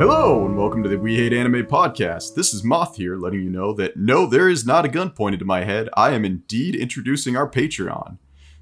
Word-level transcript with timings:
Hello, 0.00 0.46
and 0.46 0.56
welcome 0.56 0.82
to 0.82 0.88
the 0.88 0.98
We 0.98 1.16
Hate 1.16 1.34
Anime 1.34 1.66
podcast. 1.66 2.34
This 2.34 2.54
is 2.54 2.64
Moth 2.64 2.96
here, 2.96 3.18
letting 3.18 3.42
you 3.42 3.50
know 3.50 3.74
that 3.74 3.98
no, 3.98 4.24
there 4.24 4.48
is 4.48 4.64
not 4.64 4.86
a 4.86 4.88
gun 4.88 5.10
pointed 5.10 5.40
to 5.40 5.44
my 5.44 5.64
head. 5.64 5.90
I 5.92 6.12
am 6.12 6.24
indeed 6.24 6.74
introducing 6.74 7.36
our 7.36 7.46
Patreon. 7.46 8.16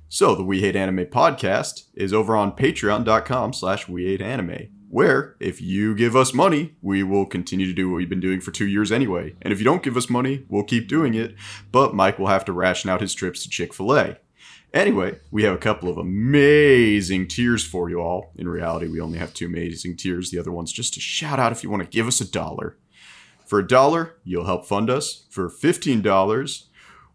So, 0.08 0.34
the 0.34 0.42
We 0.42 0.62
Hate 0.62 0.74
Anime 0.74 1.06
podcast 1.06 1.84
is 1.94 2.12
over 2.12 2.34
on 2.34 2.56
patreon.com 2.56 3.52
slash 3.52 3.86
We 3.86 4.06
Hate 4.06 4.20
Anime, 4.20 4.66
where, 4.88 5.36
if 5.38 5.60
you 5.60 5.94
give 5.94 6.16
us 6.16 6.34
money, 6.34 6.74
we 6.82 7.04
will 7.04 7.24
continue 7.24 7.66
to 7.66 7.72
do 7.72 7.88
what 7.88 7.98
we've 7.98 8.08
been 8.08 8.18
doing 8.18 8.40
for 8.40 8.50
two 8.50 8.66
years 8.66 8.90
anyway. 8.90 9.36
And 9.40 9.52
if 9.52 9.60
you 9.60 9.64
don't 9.64 9.84
give 9.84 9.96
us 9.96 10.10
money, 10.10 10.44
we'll 10.48 10.64
keep 10.64 10.88
doing 10.88 11.14
it, 11.14 11.36
but 11.70 11.94
Mike 11.94 12.18
will 12.18 12.26
have 12.26 12.46
to 12.46 12.52
ration 12.52 12.90
out 12.90 13.00
his 13.00 13.14
trips 13.14 13.44
to 13.44 13.48
Chick 13.48 13.72
fil 13.72 13.96
A. 13.96 14.18
Anyway, 14.74 15.18
we 15.30 15.44
have 15.44 15.54
a 15.54 15.58
couple 15.58 15.88
of 15.88 15.96
amazing 15.96 17.26
tiers 17.26 17.64
for 17.64 17.88
you 17.88 18.00
all. 18.00 18.32
In 18.36 18.48
reality, 18.48 18.86
we 18.86 19.00
only 19.00 19.18
have 19.18 19.32
two 19.32 19.46
amazing 19.46 19.96
tiers. 19.96 20.30
The 20.30 20.38
other 20.38 20.52
one's 20.52 20.72
just 20.72 20.96
a 20.96 21.00
shout 21.00 21.40
out 21.40 21.52
if 21.52 21.62
you 21.62 21.70
want 21.70 21.82
to 21.82 21.88
give 21.88 22.06
us 22.06 22.20
a 22.20 22.30
dollar. 22.30 22.76
For 23.46 23.58
a 23.58 23.66
dollar, 23.66 24.16
you'll 24.24 24.44
help 24.44 24.66
fund 24.66 24.90
us. 24.90 25.24
For 25.30 25.48
$15, 25.48 26.64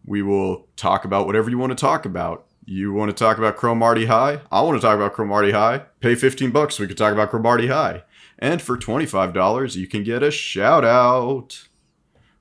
we 0.04 0.24
will 0.24 0.68
talk 0.76 1.05
about 1.05 1.27
whatever 1.27 1.50
you 1.52 1.60
want 1.60 1.70
to 1.72 1.76
talk 1.76 2.05
about. 2.05 2.48
You 2.66 2.91
want 2.91 3.16
to 3.16 3.24
talk 3.24 3.38
about 3.38 3.58
Cromartie 3.58 4.08
High? 4.08 4.41
I 4.52 4.62
want 4.62 4.77
to 4.77 4.82
talk 4.82 4.96
about 4.96 5.13
Cromartie 5.13 5.52
High. 5.52 5.84
Pay 5.99 6.16
15 6.16 6.49
bucks 6.49 6.80
we 6.80 6.88
can 6.88 6.96
talk 6.96 7.13
about 7.13 7.30
Cromartie 7.30 7.68
High. 7.68 8.04
And 8.40 8.63
for 8.63 8.77
$25, 8.77 9.76
you 9.76 9.85
can 9.85 10.04
get 10.04 10.24
a 10.24 10.32
shout 10.32 10.84
out. 10.84 11.68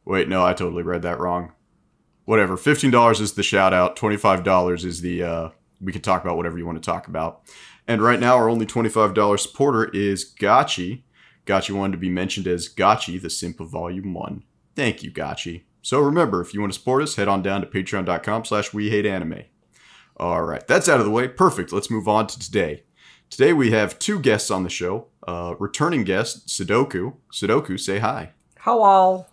Wait, 0.07 0.29
no, 0.29 0.43
I 0.45 0.55
totally 0.55 0.83
read 0.83 1.03
that 1.03 1.21
wrong 1.21 1.53
whatever. 2.25 2.57
Fifteen 2.57 2.91
dollars 2.91 3.21
is 3.21 3.35
the 3.35 3.43
shout 3.43 3.73
out. 3.73 3.97
Twenty 3.97 4.17
five 4.17 4.45
dollars 4.45 4.85
is 4.85 5.01
the 5.01 5.23
uh, 5.23 5.49
we 5.81 5.93
can 5.93 6.03
talk 6.03 6.23
about 6.23 6.37
whatever 6.37 6.59
you 6.59 6.67
want 6.67 6.83
to 6.83 6.87
talk 6.87 7.09
about. 7.09 7.43
And 7.87 8.01
right 8.01 8.21
now, 8.21 8.37
our 8.37 8.49
only 8.49 8.67
twenty 8.67 8.89
five 8.89 9.15
dollar 9.15 9.37
supporter 9.37 9.91
is 9.91 10.33
Gotchi. 10.35 11.03
Gotchi 11.47 11.75
wanted 11.75 11.93
to 11.93 11.99
be 11.99 12.11
mentioned 12.11 12.47
as 12.47 12.69
Gotchi, 12.69 13.21
the 13.21 13.31
simp 13.31 13.59
of 13.61 13.71
Volume 13.71 14.15
One. 14.15 14.45
Thank 14.77 15.03
you, 15.03 15.11
Gotchi. 15.11 15.65
So 15.83 15.99
remember, 16.01 16.41
if 16.41 16.55
you 16.55 16.61
want 16.61 16.73
to 16.73 16.79
support 16.79 17.03
us, 17.03 17.17
head 17.17 17.27
on 17.27 17.43
down 17.43 17.61
to 17.61 17.67
patreon.com/slash 17.67 18.73
We 18.73 18.91
Hate 18.91 19.07
Anime. 19.07 19.43
All 20.17 20.43
right, 20.43 20.65
that's 20.69 20.89
out 20.89 21.01
of 21.01 21.05
the 21.05 21.11
way. 21.11 21.27
Perfect. 21.27 21.73
Let's 21.73 21.91
move 21.91 22.07
on 22.07 22.29
to 22.29 22.39
today. 22.39 22.85
Today 23.31 23.53
we 23.53 23.71
have 23.73 23.99
two 23.99 24.21
guests 24.21 24.51
on 24.51 24.63
the 24.63 24.71
show. 24.71 25.07
Uh, 25.27 25.55
returning 25.59 26.05
guest 26.05 26.49
Sudoku. 26.49 27.15
Sudoku, 27.33 27.81
say 27.81 27.99
hi. 27.99 28.33
Hello. 28.61 29.27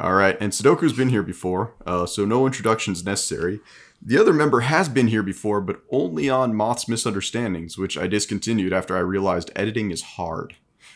All 0.00 0.14
right, 0.14 0.34
and 0.40 0.50
Sudoku's 0.50 0.94
been 0.94 1.10
here 1.10 1.22
before, 1.22 1.74
uh, 1.84 2.06
so 2.06 2.24
no 2.24 2.46
introductions 2.46 3.04
necessary. 3.04 3.60
The 4.00 4.16
other 4.16 4.32
member 4.32 4.60
has 4.60 4.88
been 4.88 5.08
here 5.08 5.22
before, 5.22 5.60
but 5.60 5.82
only 5.90 6.30
on 6.30 6.54
Moth's 6.54 6.88
Misunderstandings, 6.88 7.76
which 7.76 7.98
I 7.98 8.06
discontinued 8.06 8.72
after 8.72 8.96
I 8.96 9.00
realized 9.00 9.50
editing 9.54 9.90
is 9.90 10.00
hard. 10.00 10.54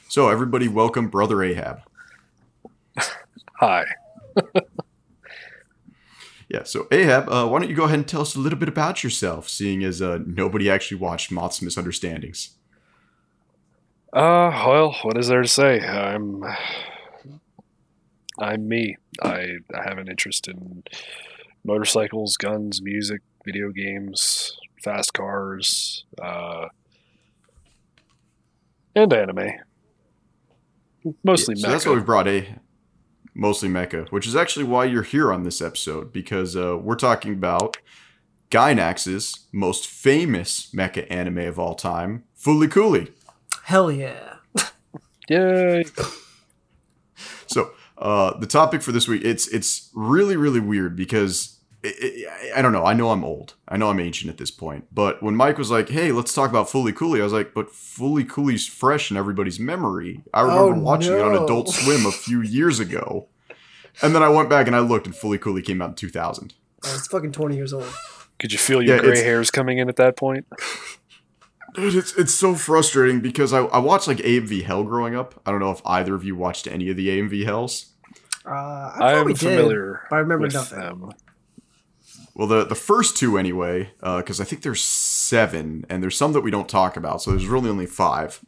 So, 0.08 0.30
everybody, 0.30 0.68
welcome 0.68 1.08
Brother 1.08 1.42
Ahab. 1.42 1.82
Hi. 3.60 3.84
yeah, 6.48 6.62
so 6.62 6.88
Ahab, 6.90 7.28
uh, 7.28 7.46
why 7.46 7.58
don't 7.58 7.68
you 7.68 7.76
go 7.76 7.84
ahead 7.84 7.98
and 7.98 8.08
tell 8.08 8.22
us 8.22 8.34
a 8.34 8.40
little 8.40 8.58
bit 8.58 8.70
about 8.70 9.04
yourself, 9.04 9.50
seeing 9.50 9.84
as 9.84 10.00
uh, 10.00 10.20
nobody 10.24 10.70
actually 10.70 10.96
watched 10.96 11.30
Moth's 11.30 11.60
Misunderstandings? 11.60 12.56
Uh, 14.14 14.48
well, 14.66 14.96
what 15.02 15.18
is 15.18 15.28
there 15.28 15.42
to 15.42 15.48
say? 15.48 15.80
I'm 15.80 16.42
I'm 18.38 18.68
me. 18.68 18.96
I, 19.22 19.56
I 19.74 19.82
have 19.84 19.98
an 19.98 20.08
interest 20.08 20.48
in 20.48 20.82
motorcycles, 21.64 22.36
guns, 22.36 22.82
music, 22.82 23.20
video 23.44 23.70
games, 23.70 24.56
fast 24.82 25.14
cars, 25.14 26.04
uh, 26.20 26.68
and 28.94 29.12
anime. 29.12 29.50
Mostly 31.22 31.54
yeah, 31.56 31.62
so 31.62 31.68
mecha. 31.68 31.70
That's 31.70 31.86
why 31.86 31.92
we 31.94 32.00
brought 32.00 32.28
a 32.28 32.56
mostly 33.34 33.68
mecha, 33.68 34.10
which 34.10 34.26
is 34.26 34.36
actually 34.36 34.64
why 34.64 34.84
you're 34.84 35.02
here 35.02 35.32
on 35.32 35.44
this 35.44 35.60
episode 35.60 36.12
because 36.12 36.56
uh, 36.56 36.78
we're 36.78 36.94
talking 36.96 37.32
about 37.32 37.76
Gainax's 38.50 39.46
most 39.52 39.86
famous 39.86 40.70
mecha 40.72 41.06
anime 41.10 41.38
of 41.38 41.58
all 41.58 41.74
time, 41.74 42.24
Fooly 42.38 42.70
Cooly. 42.70 43.12
Hell 43.64 43.90
yeah. 43.90 44.36
Yay. 45.28 45.84
So 47.98 48.02
uh, 48.04 48.38
the 48.38 48.46
topic 48.46 48.82
for 48.82 48.92
this 48.92 49.06
week 49.08 49.24
it's 49.24 49.46
it's 49.48 49.90
really 49.94 50.36
really 50.36 50.60
weird 50.60 50.96
because 50.96 51.58
it, 51.82 51.94
it, 52.00 52.52
I 52.56 52.62
don't 52.62 52.72
know. 52.72 52.84
I 52.86 52.94
know 52.94 53.10
I'm 53.10 53.22
old. 53.24 53.54
I 53.68 53.76
know 53.76 53.90
I'm 53.90 54.00
ancient 54.00 54.30
at 54.30 54.38
this 54.38 54.50
point. 54.50 54.86
But 54.90 55.22
when 55.22 55.36
Mike 55.36 55.58
was 55.58 55.70
like, 55.70 55.90
"Hey, 55.90 56.12
let's 56.12 56.32
talk 56.32 56.48
about 56.48 56.66
Fooly 56.66 56.94
Cooly," 56.96 57.20
I 57.20 57.24
was 57.24 57.32
like, 57.34 57.52
"But 57.52 57.68
Fooly 57.68 58.26
Cooly's 58.26 58.66
fresh 58.66 59.10
in 59.10 59.18
everybody's 59.18 59.60
memory." 59.60 60.22
I 60.32 60.40
remember 60.40 60.74
Oh, 60.76 60.80
watching 60.80 61.12
it 61.12 61.20
on. 61.20 61.34
Adult 61.34 61.68
Swim 61.68 62.06
a 62.06 62.10
few 62.10 62.40
years 62.40 62.80
ago, 62.80 63.28
and 64.00 64.14
then 64.14 64.22
I 64.22 64.30
went 64.30 64.48
back 64.48 64.66
and 64.66 64.74
I 64.74 64.78
looked, 64.80 65.06
and 65.06 65.14
Fooly 65.14 65.38
Cooly 65.38 65.60
came 65.60 65.82
out 65.82 65.90
in 65.90 65.94
2000. 65.94 66.54
Oh, 66.86 66.94
it's 66.96 67.06
fucking 67.08 67.32
20 67.32 67.54
years 67.54 67.72
old. 67.74 67.92
Could 68.38 68.50
you 68.52 68.58
feel 68.58 68.82
your 68.82 68.96
Yeah, 68.96 69.02
gray 69.02 69.22
hairs 69.22 69.50
coming 69.50 69.76
in 69.78 69.88
at 69.90 69.96
that 69.96 70.16
point? 70.16 70.46
Dude, 71.74 71.94
it's 71.94 72.14
it's 72.16 72.34
so 72.34 72.54
frustrating 72.54 73.20
because 73.20 73.52
I, 73.52 73.60
I 73.64 73.78
watched 73.78 74.06
like 74.06 74.18
AMV 74.18 74.64
Hell 74.64 74.84
growing 74.84 75.16
up. 75.16 75.40
I 75.44 75.50
don't 75.50 75.60
know 75.60 75.72
if 75.72 75.82
either 75.84 76.14
of 76.14 76.24
you 76.24 76.36
watched 76.36 76.66
any 76.66 76.88
of 76.88 76.96
the 76.96 77.08
AMV 77.08 77.44
Hells. 77.44 77.92
Uh, 78.46 78.50
I 78.50 78.98
I 79.00 79.12
am 79.14 79.34
familiar 79.34 80.02
but 80.08 80.16
I 80.16 80.18
remember 80.20 80.44
with 80.44 80.54
nothing. 80.54 80.78
them. 80.78 81.10
Well, 82.34 82.46
the 82.46 82.64
the 82.64 82.74
first 82.74 83.16
two 83.16 83.38
anyway, 83.38 83.90
because 84.00 84.40
I 84.40 84.44
think 84.44 84.62
there's 84.62 84.82
seven, 84.82 85.84
and 85.88 86.02
there's 86.02 86.16
some 86.16 86.32
that 86.32 86.42
we 86.42 86.50
don't 86.50 86.68
talk 86.68 86.96
about. 86.96 87.22
So 87.22 87.30
there's 87.30 87.46
really 87.46 87.70
only 87.70 87.86
five. 87.86 88.44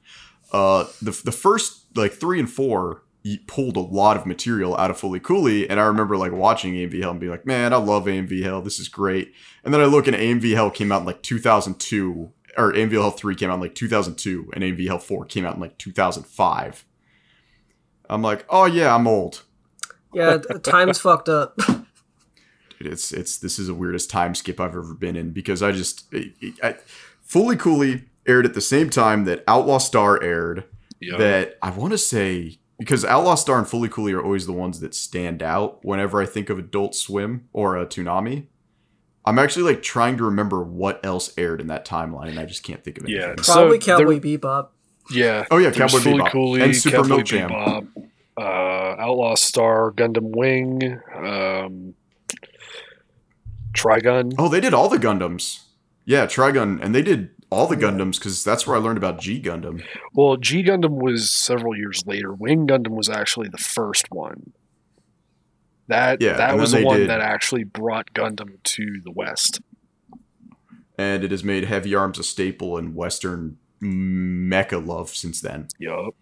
Uh, 0.53 0.87
the 1.03 1.19
the 1.25 1.33
first 1.33 1.97
like 1.97 2.13
three 2.13 2.39
and 2.39 2.51
four 2.51 3.03
pulled 3.49 3.77
a 3.77 3.81
lot 3.81 4.17
of 4.17 4.25
material 4.25 4.77
out 4.77 4.91
of 4.91 5.01
Fooly 5.01 5.21
Cooly, 5.21 5.69
and 5.69 5.81
I 5.81 5.85
remember 5.85 6.17
like 6.17 6.33
watching 6.33 6.75
AMV 6.75 7.01
Hell 7.01 7.11
and 7.13 7.21
being 7.21 7.33
like, 7.33 7.47
man, 7.47 7.73
I 7.73 7.77
love 7.77 8.05
AMV 8.05 8.43
Hell. 8.43 8.63
This 8.63 8.79
is 8.79 8.89
great. 8.89 9.33
And 9.65 9.75
then 9.75 9.81
I 9.81 9.87
look 9.87 10.07
and 10.07 10.17
AMV 10.17 10.55
Hell 10.55 10.71
came 10.71 10.93
out 10.93 11.01
in 11.01 11.07
like 11.07 11.23
2002, 11.23 12.33
or 12.56 12.72
AMV 12.72 12.93
Hell 12.93 13.11
three 13.11 13.34
came 13.34 13.50
out 13.50 13.55
in 13.55 13.61
like 13.61 13.75
2002, 13.75 14.50
and 14.53 14.62
AMV 14.62 14.87
Hell 14.87 14.99
four 14.99 15.25
came 15.25 15.44
out 15.44 15.55
in 15.55 15.61
like 15.61 15.78
2005. 15.78 16.84
I'm 18.09 18.22
like, 18.22 18.47
oh 18.49 18.67
yeah, 18.67 18.94
I'm 18.94 19.06
old. 19.06 19.43
Yeah, 20.12 20.39
th- 20.49 20.62
time's 20.62 20.99
fucked 20.99 21.28
up. 21.28 21.56
Dude, 21.56 22.93
it's 22.93 23.12
it's 23.12 23.39
this 23.39 23.59
is 23.59 23.66
the 23.69 23.75
weirdest 23.75 24.11
time 24.11 24.34
skip 24.34 24.61
I've 24.61 24.77
ever 24.77 24.95
been 24.95 25.16
in 25.16 25.33
because 25.33 25.62
I 25.62 25.72
just 25.72 26.12
it, 26.12 26.33
it, 26.41 26.55
I, 26.62 26.77
Fooly 27.27 27.59
Cooly 27.59 28.05
aired 28.27 28.47
at 28.47 28.55
the 28.55 28.61
same 28.61 28.91
time 28.91 29.25
that 29.25 29.45
Outlaw 29.47 29.78
Star 29.78 30.22
aired. 30.22 30.65
Yep. 31.00 31.19
That 31.19 31.59
I 31.61 31.71
want 31.71 31.93
to 31.93 31.99
say 31.99 32.59
because 32.78 33.05
Outlaw 33.05 33.34
Star 33.34 33.59
and 33.59 33.66
Fooly 33.66 33.91
Cooly 33.91 34.12
are 34.12 34.22
always 34.22 34.47
the 34.47 34.53
ones 34.53 34.81
that 34.81 34.95
stand 34.95 35.43
out 35.43 35.84
whenever 35.84 36.21
I 36.21 36.27
think 36.27 36.49
of 36.49 36.59
Adult 36.59 36.95
Swim 36.95 37.49
or 37.53 37.77
a 37.77 37.87
Toonami. 37.87 38.47
I'm 39.27 39.39
actually 39.41 39.65
like 39.65 39.83
trying 39.83 40.17
to 40.19 40.25
remember 40.25 40.63
what 40.63 41.05
else 41.05 41.33
aired 41.37 41.61
in 41.61 41.67
that 41.67 41.85
timeline, 41.85 42.29
and 42.29 42.39
I 42.39 42.45
just 42.47 42.63
can't 42.63 42.83
think 42.85 42.99
of 42.99 43.05
it. 43.05 43.11
Yeah. 43.11 43.35
Probably 43.37 43.81
So, 43.81 43.99
Cowboy 43.99 44.21
Bebop. 44.21 44.69
Yeah. 45.11 45.45
Oh 45.51 45.59
yeah, 45.59 45.73
Cowboy 45.73 45.99
Fully 45.99 46.21
Bebop 46.21 46.31
Cooley, 46.31 46.63
and 46.63 46.77
Super 46.77 46.97
Cowboy 46.99 47.09
Milk 47.09 47.25
Jam. 47.25 47.51
Bebop, 47.51 47.89
uh, 48.39 48.41
Outlaw 49.03 49.35
Star, 49.35 49.93
Gundam 49.93 50.35
Wing, 50.37 51.01
um, 51.15 51.95
Trigun. 53.73 54.35
Oh, 54.39 54.49
they 54.49 54.61
did 54.61 54.73
all 54.75 54.89
the 54.89 54.99
Gundams. 54.99 55.65
Yeah, 56.05 56.27
Trigun, 56.27 56.81
and 56.83 56.95
they 56.95 57.03
did 57.03 57.31
all 57.51 57.67
the 57.67 57.77
Gundams 57.77 58.19
because 58.19 58.43
that's 58.45 58.67
where 58.67 58.77
I 58.77 58.81
learned 58.81 58.99
about 58.99 59.21
G 59.21 59.41
Gundam. 59.41 59.83
Well, 60.15 60.37
G 60.37 60.63
Gundam 60.63 61.03
was 61.03 61.31
several 61.31 61.77
years 61.77 62.05
later. 62.07 62.33
Wing 62.33 62.67
Gundam 62.67 62.97
was 62.97 63.09
actually 63.09 63.49
the 63.49 63.59
first 63.59 64.07
one. 64.11 64.53
That 65.89 66.21
Yeah, 66.21 66.35
that 66.37 66.57
was 66.57 66.73
the 66.73 66.83
one 66.85 66.99
did- 66.99 67.11
that 67.11 67.21
actually 67.21 67.65
brought 67.65 68.13
Gundam 68.13 68.63
to 68.63 69.01
the 69.05 69.10
West. 69.10 69.60
and 70.99 71.22
it 71.25 71.31
has 71.31 71.45
made 71.45 71.65
heavy 71.65 71.95
arms 71.95 72.19
a 72.19 72.22
staple 72.25 72.78
in 72.78 72.95
Western 72.95 73.59
mecha 73.83 74.84
love 74.84 75.10
since 75.10 75.41
then. 75.41 75.69
Yup. 75.78 76.15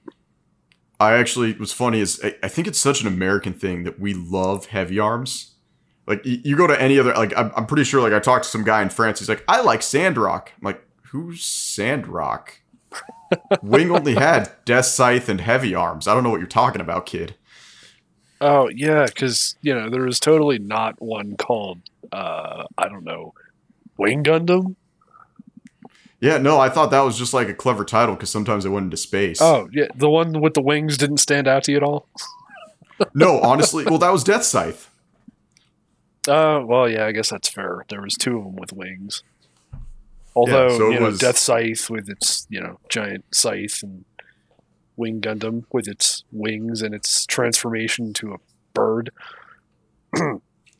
I 1.00 1.14
actually, 1.14 1.52
what's 1.54 1.72
funny 1.72 2.00
is 2.00 2.20
I, 2.24 2.34
I 2.42 2.48
think 2.48 2.66
it's 2.68 2.78
such 2.80 3.00
an 3.00 3.06
American 3.06 3.52
thing 3.52 3.84
that 3.84 4.00
we 4.00 4.14
love 4.14 4.66
heavy 4.66 4.98
arms. 4.98 5.54
Like 6.06 6.22
y- 6.24 6.40
you 6.44 6.56
go 6.56 6.66
to 6.66 6.80
any 6.80 6.98
other, 6.98 7.14
like 7.14 7.32
I'm, 7.36 7.52
I'm 7.56 7.66
pretty 7.66 7.84
sure. 7.84 8.00
Like 8.02 8.12
I 8.12 8.18
talked 8.20 8.44
to 8.44 8.50
some 8.50 8.64
guy 8.64 8.82
in 8.82 8.88
France. 8.90 9.18
He's 9.20 9.28
like, 9.28 9.44
I 9.48 9.60
like 9.60 9.82
Sandrock. 9.82 10.52
I'm 10.56 10.62
like, 10.64 10.84
who's 11.12 11.44
Sandrock? 11.44 12.60
Wing 13.62 13.90
only 13.90 14.14
had 14.14 14.52
Death 14.64 14.86
Scythe 14.86 15.28
and 15.28 15.40
heavy 15.40 15.74
arms. 15.74 16.06
I 16.08 16.14
don't 16.14 16.22
know 16.22 16.30
what 16.30 16.40
you're 16.40 16.48
talking 16.48 16.80
about, 16.80 17.06
kid. 17.06 17.36
Oh 18.46 18.68
yeah, 18.68 19.06
because 19.06 19.56
you 19.62 19.74
know 19.74 19.88
there 19.88 20.02
was 20.02 20.20
totally 20.20 20.58
not 20.58 21.00
one 21.00 21.34
called 21.36 21.78
uh, 22.12 22.64
I 22.76 22.88
don't 22.88 23.04
know 23.04 23.32
Wing 23.96 24.22
Gundam. 24.22 24.76
Yeah, 26.20 26.36
no, 26.38 26.60
I 26.60 26.68
thought 26.68 26.90
that 26.90 27.00
was 27.00 27.16
just 27.18 27.32
like 27.32 27.48
a 27.48 27.54
clever 27.54 27.84
title 27.86 28.14
because 28.14 28.28
sometimes 28.30 28.64
they 28.64 28.70
went 28.70 28.84
into 28.84 28.98
space. 28.98 29.40
Oh 29.40 29.68
yeah, 29.72 29.86
the 29.94 30.10
one 30.10 30.42
with 30.42 30.52
the 30.52 30.60
wings 30.60 30.98
didn't 30.98 31.18
stand 31.18 31.48
out 31.48 31.64
to 31.64 31.72
you 31.72 31.78
at 31.78 31.82
all. 31.82 32.06
no, 33.14 33.40
honestly, 33.40 33.84
well, 33.84 33.98
that 33.98 34.10
was 34.12 34.22
Death 34.22 34.44
Scythe. 34.44 34.90
Uh, 36.26 36.62
well, 36.64 36.88
yeah, 36.88 37.04
I 37.04 37.12
guess 37.12 37.28
that's 37.28 37.50
fair. 37.50 37.84
There 37.90 38.00
was 38.00 38.14
two 38.14 38.38
of 38.38 38.44
them 38.44 38.56
with 38.56 38.72
wings. 38.72 39.22
Although 40.34 40.70
so 40.78 40.88
you 40.90 40.98
know, 40.98 41.06
was- 41.08 41.18
Death 41.18 41.36
Scythe 41.36 41.90
with 41.90 42.08
its 42.08 42.46
you 42.48 42.62
know 42.62 42.78
giant 42.88 43.26
scythe 43.34 43.82
and 43.82 44.06
Wing 44.96 45.20
Gundam 45.20 45.64
with 45.72 45.88
its 45.88 46.24
wings 46.32 46.82
and 46.82 46.94
its 46.94 47.26
transformation 47.26 48.12
to 48.14 48.34
a 48.34 48.36
bird. 48.74 49.10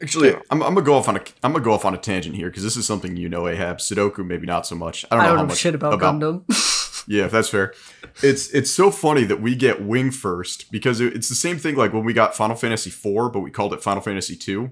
Actually, 0.03 0.31
Yeah. 0.31 0.41
I'm, 0.51 0.63
I'm 0.63 0.75
gonna 0.75 0.85
go 0.85 0.95
off 0.95 1.09
on 1.09 1.17
a 1.17 1.21
I'm 1.43 1.53
gonna 1.53 1.65
go 1.65 1.73
off 1.73 1.85
on 1.85 1.95
a 1.95 1.99
tangent 1.99 2.35
here 2.37 2.49
because 2.51 2.63
this 2.63 2.77
is 2.77 2.87
something 2.87 3.17
you 3.17 3.29
know, 3.29 3.47
Ahab. 3.49 3.79
Sudoku, 3.79 4.27
maybe 4.27 4.47
not 4.47 4.67
so 4.67 4.75
much. 4.75 5.05
I 5.11 5.17
don't 5.17 5.21
I 5.21 5.23
know 5.25 5.29
don't 5.31 5.37
how 5.39 5.43
know 5.45 5.49
much 5.49 5.59
shit 5.59 5.75
about, 5.75 6.01
Gundam. 6.01 6.45
Yeah, 7.07 7.27
if 7.27 7.33
that's 7.33 7.51
fair. 7.51 7.75
It's 8.23 8.49
it's 8.55 8.71
so 8.71 8.91
funny 8.91 9.25
that 9.25 9.43
we 9.43 9.55
get 9.55 9.83
Wing 9.85 10.11
first 10.11 10.71
because 10.73 11.03
it- 11.03 11.15
it's 11.15 11.29
the 11.29 11.35
same 11.35 11.59
thing 11.59 11.75
like 11.77 11.93
when 11.93 12.03
we 12.03 12.15
got 12.15 12.35
Final 12.35 12.57
Fantasy 12.57 12.89
IV, 12.89 13.31
but 13.31 13.41
we 13.41 13.51
called 13.51 13.75
it 13.75 13.83
Final 13.83 14.01
Fantasy 14.01 14.39
II. 14.51 14.71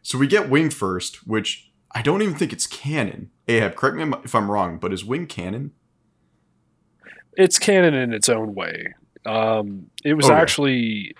So 0.00 0.16
we 0.16 0.28
get 0.28 0.48
Wing 0.48 0.70
first, 0.70 1.26
which 1.26 1.72
I 1.90 2.00
don't 2.00 2.22
even 2.22 2.36
think 2.36 2.52
it's 2.52 2.68
canon. 2.68 3.30
Ahab, 3.48 3.74
correct 3.74 3.96
me 3.96 4.16
if 4.22 4.32
I'm 4.32 4.48
wrong, 4.48 4.78
but 4.78 4.92
is 4.92 5.04
Wing 5.04 5.26
canon? 5.26 5.72
It's 7.36 7.58
canon 7.58 7.94
in 7.94 8.12
its 8.12 8.28
own 8.28 8.54
way. 8.54 8.94
Um, 9.24 9.90
it 10.04 10.14
was 10.14 10.26
Oh, 10.26 10.32
yeah. 10.32 10.40
actually. 10.40 11.14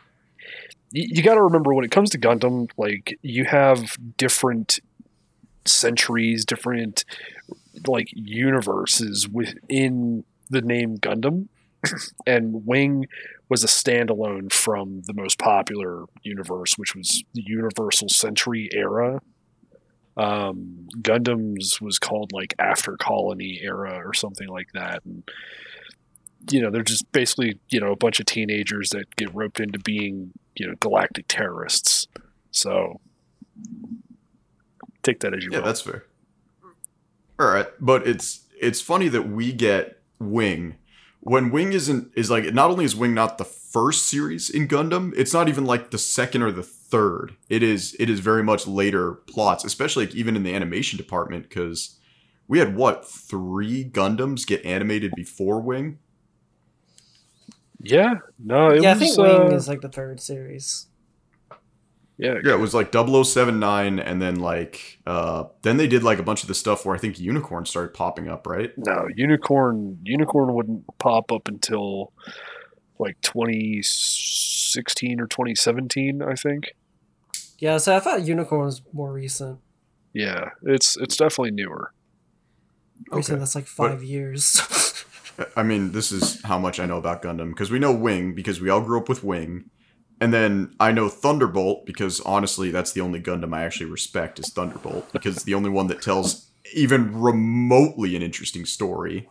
You, 0.91 1.07
you 1.17 1.23
got 1.23 1.35
to 1.35 1.43
remember 1.43 1.73
when 1.73 1.85
it 1.85 1.91
comes 1.91 2.11
to 2.11 2.19
Gundam, 2.19 2.71
like 2.77 3.19
you 3.23 3.45
have 3.45 3.97
different 4.17 4.81
centuries, 5.65 6.45
different 6.45 7.05
like 7.87 8.09
universes 8.13 9.29
within 9.29 10.25
the 10.51 10.61
name 10.61 10.99
Gundam, 10.99 11.49
and 12.27 12.67
Wing 12.67 13.07
was 13.49 13.65
a 13.65 13.67
standalone 13.67 14.53
from 14.53 15.03
the 15.07 15.15
most 15.15 15.39
popular 15.39 16.05
universe, 16.23 16.75
which 16.77 16.95
was 16.95 17.23
the 17.35 17.43
Universal 17.47 18.09
Century 18.09 18.69
era. 18.73 19.21
Um, 20.17 20.89
Gundams 21.01 21.81
was 21.81 21.99
called 21.99 22.33
like 22.33 22.55
After 22.59 22.97
Colony 22.97 23.61
era 23.63 24.03
or 24.07 24.13
something 24.15 24.49
like 24.49 24.69
that, 24.75 25.03
and 25.05 25.23
you 26.51 26.61
know 26.61 26.71
they're 26.71 26.83
just 26.83 27.11
basically 27.13 27.59
you 27.71 27.81
know 27.81 27.93
a 27.93 27.97
bunch 27.97 28.21
of 28.21 28.27
teenagers 28.27 28.91
that 28.91 29.15
get 29.17 29.35
roped 29.35 29.61
into 29.61 29.79
being 29.79 30.33
you 30.57 30.67
know 30.67 30.75
galactic 30.81 31.27
terrorists. 31.29 32.07
So 32.51 33.01
take 35.03 35.21
that 35.21 35.35
as 35.35 35.45
you 35.45 35.51
Yeah, 35.53 35.59
will. 35.59 35.67
that's 35.67 35.81
fair. 35.81 36.05
All 37.39 37.49
right, 37.49 37.69
but 37.81 38.07
it's 38.07 38.47
it's 38.61 38.81
funny 38.81 39.09
that 39.09 39.29
we 39.29 39.53
get 39.53 40.01
Wing 40.19 40.77
when 41.23 41.51
Wing 41.53 41.73
isn't 41.73 42.13
is 42.17 42.31
like 42.31 42.53
not 42.53 42.71
only 42.71 42.85
is 42.85 42.97
Wing 42.97 43.15
not 43.15 43.39
the 43.39 43.45
first 43.45 44.09
series 44.09 44.51
in 44.51 44.67
Gundam, 44.67 45.13
it's 45.17 45.33
not 45.33 45.49
even 45.49 45.65
like 45.65 45.91
the 45.91 45.99
second 45.99 46.43
or 46.43 46.51
the 46.51 46.65
third. 46.65 47.37
It 47.49 47.63
is 47.63 47.97
it 48.01 48.11
is 48.11 48.19
very 48.21 48.43
much 48.43 48.67
later 48.67 49.13
plots, 49.13 49.65
especially 49.65 50.07
like 50.07 50.15
even 50.17 50.35
in 50.35 50.43
the 50.43 50.55
animation 50.55 50.97
department 50.97 51.49
because 51.49 51.97
we 52.49 52.59
had 52.59 52.75
what 52.77 53.09
three 53.09 53.85
Gundams 53.85 54.45
get 54.47 54.65
animated 54.65 55.13
before 55.15 55.61
Wing. 55.61 55.99
Yeah, 57.83 58.15
no, 58.39 58.69
it 58.71 58.83
yeah, 58.83 58.91
I 58.91 58.95
was. 58.95 59.01
think 59.01 59.19
Wing 59.19 59.53
uh, 59.53 59.57
is 59.57 59.69
like 59.69 59.81
the 59.81 59.89
third 59.89 60.21
series. 60.21 60.87
yeah, 62.19 62.35
Yeah, 62.45 62.53
it 62.55 62.59
was 62.61 62.75
like 62.75 62.93
0079 62.93 63.99
and 63.99 64.23
then 64.23 64.37
like 64.37 65.01
uh 65.07 65.45
then 65.63 65.77
they 65.77 65.87
did 65.89 66.03
like 66.03 66.19
a 66.19 66.23
bunch 66.23 66.43
of 66.43 66.49
the 66.49 66.55
stuff 66.55 66.87
where 66.87 66.95
I 66.95 66.99
think 66.99 67.19
Unicorn 67.19 67.67
started 67.67 67.93
popping 67.95 68.29
up, 68.29 68.47
right? 68.47 68.71
No, 68.77 69.09
unicorn 69.17 69.99
unicorn 70.05 70.55
wouldn't 70.55 70.85
pop 70.99 71.33
up 71.33 71.49
until 71.49 72.13
like 72.99 73.21
2016 73.23 75.21
or 75.21 75.27
2017, 75.27 76.23
I 76.23 76.35
think. 76.35 76.75
Yeah, 77.59 77.79
so 77.79 77.97
I 77.97 78.01
thought 78.01 78.23
Unicorn 78.25 78.65
was 78.67 78.83
more 78.93 79.13
recent. 79.13 79.59
Yeah, 80.13 80.51
it's 80.63 80.97
it's 80.97 81.17
definitely 81.17 81.53
newer. 81.53 81.93
Recent, 83.11 83.35
Okay. 83.35 83.39
that's 83.41 83.55
like 83.55 83.67
five 83.67 84.03
years. 84.03 84.61
I 85.57 85.63
mean, 85.63 85.93
this 85.93 86.13
is 86.13 86.43
how 86.43 86.59
much 86.59 86.81
I 86.81 86.87
know 86.87 86.99
about 86.99 87.23
Gundam 87.23 87.51
because 87.51 87.71
we 87.71 87.79
know 87.79 87.93
Wing 87.93 88.35
because 88.35 88.61
we 88.61 88.71
all 88.71 88.81
grew 88.81 88.99
up 88.99 89.09
with 89.09 89.25
Wing, 89.25 89.71
and 90.21 90.33
then 90.33 90.75
I 90.79 90.93
know 90.93 91.09
Thunderbolt 91.09 91.87
because 91.87 92.21
honestly, 92.21 92.71
that's 92.71 92.93
the 92.93 93.01
only 93.01 93.21
Gundam 93.21 93.55
I 93.55 93.65
actually 93.65 93.91
respect 93.91 94.39
is 94.39 94.51
Thunderbolt 94.51 95.13
because 95.13 95.37
it's 95.37 95.45
the 95.45 95.55
only 95.55 95.71
one 95.71 95.89
that 95.89 96.03
tells 96.03 96.51
even 96.75 97.21
remotely 97.21 98.17
an 98.17 98.23
interesting 98.23 98.65
story. 98.65 99.29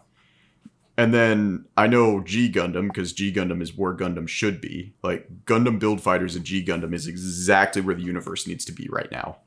And 0.97 1.13
then 1.13 1.65
I 1.77 1.87
know 1.87 2.21
G 2.21 2.51
Gundam 2.51 2.87
because 2.87 3.13
G 3.13 3.31
Gundam 3.31 3.61
is 3.61 3.75
where 3.75 3.95
Gundam 3.95 4.27
should 4.27 4.61
be. 4.61 4.93
Like 5.01 5.27
Gundam 5.45 5.79
Build 5.79 6.01
Fighters 6.01 6.35
and 6.35 6.45
G 6.45 6.63
Gundam 6.63 6.93
is 6.93 7.07
exactly 7.07 7.81
where 7.81 7.95
the 7.95 8.03
universe 8.03 8.45
needs 8.45 8.65
to 8.65 8.71
be 8.71 8.87
right 8.91 9.11
now. 9.11 9.37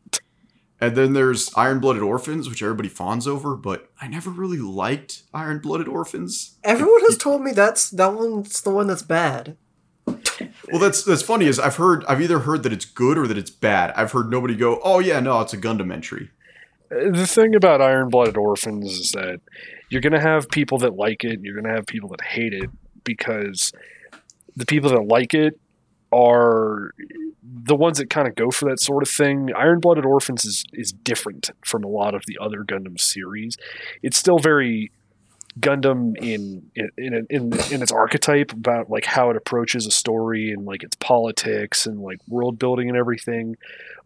And 0.85 0.97
then 0.97 1.15
there's 1.15 1.51
Iron 1.55 1.81
Blooded 1.81 2.03
Orphans, 2.03 2.47
which 2.47 2.63
everybody 2.63 2.91
fawns 2.91 3.27
over, 3.27 3.57
but 3.57 3.91
I 4.03 4.07
never 4.07 4.29
really 4.29 4.59
liked 4.59 5.23
Iron 5.33 5.59
Blooded 5.61 5.89
Orphans. 5.89 6.59
Everyone 6.63 7.01
has 7.07 7.17
told 7.17 7.41
me 7.41 7.53
that's 7.53 7.89
that 7.89 8.13
one's 8.13 8.61
the 8.61 8.69
one 8.69 8.87
that's 8.87 9.01
bad. 9.03 9.57
Well, 10.07 10.79
that's 10.79 11.03
that's 11.03 11.23
funny. 11.23 11.47
Is 11.47 11.59
I've 11.59 11.77
heard 11.77 12.05
I've 12.05 12.21
either 12.21 12.41
heard 12.41 12.65
that 12.65 12.73
it's 12.73 12.85
good 12.85 13.17
or 13.17 13.27
that 13.27 13.39
it's 13.39 13.51
bad. 13.51 13.93
I've 13.97 14.13
heard 14.13 14.31
nobody 14.31 14.55
go, 14.55 14.79
"Oh 14.85 14.99
yeah, 14.99 15.21
no, 15.21 15.41
it's 15.41 15.55
a 15.55 15.59
Gundam 15.59 15.91
entry." 15.91 16.31
Uh, 16.91 17.11
The 17.13 17.27
thing 17.27 17.55
about 17.55 17.81
Iron 17.81 18.11
Blooded 18.11 18.37
Orphans 18.37 18.93
is 18.93 19.13
that 19.13 19.41
you're 19.89 20.03
going 20.03 20.13
to 20.13 20.21
have 20.21 20.51
people 20.51 20.77
that 20.79 20.97
like 20.97 21.25
it, 21.25 21.33
and 21.33 21.45
you're 21.45 21.55
going 21.55 21.71
to 21.71 21.75
have 21.75 21.87
people 21.87 22.11
that 22.11 22.21
hate 22.21 22.53
it 22.53 22.69
because 23.05 23.73
the 24.55 24.67
people 24.67 24.91
that 24.91 25.07
like 25.07 25.33
it 25.33 25.59
are 26.13 26.93
the 27.47 27.77
ones 27.77 27.99
that 27.99 28.11
kind 28.11 28.27
of 28.27 28.35
go 28.35 28.51
for 28.51 28.69
that 28.69 28.81
sort 28.81 29.03
of 29.03 29.09
thing. 29.09 29.51
Iron 29.57 29.81
Blooded 29.81 30.05
Orphans 30.05 30.45
is 30.45 30.65
is 30.73 30.93
different 30.93 31.51
from 31.65 31.85
a 31.85 31.89
lot 31.89 32.15
of 32.15 32.23
the 32.27 32.39
other 32.41 32.65
Gundam 32.65 33.01
series. 33.01 33.57
It's 34.03 34.17
still 34.17 34.39
very 34.39 34.91
Gundam 35.61 36.17
in 36.17 36.71
in 36.75 36.91
in, 36.97 37.27
in, 37.31 37.53
in 37.71 37.83
its 37.83 37.93
archetype 37.93 38.53
about 38.53 38.91
like 38.91 39.05
how 39.05 39.31
it 39.31 39.37
approaches 39.37 39.87
a 39.87 39.91
story 39.91 40.51
and 40.51 40.65
like 40.65 40.83
its 40.83 40.97
politics 40.97 41.87
and 41.87 42.01
like 42.01 42.19
world 42.29 42.59
building 42.59 42.89
and 42.89 42.97
everything 42.97 43.57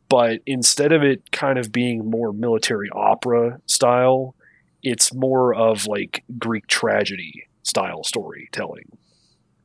but 0.08 0.40
instead 0.46 0.92
of 0.92 1.02
it 1.02 1.30
kind 1.30 1.58
of 1.58 1.70
being 1.70 2.10
more 2.10 2.32
military 2.32 2.88
opera 2.90 3.60
style, 3.66 4.34
it's 4.82 5.12
more 5.12 5.54
of 5.54 5.86
like 5.86 6.24
Greek 6.38 6.66
tragedy 6.66 7.46
style 7.62 8.04
storytelling. 8.04 8.96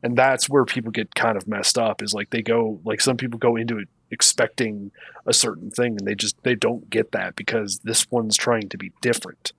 And 0.04 0.18
that's 0.18 0.50
where 0.50 0.66
people 0.66 0.92
get 0.92 1.16
kind 1.16 1.38
of 1.38 1.48
messed 1.48 1.78
up 1.78 2.02
is 2.02 2.14
like 2.14 2.30
they 2.30 2.42
go 2.42 2.80
like 2.84 3.02
some 3.02 3.18
people 3.18 3.40
go 3.40 3.56
into 3.56 3.80
it 3.80 3.88
expecting 4.12 4.92
a 5.26 5.34
certain 5.34 5.72
thing 5.72 5.96
and 5.98 6.08
they 6.08 6.14
just 6.14 6.36
they 6.44 6.56
don't 6.56 6.90
get 6.90 7.14
that 7.14 7.36
because 7.36 7.80
this 7.80 8.10
one's 8.12 8.38
trying 8.38 8.70
to 8.70 8.78
be 8.78 8.92
different. 9.02 9.54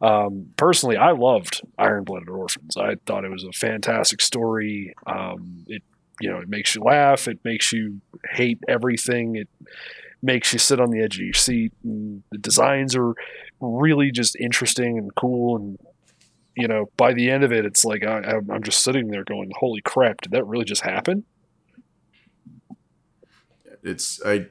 Um, 0.00 0.48
personally, 0.56 0.96
I 0.96 1.12
loved 1.12 1.62
Iron 1.78 2.02
Blooded 2.02 2.28
Orphans. 2.28 2.76
I 2.76 2.96
thought 3.06 3.24
it 3.24 3.30
was 3.30 3.44
a 3.44 3.52
fantastic 3.52 4.20
story. 4.20 4.94
Um, 5.06 5.64
it 5.68 5.82
you 6.20 6.28
know 6.28 6.38
it 6.38 6.48
makes 6.48 6.74
you 6.74 6.82
laugh. 6.82 7.28
It 7.28 7.38
makes 7.44 7.72
you 7.72 8.00
hate 8.32 8.58
everything. 8.68 9.36
It 9.36 9.48
makes 10.22 10.52
you 10.52 10.58
sit 10.58 10.80
on 10.80 10.90
the 10.90 11.02
edge 11.02 11.16
of 11.16 11.24
your 11.24 11.34
seat. 11.34 11.72
And 11.82 12.22
the 12.30 12.38
designs 12.38 12.96
are 12.96 13.14
really 13.60 14.10
just 14.10 14.36
interesting 14.36 14.98
and 14.98 15.14
cool. 15.14 15.56
And 15.56 15.78
you 16.56 16.68
know, 16.68 16.90
by 16.96 17.12
the 17.14 17.30
end 17.30 17.44
of 17.44 17.52
it, 17.52 17.64
it's 17.64 17.84
like 17.84 18.04
I, 18.04 18.20
I'm- 18.20 18.50
I'm 18.50 18.62
just 18.62 18.82
sitting 18.82 19.08
there 19.08 19.24
going, 19.24 19.50
"Holy 19.58 19.80
crap! 19.82 20.20
Did 20.20 20.32
that 20.32 20.46
really 20.46 20.64
just 20.64 20.82
happen?" 20.82 21.24
It's 23.82 24.20
I, 24.24 24.46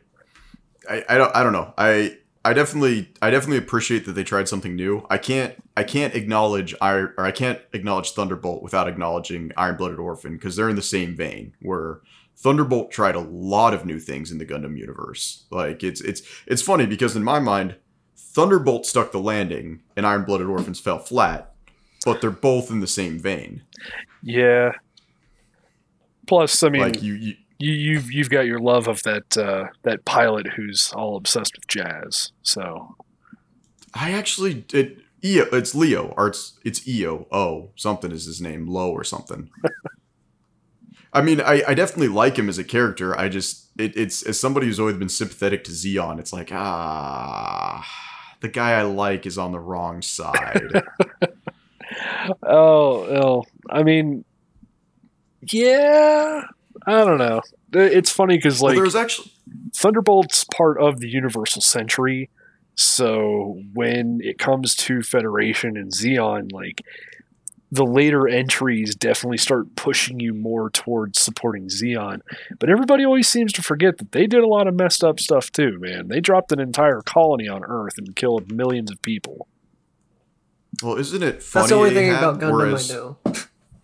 I, 0.89 1.03
I 1.09 1.17
don't 1.17 1.35
I 1.35 1.43
don't 1.43 1.53
know. 1.53 1.73
I 1.77 2.17
I 2.43 2.53
definitely 2.53 3.13
I 3.21 3.29
definitely 3.29 3.57
appreciate 3.59 4.05
that 4.05 4.13
they 4.13 4.23
tried 4.23 4.47
something 4.49 4.75
new. 4.75 5.05
I 5.09 5.17
can't 5.17 5.55
I 5.77 5.83
can't 5.83 6.15
acknowledge 6.15 6.75
Iron 6.81 7.13
or 7.17 7.25
I 7.25 7.31
can't 7.31 7.59
acknowledge 7.73 8.11
Thunderbolt 8.11 8.61
without 8.63 8.87
acknowledging 8.87 9.51
Iron 9.55 9.77
Blooded 9.77 9.99
Orphan 9.99 10.33
because 10.33 10.55
they're 10.55 10.69
in 10.69 10.75
the 10.75 10.81
same 10.81 11.15
vein 11.15 11.53
where 11.61 12.01
Thunderbolt 12.35 12.91
tried 12.91 13.15
a 13.15 13.19
lot 13.19 13.73
of 13.73 13.85
new 13.85 13.99
things 13.99 14.31
in 14.31 14.37
the 14.37 14.45
Gundam 14.45 14.77
universe. 14.77 15.45
Like 15.49 15.83
it's 15.83 16.01
it's 16.01 16.21
it's 16.47 16.61
funny 16.61 16.85
because 16.85 17.15
in 17.15 17.23
my 17.23 17.39
mind, 17.39 17.75
Thunderbolt 18.17 18.85
stuck 18.85 19.11
the 19.13 19.19
landing 19.19 19.81
and 19.95 20.05
Iron 20.05 20.25
Blooded 20.25 20.47
Orphans 20.47 20.79
fell 20.79 20.99
flat, 20.99 21.50
but 22.05 22.21
they're 22.21 22.31
both 22.31 22.69
in 22.69 22.79
the 22.79 22.87
same 22.87 23.19
vein. 23.19 23.63
Yeah. 24.23 24.71
Plus, 26.27 26.63
I 26.63 26.69
mean, 26.69 26.81
like 26.81 27.01
you, 27.01 27.13
you 27.13 27.35
you, 27.61 27.73
you've 27.73 28.11
you've 28.11 28.29
got 28.29 28.45
your 28.45 28.59
love 28.59 28.87
of 28.87 29.03
that 29.03 29.37
uh, 29.37 29.67
that 29.83 30.03
pilot 30.05 30.47
who's 30.55 30.91
all 30.95 31.15
obsessed 31.15 31.55
with 31.55 31.67
jazz. 31.67 32.31
So 32.41 32.95
I 33.93 34.11
actually 34.11 34.65
it 34.73 34.97
Eo 35.23 35.45
it's 35.51 35.75
Leo 35.75 36.13
or 36.17 36.27
it's 36.27 36.59
it's 36.65 36.87
Eo 36.87 37.27
oh 37.31 37.69
something 37.75 38.11
is 38.11 38.25
his 38.25 38.41
name 38.41 38.67
Low 38.67 38.91
or 38.91 39.03
something. 39.03 39.49
I 41.13 41.21
mean 41.21 41.39
I, 41.41 41.63
I 41.67 41.73
definitely 41.73 42.07
like 42.07 42.37
him 42.37 42.49
as 42.49 42.57
a 42.57 42.63
character. 42.63 43.17
I 43.17 43.29
just 43.29 43.67
it, 43.77 43.95
it's 43.95 44.23
as 44.23 44.39
somebody 44.39 44.65
who's 44.65 44.79
always 44.79 44.97
been 44.97 45.09
sympathetic 45.09 45.63
to 45.65 45.71
Zeon. 45.71 46.19
It's 46.19 46.33
like 46.33 46.49
ah 46.51 47.87
the 48.39 48.49
guy 48.49 48.71
I 48.71 48.81
like 48.83 49.27
is 49.27 49.37
on 49.37 49.51
the 49.51 49.59
wrong 49.59 50.01
side. 50.01 50.83
Oh, 52.43 53.03
oh, 53.03 53.43
I 53.69 53.83
mean, 53.83 54.23
yeah, 55.51 56.43
I 56.85 57.03
don't 57.03 57.17
know. 57.17 57.41
It's 57.73 58.11
funny 58.11 58.37
because 58.37 58.61
well, 58.61 58.71
like 58.71 58.77
there's 58.77 58.95
actually 58.95 59.31
Thunderbolt's 59.75 60.45
part 60.45 60.81
of 60.81 60.99
the 60.99 61.07
Universal 61.07 61.61
Century, 61.61 62.29
so 62.75 63.61
when 63.73 64.19
it 64.21 64.37
comes 64.37 64.75
to 64.75 65.01
Federation 65.01 65.77
and 65.77 65.91
Zeon, 65.91 66.51
like 66.51 66.81
the 67.71 67.85
later 67.85 68.27
entries 68.27 68.95
definitely 68.95 69.37
start 69.37 69.75
pushing 69.75 70.19
you 70.19 70.33
more 70.33 70.69
towards 70.69 71.21
supporting 71.21 71.69
Zeon. 71.69 72.19
But 72.59 72.69
everybody 72.69 73.05
always 73.05 73.29
seems 73.29 73.53
to 73.53 73.61
forget 73.61 73.97
that 73.99 74.11
they 74.11 74.27
did 74.27 74.43
a 74.43 74.47
lot 74.47 74.67
of 74.67 74.75
messed 74.75 75.03
up 75.03 75.19
stuff 75.19 75.51
too, 75.51 75.77
man. 75.79 76.09
They 76.09 76.19
dropped 76.19 76.51
an 76.51 76.59
entire 76.59 77.01
colony 77.01 77.47
on 77.47 77.63
Earth 77.63 77.97
and 77.97 78.13
killed 78.15 78.51
millions 78.51 78.91
of 78.91 79.01
people. 79.01 79.47
Well, 80.81 80.95
isn't 80.97 81.21
it 81.23 81.41
funny? 81.43 81.61
That's 81.61 81.69
the 81.69 81.75
only 81.77 81.93
thing 81.93 82.09
Ahab, 82.09 82.23
about 82.23 82.39
Gundam 82.41 82.51
whereas- 82.51 82.91
I 82.91 82.95
know. 82.95 83.17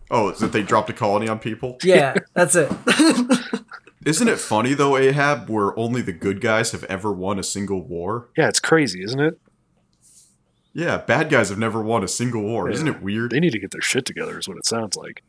Oh, 0.10 0.30
is 0.30 0.39
that 0.39 0.54
they 0.54 0.63
dropped 0.63 0.89
a 0.89 0.94
colony 0.94 1.27
on 1.27 1.38
people? 1.39 1.77
Yeah, 1.84 2.16
that's 2.34 2.56
it. 2.56 2.72
Isn't 4.06 4.30
it 4.30 4.39
funny 4.39 4.74
though, 4.74 4.96
Ahab, 4.96 5.50
where 5.50 5.77
only 5.77 6.01
the 6.01 6.13
good 6.13 6.39
guys 6.39 6.72
have 6.72 6.86
ever 6.86 7.12
won 7.12 7.38
a 7.39 7.44
single 7.44 7.82
war? 7.82 8.30
Yeah, 8.38 8.48
it's 8.48 8.62
crazy, 8.62 9.04
isn't 9.04 9.20
it? 9.20 9.38
Yeah, 10.74 10.98
bad 10.98 11.30
guys 11.30 11.50
have 11.50 11.58
never 11.58 11.82
won 11.82 12.06
a 12.06 12.08
single 12.08 12.44
war. 12.44 12.70
Yeah. 12.70 12.75
Isn't 12.75 12.88
it 12.88 13.01
weird? 13.01 13.32
They 13.32 13.42
need 13.42 13.51
to 13.51 13.60
get 13.60 13.72
their 13.72 13.82
shit 13.82 14.06
together, 14.06 14.39
is 14.39 14.48
what 14.48 14.58
it 14.58 14.66
sounds 14.66 14.96
like. 14.96 15.24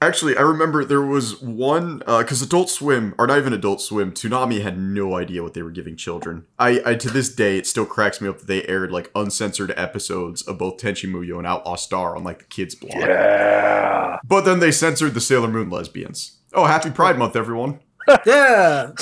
Actually, 0.00 0.36
I 0.36 0.42
remember 0.42 0.84
there 0.84 1.00
was 1.00 1.40
one 1.40 1.98
because 1.98 2.42
Adult 2.42 2.68
Swim, 2.68 3.14
or 3.18 3.26
not 3.26 3.38
even 3.38 3.52
Adult 3.52 3.80
Swim, 3.80 4.12
Toonami 4.12 4.62
had 4.62 4.78
no 4.78 5.16
idea 5.16 5.42
what 5.42 5.54
they 5.54 5.62
were 5.62 5.70
giving 5.70 5.96
children. 5.96 6.44
I, 6.58 6.82
I 6.84 6.94
to 6.96 7.08
this 7.08 7.34
day, 7.34 7.56
it 7.56 7.66
still 7.66 7.86
cracks 7.86 8.20
me 8.20 8.28
up 8.28 8.38
that 8.38 8.46
they 8.46 8.64
aired 8.64 8.92
like 8.92 9.10
uncensored 9.14 9.72
episodes 9.76 10.42
of 10.42 10.58
both 10.58 10.76
Tenchi 10.76 11.10
Muyo 11.10 11.38
and 11.38 11.46
Outlaw 11.46 11.76
Star 11.76 12.16
on 12.16 12.24
like 12.24 12.40
the 12.40 12.44
kids' 12.44 12.74
blog. 12.74 12.96
Yeah. 12.96 14.18
But 14.24 14.42
then 14.42 14.60
they 14.60 14.72
censored 14.72 15.14
the 15.14 15.20
Sailor 15.20 15.48
Moon 15.48 15.70
lesbians. 15.70 16.38
Oh, 16.52 16.66
happy 16.66 16.90
Pride 16.90 17.18
Month, 17.18 17.34
everyone! 17.36 17.80
yeah. 18.26 18.92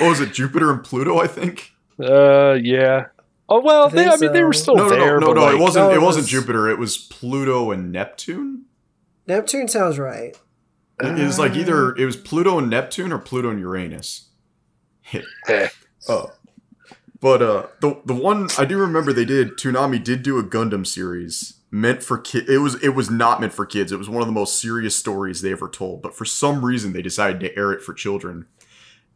Oh, 0.00 0.10
is 0.10 0.20
it 0.20 0.32
Jupiter 0.32 0.70
and 0.70 0.82
Pluto? 0.82 1.18
I 1.18 1.26
think. 1.26 1.72
Uh, 1.98 2.58
yeah. 2.60 3.06
Oh 3.48 3.60
well, 3.60 3.86
I 3.86 3.88
they, 3.90 3.96
think 4.04 4.12
I 4.12 4.16
mean, 4.16 4.32
they 4.32 4.44
were 4.44 4.52
still 4.52 4.76
no, 4.76 4.88
no, 4.88 4.90
there. 4.90 5.20
no, 5.20 5.26
no, 5.26 5.26
but 5.26 5.34
no. 5.34 5.42
like, 5.46 5.54
it 5.54 5.60
wasn't. 5.60 5.86
No, 5.86 5.90
it 5.90 5.96
it 5.96 6.02
wasn't 6.02 6.26
Jupiter. 6.26 6.68
It 6.68 6.78
was 6.78 6.96
Pluto 6.96 7.70
and 7.70 7.92
Neptune. 7.92 8.64
Neptune 9.26 9.68
sounds 9.68 9.98
right. 9.98 10.36
It 11.00 11.24
was 11.24 11.38
like 11.38 11.56
either 11.56 11.94
it 11.96 12.04
was 12.04 12.16
Pluto 12.16 12.58
and 12.58 12.70
Neptune 12.70 13.12
or 13.12 13.18
Pluto 13.18 13.50
and 13.50 13.60
Uranus. 13.60 14.28
Oh. 16.08 16.32
But 17.20 17.40
uh 17.40 17.66
the 17.80 18.00
the 18.04 18.14
one 18.14 18.48
I 18.58 18.66
do 18.66 18.76
remember 18.76 19.12
they 19.12 19.24
did 19.24 19.52
Toonami 19.52 20.04
did 20.04 20.22
do 20.22 20.38
a 20.38 20.44
Gundam 20.44 20.86
series 20.86 21.60
meant 21.70 22.02
for 22.02 22.18
kid 22.18 22.48
it 22.48 22.58
was 22.58 22.74
it 22.82 22.90
was 22.90 23.10
not 23.10 23.40
meant 23.40 23.54
for 23.54 23.64
kids. 23.64 23.90
It 23.90 23.98
was 23.98 24.10
one 24.10 24.20
of 24.20 24.28
the 24.28 24.32
most 24.32 24.60
serious 24.60 24.94
stories 24.94 25.40
they 25.40 25.52
ever 25.52 25.68
told, 25.68 26.02
but 26.02 26.14
for 26.14 26.26
some 26.26 26.64
reason 26.64 26.92
they 26.92 27.00
decided 27.00 27.40
to 27.40 27.56
air 27.56 27.72
it 27.72 27.80
for 27.80 27.94
children. 27.94 28.46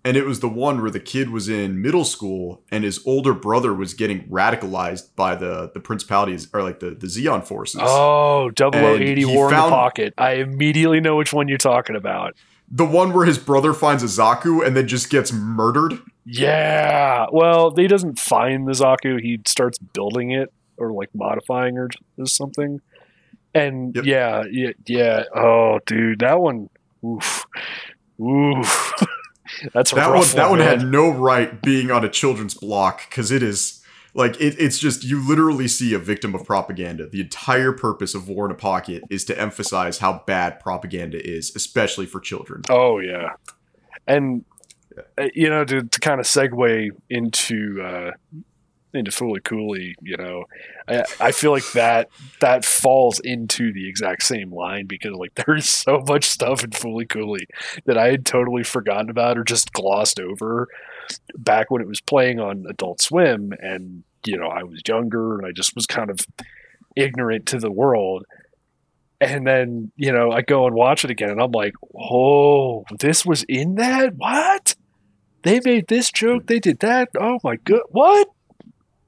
And 0.04 0.16
it 0.16 0.24
was 0.24 0.40
the 0.40 0.48
one 0.48 0.80
where 0.80 0.90
the 0.90 1.00
kid 1.00 1.30
was 1.30 1.48
in 1.48 1.82
middle 1.82 2.04
school 2.04 2.62
and 2.70 2.84
his 2.84 3.00
older 3.04 3.34
brother 3.34 3.74
was 3.74 3.94
getting 3.94 4.28
radicalized 4.28 5.14
by 5.16 5.34
the 5.34 5.70
the 5.74 5.80
principalities 5.80 6.48
or 6.54 6.62
like 6.62 6.80
the 6.80 6.90
the 6.90 7.08
Zeon 7.08 7.44
forces. 7.46 7.80
Oh, 7.82 8.50
0080 8.56 9.08
And 9.10 9.18
he 9.18 9.26
War 9.26 9.48
in 9.50 9.56
the 9.56 9.62
Pocket. 9.68 10.14
I 10.16 10.34
immediately 10.34 11.00
know 11.00 11.16
which 11.16 11.32
one 11.32 11.48
you're 11.48 11.58
talking 11.58 11.96
about. 11.96 12.34
The 12.70 12.84
one 12.84 13.12
where 13.12 13.24
his 13.26 13.38
brother 13.38 13.72
finds 13.74 14.02
a 14.02 14.06
Zaku 14.06 14.64
and 14.64 14.76
then 14.76 14.86
just 14.86 15.10
gets 15.10 15.32
murdered. 15.32 15.98
Yeah. 16.24 17.26
Well, 17.32 17.74
he 17.74 17.86
doesn't 17.88 18.18
find 18.18 18.68
the 18.68 18.72
Zaku. 18.72 19.20
He 19.20 19.40
starts 19.46 19.78
building 19.78 20.30
it 20.30 20.52
or 20.76 20.92
like 20.92 21.08
modifying 21.14 21.76
or 21.76 21.88
or 22.18 22.26
something. 22.26 22.80
And 23.54 23.96
Yep. 23.96 24.04
yeah, 24.04 24.44
yeah, 24.50 24.70
yeah. 24.86 25.24
Oh, 25.34 25.80
dude, 25.86 26.20
that 26.20 26.38
one. 26.40 26.68
Oof. 27.04 27.44
Oof. 28.20 28.92
That's 29.72 29.92
that 29.92 30.10
one 30.10 30.26
that 30.34 30.50
one 30.50 30.58
man. 30.58 30.80
had 30.80 30.88
no 30.88 31.10
right 31.10 31.60
being 31.62 31.90
on 31.90 32.04
a 32.04 32.08
children's 32.08 32.54
block 32.54 33.08
because 33.08 33.30
it 33.30 33.42
is 33.42 33.82
like 34.14 34.40
it, 34.40 34.56
it's 34.58 34.78
just 34.78 35.04
you 35.04 35.26
literally 35.26 35.68
see 35.68 35.94
a 35.94 35.98
victim 35.98 36.34
of 36.34 36.44
propaganda. 36.44 37.08
The 37.08 37.20
entire 37.20 37.72
purpose 37.72 38.14
of 38.14 38.28
war 38.28 38.46
in 38.46 38.50
a 38.50 38.56
pocket 38.56 39.02
is 39.10 39.24
to 39.26 39.38
emphasize 39.38 39.98
how 39.98 40.22
bad 40.26 40.60
propaganda 40.60 41.24
is 41.24 41.54
especially 41.54 42.06
for 42.06 42.20
children. 42.20 42.62
Oh 42.68 42.98
yeah, 42.98 43.34
and 44.06 44.44
uh, 45.16 45.28
you 45.34 45.48
know 45.48 45.64
to, 45.64 45.82
to 45.82 46.00
kind 46.00 46.20
of 46.20 46.26
segue 46.26 46.90
into 47.10 47.82
uh, 47.82 48.10
into 48.94 49.10
Fooly 49.10 49.42
Cooly, 49.42 49.94
you 50.00 50.16
know, 50.16 50.44
I, 50.88 51.04
I 51.20 51.32
feel 51.32 51.52
like 51.52 51.70
that 51.72 52.08
that 52.40 52.64
falls 52.64 53.20
into 53.20 53.72
the 53.72 53.88
exact 53.88 54.22
same 54.22 54.52
line 54.52 54.86
because 54.86 55.12
like 55.12 55.34
there's 55.46 55.68
so 55.68 56.02
much 56.06 56.24
stuff 56.24 56.64
in 56.64 56.70
Fooly 56.70 57.08
Cooly 57.08 57.46
that 57.84 57.98
I 57.98 58.10
had 58.10 58.24
totally 58.24 58.62
forgotten 58.62 59.10
about 59.10 59.38
or 59.38 59.44
just 59.44 59.72
glossed 59.72 60.20
over 60.20 60.68
back 61.36 61.70
when 61.70 61.82
it 61.82 61.88
was 61.88 62.00
playing 62.00 62.40
on 62.40 62.66
Adult 62.68 63.00
Swim, 63.00 63.52
and 63.60 64.04
you 64.26 64.36
know 64.36 64.48
I 64.48 64.62
was 64.62 64.80
younger 64.86 65.38
and 65.38 65.46
I 65.46 65.52
just 65.52 65.74
was 65.74 65.86
kind 65.86 66.10
of 66.10 66.26
ignorant 66.96 67.46
to 67.46 67.58
the 67.58 67.70
world. 67.70 68.24
And 69.20 69.44
then, 69.44 69.90
you 69.96 70.12
know, 70.12 70.30
I 70.30 70.42
go 70.42 70.66
and 70.66 70.76
watch 70.76 71.04
it 71.04 71.10
again 71.10 71.30
and 71.30 71.42
I'm 71.42 71.50
like, 71.50 71.74
oh, 71.98 72.84
this 73.00 73.26
was 73.26 73.42
in 73.48 73.74
that? 73.74 74.14
What? 74.14 74.76
They 75.42 75.60
made 75.64 75.88
this 75.88 76.12
joke, 76.12 76.46
they 76.46 76.60
did 76.60 76.78
that. 76.80 77.08
Oh 77.18 77.38
my 77.42 77.56
god. 77.56 77.80
What? 77.88 78.28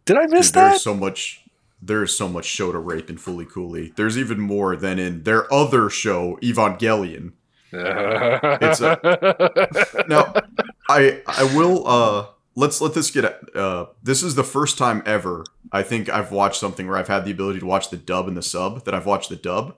Did 0.05 0.17
I 0.17 0.27
miss 0.27 0.51
Dude, 0.51 0.63
there's 0.63 0.83
so 0.83 0.95
much 0.95 1.45
there's 1.83 2.17
so 2.17 2.29
much 2.29 2.45
show 2.45 2.73
to 2.73 2.79
rape 2.79 3.09
in 3.09 3.17
Fooly 3.17 3.49
Cooly. 3.49 3.93
There's 3.97 4.19
even 4.19 4.39
more 4.39 4.77
than 4.77 4.99
in 4.99 5.23
their 5.23 5.53
other 5.53 5.89
show, 5.89 6.39
Evangelion. 6.43 7.33
it's 7.73 8.81
Now, 10.09 10.35
I 10.89 11.23
I 11.27 11.45
will 11.55 11.87
uh 11.87 12.27
let's 12.57 12.81
let 12.81 12.95
this 12.95 13.11
get 13.11 13.25
uh 13.57 13.87
this 14.03 14.23
is 14.23 14.35
the 14.35 14.45
first 14.45 14.77
time 14.77 15.03
ever 15.07 15.45
I 15.73 15.83
think 15.83 16.09
I've 16.09 16.33
watched 16.33 16.59
something 16.59 16.89
where 16.89 16.97
I've 16.97 17.09
had 17.09 17.25
the 17.25 17.31
ability 17.31 17.61
to 17.61 17.67
watch 17.67 17.91
the 17.91 17.97
dub 17.97 18.27
and 18.27 18.37
the 18.37 18.43
sub 18.43 18.85
that 18.85 18.95
I've 18.95 19.07
watched 19.07 19.29
the 19.29 19.37
dub 19.37 19.77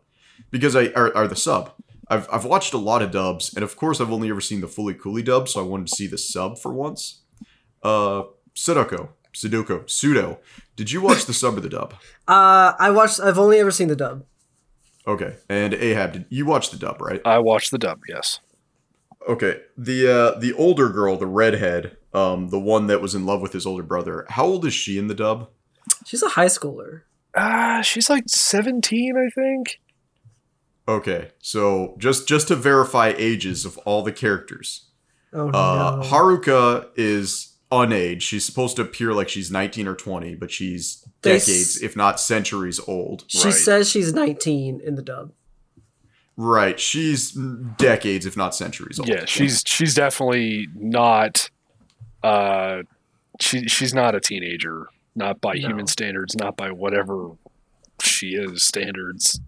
because 0.50 0.75
I 0.75 0.87
or, 0.97 1.17
or 1.17 1.29
the 1.29 1.37
sub. 1.37 1.73
I've 2.09 2.26
I've 2.33 2.45
watched 2.45 2.73
a 2.73 2.79
lot 2.79 3.02
of 3.02 3.11
dubs 3.11 3.55
and 3.55 3.62
of 3.62 3.76
course 3.76 4.00
I've 4.00 4.11
only 4.11 4.31
ever 4.31 4.41
seen 4.41 4.62
the 4.62 4.67
fooly 4.67 4.99
cooly 4.99 5.23
dub 5.23 5.49
so 5.49 5.61
I 5.61 5.64
wanted 5.64 5.88
to 5.88 5.97
see 5.97 6.07
the 6.07 6.19
sub 6.19 6.59
for 6.59 6.73
once. 6.73 7.21
Uh 7.83 8.23
Sudoku, 8.55 9.09
Sudoku, 9.35 9.89
Pseudo. 9.89 10.39
Did 10.77 10.91
you 10.91 11.01
watch 11.01 11.27
the 11.27 11.33
sub 11.35 11.57
or 11.57 11.61
the 11.61 11.69
dub? 11.69 11.95
Uh, 12.29 12.73
I 12.79 12.91
watched. 12.91 13.19
I've 13.21 13.39
only 13.39 13.59
ever 13.59 13.73
seen 13.73 13.89
the 13.89 13.97
dub. 13.97 14.25
Okay. 15.07 15.37
And 15.49 15.75
Ahab, 15.75 16.12
did 16.12 16.27
you 16.31 16.47
watch 16.47 16.71
the 16.71 16.79
dub, 16.79 17.01
right? 17.03 17.21
I 17.25 17.39
watched 17.41 17.73
the 17.73 17.79
dub, 17.79 18.01
yes. 18.09 18.39
Okay. 19.29 19.61
The 19.77 20.09
uh 20.37 20.39
the 20.39 20.53
older 20.55 20.89
girl, 20.89 21.17
the 21.17 21.27
redhead, 21.27 21.97
um, 22.15 22.49
the 22.51 22.61
one 22.61 22.87
that 22.87 23.01
was 23.03 23.15
in 23.17 23.27
love 23.27 23.41
with 23.43 23.53
his 23.53 23.67
older 23.67 23.83
brother, 23.83 24.25
how 24.31 24.45
old 24.47 24.65
is 24.65 24.73
she 24.73 24.99
in 24.99 25.09
the 25.09 25.15
dub? 25.15 25.49
She's 26.07 26.23
a 26.23 26.29
high 26.29 26.47
schooler. 26.47 27.03
Ah, 27.37 27.81
she's 27.83 28.09
like 28.09 28.25
17, 28.29 29.17
I 29.17 29.29
think. 29.31 29.81
Okay, 30.89 31.31
so 31.41 31.97
just 31.99 32.29
just 32.29 32.49
to 32.49 32.57
verify 32.57 33.12
ages 33.17 33.65
of 33.65 33.79
all 33.79 34.03
the 34.03 34.12
characters, 34.12 34.91
Oh 35.33 35.49
uh, 35.49 36.01
no. 36.01 36.09
Haruka 36.09 36.89
is 36.97 37.51
unaged. 37.73 38.23
She's 38.23 38.45
supposed 38.45 38.76
to 38.76 38.83
appear 38.83 39.12
like 39.14 39.29
she's 39.29 39.50
19 39.50 39.88
or 39.88 39.95
20, 39.97 40.35
but 40.37 40.50
she's 40.52 41.05
They 41.23 41.37
s- 41.37 41.47
decades, 41.47 41.83
if 41.83 41.97
not 41.97 42.21
centuries, 42.21 42.79
old. 42.87 43.25
she 43.26 43.45
right. 43.47 43.55
says 43.55 43.88
she's 43.91 44.12
19 44.12 44.81
in 44.85 44.95
the 44.95 45.02
dub. 45.02 45.33
right. 46.37 46.79
She's 46.79 47.33
decades, 47.79 48.26
if 48.26 48.37
not 48.37 48.55
centuries 48.55 48.99
old. 49.00 49.09
Yeah, 49.09 49.25
she's 49.25 49.62
she's 49.67 49.95
definitely 49.95 50.69
not 50.75 51.50
uh 52.23 52.83
she 53.41 53.67
she's 53.69 53.93
not 53.95 54.14
a 54.14 54.21
teenager, 54.21 54.87
not 55.14 55.41
by 55.41 55.55
No. 55.55 55.69
human 55.69 55.87
standards, 55.87 56.37
not 56.37 56.57
by 56.57 56.71
whatever 56.71 57.31
she 58.02 58.35
is 58.35 58.62
standards. 58.62 59.41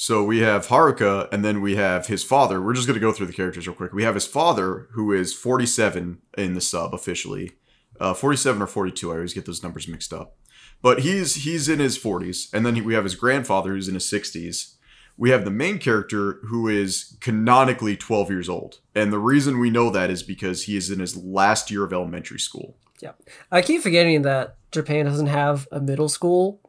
So 0.00 0.24
we 0.24 0.38
have 0.38 0.68
Haruka, 0.68 1.28
and 1.30 1.44
then 1.44 1.60
we 1.60 1.76
have 1.76 2.06
his 2.06 2.24
father. 2.24 2.58
We're 2.58 2.72
just 2.72 2.86
going 2.86 2.98
to 2.98 3.06
go 3.06 3.12
through 3.12 3.26
the 3.26 3.34
characters 3.34 3.66
real 3.68 3.76
quick. 3.76 3.92
We 3.92 4.02
have 4.02 4.14
his 4.14 4.26
father, 4.26 4.88
who 4.92 5.12
is 5.12 5.34
47 5.34 6.22
in 6.38 6.54
the 6.54 6.62
sub 6.62 6.94
officially, 6.94 7.52
uh, 8.00 8.14
47 8.14 8.62
or 8.62 8.66
42. 8.66 9.10
I 9.10 9.16
always 9.16 9.34
get 9.34 9.44
those 9.44 9.62
numbers 9.62 9.86
mixed 9.86 10.14
up. 10.14 10.38
But 10.80 11.00
he's 11.00 11.44
he's 11.44 11.68
in 11.68 11.80
his 11.80 11.98
40s, 11.98 12.48
and 12.54 12.64
then 12.64 12.76
he- 12.76 12.80
we 12.80 12.94
have 12.94 13.04
his 13.04 13.14
grandfather, 13.14 13.74
who's 13.74 13.88
in 13.88 13.94
his 13.94 14.06
60s. 14.06 14.76
We 15.18 15.28
have 15.28 15.44
the 15.44 15.50
main 15.50 15.76
character, 15.76 16.38
who 16.46 16.66
is 16.66 17.18
canonically 17.20 17.94
12 17.94 18.30
years 18.30 18.48
old, 18.48 18.78
and 18.94 19.12
the 19.12 19.18
reason 19.18 19.58
we 19.58 19.68
know 19.68 19.90
that 19.90 20.08
is 20.08 20.22
because 20.22 20.62
he 20.62 20.78
is 20.78 20.90
in 20.90 21.00
his 21.00 21.14
last 21.14 21.70
year 21.70 21.84
of 21.84 21.92
elementary 21.92 22.40
school. 22.40 22.78
Yeah, 23.02 23.12
I 23.52 23.60
keep 23.60 23.82
forgetting 23.82 24.22
that 24.22 24.56
Japan 24.72 25.04
doesn't 25.04 25.26
have 25.26 25.68
a 25.70 25.78
middle 25.78 26.08
school. 26.08 26.62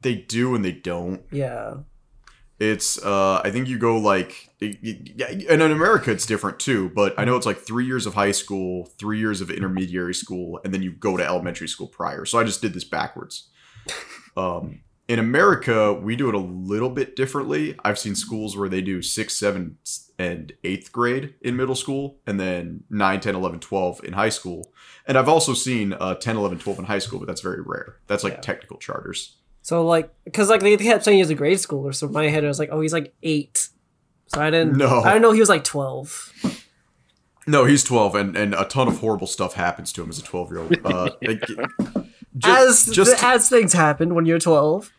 They 0.00 0.16
do 0.16 0.56
and 0.56 0.64
they 0.64 0.72
don't. 0.72 1.22
Yeah. 1.30 1.74
It's 2.62 3.02
uh 3.04 3.40
I 3.44 3.50
think 3.50 3.68
you 3.68 3.76
go 3.78 3.96
like 3.98 4.50
it- 4.60 4.78
it- 4.82 5.12
yeah, 5.16 5.26
and 5.52 5.60
in 5.62 5.72
America 5.72 6.10
it's 6.12 6.26
different 6.26 6.60
too, 6.60 6.90
but 6.94 7.12
I 7.18 7.24
know 7.24 7.34
it's 7.36 7.46
like 7.46 7.58
3 7.58 7.84
years 7.84 8.06
of 8.06 8.14
high 8.14 8.30
school, 8.42 8.86
3 8.98 9.18
years 9.18 9.40
of 9.40 9.50
intermediary 9.50 10.14
school 10.14 10.60
and 10.64 10.72
then 10.72 10.82
you 10.82 10.92
go 10.92 11.16
to 11.16 11.24
elementary 11.24 11.68
school 11.68 11.88
prior. 11.88 12.24
So 12.24 12.38
I 12.38 12.44
just 12.44 12.62
did 12.62 12.72
this 12.74 12.84
backwards. 12.84 13.48
Um 14.36 14.80
in 15.08 15.18
America, 15.18 15.92
we 15.92 16.14
do 16.16 16.28
it 16.28 16.34
a 16.34 16.38
little 16.72 16.88
bit 16.88 17.16
differently. 17.16 17.74
I've 17.84 17.98
seen 17.98 18.14
schools 18.14 18.56
where 18.56 18.68
they 18.68 18.80
do 18.80 19.02
6, 19.02 19.36
7 19.36 19.76
and 20.18 20.52
8th 20.64 20.90
grade 20.92 21.34
in 21.42 21.56
middle 21.56 21.74
school, 21.74 22.20
and 22.26 22.38
then 22.40 22.84
9, 22.88 23.20
10, 23.20 23.34
11, 23.34 23.58
12 23.60 24.04
in 24.04 24.12
high 24.14 24.30
school. 24.30 24.72
And 25.06 25.18
I've 25.18 25.28
also 25.28 25.52
seen 25.54 25.92
uh, 25.92 26.14
10, 26.14 26.36
11, 26.36 26.60
12 26.60 26.78
in 26.78 26.84
high 26.86 27.00
school, 27.00 27.18
but 27.18 27.26
that's 27.26 27.42
very 27.42 27.60
rare. 27.60 27.96
That's 28.06 28.22
like 28.24 28.34
Yeah. 28.34 28.40
technical 28.40 28.78
charters. 28.78 29.36
So 29.62 29.86
like, 29.86 30.12
because 30.24 30.48
like 30.48 30.60
they 30.60 30.76
kept 30.76 31.04
saying 31.04 31.18
he 31.18 31.22
was 31.22 31.30
a 31.30 31.34
grade 31.34 31.58
schooler, 31.58 31.94
so 31.94 32.06
in 32.06 32.12
my 32.12 32.28
head 32.28 32.44
I 32.44 32.48
was 32.48 32.58
like, 32.58 32.70
oh, 32.72 32.80
he's 32.80 32.92
like 32.92 33.14
eight. 33.22 33.68
So 34.26 34.40
I 34.40 34.50
didn't. 34.50 34.76
No. 34.76 35.00
I 35.00 35.10
didn't 35.10 35.22
know 35.22 35.32
he 35.32 35.40
was 35.40 35.48
like 35.48 35.64
twelve. 35.64 36.32
No, 37.46 37.64
he's 37.64 37.82
12, 37.82 38.14
and, 38.14 38.36
and 38.36 38.54
a 38.54 38.64
ton 38.64 38.86
of 38.86 38.98
horrible 38.98 39.26
stuff 39.26 39.54
happens 39.54 39.92
to 39.94 40.02
him 40.02 40.10
as 40.10 40.18
a 40.18 40.22
12 40.22 40.50
year 40.52 40.60
old. 40.60 40.78
Uh, 40.84 41.10
like, 41.22 41.42
as 42.44 42.84
just, 42.86 42.94
just 42.94 43.24
as 43.24 43.48
things 43.48 43.72
happen 43.72 44.14
when 44.14 44.26
you're 44.26 44.38
twelve. 44.38 44.92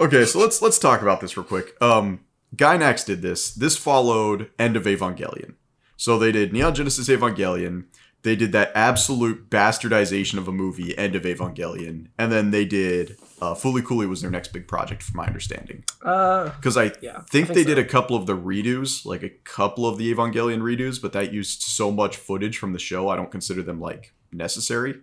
Okay, 0.00 0.24
so 0.24 0.38
let's 0.40 0.60
let's 0.60 0.78
talk 0.78 1.02
about 1.02 1.20
this 1.20 1.36
real 1.36 1.44
quick. 1.44 1.80
Um, 1.80 2.20
Gainax 2.56 3.04
did 3.06 3.22
this. 3.22 3.52
This 3.54 3.76
followed 3.76 4.50
End 4.58 4.76
of 4.76 4.84
Evangelion. 4.84 5.54
So 5.96 6.18
they 6.18 6.32
did 6.32 6.52
Neon 6.52 6.74
Genesis 6.74 7.08
Evangelion. 7.08 7.84
They 8.22 8.36
did 8.36 8.52
that 8.52 8.72
absolute 8.74 9.50
bastardization 9.50 10.38
of 10.38 10.48
a 10.48 10.52
movie, 10.52 10.96
End 10.96 11.14
of 11.14 11.22
Evangelion, 11.22 12.08
and 12.18 12.30
then 12.30 12.50
they 12.50 12.64
did 12.64 13.18
uh, 13.42 13.54
Fooly 13.54 13.82
Cooly 13.84 14.06
was 14.06 14.20
their 14.22 14.30
next 14.30 14.52
big 14.52 14.68
project, 14.68 15.02
from 15.02 15.16
my 15.16 15.26
understanding. 15.26 15.82
Uh, 16.02 16.44
Because 16.56 16.76
I 16.76 16.92
Yeah, 17.02 17.16
I 17.16 17.20
think 17.22 17.28
think 17.30 17.48
they 17.48 17.62
so. 17.64 17.70
did 17.70 17.78
a 17.78 17.84
couple 17.84 18.14
of 18.16 18.26
the 18.26 18.36
redos, 18.36 19.04
like 19.04 19.22
a 19.24 19.30
couple 19.30 19.84
of 19.84 19.98
the 19.98 20.14
Evangelion 20.14 20.60
redos, 20.60 21.02
but 21.02 21.12
that 21.12 21.32
used 21.32 21.62
so 21.62 21.90
much 21.90 22.16
footage 22.16 22.56
from 22.58 22.72
the 22.72 22.78
show, 22.78 23.08
I 23.08 23.16
don't 23.16 23.30
consider 23.32 23.62
them 23.62 23.80
like 23.80 24.12
necessary. 24.32 25.00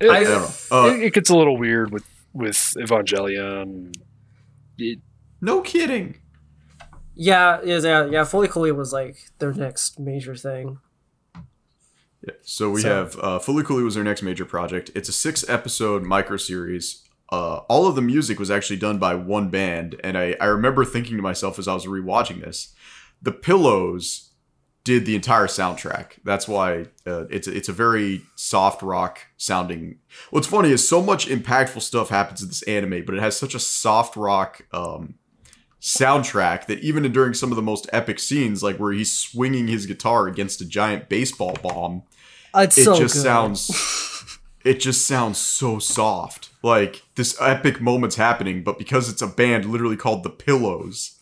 It, 0.00 0.10
I 0.10 0.18
I 0.18 0.24
don't 0.24 0.42
know. 0.42 0.50
Uh, 0.70 0.94
it, 0.94 1.02
it 1.06 1.12
gets 1.14 1.30
a 1.30 1.36
little 1.36 1.56
weird 1.58 1.90
with 1.92 2.04
with 2.32 2.56
Evangelion. 2.76 3.92
It, 4.78 5.00
no 5.40 5.60
kidding. 5.60 6.18
yeah, 7.16 7.60
yeah, 7.64 7.78
yeah, 7.80 8.04
yeah. 8.06 8.22
Fooly 8.24 8.48
Cooly 8.48 8.70
was 8.72 8.92
like 8.92 9.16
their 9.40 9.52
next 9.52 9.98
major 9.98 10.36
thing. 10.36 10.78
Yeah, 12.28 12.34
so 12.42 12.70
we 12.70 12.80
So- 12.82 12.88
have 12.88 13.16
uh, 13.18 13.38
Fooly 13.38 13.64
Cooly 13.64 13.82
was 13.82 13.94
their 13.94 14.04
next 14.04 14.22
major 14.22 14.44
project. 14.44 14.90
It's 14.94 15.08
a 15.08 15.12
six 15.12 15.48
episode 15.48 16.02
micro 16.02 16.36
series. 16.36 17.02
Uh, 17.30 17.56
all 17.68 17.86
of 17.86 17.94
the 17.94 18.02
music 18.02 18.38
was 18.38 18.50
actually 18.50 18.78
done 18.78 18.98
by 18.98 19.14
one 19.14 19.50
band, 19.50 19.96
and 20.02 20.16
I, 20.16 20.34
I 20.40 20.46
remember 20.46 20.84
thinking 20.84 21.16
to 21.16 21.22
myself 21.22 21.58
as 21.58 21.68
I 21.68 21.74
was 21.74 21.84
rewatching 21.86 22.40
this, 22.40 22.74
the 23.20 23.32
Pillows 23.32 24.30
did 24.84 25.04
the 25.04 25.14
entire 25.14 25.46
soundtrack. 25.46 26.12
That's 26.24 26.48
why 26.48 26.86
uh, 27.06 27.26
it's 27.28 27.46
a, 27.46 27.54
it's 27.54 27.68
a 27.68 27.72
very 27.74 28.22
soft 28.36 28.80
rock 28.80 29.26
sounding. 29.36 29.98
What's 30.30 30.46
funny 30.46 30.70
is 30.70 30.88
so 30.88 31.02
much 31.02 31.26
impactful 31.28 31.82
stuff 31.82 32.08
happens 32.08 32.40
in 32.40 32.48
this 32.48 32.62
anime, 32.62 33.04
but 33.04 33.14
it 33.14 33.20
has 33.20 33.36
such 33.36 33.54
a 33.54 33.58
soft 33.60 34.16
rock 34.16 34.62
um, 34.72 35.16
soundtrack 35.82 36.64
that 36.66 36.78
even 36.80 37.10
during 37.12 37.34
some 37.34 37.52
of 37.52 37.56
the 37.56 37.62
most 37.62 37.88
epic 37.92 38.18
scenes, 38.18 38.62
like 38.62 38.78
where 38.78 38.92
he's 38.92 39.12
swinging 39.12 39.68
his 39.68 39.84
guitar 39.84 40.26
against 40.26 40.62
a 40.62 40.64
giant 40.64 41.10
baseball 41.10 41.56
bomb, 41.62 42.04
It's 42.64 42.78
it 42.78 42.84
so 42.84 42.96
just 42.96 43.14
good. 43.14 43.22
sounds 43.22 44.38
it 44.64 44.80
just 44.80 45.06
sounds 45.06 45.38
so 45.38 45.78
soft 45.78 46.50
like 46.62 47.02
this 47.14 47.36
epic 47.40 47.80
moment's 47.80 48.16
happening 48.16 48.62
but 48.62 48.78
because 48.78 49.08
it's 49.08 49.22
a 49.22 49.26
band 49.26 49.64
literally 49.64 49.96
called 49.96 50.22
the 50.24 50.30
pillows 50.30 51.14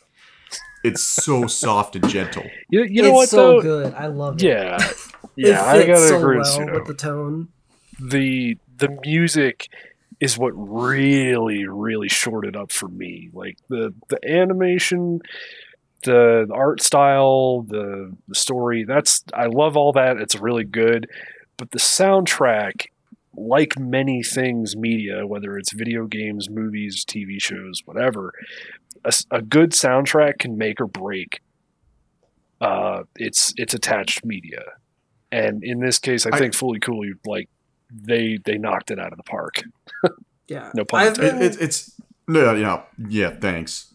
it's 0.85 1.03
so 1.03 1.47
soft 1.47 1.97
and 1.97 2.09
gentle 2.09 2.45
you, 2.71 2.85
you 2.85 3.03
know 3.03 3.09
it's 3.09 3.15
what 3.17 3.29
so 3.29 3.61
though? 3.61 3.61
good. 3.63 3.95
I 3.95 4.07
love 4.07 4.37
it. 4.37 4.43
Yeah, 4.43 4.77
it 4.91 4.97
yeah, 5.37 5.65
I 5.67 5.79
fits 5.85 5.87
gotta 5.87 6.09
so 6.09 6.19
agree 6.19 6.39
with 6.39 6.47
well 6.47 6.57
Pseudo. 6.57 6.75
with 6.75 6.87
the 6.87 6.95
tone. 6.95 7.49
the 8.01 8.57
the 8.79 8.89
music 9.05 9.69
is 10.21 10.39
what 10.39 10.53
really 10.53 11.67
really 11.67 12.09
shorted 12.09 12.57
up 12.57 12.73
for 12.73 12.89
me 12.89 13.29
like 13.35 13.59
the 13.69 13.93
the 14.09 14.19
animation 14.29 15.21
the, 16.07 16.47
the 16.49 16.55
art 16.55 16.83
style 16.83 17.63
the 17.69 18.17
the 18.29 18.35
story 18.35 18.85
that's 18.85 19.23
i 19.35 19.45
love 19.47 19.77
all 19.77 19.93
that. 19.93 20.17
It's 20.17 20.35
really 20.37 20.65
good. 20.65 21.07
But 21.59 21.71
the 21.73 21.79
soundtrack 21.79 22.87
like 23.35 23.79
many 23.79 24.23
things 24.23 24.75
media 24.75 25.27
whether 25.27 25.59
it's 25.59 25.73
video 25.73 26.07
games 26.07 26.49
movies 26.49 27.05
tv 27.05 27.39
shows 27.39 27.83
whatever—a 27.85 29.43
good 29.43 29.73
soundtrack 29.73 30.39
can 30.39 30.57
make 30.57 30.81
or 30.81 30.87
break 30.87 31.41
uh 32.63 33.03
it's 33.17 33.53
it's 33.59 33.75
attached 33.75 34.25
media. 34.25 34.63
And 35.31 35.63
in 35.63 35.81
this 35.81 35.99
case 35.99 36.25
i 36.27 36.31
I- 36.33 36.39
think 36.39 36.55
fooly 36.55 36.81
cooly 36.81 37.13
like 37.27 37.49
they 37.93 38.39
they 38.45 38.57
knocked 38.59 38.91
it 38.91 38.99
out 38.99 39.13
of 39.13 39.19
the 39.19 39.23
park. 39.25 39.63
Yeah, 40.49 40.71
No 40.75 40.85
pun 40.85 41.01
I've 41.07 41.19
it, 41.19 41.35
it, 41.43 41.61
it's 41.61 41.93
no 42.27 42.55
yeah 42.55 42.83
yeah 43.09 43.31
thanks 43.31 43.95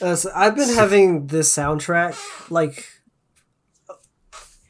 uh, 0.00 0.14
so 0.14 0.30
I've 0.34 0.56
been 0.56 0.74
having 0.74 1.26
this 1.28 1.54
soundtrack 1.54 2.50
like 2.50 2.86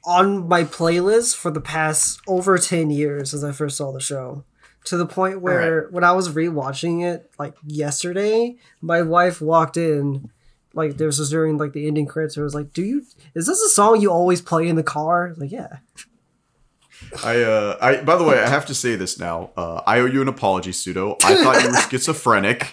on 0.05 0.49
my 0.49 0.65
playlist 0.65 1.37
for 1.37 1.51
the 1.51 1.61
past 1.61 2.21
over 2.27 2.59
10 2.59 2.91
years 2.91 3.31
since 3.31 3.45
I 3.45 3.53
first 3.53 3.77
saw 3.77 3.93
the 3.93 4.01
show. 4.01 4.45
To 4.85 4.97
the 4.97 5.07
point 5.07 5.43
where 5.43 5.89
when 5.91 6.05
I 6.05 6.13
was 6.13 6.31
rewatching 6.31 7.05
it 7.05 7.31
like 7.39 7.55
yesterday, 7.63 8.57
my 8.81 9.03
wife 9.03 9.43
walked 9.43 9.77
in 9.77 10.31
like 10.73 10.97
this 10.97 11.19
was 11.19 11.31
during 11.31 11.59
like 11.59 11.75
the 11.75 11.87
ending 11.87 12.07
credits. 12.07 12.37
It 12.37 12.43
was 12.43 12.55
like, 12.55 12.73
"Do 12.73 12.83
you? 12.83 13.05
Is 13.35 13.47
this 13.47 13.61
a 13.61 13.69
song 13.69 14.01
you 14.01 14.11
always 14.11 14.41
play 14.41 14.69
in 14.69 14.77
the 14.77 14.83
car?" 14.83 15.35
Like, 15.37 15.53
yeah. 15.53 15.79
i 17.25 17.43
uh 17.43 17.77
i 17.81 18.03
by 18.03 18.15
the 18.15 18.23
way 18.23 18.39
i 18.39 18.49
have 18.49 18.67
to 18.67 18.75
say 18.75 18.95
this 18.95 19.19
now 19.19 19.51
uh 19.57 19.81
i 19.87 19.99
owe 19.99 20.05
you 20.05 20.21
an 20.21 20.29
apology 20.29 20.71
pseudo 20.71 21.17
i 21.25 21.35
thought 21.35 21.63
you 21.63 21.71
were 21.71 21.77
schizophrenic 21.91 22.73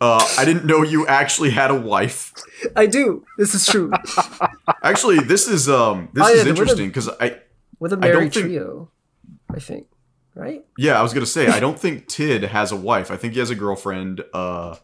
uh 0.00 0.20
i 0.38 0.44
didn't 0.44 0.64
know 0.66 0.82
you 0.82 1.06
actually 1.06 1.50
had 1.50 1.70
a 1.70 1.74
wife 1.74 2.32
I 2.74 2.86
do. 2.86 3.22
This 3.38 3.54
is 3.54 3.66
true. 3.66 3.90
actually 4.82 5.18
this 5.20 5.46
is 5.46 5.68
um 5.68 6.08
this 6.14 6.24
Oh, 6.24 6.28
yeah, 6.34 6.40
is 6.42 6.46
interesting 6.46 6.88
because 6.88 7.08
i 7.20 7.38
With 7.78 7.92
a 7.92 7.96
I 7.96 8.00
don't 8.00 8.10
married 8.14 8.32
think- 8.34 8.46
trio, 8.46 8.90
I 9.54 9.58
think. 9.60 9.86
Right? 10.34 10.64
Yeah, 10.76 10.98
I 10.98 11.02
was 11.02 11.12
gonna 11.14 11.26
say 11.26 11.48
I 11.48 11.60
don't 11.60 11.78
think 11.78 12.08
Tid 12.08 12.44
has 12.44 12.72
a 12.72 12.76
wife. 12.76 13.10
I 13.10 13.16
think 13.16 13.32
he 13.34 13.38
has 13.40 13.50
a 13.50 13.54
girlfriend. 13.54 14.22
Uh, 14.34 14.76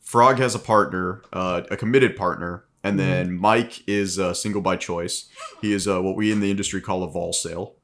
Frog 0.00 0.38
has 0.38 0.54
a 0.54 0.58
partner, 0.58 1.22
uh, 1.32 1.62
a 1.70 1.76
committed 1.76 2.14
partner, 2.16 2.64
and 2.82 2.98
then 2.98 3.34
Mike 3.36 3.82
is 3.86 4.18
uh, 4.18 4.32
single 4.34 4.60
by 4.62 4.76
choice. 4.76 5.28
He 5.62 5.72
is 5.72 5.86
uh, 5.88 6.00
what 6.02 6.16
we 6.16 6.30
in 6.32 6.40
the 6.40 6.50
industry 6.50 6.80
call 6.80 7.02
a 7.02 7.08
vol 7.10 7.32
sale, 7.32 7.76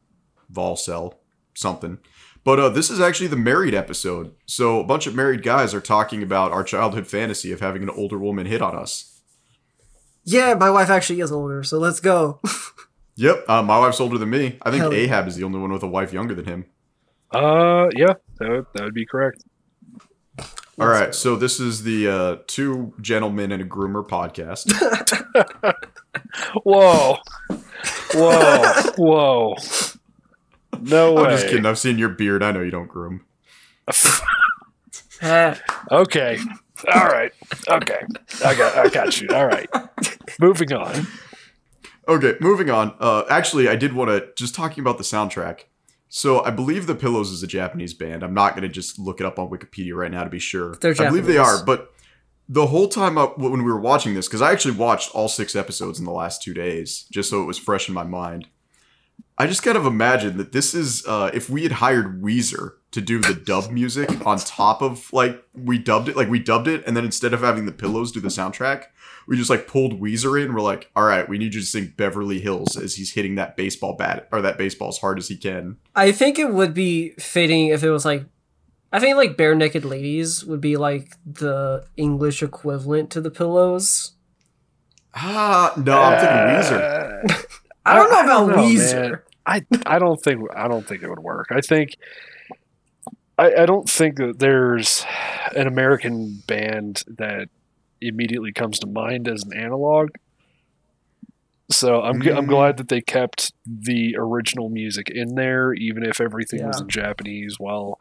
vol 0.51 0.77
cell, 0.77 1.21
something. 1.55 1.99
But 2.45 2.61
uh, 2.61 2.69
this 2.69 2.91
is 2.91 3.01
actually 3.01 3.29
the 3.29 3.37
married 3.37 3.75
episode. 3.75 4.35
So 4.47 4.79
a 4.81 4.85
bunch 4.85 5.07
of 5.07 5.15
married 5.15 5.43
guys 5.43 5.73
are 5.75 5.81
talking 5.81 6.23
about 6.23 6.53
our 6.53 6.63
childhood 6.63 7.07
fantasy 7.07 7.53
of 7.53 7.61
having 7.61 7.83
an 7.83 7.91
older 7.91 8.19
woman 8.19 8.45
hit 8.47 8.61
on 8.63 8.77
us. 8.77 9.21
Yeah, 10.25 10.55
my 10.55 10.71
wife 10.71 10.91
actually 10.91 11.21
is 11.21 11.33
older, 11.33 11.63
so 11.63 11.79
let's 11.79 12.01
go. 12.01 12.41
Yep, 13.17 13.45
uh, 13.49 13.63
my 13.63 13.79
wife's 13.79 14.01
older 14.01 14.19
than 14.19 14.29
me. 14.31 14.59
I 14.63 14.73
think 14.73 14.83
Hell 14.83 14.93
yeah. 14.93 15.03
Ahab 15.03 15.29
is 15.29 15.37
the 15.37 15.45
only 15.45 15.61
one 15.61 15.71
with 15.71 15.85
a 15.85 15.87
wife 15.87 16.13
younger 16.13 16.35
than 16.35 16.47
him. 16.47 16.65
uh 17.33 17.87
yeah 17.95 18.15
that 18.41 18.49
would, 18.49 18.67
that 18.75 18.83
would 18.83 18.93
be 18.95 19.07
correct 19.07 19.45
All 20.81 20.89
right, 20.89 21.15
so 21.15 21.37
this 21.37 21.61
is 21.61 21.85
the 21.85 22.09
uh, 22.09 22.37
two 22.49 22.93
gentlemen 23.01 23.53
and 23.53 23.63
a 23.63 23.65
groomer 23.65 24.05
podcast. 24.05 24.67
whoa 26.65 27.19
whoa 28.15 28.83
whoa 28.97 29.55
no 30.83 31.15
way 31.15 31.25
I'm 31.25 31.31
just 31.31 31.47
kidding. 31.47 31.67
I've 31.67 31.79
seen 31.79 31.99
your 31.99 32.11
beard. 32.11 32.43
I 32.43 32.53
know 32.53 32.63
you 32.63 32.71
don't 32.71 32.89
groom. 32.89 33.25
Okay 35.91 36.39
all 36.93 37.07
right 37.07 37.33
okay 37.69 38.01
i 38.45 38.55
got 38.55 38.77
i 38.77 38.89
got 38.89 39.19
you 39.21 39.29
all 39.33 39.47
right 39.47 39.71
moving 40.39 40.73
on 40.73 41.07
Okay, 42.07 42.35
moving 42.39 42.69
on. 42.69 42.95
Uh, 43.01 43.25
actually, 43.31 43.67
I 43.67 43.77
did 43.77 43.95
want 43.95 44.11
to 44.11 44.29
just 44.37 44.55
talking 44.55 44.83
about 44.83 44.99
the 44.99 45.05
soundtrack. 45.05 45.61
So 46.11 46.45
I 46.45 46.51
believe 46.51 46.87
the 46.87 46.95
Pillows 46.95 47.31
is 47.31 47.43
a 47.43 47.47
Japanese 47.47 47.95
band. 47.95 48.23
I'm 48.23 48.35
not 48.35 48.51
going 48.51 48.63
to 48.63 48.69
just 48.69 48.99
look 48.99 49.21
it 49.21 49.27
up 49.27 49.39
on 49.39 49.49
Wikipedia 49.49 49.95
right 49.95 50.11
now 50.11 50.23
to 50.23 50.29
be 50.29 50.39
sure. 50.39 50.75
They're 50.83 50.93
Japanese. 50.93 51.01
I 51.01 51.09
believe 51.09 51.27
they 51.27 51.39
are, 51.39 51.65
but 51.65 51.95
the 52.47 52.67
whole 52.67 52.89
time 52.89 53.17
up 53.17 53.39
when 53.39 53.53
we 53.65 53.73
were 53.73 53.81
watching 53.81 54.13
this, 54.13 54.29
because 54.29 54.43
I 54.43 54.53
actually 54.53 54.75
watched 54.75 55.15
all 55.15 55.29
six 55.29 55.57
episodes 55.57 55.99
in 55.99 56.05
the 56.05 56.13
last 56.13 56.43
two 56.43 56.53
days, 56.53 57.07
just 57.11 57.31
so 57.31 57.41
it 57.43 57.47
was 57.47 57.59
fresh 57.59 57.89
in 57.89 57.95
my 57.95 58.05
mind. 58.05 58.49
I 59.37 59.47
just 59.47 59.63
kind 59.63 59.77
of 59.77 59.85
imagine 59.85 60.37
that 60.37 60.53
this 60.53 60.75
is 60.75 61.05
uh, 61.07 61.31
if 61.35 61.51
we 61.51 61.65
had 61.65 61.73
hired 61.73 62.23
Weezer 62.23 62.75
to 62.93 63.01
do 63.01 63.19
the 63.19 63.35
dub 63.35 63.71
music 63.71 64.25
on 64.25 64.39
top 64.39 64.81
of 64.81 65.13
like 65.13 65.43
we 65.53 65.79
dubbed 65.79 66.09
it, 66.09 66.17
like 66.17 66.29
we 66.29 66.39
dubbed 66.39 66.69
it, 66.69 66.85
and 66.87 66.97
then 66.97 67.05
instead 67.05 67.35
of 67.35 67.41
having 67.41 67.67
the 67.67 67.73
Pillows 67.73 68.13
do 68.13 68.21
the 68.21 68.29
soundtrack, 68.29 68.85
we 69.27 69.37
just 69.37 69.51
like 69.51 69.67
pulled 69.67 70.01
Weezer 70.01 70.41
in. 70.41 70.55
We're 70.55 70.61
like, 70.61 70.91
all 70.95 71.05
right, 71.05 71.29
we 71.29 71.39
need 71.39 71.55
you 71.55 71.61
to 71.61 71.67
sing 71.67 71.95
Beverly 71.97 72.41
Hills 72.41 72.77
as 72.77 72.95
he's 72.95 73.13
hitting 73.15 73.35
that 73.35 73.57
baseball 73.57 73.95
bat 73.97 74.29
or 74.31 74.41
that 74.43 74.57
baseball 74.57 74.89
as 74.89 74.99
hard 74.99 75.19
as 75.19 75.27
he 75.29 75.37
can. 75.37 75.79
I 75.97 76.13
think 76.13 76.39
it 76.39 76.53
would 76.53 76.73
be 76.73 77.11
fitting 77.19 77.69
if 77.69 77.83
it 77.83 77.91
was 77.91 78.05
like 78.05 78.27
I 78.93 79.01
think 79.01 79.17
like 79.17 79.37
Barenaked 79.37 79.85
Ladies 79.85 80.45
would 80.45 80.61
be 80.61 80.77
like 80.77 81.17
the 81.27 81.85
English 81.97 82.45
equivalent 82.45 83.11
to 83.11 83.21
the 83.21 83.31
pillows. 83.33 84.13
Ah, 85.17 85.73
no, 85.77 86.01
I'm 86.01 86.21
thinking 86.21 86.79
Weezer. 86.79 87.47
I 87.85 87.95
don't 87.95 88.11
know 88.11 88.19
I 88.19 88.25
about 88.25 88.39
don't 88.47 88.51
know, 88.57 88.63
Weezer. 88.65 89.11
man. 89.11 89.19
I 89.47 89.63
I 89.87 89.99
don't 89.99 90.21
think 90.23 90.43
I 90.57 90.69
don't 90.69 90.87
think 90.87 91.03
it 91.03 91.09
would 91.09 91.19
work. 91.19 91.49
I 91.51 91.61
think 91.61 91.97
I, 93.37 93.53
I 93.63 93.67
don't 93.67 93.89
think 93.89 94.17
that 94.17 94.39
there's 94.39 95.05
an 95.55 95.67
American 95.67 96.43
band 96.47 97.03
that 97.09 97.49
immediately 98.01 98.53
comes 98.53 98.79
to 98.81 98.87
mind 98.87 99.29
as 99.29 99.43
an 99.45 99.53
analog. 99.53 100.11
So 101.71 102.03
I'm 102.03 102.21
g- 102.23 102.31
I'm 102.31 102.45
Mm. 102.47 102.51
glad 102.51 102.77
that 102.77 102.89
they 102.89 103.01
kept 103.01 103.53
the 103.67 104.15
original 104.19 104.69
music 104.69 105.09
in 105.11 105.35
there, 105.35 105.73
even 105.75 106.05
if 106.05 106.21
everything 106.21 106.67
was 106.67 106.81
in 106.81 106.89
Japanese. 106.89 107.57
While 107.59 107.99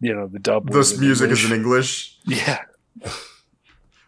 you 0.00 0.14
know 0.14 0.26
the 0.28 0.38
dub. 0.38 0.66
This 0.68 0.76
was 0.76 0.92
in 0.94 1.00
music 1.00 1.30
is 1.30 1.44
in 1.44 1.52
English. 1.56 2.16
Yeah, 2.26 2.60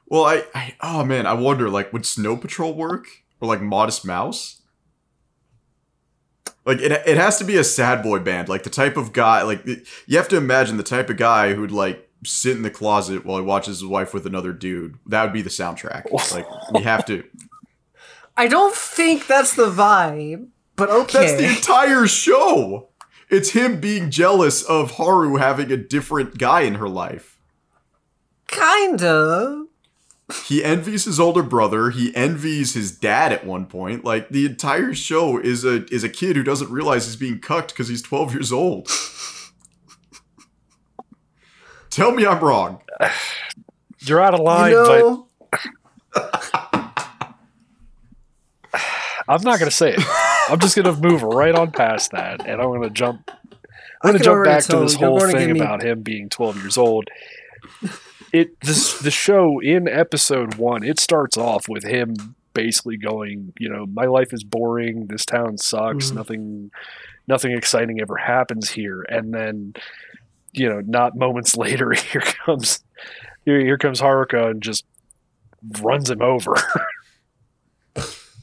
Well, 0.06 0.24
I, 0.24 0.44
I 0.54 0.74
oh 0.82 1.04
man, 1.04 1.26
I 1.26 1.32
wonder 1.34 1.68
like 1.68 1.92
would 1.92 2.06
Snow 2.06 2.36
Patrol 2.36 2.74
work 2.74 3.06
or 3.40 3.48
like 3.48 3.60
Modest 3.60 4.04
Mouse? 4.06 4.57
Like 6.68 6.82
it, 6.82 6.92
it 6.92 7.16
has 7.16 7.38
to 7.38 7.44
be 7.44 7.56
a 7.56 7.64
sad 7.64 8.02
boy 8.02 8.18
band, 8.18 8.50
like 8.50 8.62
the 8.62 8.68
type 8.68 8.98
of 8.98 9.14
guy. 9.14 9.40
Like 9.42 9.66
you 10.06 10.18
have 10.18 10.28
to 10.28 10.36
imagine 10.36 10.76
the 10.76 10.82
type 10.82 11.08
of 11.08 11.16
guy 11.16 11.54
who'd 11.54 11.70
like 11.70 12.06
sit 12.26 12.58
in 12.58 12.62
the 12.62 12.70
closet 12.70 13.24
while 13.24 13.38
he 13.38 13.42
watches 13.42 13.78
his 13.78 13.86
wife 13.86 14.12
with 14.12 14.26
another 14.26 14.52
dude. 14.52 14.98
That 15.06 15.22
would 15.22 15.32
be 15.32 15.40
the 15.40 15.48
soundtrack. 15.48 16.08
Oh. 16.12 16.22
Like 16.30 16.46
we 16.74 16.82
have 16.82 17.06
to. 17.06 17.24
I 18.36 18.48
don't 18.48 18.76
think 18.76 19.26
that's 19.26 19.54
the 19.54 19.70
vibe, 19.70 20.48
but 20.76 20.90
okay. 20.90 21.38
That's 21.38 21.40
the 21.40 21.48
entire 21.56 22.06
show. 22.06 22.90
It's 23.30 23.52
him 23.52 23.80
being 23.80 24.10
jealous 24.10 24.62
of 24.62 24.90
Haru 24.90 25.36
having 25.36 25.72
a 25.72 25.76
different 25.78 26.36
guy 26.36 26.60
in 26.62 26.74
her 26.74 26.88
life. 26.88 27.38
Kinda. 28.46 29.67
He 30.44 30.62
envies 30.62 31.04
his 31.04 31.18
older 31.18 31.42
brother. 31.42 31.88
He 31.90 32.14
envies 32.14 32.74
his 32.74 32.90
dad 32.92 33.32
at 33.32 33.46
one 33.46 33.64
point. 33.66 34.04
Like 34.04 34.28
the 34.28 34.44
entire 34.44 34.92
show 34.92 35.38
is 35.38 35.64
a 35.64 35.86
is 35.86 36.04
a 36.04 36.08
kid 36.08 36.36
who 36.36 36.42
doesn't 36.42 36.70
realize 36.70 37.06
he's 37.06 37.16
being 37.16 37.40
cucked 37.40 37.70
because 37.70 37.88
he's 37.88 38.02
twelve 38.02 38.34
years 38.34 38.52
old. 38.52 38.88
Tell 41.90 42.12
me 42.12 42.26
I'm 42.26 42.40
wrong. 42.40 42.82
you're 44.00 44.20
out 44.20 44.34
of 44.34 44.40
line, 44.40 44.72
you 44.72 45.26
but 46.14 46.28
I'm 49.28 49.42
not 49.42 49.58
going 49.58 49.70
to 49.70 49.76
say 49.76 49.94
it. 49.94 50.00
I'm 50.48 50.58
just 50.58 50.74
going 50.74 50.94
to 50.94 51.00
move 51.00 51.22
right 51.22 51.54
on 51.54 51.70
past 51.70 52.12
that, 52.12 52.46
and 52.46 52.60
I'm 52.60 52.68
going 52.68 52.82
to 52.82 52.90
jump. 52.90 53.30
I 53.30 54.08
I'm 54.08 54.12
going 54.12 54.18
to 54.18 54.24
jump 54.24 54.44
back 54.44 54.64
to 54.64 54.78
this 54.78 54.94
whole 54.94 55.20
thing 55.20 55.48
give 55.48 55.56
me- 55.56 55.60
about 55.60 55.82
him 55.82 56.02
being 56.02 56.28
12 56.28 56.56
years 56.58 56.78
old. 56.78 57.08
It 58.32 58.60
this 58.60 58.98
the 58.98 59.10
show 59.10 59.60
in 59.60 59.88
episode 59.88 60.56
one. 60.56 60.82
It 60.84 61.00
starts 61.00 61.36
off 61.36 61.68
with 61.68 61.84
him 61.84 62.36
basically 62.54 62.96
going, 62.96 63.52
you 63.58 63.68
know, 63.68 63.86
my 63.86 64.06
life 64.06 64.32
is 64.32 64.42
boring. 64.42 65.06
This 65.06 65.24
town 65.24 65.58
sucks. 65.58 66.10
Mhm. 66.10 66.14
Nothing, 66.16 66.70
nothing 67.28 67.52
exciting 67.52 68.00
ever 68.00 68.16
happens 68.16 68.70
here. 68.70 69.02
And 69.08 69.32
then, 69.32 69.74
you 70.52 70.68
know, 70.68 70.80
not 70.84 71.16
moments 71.16 71.56
later, 71.64 71.92
here 71.92 72.22
comes, 72.44 72.82
here, 73.44 73.60
here 73.60 73.78
comes 73.78 74.00
Haruka 74.00 74.50
and 74.50 74.62
just 74.62 74.84
runs 75.80 76.10
him 76.10 76.22
over. 76.22 76.54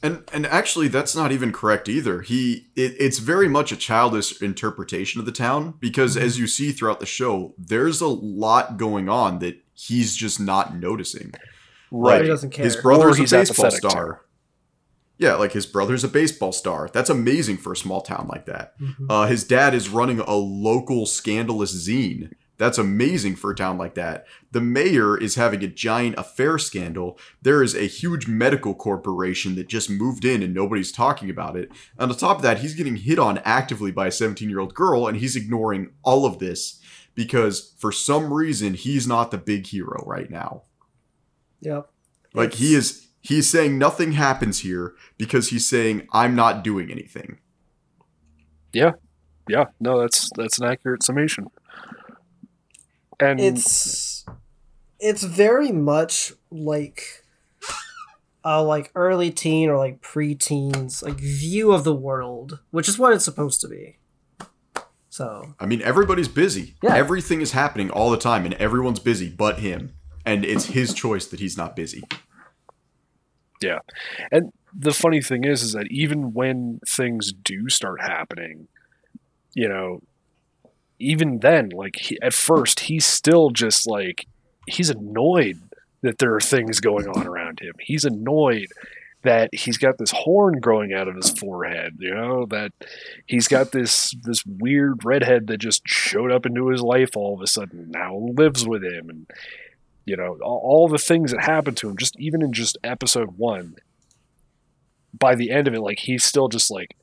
And 0.02 0.22
and 0.32 0.46
actually, 0.46 0.88
that's 0.88 1.16
not 1.16 1.32
even 1.32 1.52
correct 1.52 1.88
either. 1.88 2.20
He 2.20 2.68
it, 2.76 2.94
it's 3.00 3.18
very 3.18 3.48
much 3.48 3.72
a 3.72 3.76
childish 3.76 4.40
interpretation 4.42 5.18
of 5.20 5.26
the 5.26 5.32
town 5.32 5.74
because 5.80 6.18
as 6.18 6.38
you 6.38 6.46
see 6.46 6.70
throughout 6.70 7.00
the 7.00 7.06
show, 7.06 7.54
there's 7.56 8.02
a 8.02 8.06
lot 8.06 8.76
going 8.76 9.08
on 9.08 9.38
that 9.38 9.65
he's 9.76 10.16
just 10.16 10.40
not 10.40 10.74
noticing. 10.76 11.32
right. 11.92 12.22
He 12.22 12.28
doesn't 12.28 12.50
care. 12.50 12.64
His 12.64 12.76
brother's 12.76 13.16
Or 13.16 13.20
he's 13.20 13.32
a 13.32 13.36
baseball 13.38 13.66
apathetic, 13.66 13.82
too. 13.82 13.88
star. 13.90 14.22
Yeah, 15.18 15.34
like 15.36 15.52
his 15.52 15.64
brother's 15.66 16.04
a 16.04 16.08
baseball 16.08 16.52
star. 16.52 16.90
That's 16.92 17.08
amazing 17.08 17.56
for 17.58 17.72
a 17.72 17.76
small 17.76 18.00
town 18.02 18.28
like 18.30 18.44
that. 18.46 18.78
Mhm. 18.80 19.06
Uh, 19.08 19.26
his 19.26 19.44
dad 19.44 19.72
is 19.74 19.88
running 19.88 20.20
a 20.20 20.34
local 20.34 21.06
scandalous 21.06 21.72
zine. 21.88 22.32
That's 22.58 22.76
amazing 22.78 23.36
for 23.36 23.50
a 23.50 23.54
town 23.54 23.76
like 23.78 23.94
that. 23.96 24.26
The 24.52 24.60
mayor 24.62 25.16
is 25.16 25.34
having 25.34 25.62
a 25.62 25.68
giant 25.68 26.16
affair 26.18 26.56
scandal. 26.58 27.18
There 27.42 27.62
is 27.62 27.74
a 27.74 27.86
huge 27.86 28.26
medical 28.26 28.74
corporation 28.74 29.56
that 29.56 29.68
just 29.68 29.88
moved 29.90 30.24
in 30.24 30.42
and 30.42 30.54
nobody's 30.54 30.90
talking 30.92 31.28
about 31.30 31.56
it. 31.56 31.70
And 31.98 32.10
on 32.10 32.16
top 32.16 32.36
of 32.38 32.42
that, 32.42 32.60
he's 32.60 32.74
getting 32.74 32.96
hit 32.96 33.18
on 33.18 33.38
actively 33.44 33.90
by 33.92 34.06
a 34.08 34.12
17 34.12 34.48
year 34.50 34.60
old 34.60 34.74
girl, 34.74 35.06
and 35.06 35.18
he's 35.18 35.36
ignoring 35.36 35.90
all 36.02 36.24
of 36.26 36.38
this 36.38 36.80
because 37.16 37.74
for 37.78 37.90
some 37.90 38.32
reason 38.32 38.74
he's 38.74 39.08
not 39.08 39.32
the 39.32 39.38
big 39.38 39.66
hero 39.66 40.04
right 40.06 40.30
now. 40.30 40.62
Yep. 41.62 41.90
Like 42.34 42.52
he 42.54 42.74
is 42.76 43.08
he's 43.22 43.50
saying 43.50 43.76
nothing 43.78 44.12
happens 44.12 44.60
here 44.60 44.94
because 45.18 45.48
he's 45.48 45.66
saying 45.66 46.06
I'm 46.12 46.36
not 46.36 46.62
doing 46.62 46.92
anything. 46.92 47.38
Yeah, 48.72 48.92
Yeah. 49.48 49.64
no, 49.80 49.98
that's 50.00 50.30
that's 50.36 50.58
an 50.60 50.66
accurate 50.66 51.02
summation. 51.02 51.46
And 53.18 53.40
It's 53.40 54.24
it's 55.00 55.24
very 55.24 55.72
much 55.72 56.34
like 56.50 57.24
a 58.44 58.62
like 58.62 58.92
early 58.94 59.30
teen 59.30 59.68
or 59.70 59.78
like 59.78 60.02
pre-teens 60.02 61.02
like 61.02 61.18
view 61.18 61.72
of 61.72 61.84
the 61.84 61.94
world, 61.94 62.60
which 62.70 62.88
is 62.88 62.98
what 62.98 63.12
it's 63.14 63.24
supposed 63.24 63.60
to 63.62 63.68
be. 63.68 63.96
So 65.16 65.54
I 65.58 65.64
mean 65.64 65.80
everybody's 65.80 66.28
busy. 66.28 66.74
Yeah. 66.82 66.94
Everything 66.94 67.40
is 67.40 67.52
happening 67.52 67.88
all 67.90 68.10
the 68.10 68.18
time 68.18 68.44
and 68.44 68.52
everyone's 68.54 69.00
busy 69.00 69.30
but 69.30 69.60
him. 69.60 69.94
And 70.26 70.44
it's 70.44 70.66
his 70.66 70.92
choice 70.92 71.24
that 71.28 71.40
he's 71.40 71.56
not 71.56 71.74
busy. 71.74 72.02
Yeah. 73.62 73.78
And 74.30 74.52
the 74.74 74.92
funny 74.92 75.22
thing 75.22 75.44
is, 75.44 75.62
is 75.62 75.72
that 75.72 75.86
even 75.90 76.34
when 76.34 76.80
things 76.86 77.32
do 77.32 77.70
start 77.70 78.02
happening, 78.02 78.68
you 79.54 79.70
know, 79.70 80.02
even 80.98 81.38
then, 81.38 81.70
like 81.70 81.96
he, 81.96 82.20
at 82.20 82.34
first, 82.34 82.80
he's 82.80 83.06
still 83.06 83.48
just 83.48 83.88
like 83.88 84.26
he's 84.66 84.90
annoyed 84.90 85.58
that 86.02 86.18
there 86.18 86.34
are 86.34 86.40
things 86.42 86.78
going 86.78 87.08
on 87.08 87.26
around 87.26 87.60
him. 87.60 87.72
He's 87.80 88.04
annoyed 88.04 88.68
that 89.26 89.50
he's 89.52 89.78
got 89.78 89.98
this 89.98 90.10
horn 90.10 90.60
growing 90.60 90.92
out 90.92 91.06
of 91.06 91.14
his 91.14 91.30
forehead. 91.30 91.98
You 91.98 92.14
know 92.14 92.46
that 92.46 92.72
he's 93.26 93.46
got 93.46 93.72
this 93.72 94.14
this 94.22 94.42
weird 94.44 95.04
redhead 95.04 95.46
that 95.48 95.58
just 95.58 95.82
showed 95.86 96.32
up 96.32 96.46
into 96.46 96.68
his 96.68 96.82
life 96.82 97.10
all 97.16 97.34
of 97.34 97.42
a 97.42 97.46
sudden. 97.46 97.90
Now 97.90 98.16
lives 98.16 98.66
with 98.66 98.82
him 98.82 99.10
and. 99.10 99.26
You 100.08 100.16
know 100.16 100.38
all, 100.40 100.60
all 100.62 100.88
the 100.88 100.98
things 100.98 101.32
that 101.32 101.42
happened 101.42 101.76
to 101.78 101.88
him, 101.88 101.96
just 101.96 102.14
even 102.16 102.40
in 102.40 102.52
just 102.52 102.78
episode 102.84 103.38
one, 103.38 103.74
by 105.12 105.34
the 105.34 105.50
end 105.50 105.66
of 105.66 105.74
it, 105.74 105.80
like 105.80 105.98
he's 105.98 106.24
still 106.24 106.46
just 106.46 106.70
like, 106.70 106.96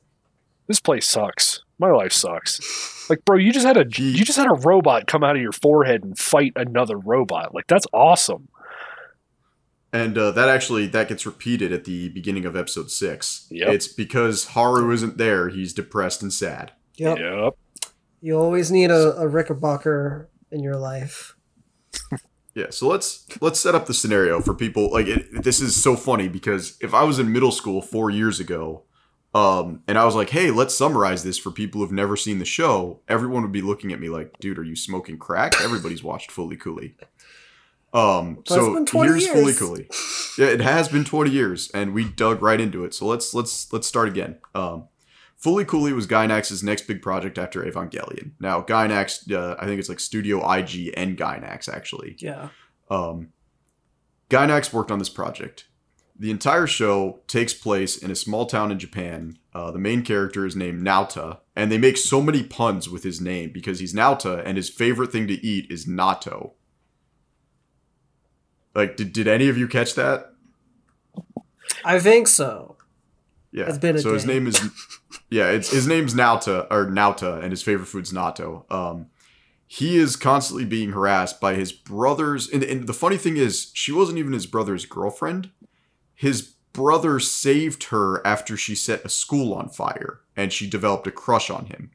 this 0.68 0.80
place 0.80 1.06
sucks. 1.06 1.60
My 1.78 1.90
life 1.90 2.12
sucks. 2.12 3.10
Like, 3.10 3.22
bro, 3.26 3.36
you 3.36 3.52
just 3.52 3.66
had 3.66 3.76
a 3.76 3.84
you 4.00 4.24
just 4.24 4.38
had 4.38 4.46
a 4.46 4.54
robot 4.54 5.06
come 5.06 5.22
out 5.22 5.36
of 5.36 5.42
your 5.42 5.52
forehead 5.52 6.02
and 6.02 6.18
fight 6.18 6.52
another 6.56 6.96
robot. 6.96 7.54
Like, 7.54 7.66
that's 7.66 7.86
awesome. 7.92 8.48
And 9.94 10.18
uh, 10.18 10.32
that 10.32 10.48
actually 10.48 10.88
that 10.88 11.08
gets 11.08 11.24
repeated 11.24 11.72
at 11.72 11.84
the 11.84 12.08
beginning 12.08 12.44
of 12.46 12.56
episode 12.56 12.90
six. 12.90 13.46
Yep. 13.50 13.68
It's 13.68 13.86
because 13.86 14.46
Haru 14.46 14.90
isn't 14.90 15.18
there, 15.18 15.48
he's 15.48 15.72
depressed 15.72 16.20
and 16.20 16.32
sad. 16.32 16.72
yep. 16.96 17.18
Yep. 17.18 17.56
You 18.20 18.36
always 18.38 18.72
need 18.72 18.90
a, 18.90 19.14
a 19.16 19.28
Rickenbacker 19.28 20.26
in 20.50 20.62
your 20.62 20.76
life. 20.76 21.36
Yeah, 22.54 22.66
so 22.70 22.86
let's 22.86 23.26
let's 23.40 23.58
set 23.58 23.74
up 23.74 23.86
the 23.86 23.94
scenario 23.94 24.40
for 24.40 24.54
people. 24.54 24.92
Like 24.92 25.08
it, 25.08 25.42
this 25.42 25.60
is 25.60 25.74
so 25.82 25.96
funny 25.96 26.28
because 26.28 26.76
if 26.80 26.94
I 26.94 27.02
was 27.02 27.18
in 27.18 27.32
middle 27.32 27.50
school 27.50 27.82
four 27.82 28.10
years 28.10 28.38
ago, 28.38 28.84
um, 29.34 29.82
and 29.88 29.98
I 29.98 30.04
was 30.04 30.14
like, 30.14 30.30
"Hey, 30.30 30.52
let's 30.52 30.72
summarize 30.72 31.24
this 31.24 31.36
for 31.36 31.50
people 31.50 31.80
who've 31.80 31.90
never 31.90 32.16
seen 32.16 32.38
the 32.38 32.44
show," 32.44 33.00
everyone 33.08 33.42
would 33.42 33.50
be 33.50 33.60
looking 33.60 33.90
at 33.90 33.98
me 33.98 34.08
like, 34.08 34.38
"Dude, 34.38 34.56
are 34.60 34.64
you 34.64 34.76
smoking 34.76 35.18
crack?" 35.18 35.60
Everybody's 35.60 36.04
watched 36.04 36.30
Fooly 36.30 36.58
Cooly. 36.58 36.94
Um, 37.94 38.42
so 38.44 38.74
been 38.74 38.86
20 38.86 39.08
here's 39.08 39.26
Fully 39.28 39.44
years. 39.44 39.58
Cooley. 39.58 39.88
Yeah, 40.36 40.52
it 40.52 40.60
has 40.60 40.88
been 40.88 41.04
twenty 41.04 41.30
years, 41.30 41.70
and 41.72 41.94
we 41.94 42.04
dug 42.04 42.42
right 42.42 42.60
into 42.60 42.84
it. 42.84 42.92
So 42.92 43.06
let's 43.06 43.32
let's 43.32 43.72
let's 43.72 43.86
start 43.86 44.08
again. 44.08 44.38
Um, 44.54 44.88
Fooly 45.42 45.66
cooly 45.66 45.92
was 45.92 46.06
Gainax's 46.06 46.62
next 46.62 46.86
big 46.86 47.02
project 47.02 47.38
after 47.38 47.62
Evangelion. 47.62 48.32
Now, 48.40 48.62
Gainax, 48.62 49.30
uh, 49.30 49.56
I 49.58 49.66
think 49.66 49.78
it's 49.78 49.88
like 49.88 50.00
Studio 50.00 50.38
IG 50.50 50.92
and 50.96 51.16
Gainax 51.16 51.68
actually. 51.68 52.16
Yeah. 52.18 52.48
Um, 52.90 53.28
Gainax 54.30 54.72
worked 54.72 54.90
on 54.90 54.98
this 54.98 55.10
project. 55.10 55.66
The 56.18 56.30
entire 56.30 56.66
show 56.66 57.20
takes 57.26 57.52
place 57.52 57.96
in 57.96 58.10
a 58.10 58.14
small 58.14 58.46
town 58.46 58.70
in 58.70 58.78
Japan. 58.78 59.36
Uh, 59.52 59.70
the 59.70 59.78
main 59.78 60.02
character 60.02 60.46
is 60.46 60.56
named 60.56 60.82
Naota, 60.82 61.40
and 61.54 61.70
they 61.70 61.78
make 61.78 61.96
so 61.96 62.22
many 62.22 62.42
puns 62.42 62.88
with 62.88 63.02
his 63.02 63.20
name 63.20 63.50
because 63.52 63.80
he's 63.80 63.94
Naota, 63.94 64.42
and 64.44 64.56
his 64.56 64.70
favorite 64.70 65.12
thing 65.12 65.26
to 65.26 65.44
eat 65.44 65.70
is 65.70 65.86
natto. 65.86 66.52
Like, 68.74 68.96
did, 68.96 69.12
did 69.12 69.28
any 69.28 69.48
of 69.48 69.56
you 69.56 69.68
catch 69.68 69.94
that? 69.94 70.32
I 71.84 72.00
think 72.00 72.28
so. 72.28 72.76
Yeah. 73.52 73.68
It's 73.68 73.78
been 73.78 73.96
a 73.96 74.00
so 74.00 74.12
his 74.12 74.26
name 74.26 74.48
is, 74.48 74.60
yeah, 75.30 75.50
it's 75.50 75.70
his 75.70 75.86
name's 75.86 76.14
Naota 76.14 76.66
or 76.70 76.86
Nauta, 76.86 77.40
and 77.40 77.52
his 77.52 77.62
favorite 77.62 77.86
food's 77.86 78.12
natto. 78.12 78.70
Um, 78.72 79.06
he 79.66 79.96
is 79.96 80.16
constantly 80.16 80.64
being 80.64 80.90
harassed 80.90 81.40
by 81.40 81.54
his 81.54 81.72
brothers, 81.72 82.50
and, 82.50 82.64
and 82.64 82.86
the 82.88 82.92
funny 82.92 83.16
thing 83.16 83.36
is, 83.36 83.70
she 83.72 83.92
wasn't 83.92 84.18
even 84.18 84.32
his 84.32 84.46
brother's 84.46 84.86
girlfriend. 84.86 85.50
His 86.14 86.54
brother 86.72 87.20
saved 87.20 87.84
her 87.84 88.26
after 88.26 88.56
she 88.56 88.74
set 88.74 89.04
a 89.04 89.08
school 89.08 89.54
on 89.54 89.68
fire, 89.68 90.20
and 90.36 90.52
she 90.52 90.68
developed 90.68 91.06
a 91.06 91.12
crush 91.12 91.48
on 91.48 91.66
him. 91.66 91.92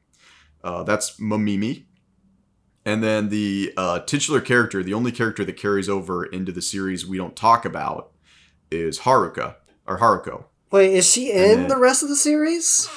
Uh, 0.63 0.83
that's 0.83 1.19
Mamimi. 1.19 1.85
And 2.85 3.03
then 3.03 3.29
the 3.29 3.73
uh, 3.77 3.99
titular 3.99 4.41
character, 4.41 4.81
the 4.83 4.93
only 4.93 5.11
character 5.11 5.43
that 5.45 5.57
carries 5.57 5.89
over 5.89 6.25
into 6.25 6.51
the 6.51 6.61
series 6.61 7.05
we 7.05 7.17
don't 7.17 7.35
talk 7.35 7.65
about, 7.65 8.11
is 8.71 8.99
Haruka 9.01 9.55
or 9.85 9.99
Haruko. 9.99 10.45
Wait, 10.71 10.93
is 10.93 11.11
she 11.11 11.31
in 11.31 11.67
the 11.67 11.77
rest 11.77 12.03
of 12.03 12.09
the 12.09 12.15
series? 12.15 12.87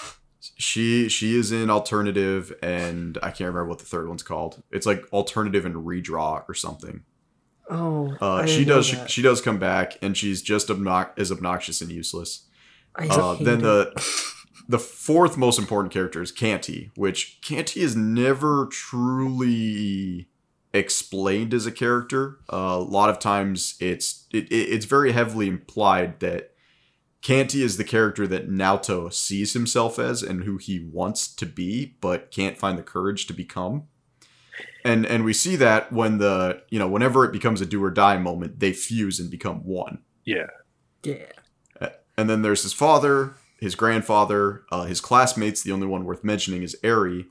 She 0.57 1.09
she 1.09 1.37
is 1.37 1.51
in 1.53 1.71
alternative, 1.71 2.53
and 2.62 3.18
I 3.23 3.29
can't 3.31 3.49
remember 3.49 3.66
what 3.66 3.79
the 3.79 3.85
third 3.85 4.09
one's 4.09 4.23
called. 4.23 4.62
It's 4.71 4.87
like 4.87 5.05
alternative 5.12 5.64
and 5.64 5.75
redraw 5.75 6.45
or 6.49 6.55
something. 6.55 7.03
Oh, 7.71 8.14
Uh, 8.21 8.47
she 8.47 8.64
does 8.64 8.87
she, 8.87 8.99
she 9.07 9.23
does 9.23 9.40
come 9.40 9.59
back, 9.59 9.97
and 10.03 10.16
she's 10.16 10.42
just 10.42 10.68
obnox- 10.68 11.18
as 11.18 11.33
obnoxious 11.33 11.81
and 11.81 11.90
useless. 11.90 12.47
I 12.95 13.07
Uh, 13.07 13.35
then 13.35 13.61
it. 13.61 13.62
the 13.62 14.25
the 14.68 14.79
fourth 14.79 15.37
most 15.37 15.59
important 15.59 15.92
character 15.92 16.22
is 16.22 16.33
Canti, 16.33 16.90
which 16.94 17.40
Canti 17.42 17.81
is 17.81 17.96
never 17.96 18.66
truly 18.70 20.29
explained 20.72 21.53
as 21.53 21.66
a 21.66 21.72
character. 21.72 22.38
Uh, 22.53 22.57
a 22.57 22.79
lot 22.79 23.11
of 23.11 23.18
times, 23.18 23.77
it's 23.81 24.27
it, 24.33 24.44
it, 24.51 24.68
it's 24.68 24.87
very 24.87 25.12
heavily 25.12 25.48
implied 25.48 26.20
that 26.20 26.53
Canti 27.20 27.62
is 27.62 27.77
the 27.77 27.85
character 27.85 28.27
that 28.27 28.51
Naota 28.51 29.12
sees 29.12 29.53
himself 29.53 29.98
as 29.98 30.22
and 30.22 30.44
who 30.44 30.57
he 30.57 30.81
wants 30.81 31.33
to 31.35 31.46
be, 31.46 31.96
but 32.01 32.31
can't 32.31 32.59
find 32.59 32.79
the 32.79 32.83
courage 32.83 33.27
to 33.27 33.33
become. 33.33 33.85
And 34.85 35.07
and 35.07 35.25
we 35.25 35.33
see 35.33 35.57
that 35.57 35.92
when 35.92 36.18
the 36.18 36.62
you 36.68 36.79
know 36.79 36.88
whenever 36.88 37.25
it 37.25 37.33
becomes 37.33 37.61
a 37.61 37.66
do 37.66 37.83
or 37.83 37.90
die 37.90 38.18
moment, 38.18 38.59
they 38.61 38.72
fuse 38.72 39.20
and 39.20 39.31
become 39.31 39.64
one. 39.64 39.98
Yeah. 40.25 40.46
yeah. 41.05 41.27
And 42.16 42.29
then 42.29 42.42
there's 42.42 42.62
his 42.62 42.72
father, 42.72 43.35
his 43.62 43.77
grandfather, 43.77 44.64
uh, 44.72 44.87
his 44.87 45.01
classmates. 45.01 45.62
The 45.62 45.70
only 45.70 45.87
one 45.87 46.05
worth 46.05 46.25
mentioning 46.25 46.64
is 46.64 46.77
Eri. 46.83 47.27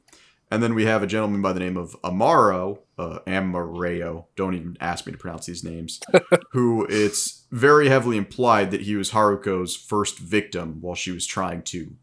And 0.50 0.64
then 0.64 0.74
we 0.74 0.86
have 0.86 1.04
a 1.04 1.08
gentleman 1.08 1.42
by 1.42 1.52
the 1.52 1.60
name 1.60 1.76
of 1.76 2.02
Amaro, 2.04 2.80
uh, 2.98 3.20
Amareo. 3.28 4.28
Don't 4.38 4.54
even 4.54 4.78
ask 4.80 5.06
me 5.06 5.12
to 5.12 5.18
pronounce 5.18 5.46
these 5.46 5.62
names. 5.62 6.00
who 6.52 6.88
it's 6.90 7.44
very 7.52 7.90
heavily 7.90 8.16
implied 8.16 8.72
that 8.72 8.82
he 8.82 8.96
was 8.96 9.12
Haruko's 9.12 9.76
first 9.76 10.20
victim 10.20 10.80
while 10.80 10.96
she 10.96 11.12
was 11.12 11.26
trying 11.26 11.64
to 11.64 11.98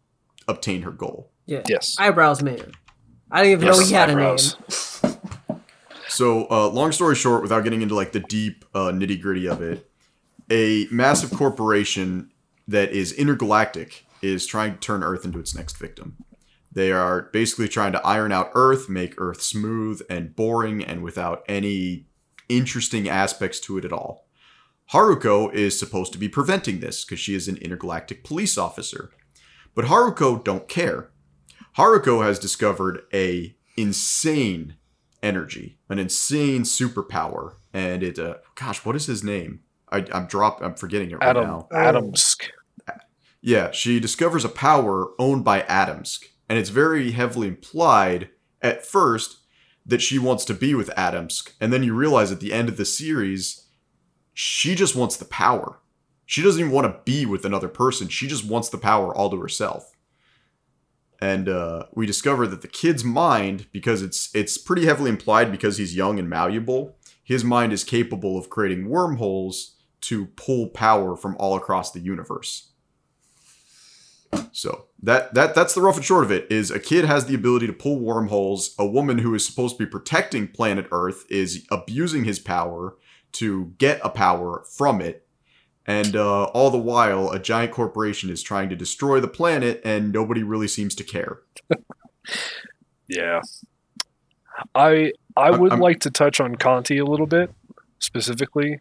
obtain 0.46 0.82
her 0.82 0.90
goal. 0.90 1.30
Yeah. 1.46 1.62
Yes. 1.66 1.96
Eyebrows 1.98 2.42
man. 2.42 2.72
I 3.30 3.44
didn't 3.44 3.62
even 3.62 3.68
know 3.68 3.80
he 3.80 3.94
had 3.94 4.10
eyebrows. 4.10 4.56
a 5.02 5.06
name. 5.06 5.62
So, 6.08 6.50
uh, 6.50 6.68
long 6.68 6.92
story 6.92 7.14
short, 7.14 7.40
without 7.40 7.64
getting 7.64 7.80
into 7.80 7.94
like 7.94 8.12
the 8.12 8.20
deep 8.20 8.66
uh, 8.74 8.90
nitty 8.90 9.22
gritty 9.22 9.48
of 9.48 9.62
it, 9.62 9.90
a 10.50 10.86
massive 10.90 11.30
corporation 11.30 12.30
that 12.66 12.92
is 12.92 13.12
intergalactic 13.12 14.04
is 14.22 14.46
trying 14.46 14.74
to 14.74 14.78
turn 14.78 15.02
Earth 15.02 15.24
into 15.24 15.38
its 15.38 15.54
next 15.54 15.76
victim. 15.76 16.16
They 16.70 16.92
are 16.92 17.22
basically 17.32 17.68
trying 17.68 17.92
to 17.92 18.06
iron 18.06 18.32
out 18.32 18.50
Earth, 18.54 18.88
make 18.88 19.14
Earth 19.18 19.42
smooth 19.42 20.00
and 20.08 20.36
boring 20.36 20.84
and 20.84 21.02
without 21.02 21.42
any 21.48 22.06
interesting 22.48 23.08
aspects 23.08 23.60
to 23.60 23.78
it 23.78 23.84
at 23.84 23.92
all. 23.92 24.26
Haruko 24.92 25.52
is 25.52 25.78
supposed 25.78 26.12
to 26.12 26.18
be 26.18 26.28
preventing 26.28 26.80
this 26.80 27.04
because 27.04 27.20
she 27.20 27.34
is 27.34 27.48
an 27.48 27.56
intergalactic 27.58 28.24
police 28.24 28.56
officer. 28.56 29.10
But 29.74 29.86
Haruko 29.86 30.42
don't 30.42 30.68
care. 30.68 31.10
Haruko 31.76 32.24
has 32.24 32.38
discovered 32.38 33.02
a 33.12 33.54
insane 33.76 34.76
energy, 35.22 35.78
an 35.88 35.98
insane 35.98 36.62
superpower, 36.62 37.56
and 37.72 38.02
it. 38.02 38.18
Uh, 38.18 38.36
gosh, 38.54 38.84
what 38.84 38.96
is 38.96 39.06
his 39.06 39.22
name? 39.22 39.60
I, 39.92 40.04
I'm 40.12 40.26
drop. 40.26 40.60
I'm 40.62 40.74
forgetting 40.74 41.10
it 41.10 41.14
right 41.14 41.28
Adam 41.28 41.44
now. 41.44 41.68
Atomsk. 41.72 42.48
Yeah, 43.40 43.70
she 43.70 44.00
discovers 44.00 44.44
a 44.44 44.48
power 44.48 45.10
owned 45.18 45.44
by 45.44 45.62
Atomsk, 45.62 46.24
and 46.48 46.58
it's 46.58 46.70
very 46.70 47.12
heavily 47.12 47.48
implied 47.48 48.30
at 48.60 48.84
first 48.84 49.38
that 49.86 50.02
she 50.02 50.18
wants 50.18 50.44
to 50.46 50.54
be 50.54 50.74
with 50.74 50.90
Atomsk, 50.96 51.52
and 51.60 51.72
then 51.72 51.82
you 51.82 51.94
realize 51.94 52.30
at 52.32 52.40
the 52.40 52.52
end 52.52 52.68
of 52.68 52.76
the 52.76 52.84
series, 52.84 53.66
she 54.34 54.74
just 54.74 54.94
wants 54.94 55.16
the 55.16 55.24
power. 55.24 55.80
She 56.26 56.42
doesn't 56.42 56.60
even 56.60 56.72
want 56.72 56.86
to 56.86 57.00
be 57.10 57.24
with 57.24 57.44
another 57.44 57.68
person. 57.68 58.08
She 58.08 58.28
just 58.28 58.44
wants 58.44 58.68
the 58.68 58.76
power 58.76 59.14
all 59.14 59.30
to 59.30 59.40
herself. 59.40 59.96
And 61.20 61.48
uh, 61.48 61.84
we 61.94 62.06
discover 62.06 62.46
that 62.46 62.62
the 62.62 62.68
kid's 62.68 63.02
mind, 63.02 63.66
because 63.72 64.02
it's 64.02 64.32
it's 64.34 64.58
pretty 64.58 64.84
heavily 64.84 65.10
implied 65.10 65.50
because 65.50 65.78
he's 65.78 65.96
young 65.96 66.18
and 66.18 66.28
malleable, 66.28 66.96
his 67.24 67.42
mind 67.42 67.72
is 67.72 67.82
capable 67.82 68.38
of 68.38 68.50
creating 68.50 68.88
wormholes 68.88 69.76
to 70.02 70.26
pull 70.26 70.68
power 70.68 71.16
from 71.16 71.34
all 71.38 71.56
across 71.56 71.90
the 71.90 72.00
universe. 72.00 72.67
So 74.52 74.86
that 75.02 75.34
that 75.34 75.54
that's 75.54 75.74
the 75.74 75.80
rough 75.80 75.96
and 75.96 76.04
short 76.04 76.24
of 76.24 76.30
it. 76.32 76.50
Is 76.50 76.70
a 76.70 76.80
kid 76.80 77.04
has 77.04 77.26
the 77.26 77.34
ability 77.34 77.66
to 77.66 77.72
pull 77.72 77.98
wormholes. 78.00 78.74
A 78.78 78.86
woman 78.86 79.18
who 79.18 79.34
is 79.34 79.46
supposed 79.46 79.78
to 79.78 79.84
be 79.84 79.90
protecting 79.90 80.48
planet 80.48 80.86
Earth 80.90 81.24
is 81.30 81.66
abusing 81.70 82.24
his 82.24 82.38
power 82.38 82.96
to 83.32 83.74
get 83.78 84.00
a 84.02 84.08
power 84.10 84.64
from 84.76 85.00
it, 85.00 85.26
and 85.86 86.16
uh, 86.16 86.44
all 86.44 86.70
the 86.70 86.78
while, 86.78 87.30
a 87.30 87.38
giant 87.38 87.72
corporation 87.72 88.30
is 88.30 88.42
trying 88.42 88.68
to 88.70 88.76
destroy 88.76 89.20
the 89.20 89.28
planet, 89.28 89.80
and 89.84 90.12
nobody 90.12 90.42
really 90.42 90.68
seems 90.68 90.94
to 90.96 91.04
care. 91.04 91.38
Yeah. 93.08 93.40
I 94.74 95.12
I 95.36 95.50
would 95.50 95.72
I'm- 95.72 95.80
like 95.80 96.00
to 96.00 96.10
touch 96.10 96.40
on 96.40 96.56
Conti 96.56 96.98
a 96.98 97.04
little 97.04 97.26
bit 97.26 97.50
specifically. 98.00 98.80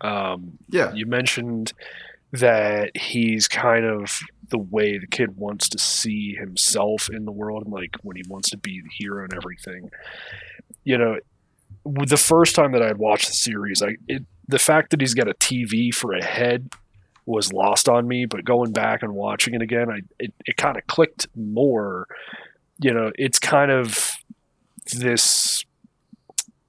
Um, 0.00 0.58
Yeah, 0.68 0.92
you 0.92 1.06
mentioned 1.06 1.72
that 2.32 2.90
he's 2.96 3.46
kind 3.48 3.84
of 3.84 4.20
the 4.48 4.58
way 4.58 4.98
the 4.98 5.06
kid 5.06 5.36
wants 5.36 5.68
to 5.70 5.78
see 5.78 6.34
himself 6.34 7.08
in 7.10 7.24
the 7.24 7.32
world 7.32 7.64
and 7.64 7.72
like 7.72 7.96
when 8.02 8.16
he 8.16 8.22
wants 8.28 8.50
to 8.50 8.56
be 8.56 8.80
the 8.80 8.90
hero 8.98 9.24
and 9.24 9.34
everything. 9.34 9.90
You 10.84 10.98
know 10.98 11.16
the 11.84 12.16
first 12.16 12.54
time 12.54 12.72
that 12.72 12.82
i'd 12.82 12.98
watched 12.98 13.28
the 13.28 13.34
series 13.34 13.82
i 13.82 13.96
it, 14.08 14.24
the 14.48 14.58
fact 14.58 14.90
that 14.90 15.00
he's 15.00 15.14
got 15.14 15.28
a 15.28 15.34
tv 15.34 15.92
for 15.92 16.12
a 16.14 16.22
head 16.22 16.70
was 17.26 17.52
lost 17.52 17.88
on 17.88 18.06
me 18.06 18.26
but 18.26 18.44
going 18.44 18.72
back 18.72 19.02
and 19.02 19.14
watching 19.14 19.54
it 19.54 19.62
again 19.62 19.90
i 19.90 20.00
it, 20.18 20.32
it 20.44 20.56
kind 20.56 20.76
of 20.76 20.86
clicked 20.86 21.26
more. 21.36 22.06
You 22.78 22.92
know 22.92 23.12
it's 23.16 23.38
kind 23.38 23.70
of 23.70 24.10
this 24.92 25.64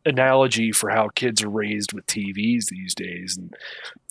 analogy 0.05 0.71
for 0.71 0.89
how 0.89 1.07
kids 1.15 1.41
are 1.41 1.49
raised 1.49 1.93
with 1.93 2.05
TVs 2.07 2.65
these 2.65 2.93
days 2.93 3.37
and 3.37 3.53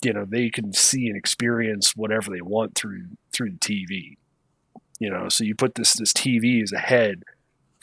you 0.03 0.11
know 0.11 0.25
they 0.25 0.49
can 0.49 0.73
see 0.73 1.07
and 1.07 1.15
experience 1.15 1.95
whatever 1.95 2.31
they 2.31 2.41
want 2.41 2.75
through 2.75 3.05
through 3.31 3.51
the 3.51 3.57
TV 3.57 4.17
you 4.99 5.09
know 5.09 5.29
so 5.29 5.43
you 5.43 5.53
put 5.55 5.75
this 5.75 5.93
this 5.93 6.11
TV 6.11 6.63
as 6.63 6.71
a 6.71 6.79
head 6.79 7.23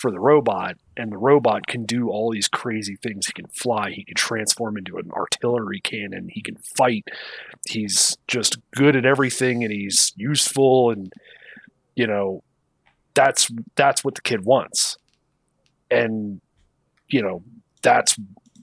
for 0.01 0.11
the 0.11 0.18
robot 0.18 0.77
and 0.96 1.12
the 1.12 1.18
robot 1.18 1.66
can 1.66 1.85
do 1.85 2.09
all 2.09 2.33
these 2.33 2.49
crazy 2.49 2.96
things. 2.96 3.27
He 3.27 3.33
can 3.35 3.49
fly 3.49 3.90
he 3.90 4.03
can 4.03 4.14
transform 4.14 4.79
into 4.79 4.96
an 4.96 5.11
artillery 5.12 5.81
cannon 5.81 6.31
he 6.31 6.40
can 6.40 6.57
fight. 6.57 7.07
He's 7.68 8.16
just 8.27 8.57
good 8.75 8.96
at 8.96 9.05
everything 9.05 9.62
and 9.62 9.70
he's 9.70 10.12
useful 10.16 10.90
and 10.90 11.12
you 11.94 12.07
know 12.07 12.42
that's 13.14 13.51
that's 13.77 14.03
what 14.03 14.14
the 14.14 14.23
kid 14.23 14.44
wants. 14.44 14.96
And 15.90 16.40
you 17.09 17.20
know 17.20 17.42
that's 17.83 18.19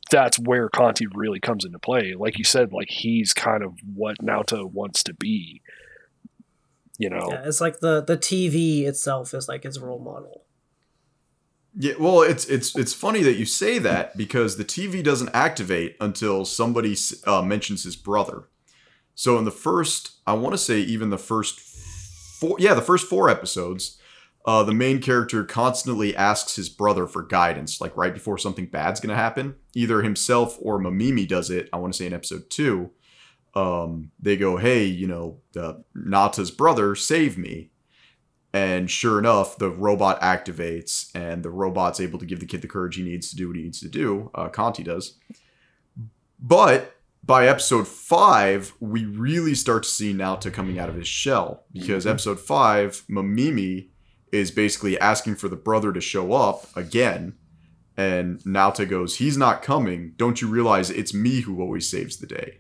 that's 0.10 0.40
where 0.40 0.70
Conti 0.70 1.08
really 1.14 1.40
comes 1.40 1.66
into 1.66 1.80
play. 1.80 2.14
Like 2.14 2.38
you 2.38 2.44
said, 2.44 2.72
like 2.72 2.90
he's 2.90 3.34
kind 3.34 3.64
of 3.64 3.74
what 3.94 4.18
Naota 4.20 4.70
wants 4.70 5.04
to 5.04 5.14
be. 5.14 5.62
You 6.98 7.10
know, 7.10 7.28
Yeah, 7.30 7.44
it's 7.46 7.62
like 7.62 7.80
the 7.80 8.02
the 8.02 8.18
TV 8.18 8.84
itself 8.84 9.34
is 9.34 9.48
like 9.48 9.64
his 9.64 9.80
role 9.80 10.00
model. 10.00 10.44
Yeah, 11.80 11.94
well, 12.00 12.22
it's 12.22 12.46
it's 12.46 12.76
it's 12.76 12.94
funny 12.94 13.22
that 13.22 13.36
you 13.36 13.46
say 13.46 13.78
that 13.80 14.18
because 14.18 14.58
the 14.58 14.66
TV 14.66 15.04
doesn't 15.04 15.30
activate 15.34 15.96
until 16.02 16.44
somebody 16.44 16.96
uh, 17.26 17.44
mentions 17.44 17.84
his 17.84 17.96
brother. 17.96 18.46
So 19.14 19.38
in 19.38 19.46
the 19.46 19.52
first, 19.52 20.18
I 20.26 20.34
want 20.34 20.54
to 20.54 20.58
say 20.58 20.80
even 20.80 21.12
the 21.12 21.18
first 21.18 21.60
four, 21.60 22.56
yeah, 22.60 22.74
the 22.74 22.82
first 22.82 23.08
four 23.08 23.30
episodes, 23.30 23.97
uh, 24.48 24.64
the 24.64 24.74
main 24.74 25.00
character 25.02 25.44
constantly 25.44 26.16
asks 26.16 26.56
his 26.56 26.70
brother 26.70 27.06
for 27.06 27.22
guidance, 27.22 27.80
like 27.82 27.96
right 27.98 28.14
before 28.14 28.38
something 28.38 28.66
bad's 28.66 29.00
gonna 29.02 29.14
happen. 29.16 29.56
Either 29.76 30.02
himself 30.02 30.58
or 30.62 30.80
Mamimi 30.80 31.28
does 31.28 31.50
it. 31.52 31.70
I 31.74 31.78
want 31.78 31.94
to 31.94 31.98
say 31.98 32.06
in 32.08 32.14
episode 32.14 32.50
two, 32.50 32.92
um, 33.54 34.12
they 34.20 34.38
go, 34.38 34.56
"Hey, 34.58 34.86
you 34.86 35.06
know, 35.06 35.42
the 35.52 35.84
Nata's 35.94 36.50
brother, 36.50 36.96
save 36.96 37.38
me." 37.38 37.72
And 38.54 38.90
sure 38.90 39.20
enough, 39.20 39.58
the 39.58 39.70
robot 39.70 40.20
activates, 40.22 41.12
and 41.14 41.44
the 41.44 41.50
robot's 41.50 42.00
able 42.00 42.18
to 42.18 42.26
give 42.26 42.40
the 42.40 42.46
kid 42.46 42.62
the 42.62 42.68
courage 42.68 42.96
he 42.96 43.04
needs 43.04 43.30
to 43.30 43.36
do 43.36 43.48
what 43.50 43.58
he 43.58 43.64
needs 43.64 43.82
to 43.82 43.90
do. 43.90 44.32
Uh, 44.34 44.48
Conti 44.48 44.82
does. 44.84 45.18
But 46.40 46.96
by 47.24 47.48
episode 47.48 47.88
five, 47.88 48.74
we 48.80 49.06
really 49.06 49.54
start 49.56 49.84
to 49.84 49.90
see 49.90 50.14
Nata 50.14 50.50
coming 50.52 50.80
out 50.80 50.88
of 50.90 50.96
his 50.96 51.08
shell 51.08 51.66
because 51.74 52.06
Mhm. 52.06 52.12
episode 52.12 52.40
five, 52.40 53.04
Mamimi 53.10 53.90
is 54.32 54.52
basically 54.52 55.00
asking 55.00 55.36
for 55.36 55.48
the 55.48 55.56
brother 55.56 55.92
to 55.94 56.02
show 56.02 56.34
up 56.34 56.68
again. 56.76 57.36
And 57.96 58.40
Naota 58.42 58.88
goes, 58.88 59.18
He's 59.18 59.38
not 59.38 59.62
coming. 59.64 60.14
Don't 60.18 60.42
you 60.42 60.48
realize 60.48 60.90
it's 60.90 61.14
me 61.14 61.42
who 61.42 61.62
always 61.62 61.90
saves 61.90 62.18
the 62.18 62.28
day? 62.28 62.60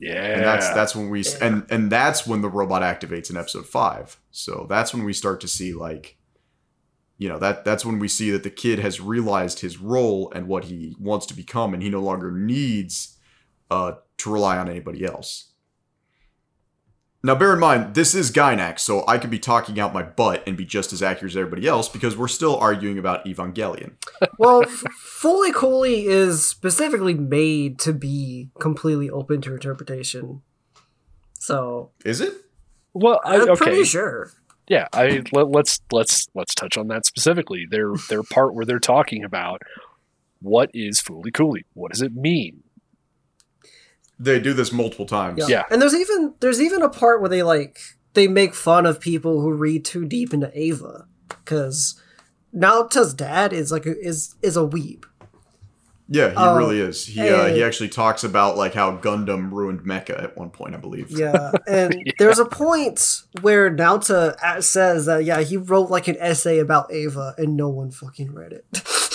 yeah, 0.00 0.36
and 0.36 0.44
that's 0.44 0.68
that's 0.74 0.94
when 0.94 1.10
we 1.10 1.22
Yeah. 1.22 1.38
and 1.42 1.66
and 1.70 1.90
that's 1.90 2.24
when 2.26 2.40
the 2.40 2.48
robot 2.48 2.82
activates 2.82 3.30
in 3.30 3.36
episode 3.36 3.66
five 3.66 4.16
so 4.30 4.64
that's 4.68 4.94
when 4.94 5.02
we 5.02 5.12
start 5.12 5.40
to 5.40 5.48
see 5.48 5.72
like 5.74 6.16
you 7.16 7.28
know 7.28 7.38
that 7.40 7.64
that's 7.64 7.84
when 7.84 7.98
we 7.98 8.06
see 8.06 8.30
that 8.30 8.44
the 8.44 8.50
kid 8.50 8.78
has 8.78 9.00
realized 9.00 9.58
his 9.58 9.78
role 9.78 10.30
and 10.36 10.46
what 10.46 10.66
he 10.66 10.94
wants 11.00 11.26
to 11.26 11.34
become, 11.34 11.74
and 11.74 11.82
he 11.82 11.90
no 11.90 12.00
longer 12.00 12.30
needs 12.30 13.18
uh, 13.72 13.94
to 14.18 14.30
rely 14.32 14.56
on 14.56 14.68
anybody 14.68 15.04
else. 15.04 15.52
Now, 17.20 17.34
bear 17.34 17.52
in 17.52 17.58
mind, 17.58 17.94
this 17.94 18.14
is 18.14 18.30
Gainax, 18.30 18.78
so 18.78 19.04
I 19.08 19.18
could 19.18 19.30
be 19.30 19.40
talking 19.40 19.80
out 19.80 19.92
my 19.92 20.04
butt 20.04 20.44
and 20.46 20.56
be 20.56 20.64
just 20.64 20.92
as 20.92 21.02
accurate 21.02 21.32
as 21.32 21.36
everybody 21.36 21.66
else 21.66 21.88
because 21.88 22.16
we're 22.16 22.28
still 22.28 22.56
arguing 22.56 22.96
about 22.96 23.24
Evangelion. 23.24 23.94
well, 24.38 24.62
F- 24.62 24.84
Fooly 25.02 25.52
Cooly 25.52 26.06
is 26.06 26.46
specifically 26.46 27.14
made 27.14 27.80
to 27.80 27.92
be 27.92 28.50
completely 28.60 29.10
open 29.10 29.40
to 29.42 29.52
interpretation. 29.54 30.42
So 31.34 31.90
Is 32.04 32.20
it? 32.20 32.34
Well, 32.94 33.20
I, 33.24 33.36
I'm 33.36 33.50
okay, 33.50 33.64
pretty 33.64 33.84
sure. 33.84 34.30
yeah. 34.68 34.86
I 34.92 35.22
let, 35.32 35.48
let's 35.48 35.80
let's 35.92 36.26
let's 36.34 36.54
touch 36.54 36.76
on 36.76 36.88
that 36.88 37.04
specifically. 37.04 37.66
Their 37.68 37.94
their 38.08 38.22
part 38.22 38.54
where 38.54 38.64
they're 38.64 38.78
talking 38.78 39.24
about 39.24 39.62
what 40.40 40.70
is 40.72 41.00
Fooly 41.00 41.32
Cooly. 41.32 41.64
What 41.74 41.92
does 41.92 42.02
it 42.02 42.14
mean? 42.14 42.62
They 44.18 44.40
do 44.40 44.52
this 44.52 44.72
multiple 44.72 45.06
times. 45.06 45.38
Yeah. 45.40 45.46
Yeah. 45.48 45.64
And 45.70 45.80
there's 45.80 45.94
even 45.94 46.34
there's 46.40 46.60
even 46.60 46.82
a 46.82 46.88
part 46.88 47.20
where 47.20 47.30
they 47.30 47.42
like 47.42 47.78
they 48.14 48.26
make 48.28 48.54
fun 48.54 48.84
of 48.86 49.00
people 49.00 49.40
who 49.40 49.52
read 49.52 49.84
too 49.84 50.04
deep 50.04 50.34
into 50.34 50.50
Ava 50.58 51.06
because 51.28 52.00
Naota's 52.54 53.14
dad 53.14 53.52
is 53.52 53.70
like 53.70 53.86
a, 53.86 53.96
is 53.98 54.34
is 54.42 54.56
a 54.56 54.60
weeb. 54.62 55.04
Yeah, 56.10 56.30
he 56.30 56.36
Oh, 56.38 56.56
really 56.56 56.80
is. 56.80 57.04
He 57.04 57.20
uh, 57.20 57.48
he 57.48 57.62
actually 57.62 57.90
talks 57.90 58.24
about 58.24 58.56
like 58.56 58.72
how 58.72 58.96
Gundam 58.96 59.52
ruined 59.52 59.80
Mecha 59.82 60.20
at 60.22 60.38
one 60.38 60.48
point, 60.48 60.74
I 60.74 60.78
believe. 60.78 61.10
Yeah, 61.10 61.52
and 61.68 61.94
there's 62.18 62.38
a 62.38 62.46
point 62.46 63.24
where 63.42 63.70
Naota 63.70 64.62
says 64.64 65.04
that 65.04 65.24
yeah 65.24 65.40
he 65.42 65.58
wrote 65.58 65.90
like 65.90 66.08
an 66.08 66.16
essay 66.18 66.58
about 66.60 66.90
Ava 66.90 67.34
and 67.36 67.58
no 67.58 67.68
one 67.68 67.90
fucking 67.90 68.32
read 68.32 68.52
it. 68.54 68.64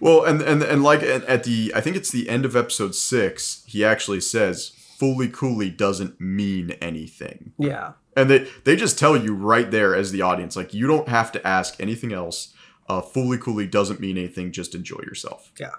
Well, 0.00 0.24
and 0.24 0.40
and 0.42 0.62
and 0.62 0.82
like 0.82 1.02
at 1.02 1.24
at 1.24 1.44
the 1.44 1.72
I 1.74 1.80
think 1.80 1.96
it's 1.96 2.10
the 2.10 2.28
end 2.28 2.44
of 2.44 2.54
episode 2.56 2.94
six, 2.94 3.62
he 3.66 3.84
actually 3.84 4.20
says 4.20 4.72
"fooly 5.00 5.32
cooly" 5.32 5.70
doesn't 5.70 6.20
mean 6.20 6.72
anything, 6.82 7.52
yeah, 7.58 7.92
and 8.16 8.28
they 8.30 8.46
they 8.64 8.76
just 8.76 8.98
tell 8.98 9.16
you 9.16 9.34
right 9.34 9.70
there 9.70 9.94
as 9.94 10.12
the 10.12 10.22
audience, 10.22 10.56
like 10.56 10.74
you 10.74 10.86
don't 10.86 11.08
have 11.08 11.32
to 11.32 11.46
ask 11.46 11.80
anything 11.80 12.12
else. 12.12 12.54
Uh, 12.88 13.00
"fooly 13.02 13.40
cooly" 13.40 13.66
doesn't 13.66 14.00
mean 14.00 14.16
anything. 14.18 14.52
Just 14.52 14.74
enjoy 14.74 15.00
yourself. 15.04 15.50
Yeah, 15.60 15.70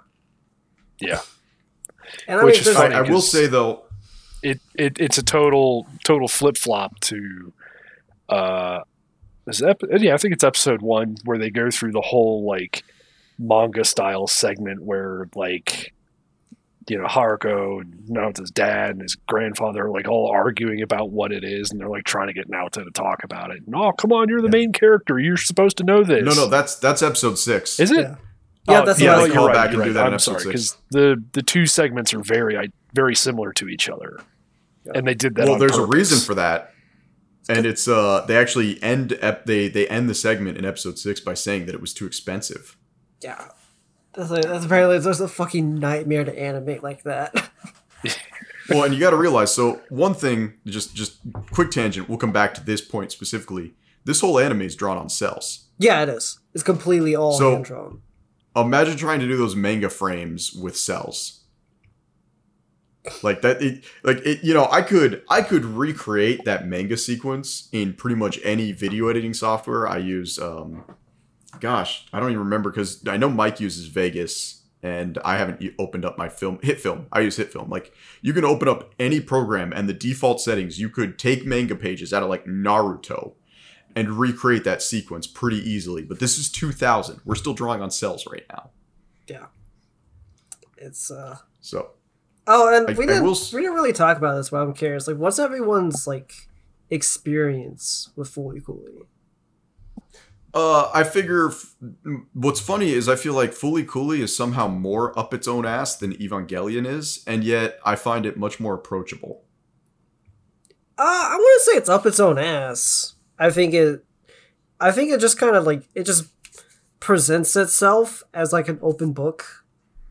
yeah. 0.99 1.21
and 2.27 2.39
I 2.39 2.43
Which 2.43 2.65
mean 2.65 2.69
is 2.69 2.75
funny. 2.77 2.95
I, 2.95 2.99
I 2.99 3.01
will 3.01 3.09
'cause- 3.13 3.31
say 3.31 3.47
though, 3.47 3.83
it, 4.43 4.59
it 4.75 4.97
it's 4.99 5.17
a 5.17 5.23
total 5.23 5.87
total 6.03 6.27
flip 6.27 6.57
flop 6.57 6.99
to 7.01 7.53
uh 8.29 8.79
is 9.47 9.61
ep- 9.63 9.81
yeah 9.97 10.13
I 10.13 10.17
think 10.17 10.33
it's 10.35 10.43
episode 10.43 10.81
one 10.83 11.17
where 11.25 11.37
they 11.39 11.49
go 11.49 11.71
through 11.71 11.91
the 11.93 12.01
whole 12.01 12.45
like 12.47 12.83
manga 13.39 13.83
style 13.85 14.27
segment 14.27 14.83
where 14.83 15.27
like 15.35 15.93
you 16.89 16.97
know 16.97 17.05
Haruko 17.05 17.81
and 17.81 17.93
Naota's 18.09 18.51
dad 18.51 18.91
and 18.91 19.01
his 19.01 19.15
grandfather 19.15 19.85
are 19.85 19.91
like 19.91 20.07
all 20.07 20.29
arguing 20.33 20.81
about 20.81 21.11
what 21.11 21.31
it 21.31 21.43
is 21.43 21.71
and 21.71 21.79
they're 21.79 21.87
like 21.89 22.03
trying 22.03 22.27
to 22.27 22.33
get 22.33 22.49
Naota 22.49 22.83
to 22.83 22.91
talk 22.93 23.23
about 23.23 23.51
it. 23.51 23.61
No, 23.67 23.91
come 23.93 24.11
on, 24.11 24.27
you're 24.27 24.41
the 24.41 24.47
Yeah. 24.47 24.51
main 24.65 24.73
character. 24.73 25.19
You're 25.19 25.37
supposed 25.37 25.77
to 25.77 25.83
know 25.83 26.03
this. 26.03 26.23
no, 26.23 26.33
no, 26.33 26.47
that's 26.47 26.75
that's 26.75 27.01
episode 27.01 27.37
six. 27.39 27.79
is 27.79 27.91
it? 27.91 27.97
yeah. 28.01 28.15
Yeah, 28.67 28.81
Oh, 28.81 28.85
that's 28.85 28.99
yeah, 28.99 29.11
what 29.11 29.15
I 29.15 29.17
they 29.21 29.23
was 29.29 29.33
call 29.35 29.43
you're 29.45 29.53
back 29.53 29.57
right, 29.57 29.65
and 29.67 29.73
you're 29.75 29.83
do 29.85 29.89
right. 29.89 29.93
that 29.93 30.01
in 30.01 30.07
I'm 30.07 30.13
episode 30.13 30.31
sorry 30.41 30.43
six. 30.57 30.71
because 30.73 30.77
the 30.91 31.23
the 31.33 31.41
two 31.41 31.65
segments 31.65 32.13
are 32.13 32.21
very 32.21 32.57
I- 32.57 32.69
very 32.93 33.15
similar 33.15 33.53
to 33.53 33.67
each 33.69 33.87
other, 33.89 34.19
Yeah. 34.85 34.91
and 34.95 35.07
they 35.07 35.13
did 35.13 35.35
that. 35.35 35.45
well, 35.45 35.53
on 35.53 35.59
there's 35.59 35.77
a 35.77 35.85
reason 35.85 36.19
for 36.19 36.35
that, 36.35 36.71
and 37.47 37.65
it's 37.65 37.87
uh 37.87 38.25
they 38.27 38.35
actually 38.35 38.81
end 38.83 39.17
ep- 39.21 39.45
they 39.45 39.69
they 39.69 39.87
end 39.87 40.09
the 40.09 40.13
segment 40.15 40.57
in 40.57 40.65
episode 40.65 40.97
six 40.99 41.19
by 41.19 41.33
saying 41.35 41.65
that 41.67 41.73
it 41.75 41.81
was 41.81 41.93
too 41.93 42.05
expensive. 42.05 42.75
Yeah. 43.21 43.49
That's, 44.13 44.31
like, 44.31 44.43
that's 44.43 44.65
apparently 44.65 44.99
there's 44.99 45.21
a 45.21 45.27
fucking 45.27 45.75
nightmare 45.75 46.23
to 46.23 46.37
animate 46.39 46.81
like 46.83 47.03
that. 47.03 47.33
well, 48.69 48.83
and 48.83 48.93
you 48.93 48.99
got 48.99 49.11
to 49.11 49.17
realize. 49.17 49.53
So 49.53 49.81
one 49.89 50.13
thing, 50.13 50.53
just 50.65 50.95
just 50.95 51.19
quick 51.51 51.69
tangent. 51.71 52.09
We'll 52.09 52.17
come 52.17 52.31
back 52.31 52.53
to 52.55 52.63
this 52.63 52.81
point 52.81 53.11
specifically. 53.11 53.73
This 54.05 54.21
whole 54.21 54.39
anime 54.39 54.61
is 54.63 54.75
drawn 54.75 54.97
on 54.97 55.09
cells. 55.09 55.67
yeah, 55.77 56.01
it 56.01 56.09
is. 56.09 56.39
It's 56.53 56.63
completely 56.63 57.15
all 57.15 57.33
So- 57.37 57.51
hand 57.53 57.65
drawn. 57.65 58.01
Imagine 58.55 58.97
trying 58.97 59.19
to 59.19 59.27
do 59.27 59.37
those 59.37 59.55
manga 59.55 59.89
frames 59.89 60.51
with 60.53 60.75
cells. 60.75 61.43
Like 63.23 63.41
that, 63.43 63.61
it, 63.61 63.83
like 64.03 64.17
it. 64.25 64.43
You 64.43 64.53
know, 64.53 64.67
I 64.71 64.81
could 64.81 65.23
I 65.29 65.41
could 65.43 65.63
recreate 65.65 66.43
that 66.45 66.67
manga 66.67 66.97
sequence 66.97 67.69
in 67.71 67.93
pretty 67.93 68.15
much 68.15 68.39
any 68.43 68.71
video 68.71 69.07
editing 69.07 69.33
software. 69.33 69.87
I 69.87 69.97
use, 69.97 70.37
um, 70.39 70.83
gosh, 71.59 72.05
I 72.13 72.19
don't 72.19 72.29
even 72.31 72.43
remember 72.43 72.69
because 72.69 73.05
I 73.07 73.17
know 73.17 73.29
Mike 73.29 73.59
uses 73.59 73.87
Vegas, 73.87 74.61
and 74.83 75.17
I 75.25 75.37
haven't 75.37 75.61
opened 75.77 76.05
up 76.05 76.17
my 76.17 76.29
film 76.29 76.57
HitFilm. 76.59 77.05
I 77.11 77.21
use 77.21 77.37
HitFilm. 77.37 77.69
Like 77.69 77.91
you 78.21 78.33
can 78.33 78.45
open 78.45 78.67
up 78.67 78.93
any 78.99 79.19
program, 79.19 79.73
and 79.73 79.89
the 79.89 79.93
default 79.93 80.39
settings, 80.41 80.79
you 80.79 80.89
could 80.89 81.17
take 81.19 81.45
manga 81.45 81.75
pages 81.75 82.13
out 82.13 82.23
of 82.23 82.29
like 82.29 82.45
Naruto 82.45 83.33
and 83.95 84.11
recreate 84.19 84.63
that 84.65 84.81
sequence 84.81 85.25
pretty 85.27 85.57
easily. 85.57 86.03
But 86.03 86.19
this 86.19 86.37
is 86.37 86.49
2000. 86.51 87.21
We're 87.25 87.35
still 87.35 87.53
drawing 87.55 87.81
on 87.81 87.89
cells 87.91 88.25
right 88.31 88.45
now. 88.49 88.69
Yeah. 89.27 89.47
It's 90.77 91.09
uh 91.11 91.37
So 91.61 91.91
Oh, 92.47 92.73
and 92.73 92.89
I- 92.89 92.93
we 92.93 93.05
didn't 93.05 93.23
will 93.23 93.37
we 93.53 93.61
didn't 93.61 93.73
really 93.75 93.91
talk 93.93 94.17
about 94.17 94.35
this, 94.35 94.49
but 94.51 94.57
I'm 94.57 94.73
curious. 94.73 95.07
Like 95.07 95.17
what's 95.17 95.39
everyone's 95.39 96.07
like 96.07 96.33
experience 96.89 98.09
with 98.15 98.33
Fooly 98.33 98.63
Cooly? 98.63 99.03
Uh, 100.53 100.89
I 100.93 101.03
figure 101.03 101.49
f- 101.49 101.75
what's 102.33 102.59
funny 102.59 102.91
is 102.91 103.07
I 103.07 103.15
feel 103.15 103.33
like 103.33 103.51
Fooly 103.51 103.85
Cooly 103.87 104.21
is 104.21 104.35
somehow 104.35 104.67
more 104.67 105.17
up 105.17 105.33
its 105.33 105.47
own 105.47 105.65
ass 105.65 105.95
than 105.95 106.13
Evangelion 106.15 106.87
is, 106.87 107.23
and 107.27 107.43
yet 107.43 107.79
I 107.85 107.95
find 107.95 108.25
it 108.25 108.35
much 108.37 108.59
more 108.59 108.73
approachable. 108.73 109.43
Uh, 110.97 111.03
I 111.03 111.35
wouldn't 111.37 111.61
say 111.61 111.71
it's 111.73 111.89
up 111.89 112.05
its 112.05 112.19
own 112.19 112.37
ass. 112.39 113.13
I 113.37 113.51
think 113.51 113.73
it 113.73 114.03
I 114.81 114.91
think 114.91 115.11
it 115.11 115.19
just 115.21 115.37
kind 115.37 115.55
of 115.55 115.65
like 115.65 115.83
it 115.93 116.05
just 116.05 116.25
presents 116.99 117.55
itself 117.55 118.23
as 118.33 118.51
like 118.51 118.67
an 118.67 118.79
open 118.81 119.13
book 119.13 119.65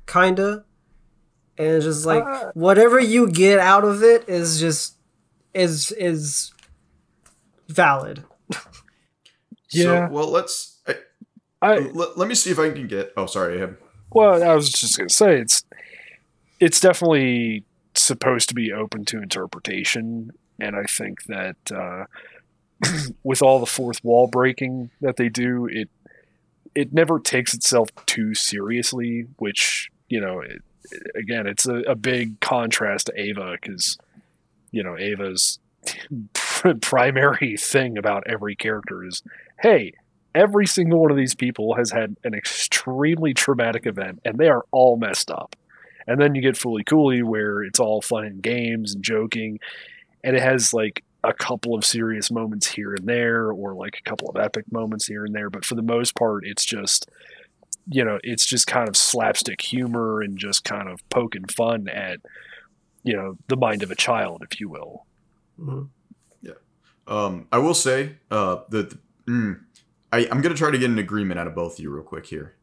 kinda. 0.06 0.64
And 1.58 1.66
it's 1.68 1.84
just 1.84 2.06
like 2.06 2.24
Uh. 2.24 2.52
whatever 2.54 2.98
you 3.00 3.28
get 3.28 3.58
out 3.58 3.84
of 3.84 4.02
it 4.02 4.26
is 4.28 4.60
just 4.60 4.94
is 5.52 5.90
is 5.92 6.52
valid. 7.68 8.24
Yeah. 9.70 10.08
So, 10.08 10.12
well, 10.12 10.30
let's. 10.30 10.80
I, 10.86 10.96
I 11.60 11.78
let, 11.78 12.16
let 12.16 12.28
me 12.28 12.34
see 12.34 12.50
if 12.50 12.58
I 12.58 12.70
can 12.70 12.86
get. 12.86 13.12
Oh, 13.16 13.26
sorry. 13.26 13.56
I 13.56 13.60
have, 13.60 13.76
well, 14.10 14.42
I 14.42 14.54
was 14.54 14.70
just 14.70 14.96
gonna 14.96 15.10
say 15.10 15.38
it's 15.40 15.64
it's 16.60 16.80
definitely 16.80 17.64
supposed 17.94 18.48
to 18.48 18.54
be 18.54 18.72
open 18.72 19.04
to 19.06 19.22
interpretation, 19.22 20.32
and 20.58 20.76
I 20.76 20.84
think 20.84 21.24
that 21.24 21.56
uh, 21.74 22.04
with 23.22 23.42
all 23.42 23.60
the 23.60 23.66
fourth 23.66 24.02
wall 24.04 24.26
breaking 24.26 24.90
that 25.00 25.16
they 25.16 25.28
do, 25.28 25.66
it 25.66 25.88
it 26.74 26.92
never 26.92 27.18
takes 27.18 27.54
itself 27.54 27.88
too 28.06 28.34
seriously, 28.34 29.26
which 29.38 29.90
you 30.08 30.20
know, 30.20 30.40
it, 30.40 30.62
again, 31.14 31.46
it's 31.46 31.66
a, 31.66 31.76
a 31.80 31.94
big 31.94 32.40
contrast 32.40 33.06
to 33.06 33.20
Ava 33.20 33.58
because 33.60 33.98
you 34.70 34.82
know 34.82 34.96
Ava's 34.96 35.58
primary 36.80 37.56
thing 37.56 37.98
about 37.98 38.26
every 38.26 38.56
character 38.56 39.04
is, 39.04 39.22
hey, 39.60 39.92
every 40.34 40.66
single 40.66 41.00
one 41.00 41.10
of 41.10 41.16
these 41.16 41.34
people 41.34 41.74
has 41.74 41.90
had 41.90 42.16
an 42.24 42.34
extremely 42.34 43.34
traumatic 43.34 43.86
event, 43.86 44.20
and 44.24 44.38
they 44.38 44.48
are 44.48 44.64
all 44.70 44.96
messed 44.96 45.30
up. 45.30 45.56
And 46.06 46.20
then 46.20 46.34
you 46.34 46.40
get 46.40 46.54
Fooly 46.54 46.86
Cooly, 46.86 47.22
where 47.22 47.62
it's 47.62 47.80
all 47.80 48.00
fun 48.00 48.24
and 48.24 48.42
games 48.42 48.94
and 48.94 49.02
joking, 49.02 49.58
and 50.24 50.36
it 50.36 50.42
has 50.42 50.72
like 50.72 51.04
a 51.24 51.32
couple 51.32 51.74
of 51.74 51.84
serious 51.84 52.30
moments 52.30 52.66
here 52.66 52.94
and 52.94 53.06
there, 53.06 53.50
or 53.50 53.74
like 53.74 53.98
a 53.98 54.08
couple 54.08 54.28
of 54.30 54.36
epic 54.36 54.70
moments 54.72 55.06
here 55.06 55.24
and 55.24 55.34
there. 55.34 55.50
But 55.50 55.64
for 55.64 55.74
the 55.74 55.82
most 55.82 56.14
part, 56.14 56.46
it's 56.46 56.64
just 56.64 57.10
you 57.90 58.04
know, 58.04 58.18
it's 58.22 58.44
just 58.44 58.66
kind 58.66 58.86
of 58.86 58.96
slapstick 58.96 59.62
humor 59.62 60.20
and 60.20 60.36
just 60.36 60.62
kind 60.62 60.90
of 60.90 61.06
poking 61.08 61.46
fun 61.46 61.88
at 61.88 62.20
you 63.02 63.14
know 63.14 63.36
the 63.48 63.56
mind 63.56 63.82
of 63.82 63.90
a 63.90 63.94
child, 63.96 64.42
if 64.50 64.60
you 64.60 64.68
will. 64.68 65.04
Mhm. 65.58 65.88
Um, 67.08 67.46
I 67.50 67.58
will 67.58 67.74
say 67.74 68.16
uh, 68.30 68.58
that 68.68 68.96
mm, 69.28 69.60
I, 70.12 70.20
I'm 70.30 70.40
going 70.40 70.54
to 70.54 70.58
try 70.58 70.70
to 70.70 70.78
get 70.78 70.90
an 70.90 70.98
agreement 70.98 71.38
out 71.38 71.46
of 71.46 71.54
both 71.54 71.74
of 71.74 71.80
you 71.80 71.90
real 71.90 72.02
quick 72.02 72.26
here. 72.26 72.54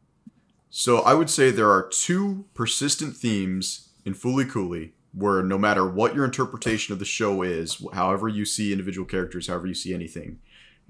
So 0.69 0.99
I 0.99 1.13
would 1.13 1.29
say 1.29 1.51
there 1.51 1.71
are 1.71 1.87
two 1.87 2.45
persistent 2.53 3.15
themes 3.15 3.89
in 4.03 4.13
Fooly 4.13 4.49
Cooly 4.49 4.93
where 5.13 5.41
no 5.41 5.57
matter 5.57 5.87
what 5.87 6.13
your 6.13 6.25
interpretation 6.25 6.91
of 6.91 6.99
the 6.99 7.05
show 7.05 7.41
is, 7.41 7.81
however 7.93 8.27
you 8.27 8.43
see 8.43 8.73
individual 8.73 9.07
characters, 9.07 9.47
however 9.47 9.67
you 9.67 9.73
see 9.73 9.93
anything, 9.93 10.39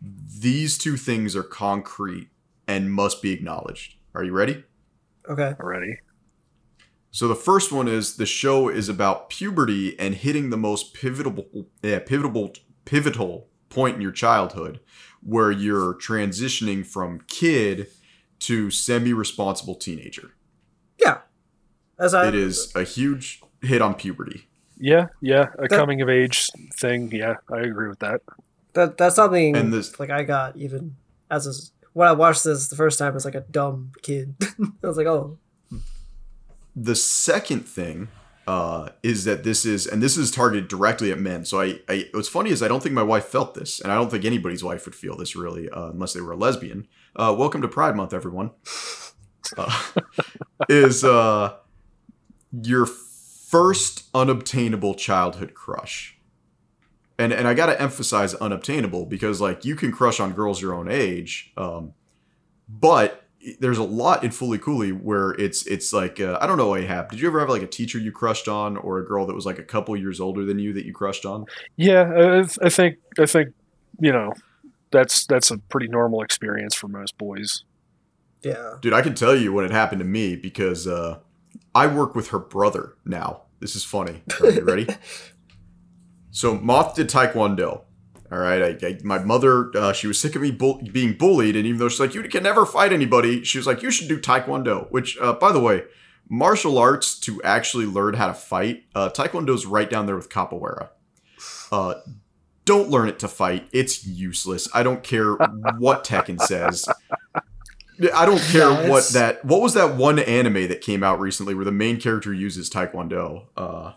these 0.02 0.78
two 0.78 0.98
things 0.98 1.36
are 1.36 1.44
concrete 1.44 2.30
and 2.68 2.92
must 2.92 3.22
be 3.22 3.32
acknowledged. 3.32 3.96
Are 4.16 4.24
you 4.24 4.32
ready? 4.32 4.64
Okay. 5.30 5.54
Already, 5.60 5.98
So 7.12 7.28
the 7.28 7.36
first 7.36 7.72
one 7.72 7.88
is 7.88 8.18
the 8.18 8.26
show 8.26 8.70
is 8.70 8.90
about 8.90 9.30
puberty 9.30 9.98
and 10.00 10.16
hitting 10.16 10.50
the 10.50 10.58
most 10.58 10.94
pivotal, 10.94 11.68
yeah, 11.84 12.00
pivotal, 12.00 12.54
pivotal 12.86 13.48
point 13.70 13.96
in 13.96 14.02
your 14.02 14.12
childhood, 14.12 14.80
where 15.26 15.52
you're 15.52 15.96
transitioning 15.96 16.86
from 16.86 17.20
kid 17.28 17.88
to 18.40 18.70
semi-responsible 18.70 19.76
teenager. 19.76 20.32
Yeah. 21.00 21.20
As 22.00 22.14
I 22.14 22.28
It 22.28 22.36
is 22.36 22.72
a 22.76 22.84
huge 22.84 23.42
hit 23.62 23.82
on 23.82 23.96
puberty. 23.96 24.48
Yeah, 24.78 25.08
yeah, 25.22 25.48
a 25.58 25.64
That- 25.64 25.70
coming 25.72 26.02
of 26.02 26.10
age 26.10 26.48
thing. 26.74 27.12
Yeah, 27.12 27.36
I 27.52 27.60
agree 27.62 27.88
with 27.88 28.00
that. 28.00 28.22
that 28.74 28.98
that's 28.98 29.16
something 29.16 29.56
And 29.56 29.72
this- 29.74 30.00
like 30.00 30.10
I 30.10 30.24
got 30.24 30.56
even 30.58 30.96
as 31.32 31.48
a, 31.48 31.54
when 31.94 32.08
I 32.08 32.12
watched 32.12 32.44
this 32.44 32.68
the 32.68 32.76
first 32.76 33.00
time 33.00 33.16
as 33.16 33.24
like 33.26 33.36
a 33.36 33.42
dumb 33.50 33.94
kid. 34.02 34.36
I 34.84 34.88
was 34.88 34.98
like, 34.98 35.08
oh, 35.08 35.38
The 36.76 36.96
second 36.96 37.62
thing 37.68 38.10
uh, 38.48 38.90
is 39.02 39.26
that 39.26 39.44
this 39.44 39.66
is, 39.66 39.88
and 39.88 40.02
this 40.02 40.18
is 40.18 40.32
targeted 40.32 40.68
directly 40.68 41.12
at 41.12 41.20
men. 41.20 41.46
So 41.46 41.62
I, 41.62 41.80
I, 41.90 42.08
what's 42.14 42.28
funny 42.30 42.52
is 42.52 42.62
I 42.62 42.68
don't 42.68 42.82
think 42.82 42.94
my 42.94 43.04
wife 43.04 43.26
felt 43.26 43.56
this, 43.56 43.80
and 43.80 43.92
I 43.92 43.96
don't 43.96 44.12
think 44.12 44.26
anybody's 44.26 44.64
wife 44.64 44.86
would 44.86 44.96
feel 44.96 45.18
this 45.18 45.36
really, 45.36 45.70
uh, 45.70 45.90
unless 45.90 46.14
they 46.14 46.22
were 46.22 46.34
a 46.34 46.38
lesbian. 46.38 46.88
Uh, 47.16 47.36
welcome 47.38 47.62
to 47.62 47.68
Pride 47.68 47.96
Month, 47.96 48.14
everyone. 48.14 48.52
Uh, 49.56 49.72
is 50.70 51.04
uh, 51.04 51.54
your 52.64 52.88
first 52.88 54.06
unobtainable 54.16 54.96
childhood 54.96 55.54
crush. 55.54 56.18
And, 57.20 57.32
and 57.32 57.48
I 57.48 57.54
got 57.54 57.68
to 57.68 57.80
emphasize 57.80 58.34
unobtainable 58.34 59.06
because 59.06 59.40
like 59.40 59.64
you 59.64 59.76
can 59.76 59.92
crush 59.92 60.20
on 60.20 60.34
girls 60.34 60.62
your 60.64 60.74
own 60.74 60.90
age, 60.90 61.54
um, 61.58 61.94
but 62.68 63.25
there's 63.60 63.78
a 63.78 63.84
lot 63.84 64.24
in 64.24 64.32
Fooly 64.32 64.60
Cooly 64.60 64.92
where 64.92 65.32
it's 65.32 65.66
it's 65.68 65.94
like 65.94 66.20
uh, 66.20 66.38
I 66.42 66.48
don't 66.48 66.58
know 66.58 66.76
Ahab. 66.76 67.10
Did 67.12 67.20
you 67.20 67.28
ever 67.28 67.40
have 67.40 67.50
like 67.50 67.62
a 67.62 67.68
teacher 67.68 68.00
you 68.00 68.12
crushed 68.12 68.48
on, 68.48 68.78
or 68.78 69.00
a 69.00 69.06
girl 69.06 69.26
that 69.26 69.36
was 69.36 69.46
like 69.46 69.60
a 69.60 69.64
couple 69.64 69.96
years 69.96 70.20
older 70.20 70.46
than 70.46 70.60
you 70.60 70.74
that 70.74 70.86
you 70.86 70.94
crushed 70.94 71.26
on? 71.26 71.46
Yeah, 71.76 72.44
I, 72.44 72.66
I 72.66 72.70
think 72.70 72.98
I 73.20 73.26
think 73.26 73.54
you 74.00 74.12
know 74.12 74.34
that's 74.92 75.26
that's 75.26 75.52
a 75.52 75.58
pretty 75.58 75.88
normal 75.88 76.22
experience 76.22 76.74
for 76.74 76.88
most 76.88 77.18
boys. 77.18 77.64
yeah. 78.44 78.76
Dude, 78.82 78.94
I 78.94 79.02
can 79.02 79.14
tell 79.14 79.36
you 79.36 79.54
when 79.54 79.66
it 79.66 79.72
happened 79.72 80.00
to 80.00 80.06
me 80.06 80.36
because 80.36 80.88
uh, 80.88 81.20
I 81.74 81.88
work 81.88 82.16
with 82.16 82.30
her 82.30 82.40
brother 82.40 82.96
now. 83.06 83.42
This 83.60 83.76
is 83.76 83.84
funny. 83.84 84.24
Are 84.42 84.50
you 84.50 84.64
ready? 84.64 84.88
so 86.32 86.56
Moth 86.56 86.96
did 86.96 87.10
Taekwondo. 87.10 87.82
All 88.32 88.40
right, 88.40 88.82
I, 88.84 88.88
I, 88.88 89.00
my 89.04 89.20
mother, 89.20 89.70
uh, 89.76 89.94
she 89.94 90.08
was 90.08 90.20
sick 90.20 90.36
of 90.36 90.42
me 90.42 90.50
bull- 90.50 90.82
being 90.92 91.14
bullied, 91.14 91.56
and 91.56 91.66
even 91.68 91.80
though 91.80 91.90
she's 91.90 92.00
like, 92.00 92.16
you 92.16 92.24
can 92.24 92.42
never 92.42 92.66
fight 92.66 92.92
anybody, 92.92 93.44
she 93.44 93.60
was 93.60 93.68
like, 93.68 93.84
you 93.84 93.92
should 93.92 94.08
do 94.08 94.20
Taekwondo. 94.20 94.90
Which, 94.92 95.18
uh, 95.20 95.34
by 95.34 95.52
the 95.52 95.60
way, 95.60 95.84
martial 96.28 96.78
arts 96.80 97.20
to 97.20 97.42
actually 97.44 97.86
learn 97.86 98.16
how 98.16 98.28
to 98.28 98.34
fight, 98.34 98.86
uh, 98.96 99.10
Taekwondo's 99.10 99.68
right 99.68 99.90
down 99.90 100.08
there 100.08 100.16
with 100.16 100.30
capoeira. 100.30 100.90
Uh, 101.72 101.96
don't 102.66 102.90
learn 102.90 103.08
it 103.08 103.20
to 103.20 103.28
fight; 103.28 103.68
it's 103.72 104.08
useless. 104.08 104.68
I 104.74 104.82
don't 104.82 105.04
care 105.04 105.34
what 105.78 106.04
Tekken 106.04 106.42
says. 106.42 106.88
I 108.14 108.26
don't 108.26 108.42
care 108.42 108.72
what 108.90 109.08
that. 109.10 109.46
What 109.46 109.62
was 109.62 109.76
that 109.76 109.96
one 109.96 110.18
anime 110.18 110.68
that 110.68 110.82
came 110.82 111.04
out 111.04 111.20
recently 111.20 111.54
where 111.54 111.64
the 111.64 111.72
main 111.72 112.02
character 112.02 112.34
uses 112.34 112.70
Taekwondo? 112.70 113.94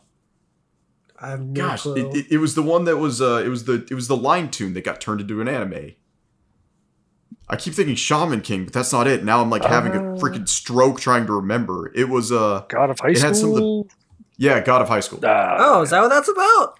Uh, 1.20 1.26
I 1.26 1.30
have 1.30 1.40
no 1.40 1.52
gosh, 1.52 1.82
clue. 1.82 1.96
it, 2.10 2.16
it, 2.16 2.26
it 2.32 2.38
was 2.38 2.54
the 2.54 2.62
one 2.62 2.84
that 2.84 2.96
was 2.98 3.20
uh, 3.20 3.42
it 3.44 3.48
was 3.48 3.64
the 3.64 3.86
it 3.90 3.94
was 3.94 4.08
the 4.08 4.16
line 4.16 4.50
tune 4.50 4.74
that 4.74 4.84
got 4.84 5.00
turned 5.00 5.20
into 5.20 5.40
an 5.40 5.48
anime. 5.48 5.92
I 7.50 7.56
keep 7.56 7.74
thinking 7.74 7.94
Shaman 7.94 8.42
King, 8.42 8.64
but 8.64 8.72
that's 8.74 8.92
not 8.92 9.06
it. 9.06 9.24
Now 9.24 9.40
I'm 9.40 9.50
like 9.50 9.64
having 9.64 9.92
a 9.92 9.96
Uh. 10.14 10.18
freaking 10.18 10.48
stroke 10.48 11.00
trying 11.00 11.26
to 11.26 11.32
remember. 11.32 11.90
It 11.94 12.08
was 12.08 12.30
uh 12.30 12.64
God 12.68 12.90
of 12.90 13.00
high 13.00 13.10
It 13.10 13.20
had 13.20 13.36
some 13.36 13.50
of 13.50 13.54
the- 13.56 13.60
school. 13.60 13.88
yeah, 14.36 14.60
God 14.60 14.82
of 14.82 14.88
High 14.88 15.00
School. 15.00 15.20
Ah, 15.24 15.56
oh, 15.58 15.82
is 15.82 15.90
that 15.90 16.00
what 16.02 16.08
that's 16.10 16.28
about? 16.28 16.78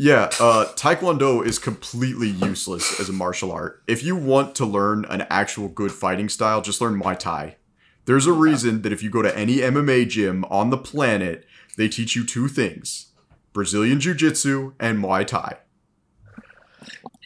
Yeah, 0.00 0.30
uh, 0.40 0.66
Taekwondo 0.76 1.44
is 1.44 1.58
completely 1.58 2.28
useless 2.28 3.00
as 3.00 3.08
a 3.08 3.12
martial 3.12 3.50
art. 3.50 3.82
If 3.88 4.04
you 4.04 4.14
want 4.14 4.54
to 4.54 4.64
learn 4.64 5.04
an 5.06 5.26
actual 5.28 5.66
good 5.66 5.90
fighting 5.90 6.28
style, 6.28 6.62
just 6.62 6.80
learn 6.80 7.00
Muay 7.02 7.18
Thai. 7.18 7.56
There's 8.04 8.24
a 8.24 8.32
reason 8.32 8.82
that 8.82 8.92
if 8.92 9.02
you 9.02 9.10
go 9.10 9.22
to 9.22 9.36
any 9.36 9.56
MMA 9.56 10.08
gym 10.08 10.44
on 10.44 10.70
the 10.70 10.78
planet, 10.78 11.44
they 11.76 11.88
teach 11.88 12.14
you 12.14 12.24
two 12.24 12.46
things 12.46 13.06
Brazilian 13.52 14.00
Jiu 14.00 14.14
Jitsu 14.14 14.74
and 14.78 15.02
Muay 15.02 15.26
Thai. 15.26 15.56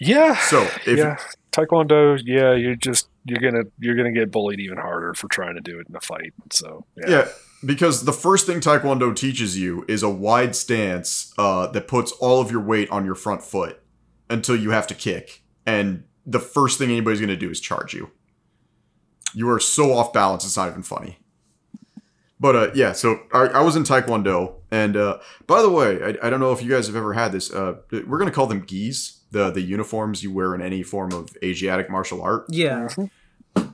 yeah, 0.01 0.37
So, 0.37 0.63
if 0.87 0.99
yeah. 0.99 1.17
Taekwondo, 1.53 2.21
yeah, 2.25 2.55
you're 2.55 2.77
just 2.77 3.09
you're 3.25 3.39
gonna 3.39 3.65
you're 3.79 3.95
gonna 3.95 4.13
get 4.13 4.31
bullied 4.31 4.59
even 4.59 4.79
harder 4.79 5.15
for 5.15 5.29
trying 5.29 5.55
to 5.55 5.61
do 5.61 5.79
it 5.79 5.87
in 5.89 5.95
a 5.95 6.01
fight. 6.01 6.33
So 6.51 6.85
yeah, 6.97 7.11
Yeah, 7.11 7.29
because 7.65 8.05
the 8.05 8.13
first 8.13 8.47
thing 8.47 8.61
Taekwondo 8.61 9.15
teaches 9.15 9.59
you 9.59 9.85
is 9.87 10.03
a 10.03 10.09
wide 10.09 10.57
stance 10.57 11.33
uh, 11.39 11.67
that 11.69 11.87
puts 11.87 12.13
all 12.13 12.41
of 12.41 12.51
your 12.51 12.63
weight 12.63 12.91
on 12.91 13.05
your 13.05 13.15
front 13.15 13.43
foot 13.43 13.81
until 14.29 14.57
you 14.57 14.71
have 14.71 14.87
to 14.89 14.95
kick. 14.95 15.43
And 15.67 16.05
the 16.27 16.41
first 16.41 16.79
thing 16.79 16.91
anybody's 16.91 17.21
going 17.21 17.29
to 17.29 17.37
do 17.37 17.51
is 17.51 17.61
charge 17.61 17.95
you. 17.95 18.11
You 19.35 19.49
are 19.51 19.61
so 19.61 19.93
off 19.93 20.13
balance, 20.13 20.45
it's 20.45 20.57
not 20.57 20.69
even 20.69 20.83
funny. 20.83 21.19
But 22.41 22.57
uh, 22.57 22.71
yeah, 22.75 22.93
so 22.93 23.21
I, 23.33 23.47
I 23.47 23.61
was 23.61 23.77
in 23.77 23.85
Taekwondo. 23.85 24.55
And 24.73 24.97
uh, 24.97 25.19
by 25.47 25.63
the 25.63 25.71
way, 25.71 26.03
I, 26.03 26.27
I 26.27 26.31
don't 26.31 26.41
know 26.41 26.51
if 26.53 26.63
you 26.63 26.71
guys 26.71 26.87
have 26.89 26.97
ever 26.97 27.13
had 27.13 27.31
this. 27.31 27.53
Uh, 27.53 27.77
we're 27.93 28.19
going 28.19 28.27
to 28.31 28.35
call 28.35 28.47
them 28.47 28.63
gis, 28.63 29.21
the, 29.31 29.51
the 29.51 29.61
uniforms 29.61 30.23
you 30.25 30.33
wear 30.33 30.55
in 30.55 30.63
any 30.63 30.83
form 30.83 31.13
of 31.13 31.29
Asiatic 31.45 31.89
martial 31.91 32.23
art 32.23 32.47
Yeah. 32.49 32.89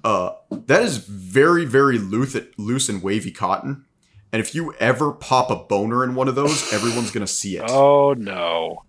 uh, 0.04 0.32
that 0.50 0.82
is 0.82 0.98
very, 0.98 1.64
very 1.64 1.98
loose, 1.98 2.36
loose 2.58 2.88
and 2.88 3.02
wavy 3.02 3.30
cotton. 3.30 3.84
And 4.32 4.40
if 4.40 4.54
you 4.54 4.74
ever 4.80 5.12
pop 5.12 5.50
a 5.50 5.56
boner 5.56 6.02
in 6.04 6.14
one 6.14 6.28
of 6.28 6.34
those, 6.34 6.70
everyone's 6.72 7.10
gonna 7.12 7.26
see 7.26 7.56
it. 7.56 7.64
Oh 7.68 8.12
no, 8.14 8.82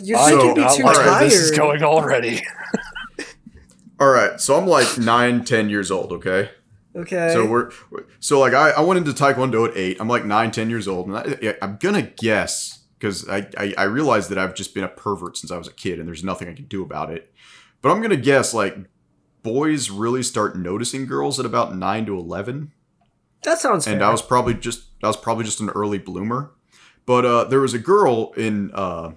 You're 0.00 0.18
I 0.18 0.30
So- 0.30 0.40
thinking 0.40 0.62
me 0.64 0.70
too 0.76 0.82
like 0.84 0.96
Alright, 0.96 1.06
where 1.06 1.24
this 1.24 1.34
is 1.34 1.50
going 1.58 1.82
already. 1.82 2.40
All 4.00 4.10
right, 4.10 4.40
so 4.40 4.56
I'm 4.56 4.66
like 4.66 4.96
nine, 4.98 5.44
ten 5.44 5.68
years 5.68 5.90
old. 5.90 6.12
Okay, 6.12 6.50
Okay. 6.98 7.30
so 7.32 7.46
we're 7.46 7.70
so 8.20 8.40
like 8.40 8.54
I, 8.54 8.70
I 8.70 8.80
went 8.80 8.98
into 8.98 9.12
Taekwondo 9.12 9.68
at 9.68 9.76
eight. 9.76 9.98
I'm 10.00 10.08
like 10.08 10.24
nine, 10.24 10.50
ten 10.50 10.68
years 10.70 10.88
old, 10.88 11.06
and 11.08 11.16
I, 11.16 11.56
I'm 11.62 11.76
gonna 11.80 12.02
guess 12.02 12.84
because 12.98 13.28
I, 13.28 13.48
I 13.56 13.74
I 13.78 13.82
realized 13.84 14.30
that 14.30 14.38
I've 14.38 14.54
just 14.54 14.74
been 14.74 14.84
a 14.84 14.88
pervert 14.88 15.36
since 15.36 15.50
I 15.52 15.58
was 15.58 15.68
a 15.68 15.72
kid, 15.72 15.98
and 15.98 16.08
there's 16.08 16.24
nothing 16.24 16.48
I 16.48 16.54
can 16.54 16.64
do 16.66 16.82
about 16.82 17.10
it. 17.10 17.32
But 17.82 17.90
I'm 17.92 18.02
gonna 18.02 18.16
guess 18.16 18.52
like 18.52 18.76
boys 19.42 19.90
really 19.90 20.22
start 20.22 20.58
noticing 20.58 21.06
girls 21.06 21.38
at 21.38 21.46
about 21.46 21.76
nine 21.76 22.04
to 22.06 22.18
eleven. 22.18 22.72
that 23.44 23.58
sounds 23.58 23.84
fair. 23.84 23.94
and 23.94 24.02
I 24.02 24.10
was 24.10 24.22
probably 24.22 24.54
just 24.54 24.86
I 25.02 25.06
was 25.06 25.16
probably 25.16 25.44
just 25.44 25.60
an 25.60 25.70
early 25.70 25.98
bloomer. 25.98 26.52
But 27.06 27.24
uh, 27.24 27.44
there 27.44 27.60
was 27.60 27.72
a 27.74 27.78
girl 27.78 28.32
in. 28.36 28.70
Uh, 28.74 29.12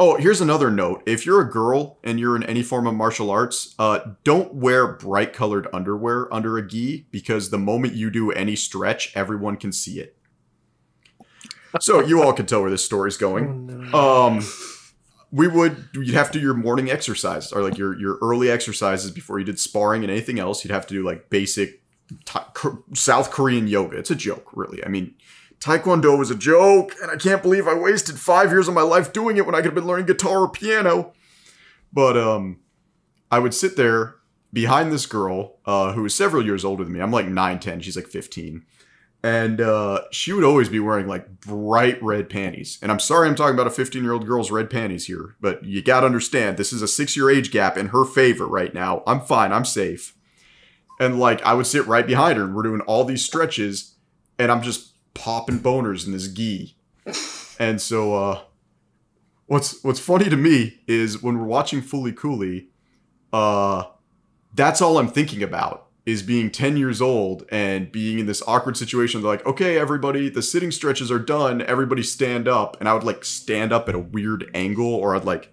oh, 0.00 0.16
here's 0.16 0.40
another 0.40 0.70
note: 0.70 1.02
if 1.06 1.24
you're 1.24 1.40
a 1.40 1.48
girl 1.48 1.98
and 2.02 2.18
you're 2.18 2.34
in 2.34 2.42
any 2.42 2.62
form 2.62 2.88
of 2.88 2.94
martial 2.94 3.30
arts, 3.30 3.74
uh, 3.78 4.00
don't 4.24 4.54
wear 4.54 4.94
bright 4.94 5.32
colored 5.32 5.68
underwear 5.72 6.32
under 6.34 6.58
a 6.58 6.66
gi 6.66 7.06
because 7.12 7.50
the 7.50 7.58
moment 7.58 7.94
you 7.94 8.10
do 8.10 8.32
any 8.32 8.56
stretch, 8.56 9.14
everyone 9.14 9.56
can 9.56 9.70
see 9.70 10.00
it. 10.00 10.16
So 11.80 12.00
you 12.00 12.20
all 12.20 12.32
can 12.32 12.46
tell 12.46 12.62
where 12.62 12.70
this 12.70 12.84
story's 12.84 13.16
Oh, 13.16 13.18
going. 13.20 13.94
Um, 13.94 14.42
we 15.30 15.46
would 15.46 15.88
you'd 15.94 16.14
have 16.14 16.32
to 16.32 16.40
do 16.40 16.44
your 16.44 16.54
morning 16.54 16.90
exercise 16.90 17.52
or 17.52 17.62
like 17.62 17.78
your 17.78 17.96
your 17.96 18.18
early 18.20 18.50
exercises 18.50 19.12
before 19.12 19.38
you 19.38 19.44
did 19.44 19.60
sparring 19.60 20.02
and 20.02 20.10
anything 20.10 20.40
else. 20.40 20.64
You'd 20.64 20.72
have 20.72 20.86
to 20.88 20.94
do 20.94 21.04
like 21.04 21.30
basic 21.30 21.82
South 22.94 23.30
Korean 23.30 23.68
yoga. 23.68 23.98
It's 23.98 24.10
a 24.10 24.16
joke, 24.16 24.48
really. 24.54 24.84
I 24.84 24.88
mean, 24.88 25.14
Taekwondo 25.60 26.18
was 26.18 26.30
a 26.30 26.34
joke, 26.34 26.94
and 27.02 27.10
I 27.10 27.16
can't 27.16 27.42
believe 27.42 27.68
I 27.68 27.74
wasted 27.74 28.18
five 28.18 28.50
years 28.50 28.66
of 28.66 28.74
my 28.74 28.82
life 28.82 29.12
doing 29.12 29.36
it 29.36 29.44
when 29.44 29.54
I 29.54 29.58
could 29.58 29.66
have 29.66 29.74
been 29.74 29.86
learning 29.86 30.06
guitar 30.06 30.40
or 30.40 30.50
piano. 30.50 31.12
But 31.92 32.16
um, 32.16 32.60
I 33.30 33.38
would 33.38 33.52
sit 33.52 33.76
there 33.76 34.16
behind 34.52 34.90
this 34.90 35.06
girl 35.06 35.58
uh, 35.66 35.92
who 35.92 36.02
was 36.02 36.14
several 36.14 36.44
years 36.44 36.64
older 36.64 36.84
than 36.84 36.92
me. 36.92 37.00
I'm 37.00 37.10
like 37.10 37.26
9, 37.26 37.58
10. 37.58 37.80
She's 37.80 37.96
like 37.96 38.06
15 38.06 38.64
and 39.22 39.60
uh, 39.60 40.02
she 40.10 40.32
would 40.32 40.44
always 40.44 40.68
be 40.68 40.80
wearing 40.80 41.06
like 41.06 41.40
bright 41.40 42.02
red 42.02 42.30
panties. 42.30 42.78
And 42.80 42.90
I'm 42.90 43.00
sorry 43.00 43.28
I'm 43.28 43.34
talking 43.34 43.54
about 43.54 43.66
a 43.66 43.70
15 43.70 44.02
year 44.02 44.12
old 44.12 44.26
girl's 44.26 44.50
red 44.50 44.70
panties 44.70 45.06
here, 45.06 45.36
but 45.40 45.64
you 45.64 45.82
gotta 45.82 46.06
understand 46.06 46.56
this 46.56 46.72
is 46.72 46.82
a 46.82 46.88
six 46.88 47.16
year 47.16 47.28
age 47.30 47.50
gap 47.50 47.76
in 47.76 47.88
her 47.88 48.04
favor 48.04 48.46
right 48.46 48.72
now. 48.72 49.02
I'm 49.06 49.20
fine, 49.20 49.52
I'm 49.52 49.64
safe. 49.64 50.16
And 50.98 51.20
like 51.20 51.42
I 51.42 51.54
would 51.54 51.66
sit 51.66 51.86
right 51.86 52.06
behind 52.06 52.38
her, 52.38 52.44
and 52.44 52.54
we're 52.54 52.62
doing 52.62 52.80
all 52.82 53.04
these 53.04 53.24
stretches, 53.24 53.94
and 54.38 54.50
I'm 54.50 54.62
just 54.62 54.89
popping 55.14 55.58
boners 55.58 56.06
in 56.06 56.12
this 56.12 56.28
gi. 56.28 56.76
And 57.58 57.80
so, 57.80 58.14
uh, 58.14 58.40
what's 59.46 59.82
what's 59.84 60.00
funny 60.00 60.30
to 60.30 60.36
me 60.36 60.80
is 60.86 61.22
when 61.22 61.38
we're 61.38 61.46
watching 61.46 61.82
Fooly 61.82 62.16
Cooly, 62.16 62.68
uh, 63.32 63.84
that's 64.54 64.80
all 64.80 64.98
I'm 64.98 65.08
thinking 65.08 65.42
about 65.42 65.90
is 66.06 66.22
being 66.22 66.50
10 66.50 66.76
years 66.76 67.00
old 67.00 67.44
and 67.50 67.92
being 67.92 68.18
in 68.18 68.26
this 68.26 68.42
awkward 68.46 68.76
situation. 68.76 69.20
They're 69.20 69.30
like, 69.30 69.46
okay, 69.46 69.78
everybody, 69.78 70.28
the 70.28 70.42
sitting 70.42 70.70
stretches 70.70 71.10
are 71.10 71.18
done. 71.18 71.62
Everybody 71.62 72.02
stand 72.02 72.48
up. 72.48 72.76
And 72.80 72.88
I 72.88 72.94
would 72.94 73.04
like 73.04 73.24
stand 73.24 73.72
up 73.72 73.88
at 73.88 73.94
a 73.94 73.98
weird 73.98 74.50
angle 74.54 74.92
or 74.92 75.14
I'd 75.14 75.24
like 75.24 75.52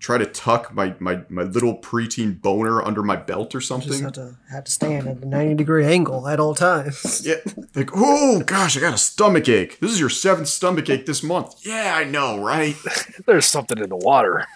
try 0.00 0.18
to 0.18 0.26
tuck 0.26 0.74
my, 0.74 0.94
my, 0.98 1.20
my 1.28 1.42
little 1.42 1.76
preteen 1.78 2.40
boner 2.40 2.82
under 2.82 3.02
my 3.02 3.14
belt 3.16 3.54
or 3.54 3.58
just 3.60 3.68
something. 3.68 4.02
had 4.02 4.14
to 4.14 4.36
had 4.50 4.66
to 4.66 4.72
stand 4.72 5.06
at 5.06 5.18
a 5.18 5.26
ninety 5.26 5.54
degree 5.54 5.84
angle 5.86 6.26
at 6.26 6.40
all 6.40 6.54
times. 6.54 7.22
Yeah. 7.26 7.34
Like, 7.74 7.90
oh 7.94 8.40
gosh, 8.40 8.76
I 8.76 8.80
got 8.80 8.94
a 8.94 8.98
stomach 8.98 9.48
ache. 9.48 9.78
This 9.78 9.92
is 9.92 10.00
your 10.00 10.08
seventh 10.08 10.48
stomach 10.48 10.88
ache 10.90 11.06
this 11.06 11.22
month. 11.22 11.54
Yeah, 11.64 11.94
I 11.96 12.04
know, 12.04 12.42
right? 12.42 12.74
There's 13.26 13.46
something 13.46 13.78
in 13.78 13.88
the 13.90 13.96
water. 13.96 14.46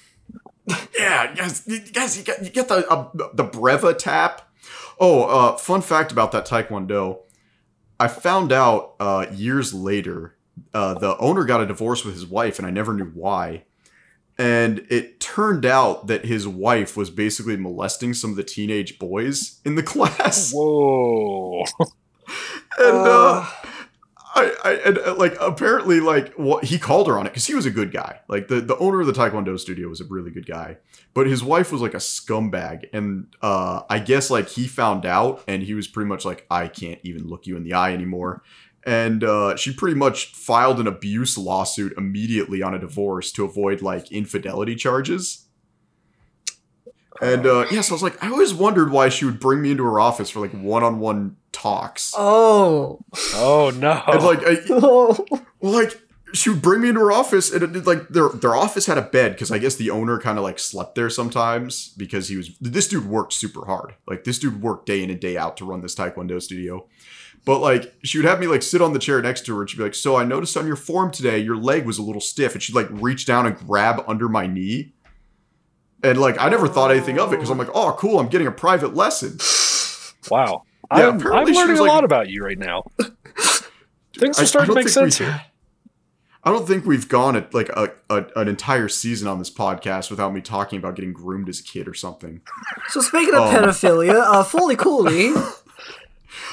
yeah, 0.99 1.33
guys, 1.35 1.63
you- 1.67 1.81
guys, 1.81 2.17
you 2.19 2.25
get, 2.25 2.43
you 2.43 2.51
get 2.51 2.69
the 2.69 2.89
uh, 2.89 3.11
the 3.35 3.45
Breva 3.45 3.97
tap. 3.97 4.51
Oh, 4.99 5.25
uh, 5.25 5.57
fun 5.57 5.83
fact 5.83 6.11
about 6.13 6.33
that 6.33 6.47
Taekwondo. 6.47 7.19
I 8.01 8.09
found 8.09 8.51
out 8.53 8.95
uh, 8.99 9.27
years 9.33 9.75
later, 9.75 10.37
uh, 10.73 10.95
the 10.95 11.17
owner 11.19 11.45
got 11.45 11.61
a 11.61 11.67
divorce 11.67 12.05
with 12.05 12.15
his 12.15 12.27
wife, 12.27 12.59
and 12.59 12.67
I 12.67 12.71
never 12.71 12.95
knew 12.95 13.11
why. 13.15 13.65
And 14.37 14.85
it 14.91 15.21
turned 15.21 15.65
out 15.65 16.09
that 16.09 16.25
his 16.25 16.49
wife 16.49 16.97
was 16.97 17.11
basically 17.11 17.57
molesting 17.57 18.15
some 18.15 18.31
of 18.31 18.37
the 18.37 18.43
teenage 18.43 18.99
boys 18.99 19.61
in 19.65 19.77
the 19.77 19.83
class. 19.93 20.53
Whoa. 20.53 21.65
And 22.79 22.97
uh, 22.97 23.47
Uh, 23.47 23.51
I, 24.35 24.55
I 24.65 24.73
and 24.85 24.99
uh, 24.99 25.15
like 25.15 25.37
apparently 25.41 26.01
like 26.01 26.35
what 26.35 26.65
he 26.65 26.79
called 26.79 27.07
her 27.07 27.19
on 27.19 27.27
it 27.27 27.31
because 27.31 27.47
he 27.47 27.55
was 27.55 27.67
a 27.67 27.71
good 27.71 27.93
guy. 27.93 28.21
Like 28.29 28.49
the 28.49 28.61
the 28.61 28.77
owner 28.79 29.01
of 29.01 29.07
the 29.07 29.13
Taekwondo 29.13 29.59
studio 29.59 29.89
was 29.89 30.01
a 30.01 30.05
really 30.05 30.31
good 30.31 30.47
guy, 30.47 30.79
but 31.15 31.27
his 31.27 31.45
wife 31.45 31.71
was 31.71 31.81
like 31.81 31.95
a 31.95 31.99
scumbag, 31.99 32.89
and 32.93 33.29
uh, 33.43 33.83
I 33.89 34.01
guess 34.01 34.31
like 34.31 34.49
he 34.49 34.67
found 34.67 35.07
out, 35.07 35.45
and 35.47 35.63
he 35.63 35.75
was 35.75 35.87
pretty 35.87 36.09
much 36.09 36.25
like, 36.25 36.47
I 36.51 36.69
can't 36.69 36.99
even 37.05 37.29
look 37.29 37.47
you 37.47 37.57
in 37.57 37.63
the 37.63 37.75
eye 37.75 37.93
anymore. 37.93 38.43
And 38.87 39.25
uh, 39.25 39.57
she 39.57 39.73
pretty 39.73 39.97
much 39.97 40.33
filed 40.35 40.79
an 40.79 40.87
abuse 40.87 41.39
lawsuit 41.39 41.95
immediately 41.97 42.63
on 42.63 42.75
a 42.75 42.79
divorce 42.79 43.33
to 43.33 43.45
avoid 43.45 43.81
like 43.81 44.13
infidelity 44.13 44.75
charges. 44.75 45.47
And 47.23 47.47
uh, 47.47 47.67
yeah, 47.71 47.81
so 47.81 47.93
I 47.93 47.97
was 47.97 48.03
like, 48.03 48.23
I 48.23 48.29
always 48.29 48.53
wondered 48.53 48.91
why 48.91 49.09
she 49.09 49.25
would 49.25 49.41
bring 49.41 49.63
me 49.63 49.71
into 49.71 49.85
her 49.85 50.01
office 50.01 50.31
for 50.31 50.41
like 50.41 50.51
one-on-one 50.51 51.37
talks. 51.53 52.13
oh. 52.17 53.01
Oh 53.35 53.71
no. 53.75 54.03
And 54.07 54.23
like, 54.23 54.41
I, 54.45 54.57
Oh. 54.71 55.25
well, 55.61 55.73
like 55.73 55.99
she 56.35 56.51
would 56.51 56.61
bring 56.61 56.81
me 56.83 56.89
into 56.89 57.01
her 57.01 57.13
office, 57.13 57.53
and 57.53 57.77
it, 57.77 57.87
like 57.87 58.09
their 58.09 58.29
their 58.31 58.57
office 58.57 58.87
had 58.87 58.99
a 58.99 59.03
bed 59.03 59.33
because 59.33 59.53
I 59.53 59.59
guess 59.59 59.77
the 59.77 59.91
owner 59.91 60.19
kind 60.19 60.37
of 60.37 60.43
like 60.45 60.59
slept 60.59 60.97
there 60.97 61.09
sometimes 61.09 61.95
because 61.97 62.29
he 62.29 62.37
was 62.37 62.51
this 62.61 62.89
dude 62.89 63.07
worked 63.07 63.33
super 63.33 63.67
hard. 63.67 63.95
Like 64.09 64.25
this 64.25 64.41
dude 64.41 64.61
worked 64.61 64.87
day 64.87 65.03
in 65.03 65.11
and 65.11 65.21
day 65.21 65.37
out 65.37 65.57
to 65.59 65.65
run 65.65 65.81
this 65.81 65.95
taekwondo 65.95 66.43
studio. 66.43 66.87
But 67.45 67.59
like 67.61 67.95
she 68.03 68.17
would 68.19 68.25
have 68.25 68.41
me 68.41 68.47
like 68.47 68.63
sit 68.63 68.81
on 68.81 68.93
the 68.95 68.99
chair 68.99 69.21
next 69.21 69.45
to 69.47 69.55
her, 69.57 69.61
and 69.63 69.69
she'd 69.71 69.77
be 69.77 69.83
like, 69.83 69.95
"So 69.95 70.17
I 70.17 70.25
noticed 70.25 70.57
on 70.57 70.67
your 70.67 70.77
form 70.77 71.11
today 71.11 71.39
your 71.39 71.57
leg 71.57 71.85
was 71.85 71.99
a 71.99 72.03
little 72.03 72.21
stiff," 72.23 72.55
and 72.55 72.63
she'd 72.63 72.75
like 72.75 72.89
reach 72.91 73.27
down 73.27 73.47
and 73.47 73.57
grab 73.57 74.03
under 74.07 74.29
my 74.29 74.47
knee. 74.47 74.95
And 76.03 76.19
like 76.19 76.41
I 76.41 76.49
never 76.49 76.69
thought 76.69 76.91
anything 76.91 77.19
of 77.19 77.33
it 77.33 77.37
because 77.37 77.51
I'm 77.51 77.59
like, 77.59 77.69
"Oh, 77.75 77.95
cool! 77.99 78.19
I'm 78.19 78.29
getting 78.29 78.47
a 78.47 78.53
private 78.53 78.95
lesson." 78.95 79.39
wow. 80.31 80.63
Yeah, 80.95 81.09
I'm, 81.09 81.15
I'm 81.15 81.45
learning 81.47 81.71
was 81.73 81.81
a 81.81 81.83
like- 81.83 81.91
lot 81.93 82.05
about 82.05 82.29
you 82.31 82.43
right 82.45 82.59
now. 82.59 82.85
Things 84.19 84.39
I- 84.39 84.43
are 84.43 84.45
I 84.45 84.47
starting 84.47 84.75
to 84.75 84.81
make 84.81 84.89
sense 84.89 85.19
we- 85.21 85.27
here. 85.27 85.43
I 86.47 86.51
don't 86.51 86.69
think 86.69 86.85
we've 86.85 87.09
gone 87.09 87.37
at 87.37 87.55
like 87.55 87.71
a, 87.71 87.91
a 88.11 88.27
an 88.37 88.49
entire 88.49 88.89
season 88.89 89.27
on 89.29 89.39
this 89.39 89.51
podcast 89.51 90.11
without 90.11 90.33
me 90.35 90.43
talking 90.43 90.79
about 90.79 90.95
getting 90.95 91.15
groomed 91.15 91.49
as 91.49 91.59
a 91.61 91.63
kid 91.63 91.89
or 91.89 91.95
something. 91.95 92.43
So 92.89 93.01
speaking 93.01 93.35
of 93.35 93.41
Oh. 93.45 93.51
pedophilia, 93.51 94.15
uh, 94.15 94.45
Fooly 94.45 94.77
Cooly. 94.79 95.33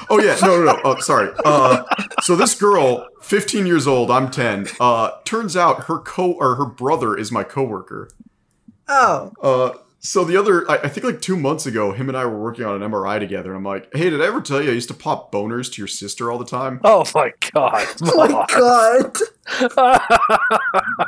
Oh 0.09 0.19
yeah, 0.19 0.37
no, 0.41 0.57
no, 0.57 0.63
no. 0.73 0.81
Oh, 0.83 0.99
sorry. 0.99 1.29
Uh, 1.45 1.83
so 2.21 2.35
this 2.35 2.55
girl, 2.55 3.07
15 3.21 3.65
years 3.65 3.87
old, 3.87 4.11
I'm 4.11 4.29
10. 4.31 4.67
Uh, 4.79 5.11
turns 5.25 5.55
out 5.55 5.83
her 5.85 5.99
co 5.99 6.31
or 6.33 6.55
her 6.55 6.65
brother 6.65 7.17
is 7.17 7.31
my 7.31 7.43
coworker. 7.43 8.09
Oh. 8.87 9.31
Uh, 9.41 9.77
so 9.99 10.23
the 10.23 10.35
other, 10.35 10.69
I, 10.69 10.77
I 10.77 10.89
think 10.89 11.05
like 11.05 11.21
two 11.21 11.37
months 11.37 11.65
ago, 11.65 11.91
him 11.91 12.09
and 12.09 12.17
I 12.17 12.25
were 12.25 12.39
working 12.41 12.65
on 12.65 12.81
an 12.81 12.91
MRI 12.91 13.19
together. 13.19 13.51
And 13.51 13.57
I'm 13.57 13.63
like, 13.63 13.87
hey, 13.93 14.09
did 14.09 14.21
I 14.21 14.25
ever 14.25 14.41
tell 14.41 14.61
you 14.61 14.71
I 14.71 14.73
used 14.73 14.87
to 14.89 14.95
pop 14.95 15.31
boners 15.31 15.71
to 15.73 15.81
your 15.81 15.87
sister 15.87 16.31
all 16.31 16.37
the 16.39 16.45
time? 16.45 16.81
Oh 16.83 17.05
my 17.13 17.31
god. 17.53 17.87
Oh 18.03 18.45
my 19.49 19.75
god. 19.77 21.07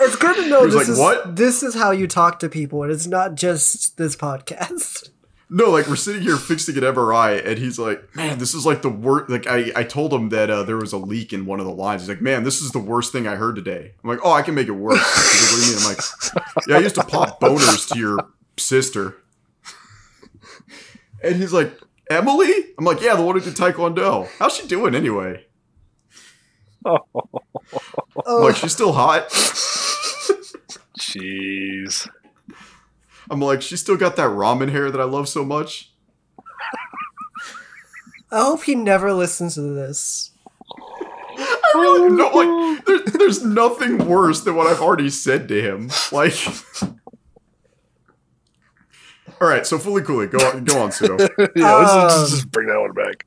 It's 0.00 0.16
good 0.16 0.34
to 0.36 0.48
know 0.48 0.60
He 0.60 0.66
was 0.66 0.74
this 0.74 0.88
like, 0.88 0.88
is 0.88 0.98
"What?" 0.98 1.36
this 1.36 1.62
is 1.62 1.74
how 1.74 1.90
you 1.90 2.06
talk 2.08 2.38
to 2.40 2.48
people, 2.48 2.82
and 2.82 2.90
it's 2.90 3.06
not 3.06 3.34
just 3.34 3.98
this 3.98 4.16
podcast. 4.16 5.10
No, 5.54 5.68
like 5.70 5.86
we're 5.86 5.96
sitting 5.96 6.22
here 6.22 6.38
fixing 6.38 6.78
an 6.78 6.82
MRI, 6.82 7.46
and 7.46 7.58
he's 7.58 7.78
like, 7.78 8.16
"Man, 8.16 8.38
this 8.38 8.54
is 8.54 8.64
like 8.64 8.80
the 8.80 8.88
worst." 8.88 9.28
Like 9.28 9.46
I, 9.46 9.70
I 9.76 9.84
told 9.84 10.10
him 10.10 10.30
that 10.30 10.48
uh, 10.48 10.62
there 10.62 10.78
was 10.78 10.94
a 10.94 10.96
leak 10.96 11.34
in 11.34 11.44
one 11.44 11.60
of 11.60 11.66
the 11.66 11.72
lines. 11.74 12.00
He's 12.00 12.08
like, 12.08 12.22
"Man, 12.22 12.42
this 12.42 12.62
is 12.62 12.70
the 12.72 12.78
worst 12.78 13.12
thing 13.12 13.26
I 13.28 13.34
heard 13.36 13.54
today." 13.56 13.92
I'm 14.02 14.08
like, 14.08 14.20
"Oh, 14.24 14.32
I 14.32 14.40
can 14.40 14.54
make 14.54 14.68
it 14.68 14.72
worse." 14.72 14.98
What 14.98 15.50
do 15.50 15.60
you 15.60 15.68
mean? 15.68 15.78
I'm 15.78 15.84
like, 15.84 15.98
"Yeah, 16.66 16.76
I 16.76 16.78
used 16.78 16.94
to 16.94 17.04
pop 17.04 17.38
boners 17.38 17.86
to 17.92 17.98
your 17.98 18.18
sister," 18.56 19.18
and 21.22 21.36
he's 21.36 21.52
like, 21.52 21.78
"Emily?" 22.08 22.50
I'm 22.78 22.86
like, 22.86 23.02
"Yeah, 23.02 23.14
the 23.16 23.22
one 23.22 23.38
who 23.38 23.44
did 23.44 23.54
Taekwondo. 23.54 24.28
How's 24.38 24.56
she 24.56 24.66
doing 24.66 24.94
anyway?" 24.94 25.44
I'm 26.86 26.96
Oh, 28.24 28.42
like, 28.44 28.56
"She's 28.56 28.72
still 28.72 28.92
hot." 28.94 29.28
Jeez. 30.98 32.08
I'm 33.32 33.40
like, 33.40 33.62
"She's 33.62 33.80
still 33.80 33.96
got 33.96 34.14
that 34.16 34.30
ramen 34.30 34.70
hair 34.70 34.90
that 34.92 35.00
I 35.00 35.04
love 35.04 35.28
so 35.28 35.44
much." 35.44 35.90
I 38.30 38.42
hope 38.44 38.62
he 38.62 38.74
never 38.74 39.12
listens 39.12 39.54
to 39.56 39.62
this. 39.62 40.30
I 41.38 41.70
really 41.74 42.10
no 42.14 42.28
like 42.28 42.84
there, 42.84 42.98
there's 43.18 43.44
nothing 43.44 44.06
worse 44.06 44.42
than 44.42 44.54
what 44.54 44.66
I've 44.68 44.80
already 44.80 45.10
said 45.10 45.48
to 45.48 45.60
him. 45.60 45.90
Like 46.12 46.34
All 49.40 49.48
right, 49.48 49.66
so 49.66 49.78
fooly 49.78 50.04
cooly, 50.04 50.26
go 50.28 50.38
on 50.38 50.64
go 50.64 50.82
on, 50.82 50.92
Pseudo. 50.92 51.16
yeah, 51.56 51.74
let's, 51.74 51.92
let's 51.94 52.14
Um, 52.14 52.26
just 52.30 52.50
bring 52.52 52.68
that 52.68 52.78
one 52.80 52.92
back. 52.92 53.26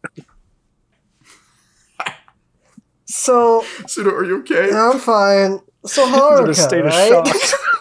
So 3.06 3.64
Pseudo, 3.88 4.12
are 4.12 4.24
you 4.24 4.40
okay? 4.40 4.72
I'm 4.72 5.00
fine. 5.00 5.60
So 5.86 6.06
He's 6.08 6.40
in 6.40 6.50
a 6.50 6.54
state 6.54 6.80
of 6.86 6.92
right? 6.94 7.10
shock. 7.10 7.28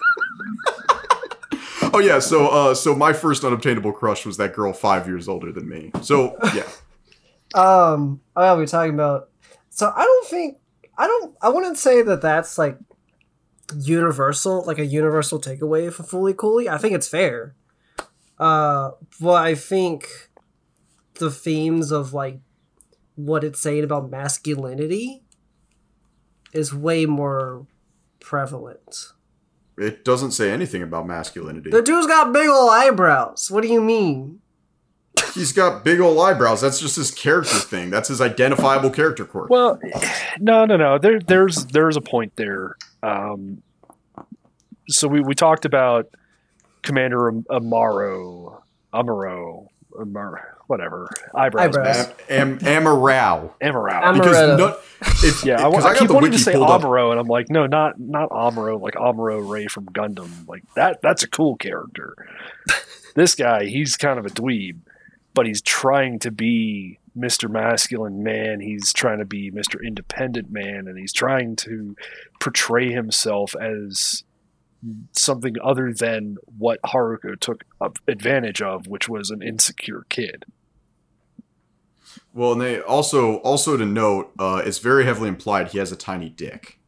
Oh 1.95 2.01
yeah, 2.01 2.19
so 2.19 2.49
uh 2.49 2.75
so 2.75 2.95
my 2.95 3.13
first 3.13 3.45
unobtainable 3.45 3.93
crush 3.93 4.27
was 4.27 4.37
that 4.39 4.55
girl 4.55 4.73
five 4.73 5.07
years 5.07 5.29
older 5.29 5.53
than 5.53 5.69
me. 5.69 5.91
So 6.03 6.37
yeah. 6.55 6.69
Um, 7.55 8.21
oh, 8.35 8.57
we're 8.57 8.67
talking 8.67 8.95
about. 8.95 9.29
So 9.71 9.93
I 9.95 10.05
don't 10.05 10.27
think 10.27 10.59
I 10.99 11.07
don't. 11.07 11.37
I 11.41 11.49
wouldn't 11.49 11.79
say 11.79 12.03
that 12.03 12.21
that's 12.21 12.59
like 12.59 12.79
universal, 13.77 14.65
like 14.65 14.79
a 14.79 14.85
universal 14.85 15.41
takeaway 15.41 15.93
for 15.93 16.03
Fooly 16.03 16.37
Cooly. 16.37 16.69
I 16.69 16.79
think 16.79 16.95
it's 16.95 17.09
fair. 17.09 17.55
Uh, 18.39 18.91
but 19.21 19.45
I 19.45 19.55
think 19.55 20.31
the 21.15 21.31
themes 21.31 21.93
of 21.93 22.13
like 22.13 22.41
what 23.15 23.45
it's 23.45 23.61
saying 23.61 23.85
about 23.85 24.11
masculinity 24.11 25.23
is 26.53 26.75
way 26.75 27.07
more 27.07 27.67
prevalent. 28.21 29.13
It 29.77 30.05
doesn't 30.05 30.33
say 30.33 30.51
anything 30.53 30.83
about 30.83 31.07
masculinity. 31.07 31.71
The 31.71 31.83
dude's 31.83 32.07
got 32.07 32.33
big 32.33 32.49
ol' 32.49 32.71
eyebrows. 32.71 33.51
What 33.51 33.63
do 33.63 33.69
you 33.69 33.81
mean? 33.81 34.41
He's 35.33 35.53
got 35.53 35.85
big 35.85 36.01
old 36.01 36.19
eyebrows. 36.19 36.61
That's 36.61 36.81
just 36.81 36.97
his 36.97 37.11
character 37.11 37.55
thing. 37.61 37.91
That's 37.91 38.09
his 38.09 38.21
identifiable 38.21 38.91
character 38.91 39.25
quirk. 39.25 39.49
Well, 39.51 39.81
no, 40.41 40.65
no, 40.65 40.77
no. 40.77 40.99
There, 40.99 41.21
there's, 41.21 41.67
there's 41.67 41.97
a 41.97 42.01
point 42.01 42.35
there. 42.37 42.77
Um, 43.03 43.63
so 44.89 45.09
we, 45.09 45.21
we 45.21 45.35
talked 45.35 45.65
about 45.65 46.09
Commander 46.83 47.29
Am- 47.29 47.45
Amaro, 47.51 48.61
Amaro, 48.93 49.69
Amar, 49.99 50.54
whatever, 50.67 51.09
eyebrows, 51.35 51.77
Eyebrows. 51.77 52.09
Am, 52.29 52.53
am, 52.63 52.85
Amarau. 52.85 53.53
Amaro. 53.63 53.93
Am- 54.03 54.15
Because 54.15 54.37
Amaretto. 54.37 54.59
no, 54.59 54.77
if, 55.29 55.45
yeah, 55.45 55.55
I, 55.65 55.69
because 55.69 55.85
wa- 55.85 55.91
I 55.91 55.93
got 55.95 55.99
keep 56.01 56.11
wanting 56.11 56.33
to 56.33 56.39
say 56.39 56.53
pulled. 56.55 56.69
Amaro, 56.69 57.11
and 57.11 57.21
I'm 57.21 57.27
like, 57.27 57.51
no, 57.51 57.67
not 57.67 57.99
not 57.99 58.31
Amaro, 58.31 58.81
like 58.81 58.95
Amuro 58.95 59.47
Ray 59.49 59.67
from 59.67 59.87
Gundam. 59.87 60.49
Like 60.49 60.63
that, 60.75 61.01
that's 61.03 61.23
a 61.23 61.29
cool 61.29 61.57
character. 61.57 62.15
this 63.15 63.35
guy, 63.35 63.65
he's 63.67 63.97
kind 63.97 64.19
of 64.19 64.27
a 64.27 64.31
dweeb, 64.31 64.79
but 65.35 65.47
he's 65.47 65.63
trying 65.63 66.19
to 66.21 66.31
be 66.31 66.99
Mr. 67.17 67.49
Masculine 67.51 68.23
Man. 68.23 68.61
He's 68.61 68.93
trying 68.93 69.19
to 69.19 69.25
be 69.25 69.51
Mr. 69.51 69.77
Independent 69.85 70.51
Man, 70.51 70.89
and 70.89 70.99
he's 70.99 71.13
trying 71.13 71.57
to 71.57 71.95
portray 72.41 72.91
himself 72.91 73.55
as 73.61 74.25
something 75.13 75.55
other 75.63 75.93
than 75.93 76.37
what 76.59 76.81
Haruko 76.83 77.39
took 77.39 77.65
advantage 78.07 78.63
of, 78.63 78.87
which 78.87 79.09
was 79.09 79.31
an 79.31 79.43
insecure 79.43 80.07
kid. 80.09 80.45
Well, 82.33 82.53
and 82.53 82.61
they 82.61 82.81
also 82.81 83.37
also 83.39 83.77
to 83.77 83.87
note, 83.87 84.33
uh, 84.39 84.63
it's 84.65 84.79
very 84.79 85.05
heavily 85.05 85.29
implied 85.29 85.69
he 85.69 85.79
has 85.79 85.93
a 85.93 85.97
tiny 85.97 86.29
dick. 86.29 86.79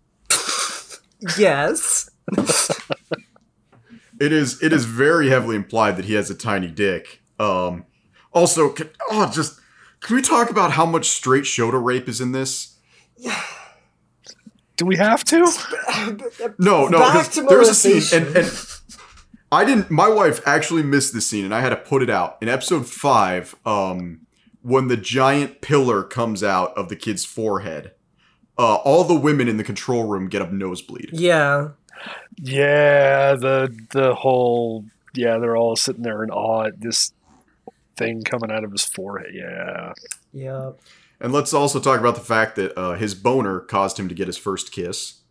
Yes. 1.39 2.11
It 4.19 4.33
is 4.33 4.63
it 4.63 4.73
is 4.73 4.85
very 4.87 5.29
heavily 5.29 5.57
implied 5.57 5.97
that 5.97 6.07
he 6.07 6.15
has 6.15 6.31
a 6.31 6.35
tiny 6.35 6.69
dick. 6.69 7.21
Um, 7.39 7.85
also, 8.33 8.71
can, 8.71 8.91
oh, 9.11 9.31
just 9.33 9.61
can 10.01 10.17
we 10.17 10.23
talk 10.23 10.51
about 10.51 10.73
how 10.73 10.87
much 10.87 11.09
straight 11.09 11.45
Shota 11.45 11.83
rape 11.83 12.09
is 12.09 12.21
in 12.21 12.33
this? 12.33 12.79
Do 14.77 14.87
we 14.87 14.97
have 14.97 15.25
to? 15.25 15.39
No, 16.59 16.87
no, 16.89 16.99
Back 16.99 17.13
'cause 17.15 17.29
to 17.37 17.43
there's 17.43 17.69
a 17.69 17.75
scene, 17.75 18.03
and, 18.13 18.37
and 18.37 18.53
I 19.51 19.65
didn't. 19.65 19.91
My 19.91 20.09
wife 20.09 20.41
actually 20.47 20.83
missed 20.83 21.15
this 21.15 21.27
scene, 21.27 21.45
and 21.45 21.55
I 21.55 21.61
had 21.61 21.71
to 21.71 21.77
put 21.77 22.03
it 22.03 22.11
out 22.11 22.37
in 22.43 22.49
episode 22.49 22.87
five. 22.87 23.55
Um, 23.65 24.21
when 24.63 24.89
the 24.89 24.97
giant 24.97 25.61
pillar 25.61 26.03
comes 26.03 26.43
out 26.43 26.77
of 26.77 26.89
the 26.89 26.97
kid's 26.97 27.25
forehead, 27.25 27.93
uh, 28.59 28.75
all 28.77 29.05
the 29.05 29.15
women 29.15 29.49
in 29.49 29.57
the 29.57 29.65
control 29.65 30.05
room 30.05 30.29
get 30.29 30.43
a 30.43 30.55
nosebleed. 30.55 31.11
Yeah. 31.13 31.69
Yeah, 32.37 33.35
the 33.35 33.75
the 33.93 34.15
whole 34.15 34.85
yeah, 35.15 35.39
they're 35.39 35.57
all 35.57 35.77
sitting 35.77 36.03
there 36.03 36.23
in 36.23 36.31
awe 36.31 36.65
at 36.65 36.81
this 36.81 37.13
thing 37.97 38.23
coming 38.23 38.51
out 38.51 38.65
of 38.65 38.73
his 38.73 38.85
forehead. 38.85 39.31
Yeah. 39.33 39.93
Yeah. 40.35 40.73
And 41.21 41.33
let's 41.33 41.55
also 41.55 41.81
talk 41.81 41.99
about 41.99 42.15
the 42.15 42.21
fact 42.21 42.57
that 42.57 42.79
uh, 42.79 42.95
his 42.95 43.15
boner 43.15 43.61
caused 43.61 43.99
him 43.99 44.09
to 44.09 44.15
get 44.15 44.27
his 44.27 44.37
first 44.37 44.71
kiss 44.73 45.23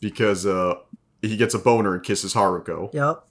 because 0.00 0.46
uh, 0.46 0.76
he 1.22 1.36
gets 1.36 1.54
a 1.54 1.58
boner 1.58 1.94
and 1.94 2.02
kisses 2.02 2.34
Haruko. 2.34 2.92
Yep. 2.94 3.24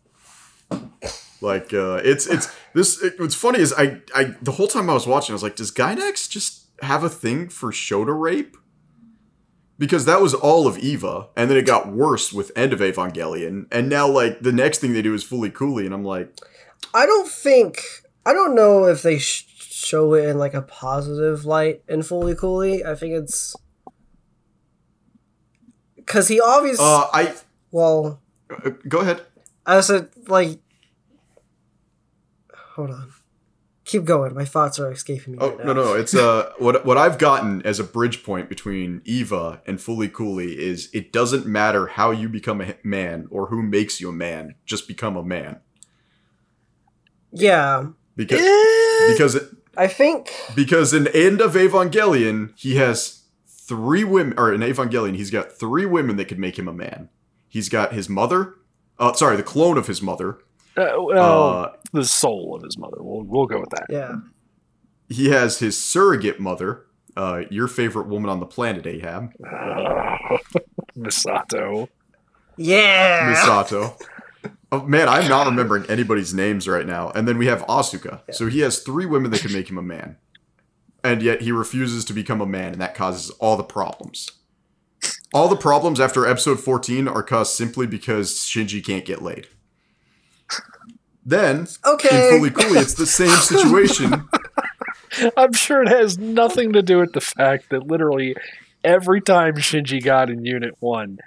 Like 1.42 1.74
uh, 1.74 2.02
it's 2.06 2.26
it's 2.26 2.56
this. 2.74 3.04
It, 3.04 3.20
what's 3.20 3.36
funny 3.36 3.60
is 3.60 3.74
I 3.78 4.02
I 4.16 4.36
the 4.42 4.54
whole 4.54 4.68
time 4.68 4.90
I 4.90 4.94
was 4.94 5.06
watching, 5.06 5.34
I 5.34 5.36
was 5.36 5.44
like, 5.44 5.58
does 5.58 5.72
Gainax 5.72 6.30
just 6.30 6.68
have 6.82 7.04
a 7.04 7.10
thing 7.10 7.50
for 7.50 7.72
Shota 7.72 8.18
rape? 8.18 8.56
Because 9.78 10.06
that 10.06 10.22
was 10.22 10.34
all 10.34 10.68
of 10.68 10.78
Eva, 10.78 11.28
and 11.36 11.50
then 11.50 11.58
it 11.58 11.66
got 11.66 11.92
worse 11.92 12.32
with 12.32 12.52
End 12.56 12.72
of 12.72 12.80
Evangelion, 12.80 13.66
and 13.72 13.90
now 13.90 14.08
like 14.08 14.40
the 14.40 14.54
next 14.54 14.80
thing 14.80 14.94
they 14.94 15.02
do 15.02 15.14
is 15.14 15.26
Fooly 15.26 15.54
Cooly, 15.54 15.86
and 15.86 15.94
I'm 15.94 16.06
like, 16.06 16.40
I 16.94 17.06
don't 17.06 17.28
think 17.28 17.82
I 18.26 18.32
don't 18.32 18.56
know 18.56 18.86
if 18.86 19.02
they 19.02 19.18
sh- 19.18 19.46
show 19.84 20.14
it 20.14 20.26
in 20.30 20.38
like 20.38 20.54
a 20.54 20.62
positive 20.62 21.46
light 21.46 21.84
in 21.88 22.00
Fooly 22.02 22.38
Cooly. 22.38 22.84
I 22.86 22.96
think 22.96 23.14
it's 23.14 23.56
because 25.96 26.28
he 26.28 26.40
obviously 26.42 26.86
uh, 26.86 27.08
I 27.14 27.34
well, 27.72 28.22
uh, 28.50 28.72
go 28.88 29.00
ahead. 29.00 29.22
I 29.66 29.80
said 29.82 30.10
like, 30.28 30.60
hold 32.76 32.92
on, 32.92 33.12
keep 33.86 34.04
going. 34.06 34.34
My 34.34 34.46
thoughts 34.46 34.80
are 34.80 34.92
escaping 34.92 35.34
me. 35.34 35.40
Oh 35.42 35.50
right 35.56 35.66
no 35.66 35.74
now. 35.74 35.84
no, 35.84 35.94
it's 35.96 36.14
uh 36.16 36.52
what 36.60 36.86
what 36.86 36.98
I've 36.98 37.18
gotten 37.18 37.62
as 37.64 37.80
a 37.80 37.84
bridge 37.84 38.24
point 38.24 38.50
between 38.50 39.02
Eva 39.06 39.62
and 39.66 39.80
Fooly 39.80 40.12
Cooly 40.12 40.60
is 40.60 40.90
it 40.94 41.12
doesn't 41.14 41.46
matter 41.46 41.88
how 41.88 42.12
you 42.12 42.30
become 42.30 42.62
a 42.62 42.76
man 42.84 43.28
or 43.30 43.48
who 43.48 43.62
makes 43.64 44.00
you 44.02 44.10
a 44.10 44.14
man, 44.14 44.56
just 44.66 44.88
become 44.88 45.16
a 45.16 45.24
man 45.24 45.60
Yeah, 47.32 47.88
because 48.16 48.42
Eh, 48.42 49.12
because 49.12 49.36
it, 49.36 49.44
I 49.78 49.88
think 49.88 50.32
because 50.56 50.94
in 50.94 51.08
End 51.08 51.42
of 51.42 51.54
Evangelion 51.54 52.52
he 52.56 52.76
has 52.76 53.24
three 53.48 54.04
women 54.04 54.38
or 54.38 54.54
in 54.54 54.62
Evangelion 54.62 55.16
he's 55.16 55.32
got 55.32 55.52
three 55.52 55.86
women 55.86 56.16
that 56.18 56.26
could 56.26 56.40
make 56.40 56.58
him 56.60 56.68
a 56.68 56.74
man. 56.74 57.10
He's 57.50 57.70
got 57.70 57.94
his 57.94 58.10
mother, 58.10 58.56
uh, 59.00 59.14
sorry, 59.14 59.36
the 59.38 59.44
clone 59.44 59.78
of 59.78 59.88
his 59.88 60.02
mother. 60.02 60.40
uh, 60.78 60.94
well, 60.98 61.50
Uh, 61.50 61.72
the 61.92 62.04
soul 62.06 62.56
of 62.56 62.64
his 62.64 62.78
mother. 62.78 62.98
We'll 63.00 63.24
we'll 63.24 63.46
go 63.48 63.60
with 63.60 63.70
that. 63.72 63.86
yeah. 63.90 64.16
he 65.10 65.30
has 65.30 65.60
his 65.60 65.80
surrogate 65.82 66.40
mother, 66.40 66.86
uh, 67.16 67.44
your 67.52 67.68
favorite 67.68 68.08
woman 68.08 68.30
on 68.30 68.40
the 68.40 68.46
planet, 68.48 68.86
Ahab. 68.88 69.32
Misato. 70.98 71.88
Yeah. 72.58 73.34
Misato. 73.34 74.00
Oh, 74.72 74.82
man, 74.84 75.08
I'm 75.08 75.30
not 75.30 75.46
remembering 75.48 75.86
anybody's 75.90 76.34
names 76.34 76.68
right 76.68 76.86
now. 76.88 77.12
And 77.12 77.28
then 77.28 77.38
we 77.38 77.46
have 77.48 77.62
Asuka. 77.68 78.22
So 78.34 78.48
he 78.48 78.60
has 78.62 78.80
three 78.80 79.06
women 79.06 79.30
that 79.32 79.42
can 79.42 79.54
make 79.54 79.70
him 79.70 79.78
a 79.78 79.84
man. 79.84 80.18
And 81.04 81.22
yet 81.22 81.42
he 81.42 81.52
refuses 81.52 82.06
to 82.06 82.14
become 82.14 82.42
a 82.42 82.46
man, 82.46 82.72
and 82.72 82.82
that 82.82 82.96
causes 82.96 83.30
all 83.40 83.56
the 83.58 83.64
problems. 83.64 84.32
All 85.34 85.48
the 85.48 85.56
problems 85.56 86.00
after 86.00 86.26
episode 86.26 86.60
14 86.60 87.08
are 87.08 87.24
caused 87.24 87.54
simply 87.54 87.86
because 87.88 88.32
Shinji 88.40 88.84
can't 88.86 89.04
get 89.06 89.22
laid. 89.22 89.48
Then, 91.26 91.68
Okay. 91.86 92.30
in 92.36 92.42
Fooly 92.42 92.54
Cooly, 92.54 92.80
it's 92.80 92.94
the 92.96 93.06
same 93.06 93.30
situation. 93.30 94.28
I'm 95.38 95.54
sure 95.54 95.82
it 95.84 95.90
has 95.90 96.18
nothing 96.18 96.74
to 96.74 96.82
do 96.82 97.00
with 97.00 97.14
the 97.14 97.22
fact 97.22 97.70
that 97.70 97.88
literally 97.88 98.36
every 98.84 99.22
time 99.22 99.56
Shinji 99.56 100.04
got 100.04 100.30
in 100.30 100.44
Unit 100.46 100.76
1, 100.80 101.20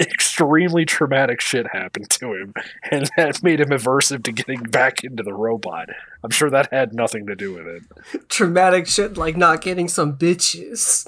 extremely 0.00 0.84
traumatic 0.84 1.40
shit 1.40 1.66
happened 1.72 2.10
to 2.10 2.34
him, 2.34 2.54
and 2.90 3.10
that 3.16 3.42
made 3.42 3.60
him 3.60 3.68
aversive 3.68 4.22
to 4.24 4.32
getting 4.32 4.62
back 4.62 5.04
into 5.04 5.22
the 5.22 5.34
robot. 5.34 5.88
I'm 6.22 6.30
sure 6.30 6.50
that 6.50 6.72
had 6.72 6.94
nothing 6.94 7.26
to 7.26 7.36
do 7.36 7.52
with 7.54 7.66
it. 7.66 8.28
Traumatic 8.28 8.86
shit 8.86 9.16
like 9.16 9.36
not 9.36 9.60
getting 9.60 9.88
some 9.88 10.16
bitches. 10.16 11.06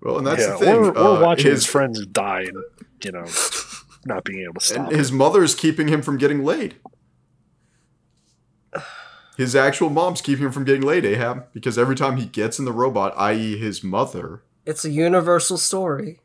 Well, 0.00 0.18
and 0.18 0.26
that's 0.26 0.42
yeah, 0.42 0.52
the 0.52 0.58
thing. 0.58 0.76
Or, 0.76 0.98
or 0.98 1.16
uh, 1.16 1.20
watching 1.20 1.50
his, 1.50 1.64
his, 1.64 1.66
friends 1.66 2.04
die 2.06 2.42
and, 2.42 2.62
you 3.02 3.12
know, 3.12 3.24
not 4.04 4.24
being 4.24 4.42
able 4.42 4.60
to 4.60 4.74
and 4.74 4.86
stop. 4.86 4.92
his 4.92 5.10
mother's 5.10 5.54
keeping 5.54 5.88
him 5.88 6.02
from 6.02 6.18
getting 6.18 6.44
laid. 6.44 6.76
His 9.36 9.56
actual 9.56 9.90
mom's 9.90 10.20
keeping 10.20 10.44
him 10.44 10.52
from 10.52 10.64
getting 10.64 10.82
laid, 10.82 11.04
Ahab, 11.04 11.46
because 11.52 11.76
every 11.76 11.96
time 11.96 12.18
he 12.18 12.26
gets 12.26 12.58
in 12.58 12.64
the 12.64 12.72
robot, 12.72 13.14
i.e., 13.16 13.58
his 13.58 13.82
mother, 13.82 14.42
It's 14.64 14.84
a 14.84 14.90
universal 14.90 15.58
story. 15.58 16.20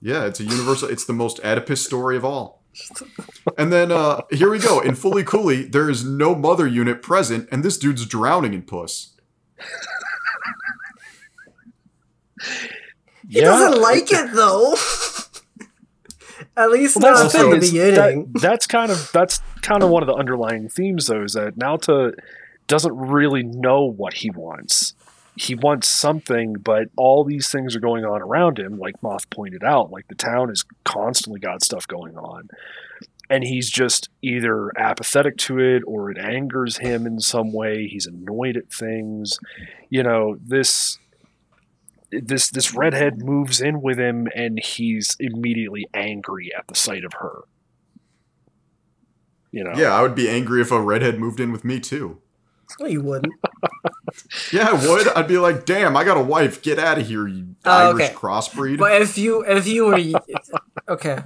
Yeah, 0.00 0.24
it's 0.26 0.40
a 0.40 0.44
universal. 0.44 0.88
It's 0.88 1.04
the 1.04 1.12
most 1.12 1.40
Oedipus 1.44 1.84
story 1.84 2.16
of 2.16 2.24
all. 2.24 2.62
And 3.56 3.72
then 3.72 3.90
uh, 3.90 4.22
here 4.30 4.50
we 4.50 4.58
go. 4.60 4.80
In 4.80 4.94
Fooly 4.94 5.26
Cooly, 5.26 5.64
there 5.64 5.90
is 5.90 6.04
no 6.04 6.34
mother 6.34 6.66
unit 6.66 7.02
present, 7.02 7.48
and 7.50 7.64
this 7.64 7.76
dude's 7.76 8.06
drowning 8.06 8.54
in 8.54 8.62
puss. 8.62 9.16
He 13.28 13.40
doesn't 13.40 13.80
like 13.80 14.12
it 14.12 14.32
though. 14.32 14.74
At 16.56 16.70
least 16.70 16.96
Well, 16.96 17.14
that's 17.14 17.32
not 17.34 17.38
the 17.40 17.50
from 17.50 17.60
the 17.60 17.66
beginning. 17.66 18.32
That, 18.32 18.40
that's 18.40 18.66
kind 18.66 18.90
of 18.90 19.10
that's 19.12 19.40
kind 19.62 19.82
of 19.82 19.90
one 19.90 20.02
of 20.02 20.06
the 20.06 20.14
underlying 20.14 20.68
themes, 20.68 21.06
though, 21.06 21.22
is 21.22 21.34
that 21.34 21.56
Naota 21.56 22.14
doesn't 22.66 22.96
really 22.96 23.42
know 23.42 23.82
what 23.84 24.14
he 24.14 24.30
wants. 24.30 24.94
He 25.38 25.54
wants 25.54 25.88
something, 25.88 26.54
but 26.54 26.88
all 26.96 27.24
these 27.24 27.48
things 27.50 27.76
are 27.76 27.80
going 27.80 28.04
on 28.04 28.22
around 28.22 28.58
him, 28.58 28.78
like 28.78 29.02
Moth 29.02 29.30
pointed 29.30 29.62
out. 29.62 29.90
Like 29.90 30.08
the 30.08 30.14
town 30.14 30.48
has 30.48 30.64
constantly 30.84 31.40
got 31.40 31.62
stuff 31.62 31.86
going 31.86 32.16
on, 32.16 32.48
and 33.30 33.44
he's 33.44 33.70
just 33.70 34.08
either 34.22 34.76
apathetic 34.78 35.36
to 35.38 35.58
it 35.58 35.82
or 35.86 36.10
it 36.10 36.18
angers 36.18 36.78
him 36.78 37.06
in 37.06 37.20
some 37.20 37.52
way. 37.52 37.86
He's 37.86 38.06
annoyed 38.06 38.56
at 38.56 38.72
things. 38.72 39.38
You 39.90 40.02
know 40.02 40.36
this 40.44 40.98
this 42.10 42.50
this 42.50 42.74
redhead 42.74 43.22
moves 43.22 43.60
in 43.60 43.82
with 43.82 43.98
him 43.98 44.28
and 44.34 44.58
he's 44.58 45.14
immediately 45.20 45.86
angry 45.92 46.50
at 46.56 46.66
the 46.66 46.74
sight 46.74 47.04
of 47.04 47.12
her 47.20 47.42
you 49.50 49.64
know 49.64 49.72
Yeah, 49.76 49.92
I 49.92 50.02
would 50.02 50.14
be 50.14 50.28
angry 50.28 50.60
if 50.60 50.70
a 50.70 50.80
redhead 50.80 51.18
moved 51.18 51.40
in 51.40 51.52
with 51.52 51.64
me 51.64 51.80
too. 51.80 52.20
No, 52.80 52.86
you 52.86 53.00
wouldn't. 53.00 53.34
Yeah, 54.52 54.68
I 54.70 54.72
would. 54.72 55.08
I'd 55.08 55.28
be 55.28 55.38
like, 55.38 55.64
damn, 55.66 55.96
I 55.96 56.04
got 56.04 56.16
a 56.16 56.22
wife. 56.22 56.62
Get 56.62 56.78
out 56.78 56.98
of 56.98 57.06
here, 57.06 57.26
you 57.28 57.54
Oh, 57.64 57.90
Irish 57.90 58.04
okay. 58.06 58.14
crossbreed. 58.14 58.78
But 58.78 59.00
if 59.02 59.18
you 59.18 59.44
if 59.44 59.66
you 59.66 59.86
were 59.86 60.20
okay, 60.88 61.20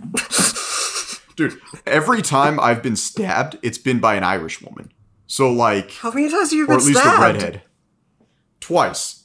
Dude, 1.37 1.59
every 1.87 2.21
time 2.23 2.59
I've 2.61 2.83
been 2.83 2.97
stabbed, 2.97 3.59
it's 3.63 3.79
been 3.79 4.01
by 4.01 4.15
an 4.17 4.25
Irish 4.25 4.61
woman. 4.61 4.93
So, 5.27 5.51
like, 5.51 5.93
how 5.93 6.11
many 6.11 6.29
times 6.29 6.51
have 6.51 6.59
you 6.59 6.67
been 6.67 6.81
stabbed? 6.81 6.97
or 6.97 7.01
at 7.01 7.05
least 7.07 7.19
a 7.19 7.23
redhead. 7.49 7.63
Twice. 8.61 9.25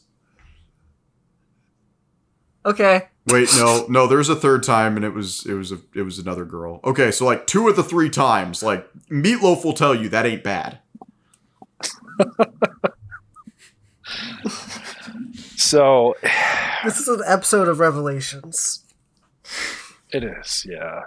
Okay, 2.66 3.08
Wait, 3.26 3.50
no, 3.58 3.86
no. 3.90 4.08
There's 4.08 4.30
a 4.30 4.36
third 4.36 4.64
time, 4.64 4.96
and 4.96 5.04
it 5.06 5.14
was 5.14 5.46
it 5.46 5.54
was 5.54 5.72
a 5.72 5.80
it 5.94 6.04
was 6.04 6.18
another 6.20 6.46
girl. 6.46 6.80
Okay, 6.84 7.12
so 7.12 7.26
like 7.26 7.46
two 7.48 7.68
of 7.68 7.76
the 7.76 7.84
three 7.84 8.10
times, 8.10 8.62
like 8.64 8.88
Meatloaf 9.10 9.64
will 9.66 9.74
tell 9.74 9.94
you 9.96 10.08
that 10.10 10.26
ain't 10.26 10.44
bad. 10.44 10.80
So 15.68 16.16
this 16.86 17.00
is 17.00 17.08
an 17.08 17.22
episode 17.26 17.68
of 17.68 17.80
Revelations. 17.80 18.84
it 20.12 20.24
is 20.24 20.66
yeah 20.70 21.04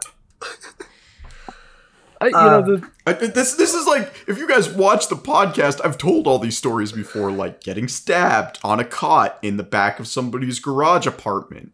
I, 2.20 2.26
you 2.28 2.36
Uh, 2.36 2.61
know 2.61 2.76
the 2.76 2.90
I, 3.06 3.12
this 3.14 3.54
this 3.54 3.72
is 3.72 3.86
like 3.86 4.12
if 4.28 4.36
you 4.36 4.46
guys 4.46 4.68
watch 4.68 5.08
the 5.08 5.16
podcast, 5.16 5.80
I've 5.82 5.96
told 5.96 6.26
all 6.26 6.38
these 6.38 6.58
stories 6.58 6.92
before, 6.92 7.32
like 7.32 7.62
getting 7.62 7.88
stabbed 7.88 8.58
on 8.62 8.78
a 8.78 8.84
cot 8.84 9.38
in 9.40 9.56
the 9.56 9.62
back 9.62 9.98
of 9.98 10.06
somebody's 10.06 10.58
garage 10.58 11.06
apartment, 11.06 11.72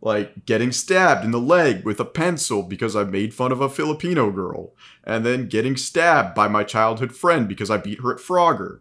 like 0.00 0.46
getting 0.46 0.72
stabbed 0.72 1.24
in 1.24 1.30
the 1.30 1.38
leg 1.40 1.84
with 1.84 2.00
a 2.00 2.04
pencil 2.04 2.64
because 2.64 2.96
I 2.96 3.04
made 3.04 3.34
fun 3.34 3.52
of 3.52 3.60
a 3.60 3.68
Filipino 3.68 4.32
girl, 4.32 4.74
and 5.04 5.24
then 5.24 5.46
getting 5.46 5.76
stabbed 5.76 6.34
by 6.34 6.48
my 6.48 6.64
childhood 6.64 7.14
friend 7.14 7.46
because 7.48 7.70
I 7.70 7.76
beat 7.76 8.00
her 8.02 8.12
at 8.12 8.18
Frogger. 8.18 8.80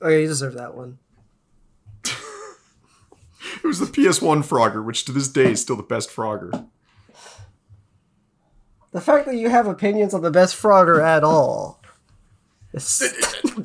Oh, 0.00 0.08
yeah, 0.08 0.16
you 0.18 0.28
deserve 0.28 0.54
that 0.54 0.74
one. 0.74 0.98
It 3.64 3.66
was 3.68 3.78
the 3.78 3.86
PS1 3.86 4.44
Frogger, 4.44 4.84
which 4.84 5.04
to 5.06 5.12
this 5.12 5.28
day 5.28 5.52
is 5.52 5.60
still 5.62 5.76
the 5.76 5.82
best 5.82 6.10
Frogger. 6.10 6.66
The 8.92 9.00
fact 9.00 9.26
that 9.26 9.36
you 9.36 9.48
have 9.48 9.66
opinions 9.66 10.12
on 10.14 10.22
the 10.22 10.30
best 10.30 10.54
Frogger 10.60 11.02
at 11.02 11.24
all. 11.24 11.80
is- 12.72 13.02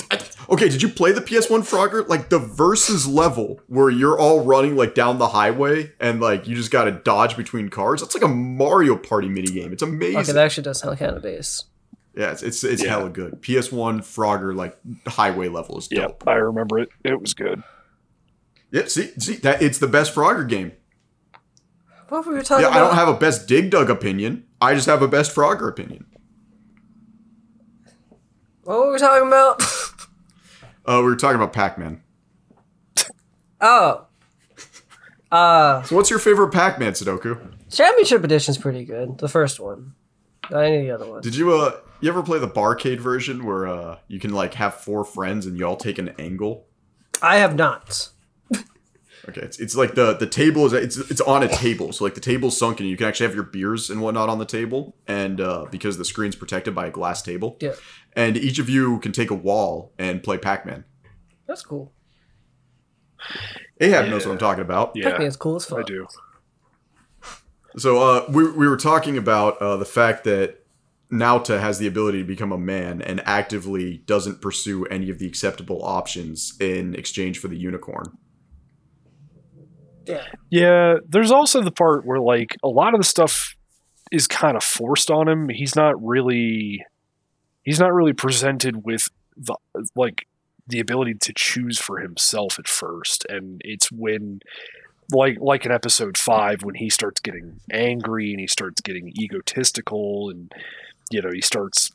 Okay, 0.50 0.70
did 0.70 0.82
you 0.82 0.88
play 0.88 1.12
the 1.12 1.20
PS1 1.20 1.60
Frogger? 1.70 2.08
Like 2.08 2.30
the 2.30 2.39
versus 2.39 3.06
level 3.06 3.60
where 3.68 3.89
you're 3.89 4.18
all 4.18 4.45
running 4.45 4.78
like 4.78 4.95
down 4.95 5.18
the 5.18 5.28
highway 5.28 5.91
and 6.00 6.22
like 6.22 6.48
you 6.48 6.56
just 6.56 6.72
gotta 6.72 6.91
dodge 6.91 7.36
between 7.36 7.68
cars. 7.68 8.00
That's 8.00 8.16
like 8.16 8.24
a 8.24 8.30
Mario 8.34 8.95
Party 8.95 9.28
minigame. 9.28 9.74
It's 9.74 9.82
amazing. 9.84 10.20
okay, 10.20 10.32
that 10.32 10.45
actually 10.45 10.64
does 10.64 10.80
sound 10.80 10.98
kind 11.00 11.18
of 11.18 11.22
base. 11.22 11.66
yeah, 12.16 12.32
it's 12.32 12.43
it's, 12.43 12.64
it's 12.64 12.82
Yeah. 12.82 12.91
hella 12.91 13.10
good. 13.10 13.41
PS1 13.41 14.00
Frogger 14.06 14.56
like 14.56 14.78
highway 15.06 15.50
level 15.50 15.80
is 15.80 15.89
yeah 15.91 16.04
dope. 16.04 16.24
i 16.26 16.36
remember 16.36 16.80
it 16.80 16.88
it 17.04 17.20
was 17.20 17.34
good 17.34 17.62
Yeah, 18.72 18.86
see, 18.88 19.11
see 19.20 19.36
that 19.38 19.61
it's 19.61 19.80
the 19.80 19.88
best 19.88 20.13
Frogger 20.13 20.47
game. 20.47 20.74
What 22.09 22.26
were 22.26 22.36
we 22.36 22.41
talking 22.41 22.65
about? 22.65 22.76
I 22.76 22.80
don't 22.80 22.95
have 22.95 23.07
a 23.07 23.13
best 23.13 23.47
Dig 23.47 23.70
Dug 23.70 23.89
opinion. 23.89 24.45
I 24.61 24.74
just 24.74 24.88
have 24.88 25.01
a 25.01 25.07
best 25.07 25.34
Frogger 25.36 25.68
opinion. 25.70 26.05
what 28.63 28.80
were 28.80 28.91
we 28.93 28.99
talking 28.99 29.28
about? 29.28 29.61
Uh, 30.86 30.99
we 30.99 31.09
were 31.09 31.18
talking 31.18 31.36
about 31.36 31.51
Pac-Man. 31.51 32.01
oh. 33.59 34.05
Uh, 35.30 35.82
So, 35.84 35.97
what's 35.97 36.09
your 36.09 36.18
favorite 36.20 36.53
Pac-Man, 36.53 36.93
Sudoku? 36.93 37.38
Championship 37.70 38.24
Edition's 38.24 38.57
pretty 38.57 38.86
good. 38.86 39.18
The 39.18 39.28
first 39.28 39.59
one. 39.59 39.95
Not 40.49 40.63
any 40.63 40.78
of 40.78 40.84
the 40.86 40.91
other 40.91 41.11
ones. 41.11 41.26
Did 41.26 41.36
you 41.36 41.51
uh, 41.53 41.82
you 41.99 42.07
ever 42.09 42.24
play 42.24 42.39
the 42.39 42.47
barcade 42.47 42.99
version 42.99 43.43
where 43.45 43.68
uh, 43.68 43.97
you 44.07 44.18
can 44.18 44.32
like 44.34 44.53
have 44.53 44.76
four 44.76 45.03
friends 45.03 45.45
and 45.45 45.57
you 45.57 45.65
all 45.68 45.76
take 45.76 45.97
an 45.97 46.07
angle? 46.18 46.68
I 47.22 47.39
have 47.39 47.55
not. 47.57 48.07
Okay, 49.30 49.42
it's, 49.42 49.60
it's 49.60 49.76
like 49.76 49.96
the 49.96 50.14
the 50.14 50.26
table 50.28 50.66
is 50.66 50.72
it's 50.74 50.98
it's 51.12 51.20
on 51.22 51.44
a 51.44 51.50
table, 51.50 51.92
so 51.92 52.06
like 52.06 52.16
the 52.16 52.22
table's 52.22 52.58
sunken. 52.58 52.86
You 52.86 52.96
can 52.96 53.08
actually 53.08 53.26
have 53.28 53.36
your 53.36 53.44
beers 53.44 53.90
and 53.90 54.02
whatnot 54.02 54.30
on 54.30 54.40
the 54.40 54.46
table, 54.46 54.96
and 55.06 55.42
uh, 55.42 55.66
because 55.70 55.98
the 55.98 56.06
screen's 56.06 56.36
protected 56.36 56.74
by 56.74 56.88
a 56.88 56.92
glass 56.92 57.22
table, 57.22 57.58
Yeah. 57.60 57.74
and 58.14 58.38
each 58.38 58.58
of 58.58 58.70
you 58.70 59.00
can 59.00 59.12
take 59.12 59.30
a 59.30 59.36
wall 59.36 59.92
and 59.98 60.24
play 60.24 60.38
Pac-Man. 60.38 60.86
That's 61.46 61.62
cool. 61.62 61.92
Ahab 63.82 64.08
knows 64.10 64.26
what 64.26 64.32
I'm 64.32 64.38
talking 64.38 64.62
about. 64.62 64.92
Yeah, 64.96 65.10
Pac-Man's 65.10 65.36
cool 65.36 65.58
as 65.58 65.66
fuck. 65.66 65.80
I 65.80 65.84
do. 65.84 66.08
So 67.78 67.98
uh, 68.02 68.26
we 68.30 68.50
we 68.52 68.68
were 68.68 68.78
talking 68.78 69.18
about 69.18 69.62
uh, 69.62 69.76
the 69.78 69.86
fact 69.86 70.24
that 70.24 70.64
Naota 71.12 71.60
has 71.60 71.80
the 71.80 71.88
ability 71.88 72.20
to 72.20 72.24
become 72.26 72.52
a 72.52 72.58
man 72.58 73.02
and 73.02 73.22
actively 73.26 73.98
doesn't 74.06 74.42
pursue 74.42 74.86
any 74.86 75.10
of 75.10 75.20
the 75.20 75.28
acceptable 75.28 75.84
options 75.84 76.54
in 76.60 76.96
exchange 76.96 77.40
for 77.40 77.50
the 77.50 77.58
unicorn. 77.58 78.18
Yeah. 80.08 80.26
Yeah, 80.49 80.95
there's 81.08 81.32
also 81.32 81.62
the 81.62 81.72
part 81.72 82.05
where 82.05 82.20
like 82.20 82.55
a 82.64 82.68
lot 82.68 82.93
of 82.93 82.99
the 82.99 83.05
stuff 83.05 83.55
is 84.12 84.28
kind 84.28 84.55
of 84.55 84.64
forced 84.64 85.12
on 85.12 85.28
him. 85.28 85.49
He's 85.49 85.76
not 85.76 86.01
really 86.03 86.86
he's 87.64 87.80
not 87.80 87.93
really 87.93 88.14
presented 88.14 88.86
with 88.86 89.10
the 89.36 89.55
like 89.95 90.26
the 90.68 90.80
ability 90.80 91.16
to 91.16 91.34
choose 91.36 91.78
for 91.78 91.99
himself 91.99 92.58
at 92.58 92.68
first 92.68 93.26
and 93.30 93.62
it's 93.64 93.91
when 93.91 94.39
like 95.12 95.38
like 95.39 95.66
in 95.66 95.72
episode 95.72 96.18
5 96.18 96.64
when 96.64 96.76
he 96.76 96.89
starts 96.89 97.22
getting 97.22 97.60
angry 97.72 98.32
and 98.32 98.39
he 98.39 98.47
starts 98.47 98.82
getting 98.82 99.10
egotistical 99.20 100.30
and 100.30 100.53
you 101.12 101.22
know 101.22 101.30
he 101.34 101.41
starts 101.41 101.91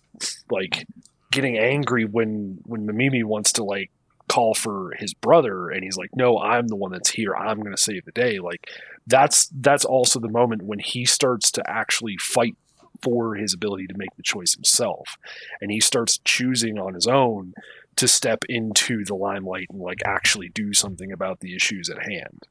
like 0.50 0.86
getting 1.30 1.58
angry 1.58 2.04
when 2.04 2.58
when 2.64 2.86
Mamimi 2.86 3.24
wants 3.24 3.52
to 3.52 3.64
like 3.64 3.90
call 4.33 4.55
for 4.55 4.95
his 4.99 5.12
brother 5.12 5.68
and 5.68 5.85
he's 5.85 5.97
like 5.97 6.11
no 6.16 6.39
i'm 6.39 6.68
the 6.68 6.76
one 6.76 6.91
that's 6.91 7.11
here. 7.11 7.35
I'm 7.35 7.61
going 7.61 7.74
to 7.74 7.83
save 7.83 8.05
the 8.05 8.12
day. 8.12 8.39
Like 8.39 8.70
that's 9.07 9.49
that's 9.61 9.85
also 9.85 10.20
the 10.20 10.28
moment 10.28 10.62
when 10.62 10.78
he 10.78 11.05
starts 11.05 11.51
to 11.53 11.70
actually 11.70 12.16
fight 12.18 12.57
for 13.03 13.35
his 13.35 13.53
ability 13.53 13.87
to 13.89 13.99
make 13.99 14.14
the 14.16 14.22
choice 14.22 14.55
himself 14.55 15.16
and 15.61 15.70
he 15.70 15.80
starts 15.80 16.20
choosing 16.24 16.78
on 16.78 16.95
his 16.95 17.07
own 17.07 17.53
to 17.97 18.07
step 18.07 18.45
into 18.49 19.05
the 19.05 19.14
limelight 19.14 19.66
and 19.70 19.80
like 19.80 20.01
actually 20.05 20.49
do 20.51 20.72
something 20.72 21.11
about 21.11 21.41
the 21.41 21.57
issues 21.57 21.91
at 21.91 22.05
hand 22.11 22.47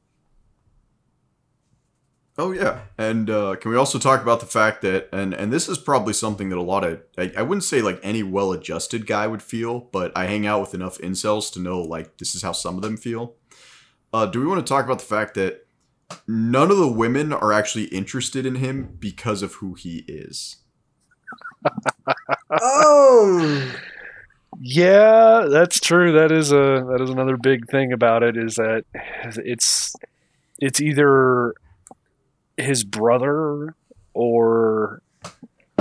Oh 2.38 2.50
yeah, 2.50 2.80
and 2.96 3.28
uh, 3.28 3.56
can 3.56 3.70
we 3.70 3.76
also 3.76 3.98
talk 3.98 4.22
about 4.22 4.40
the 4.40 4.46
fact 4.46 4.80
that 4.82 5.08
and 5.12 5.34
and 5.34 5.52
this 5.52 5.68
is 5.68 5.76
probably 5.76 6.14
something 6.14 6.48
that 6.48 6.56
a 6.56 6.62
lot 6.62 6.82
of 6.82 7.02
I, 7.18 7.30
I 7.36 7.42
wouldn't 7.42 7.64
say 7.64 7.82
like 7.82 8.00
any 8.02 8.22
well-adjusted 8.22 9.06
guy 9.06 9.26
would 9.26 9.42
feel, 9.42 9.80
but 9.80 10.16
I 10.16 10.24
hang 10.24 10.46
out 10.46 10.62
with 10.62 10.72
enough 10.72 10.96
incels 10.98 11.52
to 11.52 11.60
know 11.60 11.82
like 11.82 12.16
this 12.16 12.34
is 12.34 12.42
how 12.42 12.52
some 12.52 12.76
of 12.76 12.82
them 12.82 12.96
feel. 12.96 13.34
Uh, 14.14 14.24
do 14.26 14.40
we 14.40 14.46
want 14.46 14.64
to 14.66 14.70
talk 14.70 14.84
about 14.86 14.98
the 15.00 15.04
fact 15.04 15.34
that 15.34 15.66
none 16.26 16.70
of 16.70 16.78
the 16.78 16.90
women 16.90 17.34
are 17.34 17.52
actually 17.52 17.84
interested 17.84 18.46
in 18.46 18.56
him 18.56 18.96
because 18.98 19.42
of 19.42 19.54
who 19.54 19.74
he 19.74 20.04
is? 20.08 20.56
Oh. 22.60 23.72
Yeah, 24.60 25.46
that's 25.50 25.80
true. 25.80 26.12
That 26.12 26.30
is 26.30 26.52
a 26.52 26.86
that 26.90 27.00
is 27.00 27.10
another 27.10 27.36
big 27.36 27.68
thing 27.70 27.92
about 27.92 28.22
it 28.22 28.36
is 28.36 28.56
that 28.56 28.84
it's 29.36 29.94
it's 30.58 30.80
either 30.80 31.54
his 32.56 32.84
brother 32.84 33.74
or 34.14 35.02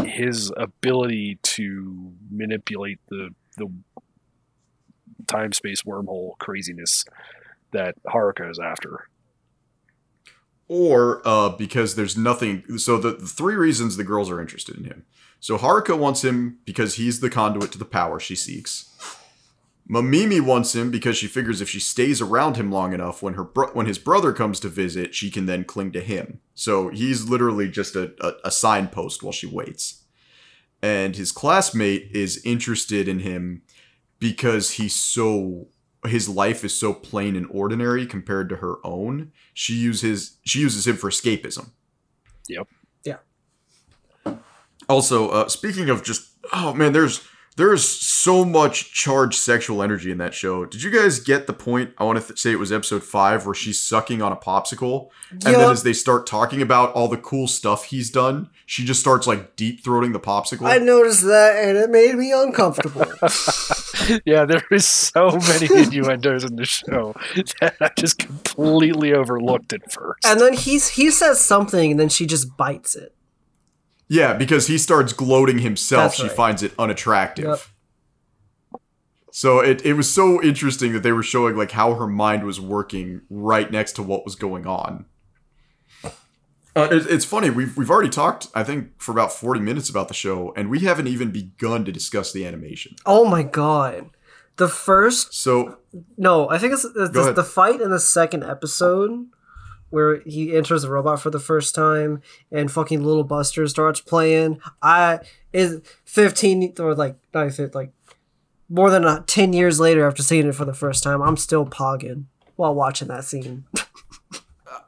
his 0.03 0.51
ability 0.57 1.37
to 1.43 2.13
manipulate 2.29 2.99
the 3.09 3.29
the 3.57 3.71
time 5.27 5.51
space 5.53 5.83
wormhole 5.83 6.37
craziness 6.39 7.05
that 7.71 7.95
Haruka 8.07 8.49
is 8.49 8.59
after. 8.59 9.07
or 10.67 11.21
uh, 11.25 11.49
because 11.49 11.95
there's 11.95 12.17
nothing. 12.17 12.77
So 12.77 12.97
the, 12.97 13.11
the 13.11 13.27
three 13.27 13.55
reasons 13.55 13.97
the 13.97 14.03
girls 14.05 14.29
are 14.29 14.39
interested 14.39 14.77
in 14.77 14.85
him. 14.85 15.05
So 15.39 15.57
Haruka 15.57 15.97
wants 15.97 16.23
him 16.23 16.59
because 16.65 16.95
he's 16.95 17.19
the 17.19 17.29
conduit 17.29 17.71
to 17.73 17.77
the 17.77 17.85
power 17.85 18.19
she 18.19 18.35
seeks. 18.35 18.87
Mamimi 19.91 20.39
wants 20.39 20.73
him 20.73 20.89
because 20.89 21.17
she 21.17 21.27
figures 21.27 21.59
if 21.59 21.69
she 21.69 21.81
stays 21.81 22.21
around 22.21 22.55
him 22.55 22.71
long 22.71 22.93
enough, 22.93 23.21
when 23.21 23.33
her 23.33 23.43
bro- 23.43 23.73
when 23.73 23.87
his 23.87 23.99
brother 23.99 24.31
comes 24.31 24.59
to 24.61 24.69
visit, 24.69 25.13
she 25.13 25.29
can 25.29 25.47
then 25.47 25.65
cling 25.65 25.91
to 25.91 25.99
him. 25.99 26.39
So 26.55 26.87
he's 26.89 27.27
literally 27.27 27.69
just 27.69 27.97
a, 27.97 28.13
a, 28.25 28.33
a 28.45 28.51
signpost 28.51 29.21
while 29.21 29.33
she 29.33 29.47
waits. 29.47 30.03
And 30.81 31.17
his 31.17 31.33
classmate 31.33 32.09
is 32.13 32.41
interested 32.45 33.09
in 33.09 33.19
him 33.19 33.63
because 34.17 34.71
he's 34.71 34.95
so 34.95 35.67
his 36.07 36.29
life 36.29 36.63
is 36.63 36.73
so 36.73 36.93
plain 36.93 37.35
and 37.35 37.47
ordinary 37.51 38.05
compared 38.05 38.47
to 38.49 38.55
her 38.57 38.75
own. 38.85 39.33
She 39.53 39.73
uses 39.73 40.37
she 40.45 40.59
uses 40.59 40.87
him 40.87 40.95
for 40.95 41.09
escapism. 41.09 41.71
Yep. 42.47 42.67
Yeah. 43.03 43.17
Also, 44.87 45.29
uh, 45.29 45.49
speaking 45.49 45.89
of 45.89 46.01
just 46.01 46.31
oh 46.53 46.73
man, 46.73 46.93
there's 46.93 47.27
there's 47.57 47.83
so 47.87 48.45
much 48.45 48.93
charged 48.93 49.37
sexual 49.37 49.83
energy 49.83 50.09
in 50.11 50.17
that 50.19 50.33
show. 50.33 50.65
Did 50.65 50.83
you 50.83 50.89
guys 50.89 51.19
get 51.19 51.47
the 51.47 51.53
point? 51.53 51.91
I 51.97 52.03
want 52.05 52.19
to 52.19 52.25
th- 52.27 52.39
say 52.39 52.51
it 52.51 52.59
was 52.59 52.71
episode 52.71 53.03
five 53.03 53.45
where 53.45 53.53
she's 53.53 53.79
sucking 53.79 54.21
on 54.21 54.31
a 54.31 54.35
popsicle, 54.37 55.09
and 55.31 55.41
then 55.41 55.69
as 55.69 55.83
they 55.83 55.93
start 55.93 56.25
talking 56.25 56.61
about 56.61 56.93
all 56.93 57.07
the 57.07 57.17
cool 57.17 57.47
stuff 57.47 57.85
he's 57.85 58.09
done, 58.09 58.49
she 58.65 58.85
just 58.85 58.99
starts 59.01 59.27
like 59.27 59.55
deep 59.57 59.83
throating 59.83 60.13
the 60.13 60.19
popsicle. 60.19 60.65
I 60.65 60.77
noticed 60.77 61.23
that 61.25 61.55
and 61.63 61.77
it 61.77 61.89
made 61.89 62.15
me 62.15 62.31
uncomfortable. 62.31 63.05
Yeah, 64.25 64.45
there 64.45 64.63
is 64.71 64.87
so 64.87 65.29
many 65.31 65.67
innuendos 65.83 66.43
in 66.43 66.55
the 66.55 66.65
show 66.65 67.13
that 67.61 67.75
I 67.79 67.91
just 67.97 68.17
completely 68.17 69.13
overlooked 69.13 69.73
at 69.73 69.91
first. 69.91 70.25
and 70.25 70.39
then 70.39 70.53
he's 70.53 70.89
he 70.89 71.11
says 71.11 71.39
something 71.39 71.91
and 71.91 71.99
then 71.99 72.09
she 72.09 72.25
just 72.25 72.57
bites 72.57 72.95
it. 72.95 73.13
Yeah, 74.11 74.33
because 74.33 74.67
he 74.67 74.77
starts 74.77 75.13
gloating 75.13 75.59
himself, 75.59 76.11
That's 76.11 76.15
she 76.15 76.23
right. 76.23 76.31
finds 76.33 76.63
it 76.63 76.73
unattractive. 76.77 77.45
Yep. 77.45 78.81
So 79.31 79.59
it, 79.61 79.85
it 79.85 79.93
was 79.93 80.11
so 80.11 80.43
interesting 80.43 80.91
that 80.91 81.01
they 81.01 81.13
were 81.13 81.23
showing 81.23 81.55
like 81.55 81.71
how 81.71 81.93
her 81.93 82.07
mind 82.07 82.43
was 82.43 82.59
working 82.59 83.21
right 83.29 83.71
next 83.71 83.93
to 83.93 84.03
what 84.03 84.25
was 84.25 84.35
going 84.35 84.67
on. 84.67 85.05
Uh, 86.03 86.89
it, 86.91 87.05
it's 87.09 87.23
funny 87.23 87.49
we've 87.49 87.77
we've 87.77 87.89
already 87.89 88.09
talked 88.09 88.47
I 88.53 88.63
think 88.65 89.01
for 89.01 89.13
about 89.13 89.31
forty 89.31 89.61
minutes 89.61 89.89
about 89.89 90.09
the 90.09 90.13
show 90.13 90.53
and 90.57 90.69
we 90.69 90.79
haven't 90.79 91.07
even 91.07 91.31
begun 91.31 91.85
to 91.85 91.91
discuss 91.93 92.33
the 92.33 92.45
animation. 92.45 92.97
Oh 93.05 93.23
my 93.23 93.43
god. 93.43 94.09
The 94.57 94.67
first 94.67 95.33
So 95.33 95.77
no, 96.17 96.49
I 96.49 96.57
think 96.57 96.73
it's 96.73 96.83
the, 96.83 97.07
the, 97.07 97.31
the 97.31 97.43
fight 97.45 97.79
in 97.79 97.91
the 97.91 97.99
second 97.99 98.43
episode 98.43 99.27
where 99.91 100.21
he 100.21 100.55
enters 100.55 100.81
the 100.81 100.89
robot 100.89 101.21
for 101.21 101.29
the 101.29 101.39
first 101.39 101.75
time 101.75 102.21
and 102.51 102.71
fucking 102.71 103.03
little 103.03 103.23
Buster 103.23 103.67
starts 103.67 104.01
playing. 104.01 104.59
I 104.81 105.19
is 105.53 105.81
fifteen 106.03 106.73
or 106.79 106.95
like 106.95 107.15
not 107.33 107.47
even 107.47 107.71
like 107.73 107.91
more 108.67 108.89
than 108.89 109.05
uh, 109.05 109.23
ten 109.27 109.53
years 109.53 109.79
later 109.79 110.07
after 110.07 110.23
seeing 110.23 110.47
it 110.47 110.55
for 110.55 110.65
the 110.65 110.73
first 110.73 111.03
time. 111.03 111.21
I'm 111.21 111.37
still 111.37 111.65
pogging 111.65 112.25
while 112.55 112.73
watching 112.73 113.07
that 113.09 113.25
scene. 113.25 113.65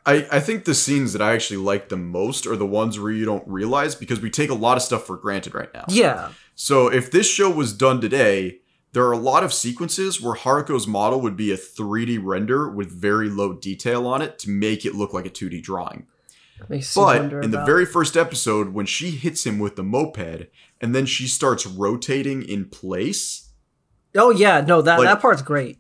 I, 0.06 0.28
I 0.32 0.40
think 0.40 0.66
the 0.66 0.74
scenes 0.76 1.14
that 1.14 1.22
I 1.22 1.34
actually 1.34 1.58
like 1.58 1.90
the 1.90 1.98
most 1.98 2.46
are 2.46 2.58
the 2.58 2.66
ones 2.66 3.00
where 3.00 3.12
you 3.12 3.26
don't 3.26 3.48
realize 3.48 3.96
because 3.96 4.20
we 4.20 4.30
take 4.30 4.50
a 4.50 4.56
lot 4.56 4.76
of 4.76 4.84
stuff 4.84 5.06
for 5.06 5.16
granted 5.16 5.54
right 5.54 5.74
now. 5.74 5.86
yeah, 5.88 6.32
So 6.56 6.92
if 6.92 7.10
this 7.10 7.30
show 7.30 7.50
was 7.50 7.74
done 7.74 8.02
today, 8.02 8.60
there 8.94 9.04
are 9.06 9.12
a 9.12 9.18
lot 9.18 9.44
of 9.44 9.54
sequences 9.54 10.22
where 10.22 10.36
Haruko's 10.36 10.88
model 10.88 11.20
would 11.22 11.36
be 11.36 11.52
a 11.52 11.58
3D 11.58 12.20
render 12.24 12.70
with 12.70 12.92
very 12.92 13.30
low 13.30 13.54
detail 13.54 14.08
on 14.08 14.22
it 14.22 14.40
to 14.40 14.50
make 14.50 14.86
it 14.86 14.96
look 14.96 15.14
like 15.14 15.26
a 15.26 15.30
2D 15.30 15.62
drawing. 15.62 16.08
But 16.70 17.20
wonder 17.20 17.42
in 17.42 17.52
the 17.52 17.66
very 17.66 17.86
first 17.86 18.16
episode, 18.16 18.70
when 18.70 18.86
she 18.86 19.12
hits 19.12 19.46
him 19.46 19.60
with 19.60 19.76
the 19.76 19.84
moped 19.84 20.48
and 20.80 20.96
then 20.96 21.06
she 21.06 21.28
starts 21.28 21.66
rotating 21.66 22.42
in 22.44 22.66
place, 22.70 23.50
oh 24.16 24.30
yeah, 24.30 24.62
no 24.62 24.82
that 24.82 25.00
like- 25.00 25.08
that 25.10 25.22
part's 25.22 25.42
great. 25.42 25.80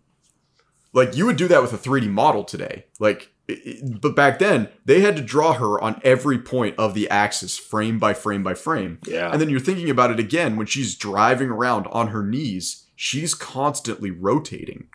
like 0.91 1.16
you 1.16 1.26
would 1.26 1.38
do 1.38 1.47
that 1.47 1.61
with 1.61 1.72
a 1.74 1.78
3D 1.78 2.09
model 2.09 2.43
today. 2.43 2.86
Like, 2.99 3.32
it- 3.47 3.59
it- 3.66 4.01
but 4.01 4.16
back 4.16 4.39
then 4.39 4.70
they 4.86 5.01
had 5.01 5.16
to 5.16 5.22
draw 5.22 5.53
her 5.53 5.80
on 5.80 6.01
every 6.03 6.38
point 6.39 6.76
of 6.78 6.93
the 6.95 7.09
axis, 7.09 7.57
frame 7.57 7.97
by 7.99 8.14
frame 8.14 8.43
by 8.43 8.53
frame. 8.55 8.97
yeah. 9.07 9.30
And 9.32 9.39
then 9.39 9.49
you're 9.49 9.59
thinking 9.59 9.89
about 9.89 10.11
it 10.11 10.20
again 10.20 10.55
when 10.57 10.66
she's 10.68 10.95
driving 10.95 11.49
around 11.49 11.88
on 11.91 12.07
her 12.07 12.24
knees, 12.24 12.83
she's 12.96 13.34
constantly 13.34 14.12
rotating. 14.12 14.88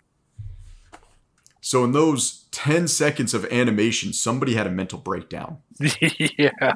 So 1.61 1.83
in 1.83 1.91
those 1.91 2.45
10 2.51 2.87
seconds 2.87 3.33
of 3.33 3.45
animation, 3.51 4.13
somebody 4.13 4.55
had 4.55 4.65
a 4.65 4.71
mental 4.71 4.97
breakdown. 4.97 5.57
yeah. 6.37 6.73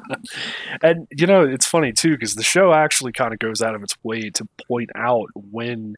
And, 0.82 1.06
you 1.10 1.26
know, 1.26 1.42
it's 1.42 1.66
funny 1.66 1.92
too, 1.92 2.12
because 2.12 2.34
the 2.34 2.42
show 2.42 2.72
actually 2.72 3.12
kind 3.12 3.32
of 3.32 3.38
goes 3.38 3.62
out 3.62 3.74
of 3.74 3.82
its 3.82 3.94
way 4.02 4.30
to 4.30 4.46
point 4.68 4.90
out 4.96 5.28
when, 5.34 5.94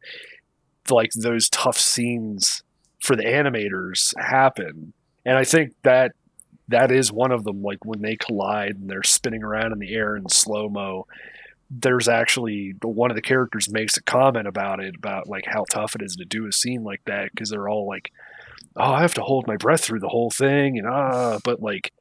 like, 0.88 1.10
those 1.12 1.48
tough 1.50 1.78
scenes 1.78 2.62
for 3.00 3.16
the 3.16 3.24
animators 3.24 4.14
happen. 4.18 4.92
And 5.24 5.36
I 5.36 5.44
think 5.44 5.72
that 5.82 6.12
that 6.68 6.90
is 6.92 7.12
one 7.12 7.32
of 7.32 7.44
them, 7.44 7.62
like, 7.62 7.84
when 7.84 8.02
they 8.02 8.16
collide 8.16 8.76
and 8.76 8.88
they're 8.88 9.02
spinning 9.02 9.42
around 9.42 9.72
in 9.72 9.78
the 9.78 9.94
air 9.94 10.16
in 10.16 10.28
slow 10.28 10.68
mo. 10.68 11.06
There's 11.70 12.08
actually 12.08 12.74
one 12.82 13.10
of 13.10 13.16
the 13.16 13.22
characters 13.22 13.70
makes 13.70 13.96
a 13.96 14.02
comment 14.02 14.46
about 14.46 14.80
it, 14.80 14.94
about 14.96 15.28
like 15.28 15.44
how 15.46 15.64
tough 15.70 15.94
it 15.94 16.02
is 16.02 16.16
to 16.16 16.24
do 16.24 16.46
a 16.46 16.52
scene 16.52 16.84
like 16.84 17.02
that 17.06 17.30
because 17.32 17.50
they're 17.50 17.68
all 17.68 17.86
like, 17.86 18.12
oh, 18.76 18.92
I 18.92 19.02
have 19.02 19.14
to 19.14 19.22
hold 19.22 19.46
my 19.46 19.56
breath 19.56 19.84
through 19.84 20.00
the 20.00 20.08
whole 20.08 20.30
thing, 20.30 20.78
and 20.78 20.86
ah, 20.86 21.38
but 21.44 21.60
like, 21.60 21.92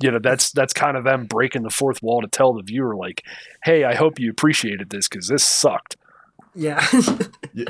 you 0.00 0.10
know, 0.10 0.20
that's 0.20 0.52
that's 0.52 0.72
kind 0.72 0.96
of 0.96 1.04
them 1.04 1.26
breaking 1.26 1.62
the 1.62 1.70
fourth 1.70 2.02
wall 2.02 2.22
to 2.22 2.28
tell 2.28 2.52
the 2.52 2.62
viewer, 2.62 2.94
like, 2.94 3.24
hey, 3.64 3.84
I 3.84 3.94
hope 3.94 4.18
you 4.18 4.30
appreciated 4.30 4.90
this 4.90 5.08
because 5.08 5.28
this 5.28 5.44
sucked. 5.44 5.96
Yeah. 6.54 6.84
yeah. 7.54 7.66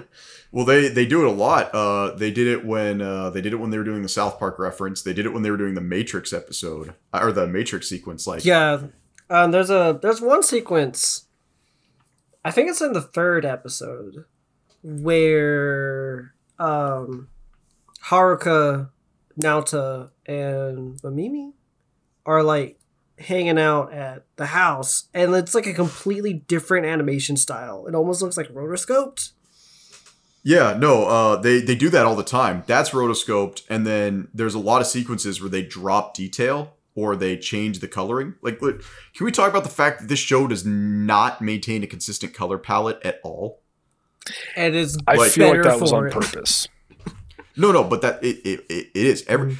Well, 0.52 0.64
they 0.64 0.88
they 0.88 1.06
do 1.06 1.20
it 1.22 1.28
a 1.28 1.32
lot. 1.32 1.74
Uh, 1.74 2.14
they 2.14 2.30
did 2.30 2.46
it 2.46 2.64
when 2.64 3.00
uh, 3.00 3.30
they 3.30 3.40
did 3.40 3.52
it 3.52 3.56
when 3.56 3.70
they 3.70 3.78
were 3.78 3.84
doing 3.84 4.02
the 4.02 4.08
South 4.08 4.38
Park 4.38 4.58
reference. 4.58 5.02
They 5.02 5.12
did 5.12 5.26
it 5.26 5.32
when 5.32 5.42
they 5.42 5.50
were 5.50 5.56
doing 5.56 5.74
the 5.74 5.80
Matrix 5.80 6.32
episode 6.32 6.94
or 7.12 7.32
the 7.32 7.46
Matrix 7.46 7.88
sequence. 7.88 8.26
Like, 8.26 8.44
yeah, 8.44 8.82
um, 9.28 9.50
there's 9.50 9.70
a 9.70 9.98
there's 10.00 10.20
one 10.20 10.42
sequence. 10.42 11.26
I 12.44 12.50
think 12.50 12.70
it's 12.70 12.80
in 12.80 12.92
the 12.92 13.02
third 13.02 13.44
episode 13.44 14.24
where 14.82 16.34
um 16.58 17.28
Haruka, 18.04 18.90
Naota, 19.38 20.10
and 20.26 21.00
Mamimi 21.02 21.52
are 22.24 22.42
like 22.42 22.78
hanging 23.18 23.58
out 23.58 23.92
at 23.92 24.24
the 24.36 24.46
house, 24.46 25.08
and 25.12 25.34
it's 25.34 25.54
like 25.54 25.66
a 25.66 25.74
completely 25.74 26.32
different 26.32 26.86
animation 26.86 27.36
style. 27.36 27.86
It 27.86 27.94
almost 27.94 28.22
looks 28.22 28.36
like 28.36 28.48
rotoscoped. 28.48 29.32
Yeah, 30.42 30.74
no, 30.78 31.04
uh, 31.04 31.36
they 31.36 31.60
they 31.60 31.74
do 31.74 31.90
that 31.90 32.06
all 32.06 32.16
the 32.16 32.22
time. 32.22 32.64
That's 32.66 32.90
rotoscoped, 32.90 33.62
and 33.68 33.86
then 33.86 34.28
there's 34.32 34.54
a 34.54 34.58
lot 34.58 34.80
of 34.80 34.86
sequences 34.86 35.40
where 35.40 35.50
they 35.50 35.62
drop 35.62 36.14
detail 36.14 36.76
or 37.00 37.16
they 37.16 37.36
change 37.36 37.78
the 37.78 37.88
coloring. 37.88 38.34
Like, 38.42 38.58
can 38.58 39.24
we 39.24 39.32
talk 39.32 39.48
about 39.48 39.64
the 39.64 39.70
fact 39.70 40.00
that 40.00 40.08
this 40.08 40.18
show 40.18 40.46
does 40.46 40.66
not 40.66 41.40
maintain 41.40 41.82
a 41.82 41.86
consistent 41.86 42.34
color 42.34 42.58
palette 42.58 43.00
at 43.04 43.20
all? 43.24 43.62
And 44.54 44.74
it's 44.74 44.98
I 45.06 45.14
like, 45.14 45.32
feel 45.32 45.48
like 45.48 45.62
that 45.62 45.80
was 45.80 45.92
on 45.92 46.06
it. 46.06 46.12
purpose. 46.12 46.68
No, 47.56 47.72
no, 47.72 47.84
but 47.84 48.00
that 48.00 48.24
it 48.24 48.38
it, 48.46 48.64
it 48.70 48.90
is 48.94 49.24
every. 49.26 49.52
Mm. 49.52 49.58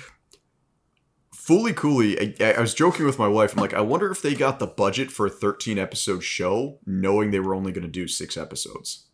Fooly 1.34 1.74
Cooly, 1.74 2.40
I, 2.40 2.52
I, 2.52 2.60
was 2.60 2.72
joking 2.72 3.04
with 3.04 3.18
my 3.18 3.26
wife. 3.26 3.52
I'm 3.52 3.60
like, 3.60 3.74
I 3.74 3.80
wonder 3.80 4.10
if 4.10 4.22
they 4.22 4.34
got 4.34 4.58
the 4.60 4.68
budget 4.68 5.10
for 5.10 5.26
a 5.26 5.30
13 5.30 5.78
episode 5.78 6.22
show, 6.22 6.78
knowing 6.86 7.30
they 7.30 7.40
were 7.40 7.54
only 7.54 7.72
going 7.72 7.82
to 7.82 7.90
do 7.90 8.06
six 8.06 8.36
episodes. 8.36 9.06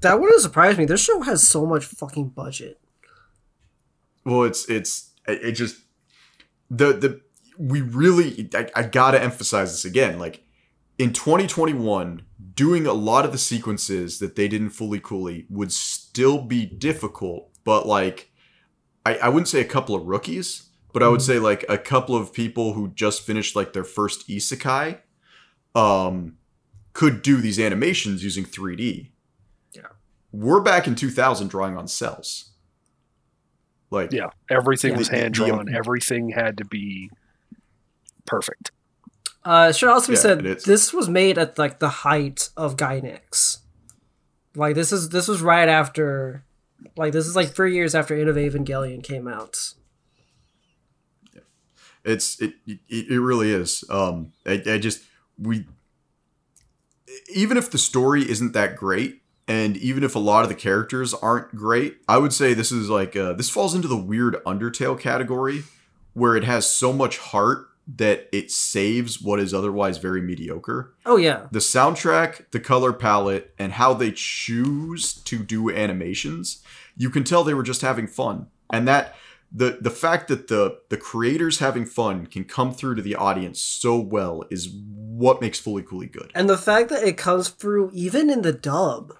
That 0.00 0.20
wouldn't 0.20 0.40
surprise 0.40 0.78
me. 0.78 0.84
This 0.84 1.02
show 1.02 1.20
has 1.22 1.46
so 1.46 1.66
much 1.66 1.84
fucking 1.84 2.28
budget. 2.28 2.80
Well, 4.24 4.44
it's 4.44 4.64
it's 4.70 5.10
it 5.26 5.52
just 5.52 5.81
the 6.72 6.92
the 6.94 7.20
we 7.58 7.82
really 7.82 8.48
I, 8.54 8.68
I 8.74 8.82
gotta 8.84 9.22
emphasize 9.22 9.70
this 9.72 9.84
again. 9.84 10.18
Like 10.18 10.42
in 10.98 11.12
2021, 11.12 12.22
doing 12.54 12.86
a 12.86 12.92
lot 12.92 13.24
of 13.24 13.32
the 13.32 13.38
sequences 13.38 14.18
that 14.18 14.36
they 14.36 14.48
didn't 14.48 14.70
fooly 14.70 15.00
cooly 15.00 15.46
would 15.50 15.70
still 15.70 16.42
be 16.42 16.64
difficult, 16.64 17.50
but 17.62 17.86
like 17.86 18.30
I, 19.04 19.16
I 19.16 19.28
wouldn't 19.28 19.48
say 19.48 19.60
a 19.60 19.66
couple 19.66 19.94
of 19.94 20.06
rookies, 20.06 20.70
but 20.92 21.02
I 21.02 21.08
would 21.08 21.20
mm-hmm. 21.20 21.32
say 21.32 21.38
like 21.38 21.64
a 21.68 21.78
couple 21.78 22.16
of 22.16 22.32
people 22.32 22.72
who 22.72 22.88
just 22.88 23.22
finished 23.22 23.54
like 23.54 23.74
their 23.74 23.84
first 23.84 24.28
isekai 24.28 24.98
um 25.74 26.36
could 26.94 27.22
do 27.22 27.38
these 27.38 27.58
animations 27.58 28.24
using 28.24 28.44
3D. 28.44 29.10
Yeah. 29.72 29.88
We're 30.30 30.60
back 30.60 30.86
in 30.86 30.94
2000 30.94 31.48
drawing 31.48 31.76
on 31.76 31.88
cells. 31.88 32.51
Like 33.92 34.10
Yeah, 34.10 34.30
everything 34.50 34.92
yeah. 34.92 34.98
was 34.98 35.08
hand 35.08 35.34
drawn. 35.34 35.72
Everything 35.72 36.30
had 36.30 36.56
to 36.56 36.64
be 36.64 37.10
perfect. 38.26 38.72
Uh, 39.44 39.70
should 39.70 39.90
also 39.90 40.08
be 40.08 40.14
yeah, 40.14 40.20
said 40.20 40.40
this 40.64 40.94
was 40.94 41.08
made 41.08 41.36
at 41.36 41.58
like 41.58 41.78
the 41.78 41.88
height 41.88 42.48
of 42.56 42.76
Gainax. 42.76 43.58
Like 44.54 44.74
this 44.74 44.92
is 44.92 45.10
this 45.10 45.28
was 45.28 45.42
right 45.42 45.68
after, 45.68 46.44
like 46.96 47.12
this 47.12 47.26
is 47.26 47.36
like 47.36 47.50
three 47.50 47.74
years 47.74 47.94
after 47.94 48.18
End 48.18 48.28
of 48.28 48.36
Evangelion 48.36 49.02
came 49.02 49.28
out. 49.28 49.74
It's 52.04 52.40
it 52.40 52.54
it, 52.66 52.78
it 52.88 53.20
really 53.20 53.50
is. 53.52 53.84
Um, 53.90 54.32
I, 54.46 54.62
I 54.66 54.78
just 54.78 55.02
we 55.38 55.66
even 57.34 57.56
if 57.56 57.70
the 57.70 57.78
story 57.78 58.28
isn't 58.28 58.52
that 58.52 58.76
great, 58.76 59.21
and 59.52 59.76
even 59.76 60.02
if 60.02 60.14
a 60.14 60.18
lot 60.18 60.44
of 60.44 60.48
the 60.48 60.54
characters 60.54 61.12
aren't 61.12 61.54
great, 61.54 61.98
I 62.08 62.16
would 62.16 62.32
say 62.32 62.54
this 62.54 62.72
is 62.72 62.88
like 62.88 63.14
uh, 63.14 63.34
this 63.34 63.50
falls 63.50 63.74
into 63.74 63.86
the 63.86 63.98
weird 63.98 64.42
Undertale 64.46 64.98
category, 64.98 65.64
where 66.14 66.34
it 66.36 66.44
has 66.44 66.68
so 66.68 66.90
much 66.90 67.18
heart 67.18 67.68
that 67.86 68.30
it 68.32 68.50
saves 68.50 69.20
what 69.20 69.38
is 69.38 69.52
otherwise 69.52 69.98
very 69.98 70.22
mediocre. 70.22 70.94
Oh 71.04 71.18
yeah. 71.18 71.48
The 71.50 71.58
soundtrack, 71.58 72.50
the 72.52 72.60
color 72.60 72.94
palette, 72.94 73.52
and 73.58 73.72
how 73.72 73.92
they 73.92 74.12
choose 74.12 75.12
to 75.12 75.40
do 75.40 75.70
animations, 75.70 76.62
you 76.96 77.10
can 77.10 77.22
tell 77.22 77.44
they 77.44 77.52
were 77.52 77.62
just 77.62 77.82
having 77.82 78.06
fun. 78.06 78.46
And 78.72 78.88
that 78.88 79.14
the 79.54 79.76
the 79.82 79.90
fact 79.90 80.28
that 80.28 80.48
the 80.48 80.78
the 80.88 80.96
creators 80.96 81.58
having 81.58 81.84
fun 81.84 82.24
can 82.24 82.44
come 82.44 82.72
through 82.72 82.94
to 82.94 83.02
the 83.02 83.16
audience 83.16 83.60
so 83.60 84.00
well 84.00 84.44
is 84.48 84.70
what 84.70 85.42
makes 85.42 85.60
Fooly 85.60 85.84
Cooly 85.84 86.06
good. 86.06 86.32
And 86.34 86.48
the 86.48 86.56
fact 86.56 86.88
that 86.88 87.04
it 87.04 87.18
comes 87.18 87.50
through 87.50 87.90
even 87.92 88.30
in 88.30 88.40
the 88.40 88.52
dub. 88.54 89.12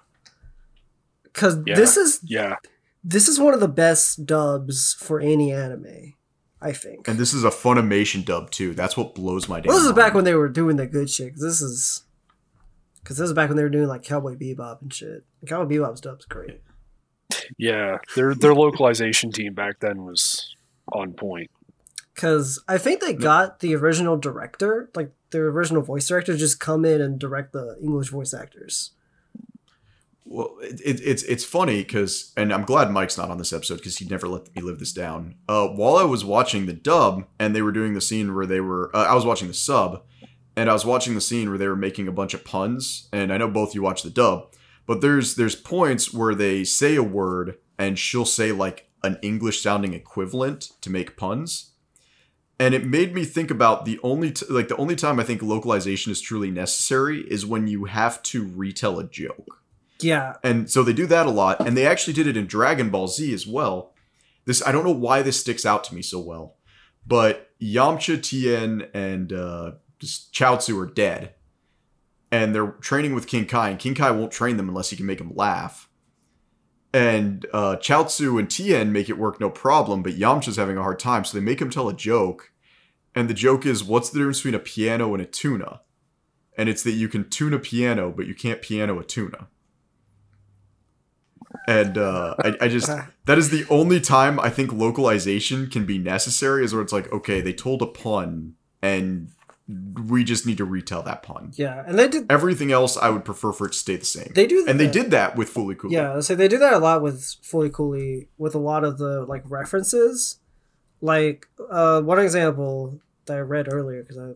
Cuz 1.33 1.57
yeah. 1.65 1.75
this 1.75 1.97
is 1.97 2.19
Yeah. 2.23 2.57
This 3.03 3.27
is 3.27 3.39
one 3.39 3.53
of 3.53 3.59
the 3.59 3.67
best 3.67 4.25
dubs 4.25 4.93
for 4.93 5.19
any 5.19 5.51
anime. 5.51 6.13
I 6.61 6.71
think. 6.71 7.07
And 7.09 7.19
this 7.19 7.33
is 7.33 7.43
a 7.43 7.49
Funimation 7.49 8.23
dub 8.23 8.49
too. 8.49 8.73
That's 8.73 8.95
what 8.95 9.13
blows 9.13 9.49
my. 9.49 9.61
Well, 9.65 9.77
this 9.77 9.85
is 9.85 9.91
back 9.91 10.13
when 10.13 10.23
they 10.23 10.33
were 10.33 10.47
doing 10.47 10.77
the 10.77 10.87
good 10.87 11.09
shit. 11.09 11.33
This 11.35 11.61
is 11.61 12.03
because 13.03 13.17
this 13.17 13.27
is 13.27 13.33
back 13.33 13.49
when 13.49 13.57
they 13.57 13.63
were 13.63 13.69
doing 13.69 13.87
like 13.87 14.03
Cowboy 14.03 14.35
Bebop 14.35 14.81
and 14.81 14.93
shit. 14.93 15.25
Cowboy 15.45 15.75
Bebop's 15.75 15.99
dub's 15.99 16.25
great. 16.25 16.61
Yeah, 17.57 17.97
their 18.15 18.33
their 18.33 18.55
localization 18.55 19.31
team 19.31 19.53
back 19.53 19.79
then 19.81 20.05
was 20.05 20.55
on 20.93 21.13
point. 21.13 21.51
Because 22.15 22.63
I 22.67 22.77
think 22.77 23.01
they 23.01 23.13
got 23.13 23.59
the 23.59 23.75
original 23.75 24.17
director, 24.17 24.89
like 24.95 25.11
the 25.31 25.39
original 25.39 25.81
voice 25.81 26.07
director, 26.07 26.37
just 26.37 26.59
come 26.59 26.85
in 26.85 27.01
and 27.01 27.19
direct 27.19 27.53
the 27.53 27.77
English 27.81 28.09
voice 28.09 28.33
actors. 28.33 28.91
Well, 30.33 30.57
it, 30.63 30.81
it, 30.83 30.99
it's 31.05 31.21
it's 31.21 31.45
funny 31.45 31.83
because, 31.83 32.33
and 32.35 32.51
I'm 32.51 32.63
glad 32.63 32.89
Mike's 32.89 33.19
not 33.19 33.29
on 33.29 33.37
this 33.37 33.53
episode 33.53 33.75
because 33.75 33.99
he'd 33.99 34.09
never 34.09 34.27
let 34.27 34.53
me 34.55 34.63
live 34.63 34.79
this 34.79 34.91
down. 34.91 35.35
Uh, 35.47 35.67
while 35.67 35.95
I 35.95 36.05
was 36.05 36.25
watching 36.25 36.65
the 36.65 36.73
dub 36.73 37.27
and 37.37 37.55
they 37.55 37.61
were 37.61 37.71
doing 37.71 37.93
the 37.93 38.01
scene 38.01 38.33
where 38.33 38.47
they 38.47 38.59
were, 38.59 38.89
uh, 38.95 39.03
I 39.03 39.13
was 39.13 39.27
watching 39.27 39.47
the 39.47 39.53
sub, 39.53 40.01
and 40.55 40.71
I 40.71 40.73
was 40.73 40.87
watching 40.87 41.13
the 41.13 41.21
scene 41.21 41.49
where 41.49 41.59
they 41.59 41.67
were 41.67 41.75
making 41.75 42.07
a 42.07 42.11
bunch 42.11 42.33
of 42.33 42.43
puns. 42.43 43.09
And 43.13 43.31
I 43.31 43.37
know 43.37 43.47
both 43.47 43.75
you 43.75 43.83
watch 43.83 44.01
the 44.01 44.09
dub, 44.09 44.51
but 44.87 45.01
there's 45.01 45.35
there's 45.35 45.55
points 45.55 46.11
where 46.11 46.33
they 46.33 46.63
say 46.63 46.95
a 46.95 47.03
word 47.03 47.59
and 47.77 47.99
she'll 47.99 48.25
say 48.25 48.51
like 48.51 48.89
an 49.03 49.19
English 49.21 49.61
sounding 49.61 49.93
equivalent 49.93 50.71
to 50.81 50.89
make 50.89 51.15
puns. 51.15 51.73
And 52.59 52.73
it 52.73 52.87
made 52.87 53.13
me 53.13 53.23
think 53.23 53.51
about 53.51 53.85
the 53.85 53.99
only 54.01 54.31
t- 54.31 54.47
like 54.49 54.67
the 54.67 54.77
only 54.77 54.95
time 54.95 55.19
I 55.19 55.23
think 55.25 55.43
localization 55.43 56.11
is 56.11 56.21
truly 56.21 56.49
necessary 56.49 57.19
is 57.19 57.45
when 57.45 57.67
you 57.67 57.85
have 57.85 58.23
to 58.23 58.47
retell 58.47 58.97
a 58.97 59.03
joke 59.03 59.62
yeah. 60.03 60.35
And 60.43 60.69
so 60.69 60.83
they 60.83 60.93
do 60.93 61.05
that 61.07 61.25
a 61.25 61.31
lot, 61.31 61.65
and 61.65 61.77
they 61.77 61.85
actually 61.85 62.13
did 62.13 62.27
it 62.27 62.37
in 62.37 62.45
Dragon 62.45 62.89
Ball 62.89 63.07
Z 63.07 63.33
as 63.33 63.47
well. 63.47 63.93
This 64.45 64.65
I 64.65 64.71
don't 64.71 64.83
know 64.83 64.91
why 64.91 65.21
this 65.21 65.39
sticks 65.39 65.65
out 65.65 65.83
to 65.85 65.95
me 65.95 66.01
so 66.01 66.19
well, 66.19 66.57
but 67.05 67.51
Yamcha, 67.61 68.21
Tien, 68.21 68.87
and 68.93 69.31
uh, 69.31 69.71
Chaozu 70.01 70.81
are 70.81 70.91
dead, 70.91 71.33
and 72.31 72.53
they're 72.53 72.71
training 72.81 73.15
with 73.15 73.27
King 73.27 73.45
Kai, 73.45 73.69
and 73.69 73.79
King 73.79 73.95
Kai 73.95 74.11
won't 74.11 74.31
train 74.31 74.57
them 74.57 74.69
unless 74.69 74.89
he 74.89 74.97
can 74.97 75.05
make 75.05 75.19
them 75.19 75.31
laugh. 75.33 75.89
And 76.93 77.45
uh, 77.53 77.77
Chaozu 77.77 78.37
and 78.37 78.49
Tien 78.49 78.91
make 78.91 79.09
it 79.09 79.17
work 79.17 79.39
no 79.39 79.49
problem, 79.49 80.03
but 80.03 80.13
Yamcha's 80.17 80.57
having 80.57 80.77
a 80.77 80.83
hard 80.83 80.99
time, 80.99 81.23
so 81.23 81.37
they 81.37 81.43
make 81.43 81.61
him 81.61 81.69
tell 81.69 81.89
a 81.89 81.93
joke, 81.93 82.51
and 83.15 83.29
the 83.29 83.33
joke 83.33 83.65
is, 83.65 83.83
"What's 83.83 84.09
the 84.09 84.19
difference 84.19 84.39
between 84.39 84.55
a 84.55 84.59
piano 84.59 85.13
and 85.13 85.23
a 85.23 85.25
tuna?" 85.25 85.81
And 86.57 86.69
it's 86.69 86.83
that 86.83 86.91
you 86.91 87.07
can 87.07 87.29
tune 87.29 87.53
a 87.53 87.59
piano, 87.59 88.13
but 88.15 88.27
you 88.27 88.35
can't 88.35 88.61
piano 88.61 88.99
a 88.99 89.03
tuna 89.03 89.47
and 91.67 91.97
uh, 91.97 92.35
I, 92.39 92.55
I 92.61 92.67
just 92.67 92.91
that 93.25 93.37
is 93.37 93.49
the 93.49 93.65
only 93.69 93.99
time 93.99 94.39
I 94.39 94.49
think 94.49 94.73
localization 94.73 95.69
can 95.69 95.85
be 95.85 95.97
necessary 95.97 96.63
is 96.63 96.73
where 96.73 96.81
it's 96.81 96.93
like 96.93 97.11
okay 97.11 97.41
they 97.41 97.53
told 97.53 97.81
a 97.81 97.87
pun 97.87 98.55
and 98.81 99.29
we 100.07 100.23
just 100.23 100.45
need 100.45 100.57
to 100.57 100.65
retell 100.65 101.01
that 101.03 101.23
pun. 101.23 101.51
Yeah, 101.55 101.83
and 101.87 101.97
they 101.97 102.09
did. 102.09 102.29
Everything 102.29 102.71
else, 102.71 102.97
I 102.97 103.09
would 103.09 103.23
prefer 103.23 103.53
for 103.53 103.67
it 103.67 103.71
to 103.71 103.77
stay 103.77 103.95
the 103.95 104.05
same. 104.05 104.31
They 104.35 104.45
do, 104.45 104.65
and 104.67 104.77
they 104.79 104.89
did 104.89 105.11
that 105.11 105.37
with 105.37 105.49
Fully 105.49 105.75
Cool. 105.75 105.91
Yeah, 105.91 106.19
so 106.19 106.35
they 106.35 106.49
do 106.49 106.57
that 106.57 106.73
a 106.73 106.79
lot 106.79 107.01
with 107.01 107.21
Fooly 107.21 107.71
Cooly 107.71 108.27
with 108.37 108.55
a 108.55 108.59
lot 108.59 108.83
of 108.83 108.97
the 108.97 109.23
like 109.25 109.43
references. 109.45 110.39
Like 111.01 111.47
uh 111.69 112.01
one 112.01 112.19
example 112.19 112.99
that 113.25 113.37
I 113.37 113.41
read 113.41 113.67
earlier 113.71 114.03
because 114.03 114.17
I 114.17 114.31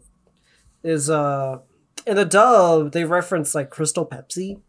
is 0.84 1.10
uh 1.10 1.60
in 2.06 2.16
the 2.16 2.26
dub 2.26 2.92
they 2.92 3.04
reference 3.04 3.54
like 3.54 3.70
Crystal 3.70 4.06
Pepsi. 4.06 4.62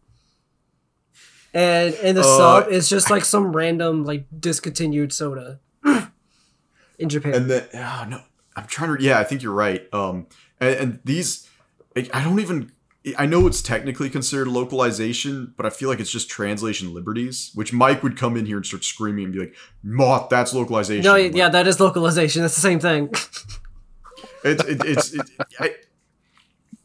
And 1.53 1.93
in 1.95 2.15
the 2.15 2.21
Uh, 2.21 2.37
sub 2.37 2.67
it's 2.71 2.89
just 2.89 3.09
like 3.09 3.25
some 3.25 3.55
random 3.55 4.03
like 4.05 4.25
discontinued 4.39 5.11
soda 5.11 5.59
in 6.99 7.09
Japan. 7.09 7.33
and 7.33 7.49
then 7.49 7.67
oh, 7.73 8.05
no 8.09 8.21
i'm 8.55 8.65
trying 8.67 8.95
to 8.95 9.03
yeah 9.03 9.19
i 9.19 9.23
think 9.23 9.41
you're 9.41 9.53
right 9.53 9.87
um 9.93 10.27
and, 10.59 10.75
and 10.75 10.99
these 11.05 11.47
I 11.95 12.07
I 12.13 12.23
don't 12.23 12.39
even 12.39 12.71
i 13.17 13.25
know 13.25 13.47
it's 13.47 13.61
technically 13.63 14.09
considered 14.11 14.47
localization 14.47 15.53
but 15.57 15.65
i 15.65 15.69
feel 15.71 15.89
like 15.89 15.99
it's 15.99 16.11
just 16.11 16.29
translation 16.29 16.93
liberties 16.93 17.49
which 17.55 17.71
mike 17.73 18.03
would 18.03 18.15
come 18.17 18.37
in 18.37 18.45
here 18.45 18.57
and 18.57 18.65
start 18.65 18.83
screaming 18.83 19.23
and 19.25 19.33
be 19.33 19.39
like 19.39 19.55
moth 19.81 20.29
that's 20.29 20.53
localization 20.53 21.03
no, 21.05 21.13
like, 21.13 21.33
yeah, 21.35 21.49
that 21.49 21.65
is 21.67 21.79
localization. 21.79 22.41
That's 22.43 22.55
the 22.55 22.61
same 22.61 22.79
thing. 22.79 23.09
it's 24.43 24.63
it, 24.65 24.81
it's 24.85 25.13
it, 25.13 25.21
I, 25.59 25.75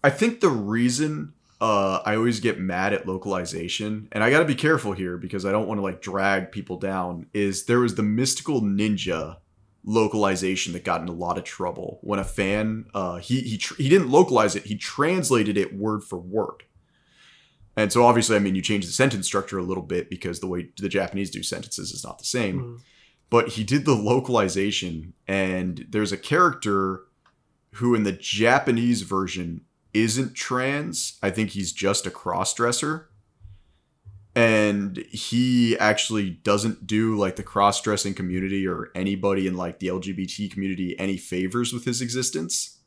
I 0.02 0.10
think 0.10 0.40
the 0.40 0.48
reason 0.48 1.33
uh, 1.64 2.02
I 2.04 2.16
always 2.16 2.40
get 2.40 2.60
mad 2.60 2.92
at 2.92 3.06
localization, 3.06 4.08
and 4.12 4.22
I 4.22 4.30
got 4.30 4.40
to 4.40 4.44
be 4.44 4.54
careful 4.54 4.92
here 4.92 5.16
because 5.16 5.44
I 5.46 5.52
don't 5.52 5.66
want 5.68 5.78
to 5.78 5.82
like 5.82 6.02
drag 6.02 6.52
people 6.52 6.76
down. 6.76 7.26
Is 7.32 7.64
there 7.64 7.80
was 7.80 7.94
the 7.94 8.02
mystical 8.02 8.60
ninja 8.60 9.38
localization 9.86 10.72
that 10.72 10.84
got 10.84 11.00
in 11.02 11.08
a 11.08 11.12
lot 11.12 11.38
of 11.38 11.44
trouble 11.44 11.98
when 12.02 12.18
a 12.18 12.24
fan 12.24 12.86
uh, 12.94 13.16
he 13.16 13.40
he 13.40 13.56
tr- 13.58 13.74
he 13.76 13.88
didn't 13.88 14.10
localize 14.10 14.54
it, 14.56 14.64
he 14.66 14.76
translated 14.76 15.56
it 15.56 15.74
word 15.74 16.02
for 16.04 16.18
word. 16.18 16.64
And 17.76 17.92
so 17.92 18.04
obviously, 18.04 18.36
I 18.36 18.38
mean, 18.40 18.54
you 18.54 18.62
change 18.62 18.86
the 18.86 18.92
sentence 18.92 19.26
structure 19.26 19.58
a 19.58 19.62
little 19.62 19.82
bit 19.82 20.08
because 20.08 20.38
the 20.40 20.46
way 20.46 20.68
the 20.78 20.88
Japanese 20.88 21.30
do 21.30 21.42
sentences 21.42 21.90
is 21.92 22.04
not 22.04 22.18
the 22.18 22.24
same 22.24 22.60
Mhm. 22.60 22.80
but 23.30 23.48
he 23.56 23.64
did 23.64 23.84
the 23.84 23.94
localization 23.96 25.12
and 25.26 25.86
there's 25.90 26.12
a 26.12 26.16
character 26.32 27.04
who 27.78 27.94
in 27.96 28.04
the 28.04 28.12
Japanese 28.12 29.02
version 29.02 29.62
isn't 29.94 30.34
trans. 30.34 31.18
I 31.22 31.30
think 31.30 31.50
he's 31.50 31.72
just 31.72 32.06
a 32.06 32.10
cross-dresser. 32.10 33.08
And 34.36 34.98
he 35.10 35.78
actually 35.78 36.30
doesn't 36.30 36.88
do 36.88 37.16
like 37.16 37.36
the 37.36 37.44
cross-dressing 37.44 38.14
community 38.14 38.66
or 38.66 38.90
anybody 38.94 39.46
in 39.46 39.56
like 39.56 39.78
the 39.78 39.86
LGBT 39.86 40.50
community 40.50 40.98
any 40.98 41.16
favors 41.16 41.72
with 41.72 41.84
his 41.84 42.02
existence. 42.02 42.80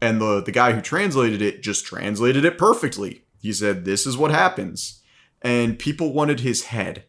And 0.00 0.20
the 0.20 0.42
the 0.42 0.52
guy 0.52 0.72
who 0.72 0.80
translated 0.80 1.40
it 1.40 1.62
just 1.62 1.86
translated 1.86 2.44
it 2.44 2.58
perfectly. 2.58 3.22
He 3.40 3.52
said 3.52 3.84
this 3.84 4.04
is 4.04 4.16
what 4.16 4.32
happens. 4.32 5.00
And 5.42 5.78
people 5.78 6.12
wanted 6.12 6.40
his 6.40 6.64
head. 6.64 7.04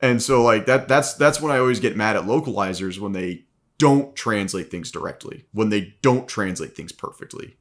And 0.00 0.22
so 0.22 0.42
like 0.42 0.64
that 0.64 0.88
that's 0.88 1.14
that's 1.14 1.40
when 1.40 1.52
I 1.52 1.58
always 1.58 1.80
get 1.80 1.96
mad 1.96 2.16
at 2.16 2.24
localizers 2.24 2.98
when 2.98 3.12
they 3.12 3.44
don't 3.84 4.16
translate 4.16 4.70
things 4.70 4.90
directly, 4.90 5.44
when 5.52 5.68
they 5.68 5.94
don't 6.00 6.26
translate 6.26 6.74
things 6.74 6.90
perfectly. 6.90 7.58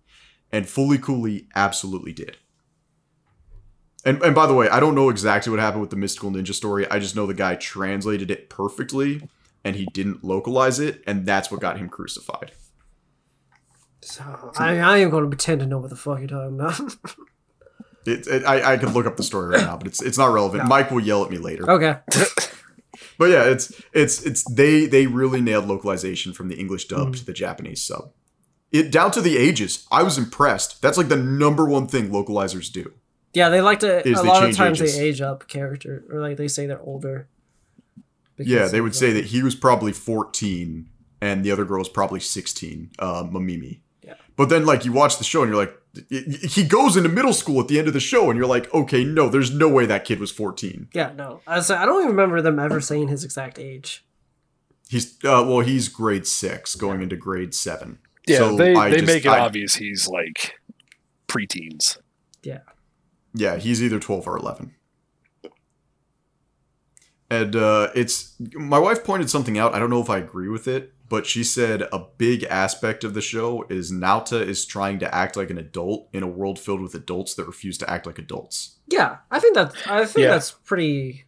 And 0.53 0.65
Fooly 0.65 1.01
Cooly 1.01 1.49
absolutely 1.53 2.13
did. 2.13 2.38
And 4.05 4.24
and 4.24 4.34
by 4.34 4.47
the 4.47 4.53
way, 4.53 4.69
I 4.69 4.80
don't 4.80 4.95
know 4.95 5.09
exactly 5.09 5.51
what 5.51 5.59
happened 5.59 5.82
with 5.82 5.89
the 5.89 5.97
Mystical 5.97 6.32
Ninja 6.32 6.53
story. 6.53 6.89
I 6.89 6.99
just 6.99 7.13
know 7.13 7.28
the 7.28 7.34
guy 7.34 7.55
translated 7.55 8.32
it 8.32 8.49
perfectly 8.49 9.28
and 9.65 9.76
he 9.76 9.86
didn't 9.88 10.24
localize 10.24 10.80
it, 10.80 11.03
and 11.05 11.26
that's 11.26 11.51
what 11.51 11.59
got 11.59 11.78
him 11.78 11.89
crucified. 11.89 12.53
So 14.01 14.24
I, 14.57 14.78
I 14.80 14.97
am 14.99 15.09
going 15.09 15.24
to 15.24 15.30
pretend 15.30 15.59
to 15.59 15.65
know 15.65 15.80
what 15.80 15.89
the 15.89 15.97
fuck 15.97 16.19
you're 16.19 16.28
talking 16.28 16.57
about. 16.57 16.80
It, 18.05 18.28
it, 18.28 18.43
I, 18.43 18.74
I 18.74 18.78
could 18.78 18.91
look 18.91 19.05
up 19.05 19.15
the 19.15 19.24
story 19.24 19.55
right 19.55 19.61
now, 19.61 19.78
but 19.78 19.88
it's 19.88 20.01
it's 20.01 20.17
not 20.17 20.34
relevant. 20.34 20.63
No. 20.63 20.67
Mike 20.67 20.91
will 20.91 20.99
yell 20.99 21.24
at 21.24 21.32
me 21.32 21.38
later. 21.38 21.71
okay. 21.71 21.99
But 23.18 23.30
yeah, 23.32 23.43
it's 23.45 23.72
it's 23.93 24.22
it's 24.24 24.43
they 24.51 24.86
they 24.86 25.07
really 25.07 25.41
nailed 25.41 25.68
localization 25.68 26.34
from 26.34 26.47
the 26.49 26.55
English 26.55 26.88
dub 26.88 27.09
Mm. 27.09 27.18
to 27.18 27.26
the 27.26 27.34
Japanese 27.34 27.82
sub. 27.84 28.11
It 28.72 28.91
down 28.91 29.11
to 29.11 29.22
the 29.22 29.38
ages. 29.38 29.86
I 29.91 30.01
was 30.03 30.18
impressed. 30.18 30.82
That's 30.82 30.97
like 30.97 31.09
the 31.09 31.16
number 31.18 31.66
one 31.66 31.88
thing 31.88 32.09
localizers 32.09 32.72
do. 32.72 32.93
Yeah, 33.34 33.49
they 33.49 33.61
like 33.61 33.80
to. 33.82 34.07
A 34.07 34.22
lot 34.24 34.43
of 34.47 34.55
times 34.55 34.82
ages. 34.82 34.95
they 34.97 35.03
age 35.07 35.22
up 35.22 35.47
character, 35.47 36.03
or 36.11 36.20
like 36.22 36.38
they 36.38 36.47
say 36.47 36.66
they're 36.66 36.82
older. 36.82 37.28
yeah, 38.38 38.68
they 38.68 38.82
would 38.82 38.95
say 38.95 39.11
uh, 39.11 39.14
that 39.16 39.26
he 39.26 39.43
was 39.43 39.55
probably 39.55 39.91
14 39.93 40.89
and 41.22 41.43
the 41.45 41.51
other 41.51 41.64
girl 41.66 41.80
was 41.80 41.88
probably 41.89 42.20
16, 42.20 42.91
uh, 42.99 43.24
Mamimi. 43.24 43.80
Yeah. 44.34 44.38
But 44.38 44.49
then 44.49 44.65
like 44.65 44.86
you 44.86 44.91
watch 44.91 45.17
the 45.17 45.23
show 45.23 45.41
and 45.43 45.51
you're 45.51 45.61
like 45.65 45.77
he 46.09 46.63
goes 46.63 46.97
into 46.97 47.09
middle 47.09 47.34
school 47.34 47.61
at 47.61 47.67
the 47.67 47.77
end 47.77 47.88
of 47.88 47.93
the 47.93 47.99
show 47.99 48.29
and 48.29 48.38
you're 48.38 48.47
like, 48.47 48.73
"Okay, 48.73 49.03
no, 49.03 49.29
there's 49.29 49.51
no 49.53 49.69
way 49.69 49.86
that 49.86 50.05
kid 50.05 50.19
was 50.19 50.31
14." 50.31 50.88
Yeah, 50.93 51.11
no. 51.15 51.41
I, 51.45 51.57
was, 51.57 51.69
I 51.69 51.86
don't 51.86 51.99
even 52.01 52.15
remember 52.15 52.41
them 52.41 52.57
ever 52.57 52.81
saying 52.81 53.09
his 53.09 53.23
exact 53.23 53.59
age. 53.59 54.03
He's 54.89 55.13
uh, 55.23 55.45
well, 55.47 55.59
he's 55.59 55.89
grade 55.89 56.25
6 56.27 56.75
going 56.75 57.01
into 57.03 57.15
grade 57.15 57.53
7. 57.53 57.99
Yeah, 58.27 58.38
So 58.38 58.55
they, 58.55 58.73
I 58.73 58.89
they 58.89 58.97
just- 59.01 59.07
make 59.07 59.25
it 59.25 59.29
I- 59.29 59.39
obvious 59.39 59.75
he's 59.75 60.07
like 60.07 60.55
preteens. 61.27 61.97
Yeah 62.41 62.59
yeah, 63.36 63.57
he's 63.57 63.81
either 63.81 63.99
12 63.99 64.27
or 64.27 64.38
11. 64.38 64.75
And 67.29 67.55
uh, 67.55 67.89
it's 67.95 68.36
my 68.53 68.77
wife 68.77 69.03
pointed 69.03 69.29
something 69.29 69.57
out. 69.57 69.73
I 69.73 69.79
don't 69.79 69.89
know 69.89 70.01
if 70.01 70.09
I 70.09 70.17
agree 70.19 70.49
with 70.49 70.67
it, 70.67 70.92
but 71.14 71.28
she 71.28 71.43
said 71.43 71.84
a 71.93 71.99
big 72.18 72.43
aspect 72.45 73.03
of 73.03 73.14
the 73.14 73.22
show 73.22 73.68
is 73.70 73.91
Naota 73.91 74.41
is 74.43 74.66
trying 74.66 74.97
to 74.97 75.14
act 75.14 75.38
like 75.38 75.51
an 75.51 75.59
adult 75.59 76.09
in 76.11 76.24
a 76.24 76.28
world 76.28 76.57
filled 76.57 76.82
with 76.82 76.95
adults 76.95 77.36
that 77.36 77.45
refuse 77.45 77.78
to 77.78 77.88
act 77.88 78.07
like 78.07 78.18
adults. 78.18 78.80
Yeah, 78.88 79.18
I 79.30 79.39
think 79.39 79.53
that 79.53 79.76
I 79.86 80.07
think 80.07 80.24
Yeah. 80.24 80.32
that's 80.32 80.49
pretty 80.49 81.26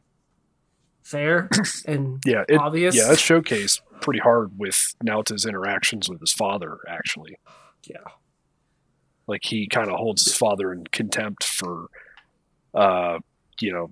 fair 1.03 1.49
and 1.85 2.19
Yeah, 2.25 2.45
it, 2.49 2.57
obvious. 2.57 2.95
yeah, 2.95 3.09
that's 3.09 3.21
showcased 3.21 3.81
pretty 4.01 4.19
hard 4.21 4.57
with 4.57 4.95
Naota's 5.05 5.45
interactions 5.45 6.09
with 6.09 6.19
his 6.19 6.33
father. 6.33 6.79
Actually, 6.89 7.37
yeah. 7.83 7.97
like 9.27 9.41
he 9.43 9.67
kind 9.67 9.91
of 9.91 9.97
holds 9.97 10.25
his 10.25 10.35
father 10.35 10.73
in 10.73 10.85
contempt 10.91 11.43
for, 11.43 11.89
uh, 12.73 13.19
you 13.61 13.71
know, 13.71 13.91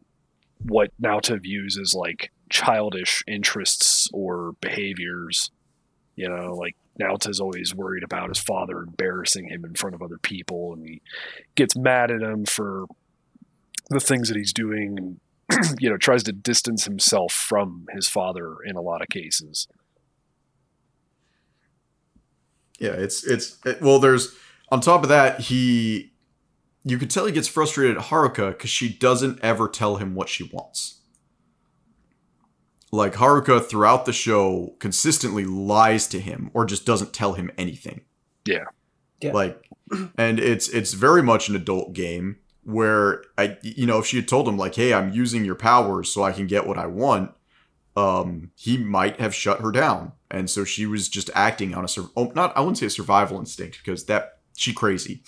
what 0.66 0.90
Naota 1.00 1.40
views 1.40 1.78
as 1.78 1.94
like 1.94 2.32
childish 2.50 3.22
interests 3.28 4.10
or 4.12 4.54
behaviors. 4.60 5.52
You 6.16 6.30
know, 6.30 6.54
like 6.54 6.76
Naota's 7.00 7.40
always 7.40 7.74
worried 7.74 8.04
about 8.04 8.30
his 8.30 8.40
father 8.40 8.80
embarrassing 8.80 9.48
him 9.48 9.66
in 9.66 9.74
front 9.74 9.96
of 9.96 10.02
other 10.02 10.18
people, 10.18 10.74
and 10.74 10.86
he 10.86 11.02
gets 11.56 11.76
mad 11.76 12.12
at 12.12 12.22
him 12.22 12.46
for 12.46 12.86
the 13.90 14.00
things 14.00 14.28
that 14.28 14.38
he's 14.38 14.54
doing, 14.54 15.20
and 15.50 15.76
you 15.80 15.90
know, 15.90 15.98
tries 15.98 16.24
to 16.24 16.32
distance 16.32 16.86
himself 16.86 17.34
from 17.34 17.88
his 17.92 18.08
father 18.08 18.58
in 18.66 18.76
a 18.76 18.82
lot 18.82 19.02
of 19.02 19.08
cases. 19.10 19.68
Yeah, 22.80 22.92
it's 22.92 23.24
it's 23.24 23.58
it, 23.66 23.82
well. 23.82 24.00
There's 24.00 24.36
on 24.70 24.82
top 24.82 25.04
of 25.04 25.10
that, 25.10 25.40
he 25.40 26.14
you 26.84 26.98
could 26.98 27.10
tell 27.10 27.26
he 27.26 27.32
gets 27.32 27.48
frustrated 27.48 27.98
at 27.98 28.06
Haruka 28.06 28.50
because 28.50 28.70
she 28.70 28.90
doesn't 28.90 29.40
ever 29.42 29.70
tell 29.70 29.98
him 29.98 30.16
what 30.16 30.30
she 30.30 30.44
wants. 30.52 31.00
Like 32.94 33.16
Haruka 33.16 33.66
throughout 33.66 34.06
the 34.06 34.14
show 34.14 34.76
consistently 34.78 35.46
lies 35.46 36.06
to 36.10 36.20
him 36.20 36.52
or 36.54 36.64
just 36.64 36.86
doesn't 36.86 37.12
tell 37.12 37.34
him 37.34 37.50
anything. 37.58 38.02
Yeah. 38.46 38.66
Yeah. 39.20 39.32
Like, 39.32 39.68
and 40.16 40.40
it's 40.40 40.70
it's 40.70 40.94
very 40.94 41.24
much 41.24 41.50
an 41.50 41.56
adult 41.56 41.94
game 41.94 42.38
where 42.62 43.24
I 43.36 43.58
you 43.64 43.88
know 43.88 43.98
if 43.98 44.06
she 44.06 44.18
had 44.18 44.28
told 44.28 44.48
him 44.48 44.60
like, 44.60 44.76
hey, 44.76 44.94
I'm 44.94 45.12
using 45.12 45.44
your 45.44 45.56
powers 45.56 46.14
so 46.14 46.22
I 46.22 46.34
can 46.34 46.46
get 46.46 46.68
what 46.68 46.78
I 46.78 46.86
want, 46.86 47.32
um, 47.96 48.52
he 48.54 48.78
might 48.78 49.20
have 49.20 49.34
shut 49.34 49.62
her 49.62 49.72
down. 49.72 50.12
And 50.30 50.48
so 50.48 50.64
she 50.64 50.86
was 50.86 51.10
just 51.10 51.32
acting 51.34 51.74
on 51.74 51.84
a 51.84 51.88
sur- 51.88 52.12
oh, 52.16 52.32
not 52.36 52.56
I 52.56 52.60
wouldn't 52.60 52.78
say 52.78 52.86
a 52.86 52.92
survival 52.92 53.40
instinct 53.40 53.80
because 53.84 54.06
that 54.06 54.42
she 54.56 54.72
crazy, 54.72 55.24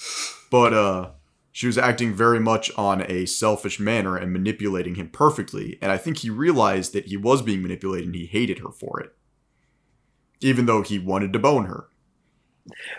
but 0.52 0.72
uh, 0.72 1.10
she 1.56 1.68
was 1.68 1.78
acting 1.78 2.14
very 2.14 2.38
much 2.38 2.70
on 2.78 3.10
a 3.10 3.26
selfish 3.26 3.80
manner 3.80 4.18
and 4.18 4.34
manipulating 4.34 4.96
him 4.96 5.08
perfectly. 5.08 5.80
And 5.82 5.90
I 5.90 5.98
think 5.98 6.18
he 6.18 6.30
realized 6.30 6.92
that 6.92 7.06
he 7.06 7.16
was 7.16 7.42
being 7.42 7.62
manipulated 7.62 8.08
and 8.08 8.16
he 8.16 8.26
hated 8.26 8.60
her 8.60 8.74
for 8.74 9.00
it, 9.00 9.16
even 10.42 10.66
though 10.66 10.82
he 10.82 11.00
wanted 11.00 11.32
to 11.32 11.40
bone 11.40 11.68
her. 11.68 11.88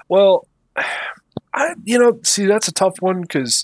Well, 0.09 0.49
I 1.53 1.75
you 1.85 1.99
know, 1.99 2.19
see 2.23 2.47
that's 2.47 2.67
a 2.67 2.73
tough 2.73 2.95
one 3.01 3.21
because 3.21 3.63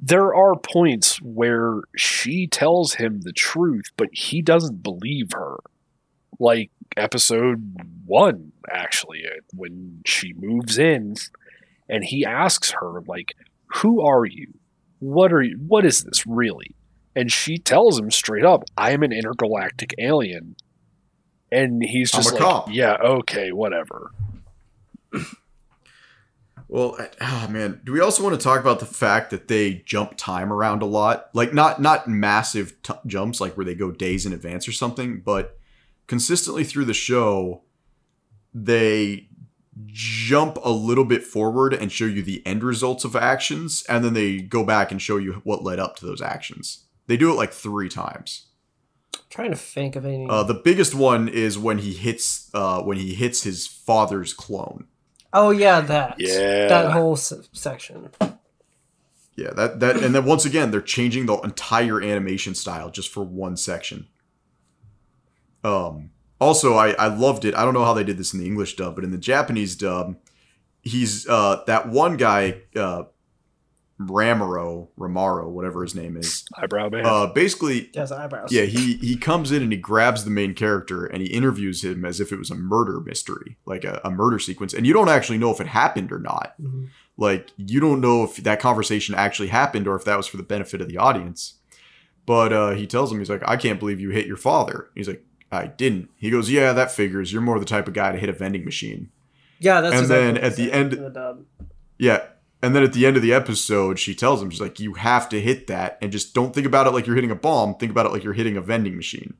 there 0.00 0.34
are 0.34 0.56
points 0.56 1.22
where 1.22 1.82
she 1.96 2.48
tells 2.48 2.94
him 2.94 3.20
the 3.20 3.32
truth, 3.32 3.84
but 3.96 4.08
he 4.10 4.42
doesn't 4.42 4.82
believe 4.82 5.30
her. 5.30 5.58
Like 6.40 6.72
episode 6.96 7.76
one, 8.04 8.50
actually, 8.68 9.26
uh, 9.26 9.42
when 9.54 10.02
she 10.04 10.32
moves 10.32 10.76
in 10.76 11.14
and 11.88 12.02
he 12.02 12.24
asks 12.24 12.72
her, 12.72 13.02
like, 13.06 13.36
who 13.76 14.04
are 14.04 14.24
you? 14.24 14.54
What 14.98 15.32
are 15.32 15.42
you? 15.42 15.56
What 15.66 15.84
is 15.84 16.04
this 16.04 16.26
really? 16.26 16.74
And 17.16 17.32
she 17.32 17.58
tells 17.58 17.98
him 17.98 18.10
straight 18.10 18.44
up, 18.44 18.64
I 18.76 18.92
am 18.92 19.02
an 19.02 19.12
intergalactic 19.12 19.94
alien. 19.98 20.56
And 21.50 21.82
he's 21.82 22.12
just 22.12 22.32
like, 22.32 22.40
cop. 22.40 22.68
yeah, 22.70 22.96
okay, 23.02 23.50
whatever. 23.52 24.12
Well, 26.72 26.96
oh 27.20 27.48
man, 27.50 27.80
do 27.82 27.90
we 27.92 27.98
also 27.98 28.22
want 28.22 28.38
to 28.38 28.44
talk 28.44 28.60
about 28.60 28.78
the 28.78 28.86
fact 28.86 29.30
that 29.30 29.48
they 29.48 29.82
jump 29.86 30.16
time 30.16 30.52
around 30.52 30.82
a 30.82 30.86
lot? 30.86 31.28
Like 31.34 31.52
not 31.52 31.82
not 31.82 32.06
massive 32.06 32.80
t- 32.84 32.94
jumps 33.06 33.40
like 33.40 33.56
where 33.56 33.66
they 33.66 33.74
go 33.74 33.90
days 33.90 34.24
in 34.24 34.32
advance 34.32 34.68
or 34.68 34.72
something, 34.72 35.20
but 35.20 35.58
consistently 36.06 36.62
through 36.62 36.84
the 36.84 36.94
show 36.94 37.62
they 38.54 39.28
jump 39.86 40.58
a 40.62 40.70
little 40.70 41.04
bit 41.04 41.22
forward 41.22 41.72
and 41.74 41.90
show 41.92 42.04
you 42.06 42.22
the 42.22 42.44
end 42.46 42.62
results 42.62 43.04
of 43.04 43.14
actions 43.16 43.84
and 43.88 44.04
then 44.04 44.14
they 44.14 44.38
go 44.38 44.64
back 44.64 44.90
and 44.90 45.00
show 45.00 45.16
you 45.16 45.40
what 45.44 45.62
led 45.62 45.78
up 45.78 45.96
to 45.96 46.06
those 46.06 46.22
actions. 46.22 46.84
They 47.06 47.16
do 47.16 47.30
it 47.30 47.34
like 47.34 47.52
3 47.52 47.88
times. 47.88 48.46
I'm 49.14 49.20
trying 49.30 49.50
to 49.50 49.56
think 49.56 49.96
of 49.96 50.04
any. 50.04 50.26
Uh, 50.28 50.42
the 50.42 50.54
biggest 50.54 50.94
one 50.94 51.28
is 51.28 51.58
when 51.58 51.78
he 51.78 51.92
hits 51.92 52.50
uh, 52.54 52.82
when 52.82 52.96
he 52.96 53.14
hits 53.14 53.42
his 53.42 53.66
father's 53.66 54.32
clone. 54.32 54.86
oh 55.32 55.50
yeah, 55.50 55.80
that. 55.80 56.16
Yeah. 56.18 56.68
That 56.68 56.92
whole 56.92 57.16
se- 57.16 57.48
section. 57.52 58.10
Yeah, 59.36 59.50
that 59.54 59.80
that 59.80 59.96
and 60.02 60.14
then 60.14 60.24
once 60.24 60.44
again 60.44 60.70
they're 60.70 60.80
changing 60.82 61.26
the 61.26 61.36
entire 61.38 62.02
animation 62.02 62.54
style 62.54 62.90
just 62.90 63.08
for 63.08 63.24
one 63.24 63.56
section. 63.56 64.06
Um 65.64 66.10
also 66.40 66.74
I 66.74 66.90
I 66.92 67.06
loved 67.08 67.44
it. 67.44 67.54
I 67.54 67.64
don't 67.64 67.74
know 67.74 67.84
how 67.84 67.94
they 67.94 68.04
did 68.04 68.18
this 68.18 68.32
in 68.34 68.40
the 68.40 68.46
English 68.46 68.76
dub, 68.76 68.94
but 68.94 69.04
in 69.04 69.10
the 69.10 69.18
Japanese 69.18 69.76
dub, 69.76 70.16
he's 70.82 71.28
uh 71.28 71.62
that 71.66 71.88
one 71.88 72.16
guy 72.16 72.62
uh 72.76 73.04
Ramaro, 74.00 74.88
Ramaro, 74.98 75.50
whatever 75.50 75.82
his 75.82 75.94
name 75.94 76.16
is. 76.16 76.44
Eyebrow 76.56 76.88
man. 76.88 77.04
Uh 77.04 77.26
basically 77.26 77.90
Yes, 77.92 78.10
eyebrows. 78.10 78.50
yeah, 78.50 78.62
he 78.62 78.94
he 78.96 79.14
comes 79.16 79.52
in 79.52 79.62
and 79.62 79.70
he 79.72 79.76
grabs 79.78 80.24
the 80.24 80.30
main 80.30 80.54
character 80.54 81.04
and 81.04 81.20
he 81.22 81.28
interviews 81.28 81.84
him 81.84 82.04
as 82.06 82.18
if 82.18 82.32
it 82.32 82.38
was 82.38 82.50
a 82.50 82.54
murder 82.54 83.00
mystery, 83.00 83.58
like 83.66 83.84
a, 83.84 84.00
a 84.02 84.10
murder 84.10 84.38
sequence, 84.38 84.72
and 84.72 84.86
you 84.86 84.94
don't 84.94 85.10
actually 85.10 85.36
know 85.36 85.50
if 85.50 85.60
it 85.60 85.66
happened 85.66 86.12
or 86.12 86.18
not. 86.18 86.54
Mhm. 86.60 86.88
Like 87.18 87.50
you 87.58 87.78
don't 87.78 88.00
know 88.00 88.24
if 88.24 88.36
that 88.38 88.58
conversation 88.60 89.14
actually 89.14 89.48
happened 89.48 89.86
or 89.86 89.96
if 89.96 90.04
that 90.06 90.16
was 90.16 90.26
for 90.26 90.38
the 90.38 90.42
benefit 90.42 90.80
of 90.80 90.88
the 90.88 90.96
audience. 90.96 91.56
But 92.24 92.52
uh, 92.54 92.70
he 92.70 92.86
tells 92.86 93.12
him 93.12 93.18
he's 93.18 93.28
like, 93.30 93.42
"I 93.46 93.56
can't 93.56 93.78
believe 93.80 94.00
you 94.00 94.10
hit 94.10 94.26
your 94.26 94.36
father." 94.38 94.88
He's 94.94 95.08
like, 95.08 95.24
"I 95.52 95.66
didn't." 95.66 96.10
He 96.16 96.30
goes, 96.30 96.50
"Yeah, 96.50 96.72
that 96.72 96.90
figures. 96.92 97.32
You're 97.32 97.42
more 97.42 97.58
the 97.58 97.64
type 97.64 97.88
of 97.88 97.94
guy 97.94 98.12
to 98.12 98.18
hit 98.18 98.28
a 98.28 98.32
vending 98.32 98.64
machine." 98.64 99.10
Yeah, 99.58 99.80
that's 99.80 99.94
And 99.94 100.02
exactly 100.04 100.24
then 100.24 100.34
what 100.34 100.44
at 100.44 100.56
the 100.56 100.72
end- 100.72 100.92
the. 100.92 101.44
Yeah. 101.98 102.22
And 102.62 102.76
then 102.76 102.82
at 102.82 102.92
the 102.92 103.06
end 103.06 103.16
of 103.16 103.22
the 103.22 103.32
episode, 103.32 103.98
she 103.98 104.14
tells 104.14 104.42
him, 104.42 104.50
she's 104.50 104.60
like, 104.60 104.78
you 104.78 104.92
have 104.92 105.30
to 105.30 105.40
hit 105.40 105.66
that 105.68 105.96
and 106.02 106.12
just 106.12 106.34
don't 106.34 106.54
think 106.54 106.66
about 106.66 106.86
it 106.86 106.90
like 106.90 107.06
you're 107.06 107.14
hitting 107.14 107.30
a 107.30 107.34
bomb. 107.34 107.74
Think 107.76 107.90
about 107.90 108.04
it 108.04 108.12
like 108.12 108.22
you're 108.22 108.34
hitting 108.34 108.54
a 108.56 108.60
vending 108.60 108.96
machine. 108.96 109.32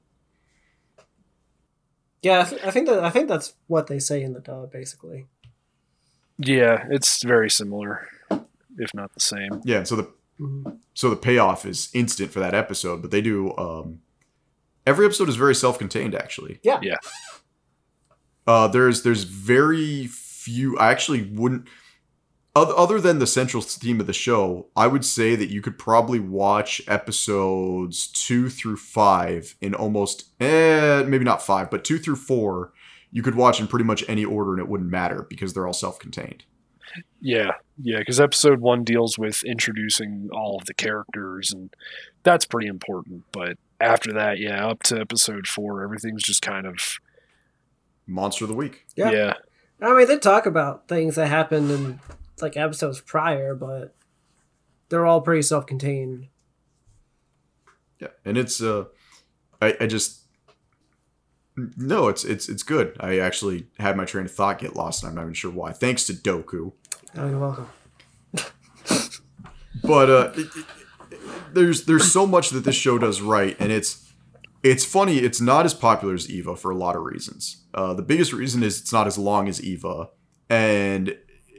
Yeah, 2.22 2.40
I, 2.40 2.44
th- 2.44 2.62
I 2.64 2.70
think 2.70 2.86
that 2.88 3.02
I 3.04 3.10
think 3.10 3.28
that's 3.28 3.54
what 3.66 3.86
they 3.86 3.98
say 3.98 4.22
in 4.22 4.32
the 4.34 4.40
dub, 4.40 4.72
basically. 4.72 5.26
yeah, 6.38 6.86
it's 6.90 7.22
very 7.22 7.50
similar, 7.50 8.08
if 8.78 8.92
not 8.94 9.12
the 9.14 9.20
same. 9.20 9.60
Yeah. 9.64 9.82
So 9.84 9.96
the 9.96 10.10
Mhm. 10.40 10.78
so 10.94 11.10
the 11.10 11.16
payoff 11.16 11.66
is 11.66 11.90
instant 11.92 12.30
for 12.30 12.40
that 12.40 12.54
episode, 12.54 13.02
but 13.02 13.10
they 13.10 13.20
do 13.20 13.54
um 13.58 14.00
every 14.86 15.06
episode 15.06 15.28
is 15.28 15.36
very 15.36 15.54
self-contained 15.54 16.14
actually. 16.14 16.60
Yeah. 16.62 16.80
Yeah. 16.82 16.96
Uh 18.46 18.68
there's 18.68 19.02
there's 19.02 19.24
very 19.24 20.06
few 20.06 20.78
I 20.78 20.90
actually 20.90 21.22
wouldn't 21.32 21.68
other 22.56 23.00
than 23.00 23.20
the 23.20 23.28
central 23.28 23.62
theme 23.62 24.00
of 24.00 24.08
the 24.08 24.12
show, 24.12 24.66
I 24.74 24.88
would 24.88 25.04
say 25.04 25.36
that 25.36 25.50
you 25.50 25.62
could 25.62 25.78
probably 25.78 26.18
watch 26.18 26.82
episodes 26.88 28.08
2 28.08 28.50
through 28.50 28.76
5 28.76 29.56
in 29.60 29.74
almost 29.74 30.24
eh 30.40 31.04
maybe 31.06 31.24
not 31.24 31.42
5, 31.42 31.70
but 31.70 31.84
2 31.84 31.98
through 31.98 32.16
4 32.16 32.72
you 33.12 33.22
could 33.22 33.34
watch 33.34 33.60
in 33.60 33.66
pretty 33.66 33.84
much 33.84 34.04
any 34.08 34.24
order 34.24 34.52
and 34.52 34.60
it 34.60 34.68
wouldn't 34.68 34.90
matter 34.90 35.26
because 35.28 35.52
they're 35.52 35.66
all 35.66 35.72
self-contained. 35.72 36.44
Yeah, 37.20 37.52
yeah, 37.82 37.98
because 37.98 38.20
episode 38.20 38.60
one 38.60 38.84
deals 38.84 39.18
with 39.18 39.44
introducing 39.44 40.28
all 40.32 40.56
of 40.58 40.66
the 40.66 40.74
characters, 40.74 41.52
and 41.52 41.74
that's 42.22 42.46
pretty 42.46 42.66
important. 42.68 43.24
But 43.32 43.58
after 43.80 44.12
that, 44.12 44.38
yeah, 44.38 44.66
up 44.66 44.82
to 44.84 45.00
episode 45.00 45.46
four, 45.46 45.82
everything's 45.82 46.22
just 46.22 46.42
kind 46.42 46.66
of 46.66 46.98
Monster 48.06 48.44
of 48.44 48.48
the 48.48 48.56
week. 48.56 48.86
Yeah. 48.96 49.10
yeah, 49.10 49.34
I 49.80 49.94
mean, 49.94 50.08
they 50.08 50.18
talk 50.18 50.44
about 50.46 50.88
things 50.88 51.14
that 51.14 51.28
happened 51.28 51.70
in 51.70 52.00
like 52.42 52.56
episodes 52.56 53.00
prior, 53.00 53.54
but 53.54 53.94
they're 54.88 55.06
all 55.06 55.20
pretty 55.20 55.42
self-contained. 55.42 56.26
Yeah, 58.00 58.08
and 58.24 58.36
it's 58.36 58.60
uh, 58.60 58.86
I 59.62 59.76
I 59.80 59.86
just 59.86 60.22
no, 61.76 62.08
it's 62.08 62.24
it's 62.24 62.48
it's 62.48 62.64
good. 62.64 62.96
I 62.98 63.18
actually 63.18 63.66
had 63.78 63.96
my 63.96 64.04
train 64.04 64.24
of 64.24 64.32
thought 64.32 64.58
get 64.58 64.74
lost, 64.74 65.04
and 65.04 65.10
I'm 65.10 65.14
not 65.14 65.22
even 65.22 65.34
sure 65.34 65.52
why. 65.52 65.72
Thanks 65.72 66.06
to 66.06 66.12
Doku, 66.12 66.72
Oh, 67.16 67.28
you're 67.28 67.38
welcome. 67.38 67.68
but 69.82 70.10
uh, 70.10 70.32
it, 70.36 70.46
it, 70.56 70.64
there's 71.54 71.84
there's 71.84 72.10
so 72.10 72.26
much 72.26 72.50
that 72.50 72.64
this 72.64 72.74
show 72.74 72.98
does 72.98 73.20
right, 73.20 73.56
and 73.58 73.70
it's 73.72 74.12
it's 74.62 74.84
funny. 74.84 75.18
It's 75.18 75.40
not 75.40 75.64
as 75.64 75.74
popular 75.74 76.14
as 76.14 76.30
Eva 76.30 76.56
for 76.56 76.70
a 76.70 76.76
lot 76.76 76.96
of 76.96 77.02
reasons. 77.02 77.64
Uh, 77.72 77.94
the 77.94 78.02
biggest 78.02 78.32
reason 78.32 78.62
is 78.62 78.80
it's 78.80 78.92
not 78.92 79.06
as 79.06 79.16
long 79.16 79.48
as 79.48 79.62
Eva, 79.62 80.08
and 80.48 81.16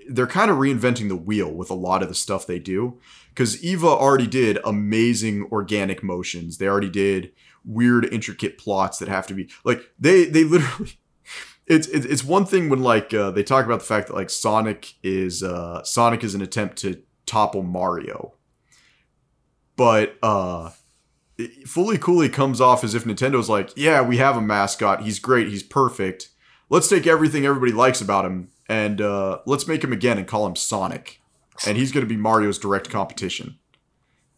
they're 0.10 0.28
kind 0.28 0.52
of 0.52 0.58
reinventing 0.58 1.08
the 1.08 1.16
wheel 1.16 1.52
with 1.52 1.70
a 1.70 1.76
lot 1.76 2.02
of 2.02 2.10
the 2.10 2.16
stuff 2.16 2.46
they 2.46 2.60
do. 2.60 3.00
Because 3.30 3.64
Eva 3.64 3.88
already 3.88 4.28
did 4.28 4.60
amazing 4.66 5.48
organic 5.52 6.04
motions. 6.04 6.58
They 6.58 6.68
already 6.68 6.90
did 6.90 7.32
weird, 7.64 8.06
intricate 8.06 8.58
plots 8.58 8.98
that 8.98 9.08
have 9.08 9.26
to 9.28 9.34
be 9.34 9.50
like 9.64 9.82
they 10.00 10.26
they 10.26 10.44
literally. 10.44 10.94
It's 11.68 11.88
it's 11.88 12.24
one 12.24 12.44
thing 12.44 12.68
when 12.68 12.82
like 12.82 13.14
uh, 13.14 13.32
they 13.32 13.44
talk 13.44 13.66
about 13.66 13.80
the 13.80 13.86
fact 13.86 14.08
that 14.08 14.16
like 14.16 14.30
Sonic 14.30 14.96
is 15.04 15.42
uh, 15.42 15.82
Sonic 15.84 16.22
is 16.22 16.36
an 16.36 16.42
attempt 16.42 16.78
to 16.80 17.02
topple 17.26 17.64
Mario, 17.64 18.34
but 19.76 20.18
uh, 20.22 20.72
Fooly 21.40 22.00
Cooly 22.00 22.30
comes 22.30 22.62
off 22.62 22.84
as 22.84 22.94
if 22.96 23.04
Nintendo's 23.04 23.50
like, 23.50 23.72
yeah, 23.76 24.02
we 24.02 24.18
have 24.18 24.38
a 24.38 24.42
mascot. 24.42 25.02
He's 25.02 25.20
great. 25.20 25.48
He's 25.48 25.64
perfect. 25.64 26.30
Let's 26.70 26.88
take 26.88 27.06
everything 27.08 27.46
everybody 27.46 27.72
likes 27.72 28.02
about 28.02 28.26
him 28.26 28.50
and 28.70 29.02
uh, 29.02 29.40
let's 29.46 29.68
make 29.68 29.84
him 29.84 29.92
again 29.92 30.18
and 30.18 30.28
call 30.28 30.46
him 30.46 30.56
Sonic. 30.56 31.20
And 31.68 31.78
he's 31.78 31.92
going 31.92 32.06
to 32.06 32.10
be 32.10 32.18
Mario's 32.18 32.58
direct 32.58 32.90
competition. 32.90 33.58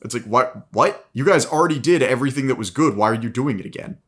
It's 0.02 0.14
like, 0.14 0.24
what? 0.24 0.68
What? 0.72 1.08
You 1.14 1.24
guys 1.24 1.46
already 1.46 1.80
did 1.80 2.02
everything 2.02 2.48
that 2.48 2.56
was 2.56 2.70
good. 2.70 2.98
Why 2.98 3.10
are 3.12 3.16
you 3.16 3.30
doing 3.30 3.60
it 3.60 3.66
again? 3.66 4.00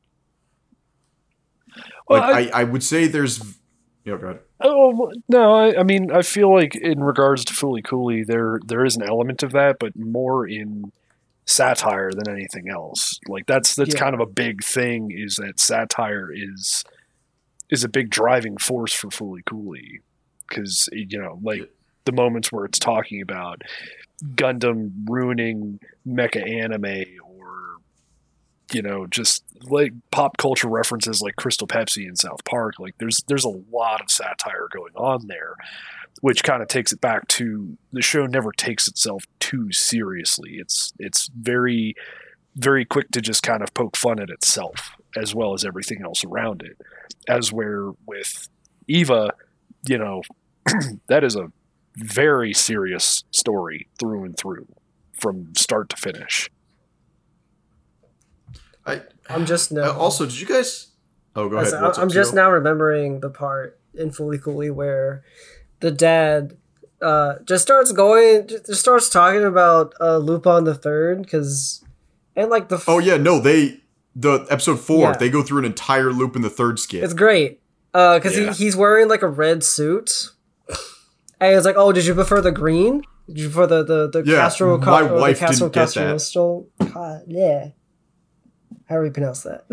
Well, 2.09 2.19
Like, 2.21 2.53
I, 2.53 2.61
I 2.61 2.63
would 2.63 2.83
say 2.83 3.07
there's. 3.07 3.39
Know, 4.05 4.17
go 4.17 4.27
ahead. 4.27 4.39
Oh 4.61 5.11
no, 5.29 5.53
I, 5.53 5.79
I 5.79 5.83
mean, 5.83 6.11
I 6.11 6.21
feel 6.21 6.53
like 6.53 6.75
in 6.75 7.03
regards 7.03 7.43
to 7.45 7.53
Fooly 7.53 7.83
Cooly, 7.83 8.23
there 8.23 8.59
there 8.65 8.85
is 8.85 8.95
an 8.95 9.03
element 9.03 9.41
of 9.41 9.51
that, 9.53 9.77
but 9.79 9.95
more 9.95 10.47
in 10.47 10.91
satire 11.45 12.11
than 12.11 12.29
anything 12.29 12.69
else. 12.69 13.19
Like 13.27 13.45
that's 13.45 13.75
that's 13.75 13.93
Yeah. 13.93 13.99
kind 13.99 14.13
of 14.15 14.19
a 14.21 14.25
big 14.25 14.63
thing. 14.63 15.11
Is 15.11 15.35
that 15.35 15.59
satire 15.59 16.31
is 16.33 16.83
is 17.69 17.83
a 17.83 17.89
big 17.89 18.09
driving 18.09 18.57
force 18.57 18.93
for 18.93 19.07
Fooly 19.09 19.43
Cooly 19.45 19.99
because 20.47 20.89
you 20.91 21.19
know, 21.19 21.39
like 21.41 21.69
the 22.05 22.11
moments 22.11 22.51
where 22.51 22.65
it's 22.65 22.79
talking 22.79 23.21
about 23.21 23.61
Gundam 24.35 24.91
ruining 25.09 25.79
mecha 26.07 26.47
anime 26.47 27.03
or 27.23 27.77
you 28.71 28.81
know 28.81 29.05
just 29.07 29.43
like 29.69 29.91
pop 30.11 30.37
culture 30.37 30.67
references 30.67 31.21
like 31.21 31.35
Crystal 31.35 31.67
Pepsi 31.67 32.07
and 32.07 32.17
South 32.17 32.43
Park 32.45 32.75
like 32.79 32.95
there's 32.99 33.23
there's 33.27 33.45
a 33.45 33.53
lot 33.71 34.01
of 34.01 34.09
satire 34.09 34.67
going 34.73 34.93
on 34.95 35.27
there 35.27 35.55
which 36.21 36.43
kind 36.43 36.61
of 36.61 36.67
takes 36.67 36.91
it 36.91 37.01
back 37.01 37.27
to 37.27 37.77
the 37.93 38.01
show 38.01 38.25
never 38.25 38.51
takes 38.51 38.87
itself 38.87 39.25
too 39.39 39.71
seriously 39.71 40.55
it's 40.59 40.93
it's 40.99 41.29
very 41.39 41.93
very 42.55 42.85
quick 42.85 43.11
to 43.11 43.21
just 43.21 43.43
kind 43.43 43.61
of 43.61 43.73
poke 43.73 43.97
fun 43.97 44.19
at 44.19 44.29
itself 44.29 44.91
as 45.17 45.35
well 45.35 45.53
as 45.53 45.65
everything 45.65 46.01
else 46.03 46.23
around 46.23 46.61
it 46.63 46.77
as 47.27 47.51
where 47.51 47.91
with 48.07 48.47
Eva 48.87 49.31
you 49.87 49.97
know 49.97 50.21
that 51.07 51.23
is 51.23 51.35
a 51.35 51.51
very 51.97 52.53
serious 52.53 53.23
story 53.31 53.87
through 53.99 54.23
and 54.25 54.37
through 54.37 54.67
from 55.19 55.53
start 55.55 55.89
to 55.89 55.95
finish 55.97 56.49
I, 58.85 59.01
I'm 59.29 59.45
just 59.45 59.71
now. 59.71 59.89
Uh, 59.91 59.93
also, 59.97 60.25
did 60.25 60.39
you 60.39 60.45
guys? 60.45 60.89
Oh, 61.35 61.49
go 61.49 61.57
I 61.57 61.61
ahead. 61.61 61.71
said- 61.71 61.81
What's 61.81 61.97
I'm 61.97 62.09
just 62.09 62.31
Tito? 62.31 62.43
now 62.43 62.51
remembering 62.51 63.19
the 63.19 63.29
part 63.31 63.79
in 63.95 64.11
Fooly 64.11 64.39
Cooly 64.41 64.69
where 64.69 65.23
the 65.79 65.91
dad 65.91 66.57
uh, 67.01 67.35
just 67.45 67.63
starts 67.63 67.91
going, 67.91 68.47
just 68.47 68.75
starts 68.81 69.09
talking 69.09 69.43
about 69.43 69.93
uh, 70.01 70.17
Lupin 70.17 70.63
the 70.63 70.75
Third, 70.75 71.21
because 71.21 71.83
and 72.35 72.49
like 72.49 72.69
the 72.69 72.75
f- 72.77 72.85
Oh 72.87 72.99
yeah, 72.99 73.17
no, 73.17 73.39
they 73.39 73.79
the 74.15 74.45
episode 74.49 74.79
four. 74.79 75.11
Yeah. 75.11 75.17
They 75.17 75.29
go 75.29 75.43
through 75.43 75.59
an 75.59 75.65
entire 75.65 76.11
Lupin 76.11 76.41
the 76.41 76.49
Third 76.49 76.79
skit. 76.79 77.03
it's 77.03 77.13
great 77.13 77.61
because 77.91 78.37
Yeah. 78.37 78.51
he, 78.53 78.63
he's 78.65 78.75
wearing 78.75 79.07
like 79.07 79.21
a 79.21 79.27
red 79.27 79.63
suit, 79.63 80.31
and 81.39 81.55
it's 81.55 81.65
like, 81.65 81.75
oh, 81.77 81.91
did 81.91 82.05
you 82.05 82.13
prefer 82.13 82.41
the 82.41 82.51
green? 82.51 83.03
Did 83.27 83.39
you 83.39 83.49
prefer 83.49 83.67
the 83.67 83.83
the 83.83 84.09
the 84.23 84.29
Yeah, 84.31 84.37
Castro? 84.37 84.77
my 84.77 85.01
or 85.01 85.19
the 85.33 85.35
Castro 85.39 85.69
didn't 85.69 85.73
get 85.73 85.93
that. 85.95 86.11
Castro 86.13 86.67
yeah. 87.27 87.69
How 88.87 88.95
do 88.97 89.01
we 89.01 89.09
pronounce 89.09 89.41
that? 89.43 89.65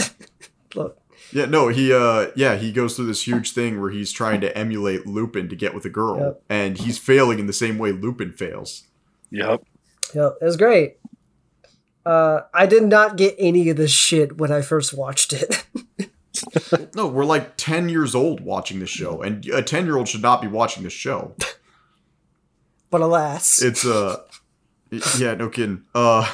Look, 0.75 0.99
Yeah, 1.33 1.47
no, 1.47 1.69
he 1.69 1.93
uh 1.93 2.31
yeah, 2.37 2.57
he 2.57 2.73
goes 2.73 2.95
through 2.97 3.07
this 3.07 3.27
huge 3.27 3.53
thing 3.53 3.81
where 3.81 3.91
he's 3.91 4.13
trying 4.13 4.41
to 4.43 4.57
emulate 4.57 5.07
Lupin 5.07 5.49
to 5.49 5.57
get 5.57 5.75
with 5.75 5.85
a 5.85 5.91
girl 5.91 6.19
Yep. 6.19 6.43
and 6.49 6.79
he's 6.79 6.99
failing 6.99 7.39
in 7.39 7.47
the 7.47 7.53
same 7.53 7.79
way 7.79 7.91
Lupin 7.93 8.33
fails. 8.33 8.85
Yep. 9.31 9.63
Yep, 10.15 10.37
it 10.41 10.45
was 10.45 10.57
great. 10.57 10.97
Uh, 12.05 12.41
I 12.53 12.67
did 12.67 12.83
not 12.83 13.17
get 13.17 13.35
any 13.39 13.69
of 13.71 13.77
this 13.77 13.93
shit 13.93 14.37
when 14.39 14.51
I 14.53 14.61
first 14.61 14.93
watched 14.95 15.33
it. 15.33 15.65
No, 16.97 17.07
we're 17.07 17.25
like 17.27 17.57
10 17.57 17.89
years 17.89 18.15
old 18.15 18.41
watching 18.41 18.81
this 18.81 18.89
show 18.91 19.23
and 19.23 19.45
a 19.47 19.63
10-year-old 19.63 20.09
should 20.09 20.23
not 20.23 20.41
be 20.43 20.49
watching 20.49 20.83
this 20.83 20.93
show. 20.93 21.35
but 22.91 23.01
alas, 23.01 23.63
It's 23.63 23.85
uh 23.87 24.23
yeah, 25.19 25.35
no 25.35 25.49
kidding. 25.49 25.85
Uh 25.95 26.29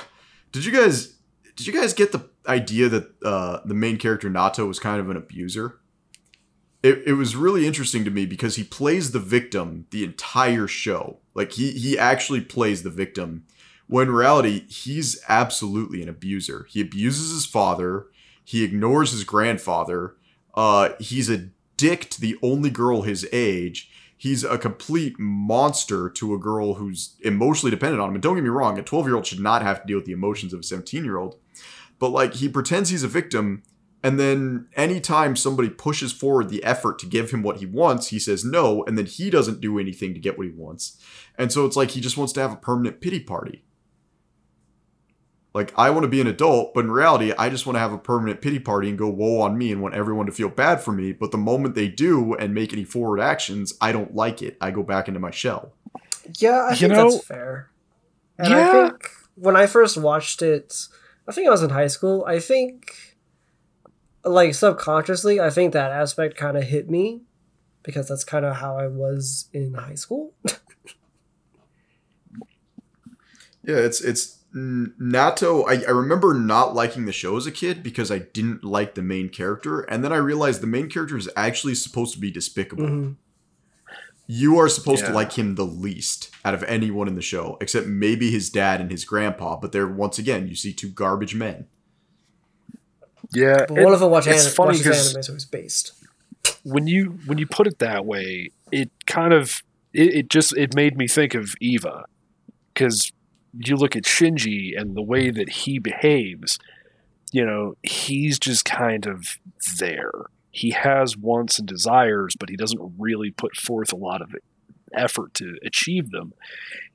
did 0.52 0.64
you 0.64 0.72
guys 0.72 1.14
did 1.56 1.66
you 1.66 1.72
guys 1.72 1.92
get 1.92 2.12
the 2.12 2.20
idea 2.48 2.88
that 2.88 3.10
uh 3.24 3.60
the 3.64 3.74
main 3.74 3.98
character 3.98 4.28
Naota 4.28 4.66
was 4.66 4.78
kind 4.78 5.00
of 5.00 5.10
an 5.10 5.16
abuser? 5.16 5.78
It, 6.82 7.02
it 7.06 7.12
was 7.14 7.34
really 7.34 7.66
interesting 7.66 8.04
to 8.04 8.10
me 8.10 8.24
because 8.24 8.54
he 8.54 8.62
plays 8.62 9.10
the 9.10 9.18
victim 9.18 9.86
the 9.90 10.04
entire 10.04 10.66
show. 10.68 11.18
Like 11.34 11.52
he 11.52 11.72
he 11.72 11.98
actually 11.98 12.40
plays 12.40 12.82
the 12.82 12.90
victim 12.90 13.44
when 13.86 14.08
in 14.08 14.14
reality 14.14 14.66
he's 14.68 15.20
absolutely 15.28 16.02
an 16.02 16.08
abuser. 16.08 16.66
He 16.70 16.80
abuses 16.80 17.32
his 17.32 17.46
father, 17.46 18.06
he 18.44 18.64
ignores 18.64 19.12
his 19.12 19.24
grandfather, 19.24 20.16
uh 20.54 20.90
he's 20.98 21.28
a 21.28 21.48
dick 21.76 22.10
to 22.10 22.20
the 22.20 22.36
only 22.42 22.70
girl 22.70 23.02
his 23.02 23.28
age 23.32 23.90
he's 24.18 24.42
a 24.44 24.58
complete 24.58 25.18
monster 25.18 26.10
to 26.10 26.34
a 26.34 26.38
girl 26.38 26.74
who's 26.74 27.14
emotionally 27.22 27.70
dependent 27.70 28.02
on 28.02 28.10
him. 28.10 28.16
And 28.16 28.22
don't 28.22 28.34
get 28.34 28.42
me 28.42 28.50
wrong, 28.50 28.78
a 28.78 28.82
12 28.82 29.06
year 29.06 29.14
old 29.14 29.24
should 29.24 29.40
not 29.40 29.62
have 29.62 29.80
to 29.80 29.86
deal 29.86 29.96
with 29.96 30.04
the 30.04 30.12
emotions 30.12 30.52
of 30.52 30.60
a 30.60 30.64
17 30.64 31.04
year 31.04 31.16
old. 31.16 31.36
But 31.98 32.10
like 32.10 32.34
he 32.34 32.48
pretends 32.48 32.90
he's 32.90 33.02
a 33.02 33.08
victim, 33.08 33.62
and 34.02 34.18
then 34.20 34.68
anytime 34.76 35.34
somebody 35.34 35.68
pushes 35.68 36.12
forward 36.12 36.48
the 36.48 36.62
effort 36.62 36.98
to 37.00 37.06
give 37.06 37.30
him 37.32 37.42
what 37.42 37.56
he 37.58 37.66
wants, 37.66 38.08
he 38.08 38.18
says 38.18 38.44
no, 38.44 38.84
and 38.84 38.96
then 38.96 39.06
he 39.06 39.30
doesn't 39.30 39.60
do 39.60 39.78
anything 39.78 40.14
to 40.14 40.20
get 40.20 40.38
what 40.38 40.46
he 40.46 40.52
wants. 40.52 40.96
And 41.36 41.50
so 41.52 41.66
it's 41.66 41.76
like 41.76 41.90
he 41.92 42.00
just 42.00 42.16
wants 42.16 42.32
to 42.34 42.40
have 42.40 42.52
a 42.52 42.56
permanent 42.56 43.00
pity 43.00 43.18
party. 43.20 43.64
Like 45.54 45.72
I 45.76 45.90
want 45.90 46.04
to 46.04 46.08
be 46.08 46.20
an 46.20 46.26
adult, 46.26 46.74
but 46.74 46.84
in 46.84 46.90
reality, 46.90 47.32
I 47.36 47.48
just 47.48 47.66
want 47.66 47.74
to 47.76 47.80
have 47.80 47.92
a 47.92 47.98
permanent 47.98 48.40
pity 48.40 48.58
party 48.60 48.88
and 48.90 48.98
go 48.98 49.08
woe 49.08 49.40
on 49.40 49.56
me 49.58 49.72
and 49.72 49.80
want 49.82 49.94
everyone 49.94 50.26
to 50.26 50.32
feel 50.32 50.50
bad 50.50 50.80
for 50.82 50.92
me. 50.92 51.12
But 51.12 51.32
the 51.32 51.38
moment 51.38 51.74
they 51.74 51.88
do 51.88 52.34
and 52.34 52.54
make 52.54 52.72
any 52.72 52.84
forward 52.84 53.18
actions, 53.18 53.74
I 53.80 53.90
don't 53.90 54.14
like 54.14 54.42
it. 54.42 54.56
I 54.60 54.70
go 54.70 54.82
back 54.82 55.08
into 55.08 55.20
my 55.20 55.30
shell. 55.30 55.72
yeah, 56.38 56.66
I 56.68 56.70
You 56.72 56.76
think 56.76 56.92
know- 56.92 57.10
that's 57.10 57.24
fair. 57.26 57.70
And 58.38 58.54
I 58.54 58.58
Yeah. 58.58 58.88
think 58.90 59.10
when 59.34 59.56
I 59.56 59.66
first 59.66 59.96
watched 59.96 60.42
it, 60.42 60.86
I 61.28 61.32
think 61.32 61.46
I 61.46 61.50
was 61.50 61.62
in 61.62 61.70
high 61.70 61.88
school. 61.88 62.24
I 62.26 62.38
think, 62.38 62.94
like 64.24 64.54
subconsciously, 64.54 65.40
I 65.40 65.50
think 65.50 65.72
that 65.74 65.92
aspect 65.92 66.36
kind 66.36 66.56
of 66.56 66.64
hit 66.64 66.88
me 66.88 67.22
because 67.82 68.08
that's 68.08 68.24
kind 68.24 68.44
of 68.46 68.56
how 68.56 68.78
I 68.78 68.86
was 68.86 69.48
in 69.52 69.74
high 69.74 69.94
school. 69.94 70.32
Yeah, 73.64 73.76
it's 73.76 74.00
it's 74.00 74.38
Naota. 74.54 75.62
I, 75.68 75.84
I 75.86 75.90
remember 75.90 76.32
not 76.32 76.74
liking 76.74 77.04
the 77.04 77.12
show 77.12 77.36
as 77.36 77.46
a 77.46 77.52
kid 77.52 77.82
because 77.82 78.10
I 78.10 78.20
didn't 78.20 78.64
like 78.64 78.94
the 78.94 79.02
main 79.02 79.28
character, 79.28 79.80
and 79.80 80.02
then 80.02 80.10
I 80.10 80.16
realized 80.16 80.62
the 80.62 80.66
main 80.66 80.88
character 80.88 81.18
is 81.18 81.28
actually 81.36 81.74
supposed 81.74 82.14
to 82.14 82.18
be 82.18 82.30
despicable. 82.30 82.84
Mhm. 82.86 83.16
You 84.30 84.58
are 84.58 84.68
supposed 84.68 85.06
to 85.06 85.12
like 85.12 85.32
him 85.38 85.54
the 85.54 85.64
least 85.64 86.30
out 86.44 86.52
of 86.52 86.62
anyone 86.64 87.08
in 87.08 87.14
the 87.14 87.22
show, 87.22 87.56
except 87.62 87.86
maybe 87.86 88.30
his 88.30 88.50
dad 88.50 88.78
and 88.80 88.90
his 88.90 89.04
grandpa. 89.06 89.56
But 89.56 89.72
they're 89.72 89.88
once 89.88 90.18
again, 90.18 90.46
you 90.48 90.54
see 90.54 90.72
two 90.74 90.90
garbage 90.90 91.34
men. 91.34 91.66
Yeah. 93.34 93.64
But 93.68 93.78
one 93.82 93.92
of 93.94 94.00
them 94.00 94.10
watch 94.10 94.26
it's 94.26 94.42
anim- 94.44 94.54
funny 94.54 94.68
watches 94.78 94.86
'cause- 94.86 95.10
anime, 95.14 95.22
so 95.22 95.32
he's 95.32 95.44
based. 95.44 95.92
when 96.62 96.86
you 96.86 97.18
when 97.26 97.38
you 97.38 97.46
put 97.46 97.66
it 97.66 97.78
that 97.78 98.04
way, 98.04 98.50
it 98.70 98.90
kind 99.06 99.32
of 99.32 99.62
it, 99.92 100.14
it 100.14 100.28
just 100.28 100.56
it 100.56 100.74
made 100.74 100.96
me 100.96 101.08
think 101.08 101.34
of 101.34 101.54
Eva 101.60 102.04
because 102.74 103.12
you 103.58 103.76
look 103.76 103.96
at 103.96 104.04
Shinji 104.04 104.78
and 104.78 104.94
the 104.94 105.02
way 105.02 105.30
that 105.30 105.48
he 105.48 105.78
behaves, 105.78 106.58
you 107.32 107.44
know, 107.44 107.74
he's 107.82 108.38
just 108.38 108.64
kind 108.66 109.06
of 109.06 109.38
there. 109.78 110.12
He 110.58 110.70
has 110.70 111.16
wants 111.16 111.60
and 111.60 111.68
desires, 111.68 112.34
but 112.38 112.48
he 112.48 112.56
doesn't 112.56 112.94
really 112.98 113.30
put 113.30 113.56
forth 113.56 113.92
a 113.92 113.96
lot 113.96 114.20
of 114.20 114.34
effort 114.92 115.34
to 115.34 115.56
achieve 115.64 116.10
them. 116.10 116.32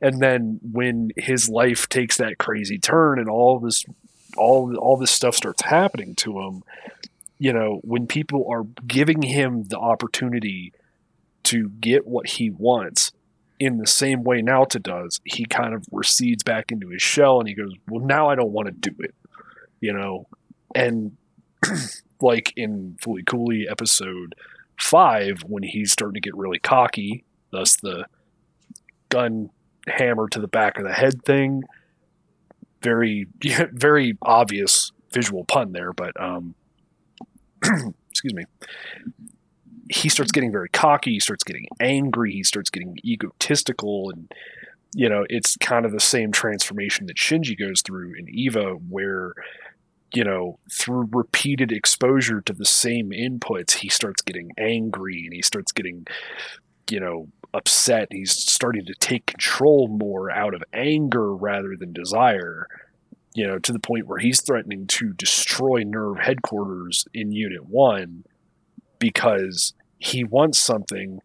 And 0.02 0.20
then 0.20 0.60
when 0.62 1.12
his 1.16 1.48
life 1.48 1.88
takes 1.88 2.18
that 2.18 2.38
crazy 2.38 2.78
turn 2.78 3.20
and 3.20 3.30
all 3.30 3.60
this 3.60 3.86
all 4.36 4.76
all 4.78 4.98
this 4.98 5.12
stuff 5.12 5.36
starts 5.36 5.62
happening 5.62 6.14
to 6.16 6.40
him, 6.40 6.64
you 7.40 7.54
know, 7.54 7.80
when 7.84 8.06
people 8.06 8.46
are 8.50 8.64
giving 8.86 9.22
him 9.22 9.64
the 9.64 9.78
opportunity 9.78 10.74
to 11.44 11.70
get 11.70 12.06
what 12.06 12.28
he 12.32 12.50
wants 12.50 13.12
in 13.60 13.78
the 13.78 13.88
same 13.88 14.26
way 14.26 14.42
Naota 14.42 14.82
does, 14.84 15.22
he 15.24 15.46
kind 15.46 15.74
of 15.74 15.86
recedes 15.90 16.44
back 16.44 16.70
into 16.70 16.90
his 16.90 17.02
shell 17.02 17.40
and 17.40 17.48
he 17.48 17.56
goes, 17.56 17.72
Well, 17.88 18.06
now 18.06 18.28
I 18.28 18.36
don't 18.36 18.52
want 18.52 18.68
to 18.68 18.90
do 18.90 18.96
it. 19.00 19.16
You 19.80 19.94
know? 19.94 20.28
And 20.76 21.16
like 22.24 22.54
in 22.56 22.98
Fooly 23.02 23.26
Cooly 23.26 23.68
episode 23.70 24.34
five, 24.80 25.44
when 25.46 25.64
he's 25.64 25.92
starting 25.92 26.16
to 26.16 26.22
get 26.22 26.36
really 26.36 26.60
cocky, 26.60 27.24
thus 27.52 27.76
the 27.76 28.06
gun 29.10 29.50
hammer 29.88 30.28
to 30.30 30.40
the 30.40 30.48
back 30.48 30.78
of 30.78 30.86
the 30.86 30.94
head 30.94 31.24
thing. 31.24 31.64
Very, 32.82 33.28
very 33.72 34.18
obvious 34.22 34.92
visual 35.12 35.46
pun 35.46 35.74
there, 35.74 35.94
but 35.94 36.20
um, 36.20 36.56
excuse 38.10 38.34
me. 38.34 38.46
He 39.90 40.10
starts 40.10 40.32
getting 40.32 40.52
very 40.52 40.70
cocky. 40.70 41.12
He 41.12 41.20
starts 41.20 41.44
getting 41.44 41.68
angry. 41.80 42.32
He 42.32 42.44
starts 42.44 42.70
getting 42.70 42.98
egotistical, 43.06 44.10
and 44.10 44.32
you 44.96 45.10
know 45.10 45.26
it's 45.30 45.58
kind 45.58 45.86
of 45.86 45.92
the 45.92 46.00
same 46.00 46.32
transformation 46.32 47.06
that 47.08 47.18
Shinji 47.18 47.60
goes 47.60 47.82
through 47.82 48.14
in 48.18 48.28
Eva, 48.30 48.76
where 48.90 49.34
you 50.14 50.24
know 50.24 50.60
through 50.72 51.10
repeated 51.12 51.72
exposure 51.72 52.42
to 52.42 52.54
the 52.54 52.66
same 52.66 53.12
inputs, 53.12 53.74
he 53.76 53.90
starts 53.90 54.22
getting 54.22 54.52
angry 54.58 55.24
and 55.26 55.34
he 55.34 55.42
starts 55.42 55.72
getting 55.72 56.06
you 56.90 57.00
know 57.00 57.28
upset. 57.54 58.08
He's 58.12 58.32
starting 58.32 58.86
to 58.86 58.96
take 58.96 59.28
control 59.28 59.88
more 59.88 60.32
out 60.32 60.54
of 60.54 60.64
anger 60.74 61.36
rather 61.36 61.76
than 61.78 61.94
desire 61.94 62.68
you 63.36 63.48
know, 63.48 63.58
to 63.60 63.72
the 63.72 63.80
point 63.80 64.08
where 64.08 64.20
he's 64.20 64.42
threatening 64.42 64.86
to 64.88 65.14
destroy 65.14 65.84
NERV 65.84 66.22
headquarters 66.22 67.06
in 67.14 67.32
Unit 67.32 67.66
1 67.66 68.24
because 69.00 69.74
he 69.98 70.24
wants 70.24 70.60
something. 70.60 71.20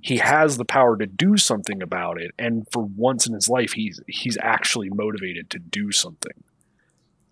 He 0.00 0.18
has 0.18 0.58
the 0.58 0.66
power 0.66 0.98
to 0.98 1.06
do 1.06 1.38
something 1.38 1.82
about 1.82 2.20
it, 2.20 2.32
and 2.38 2.66
for 2.70 2.82
once 2.82 3.26
in 3.26 3.32
his 3.32 3.48
life, 3.48 3.72
he's 3.72 4.00
he's 4.06 4.36
actually 4.42 4.90
motivated 4.90 5.48
to 5.50 5.58
do 5.58 5.92
something. 5.92 6.43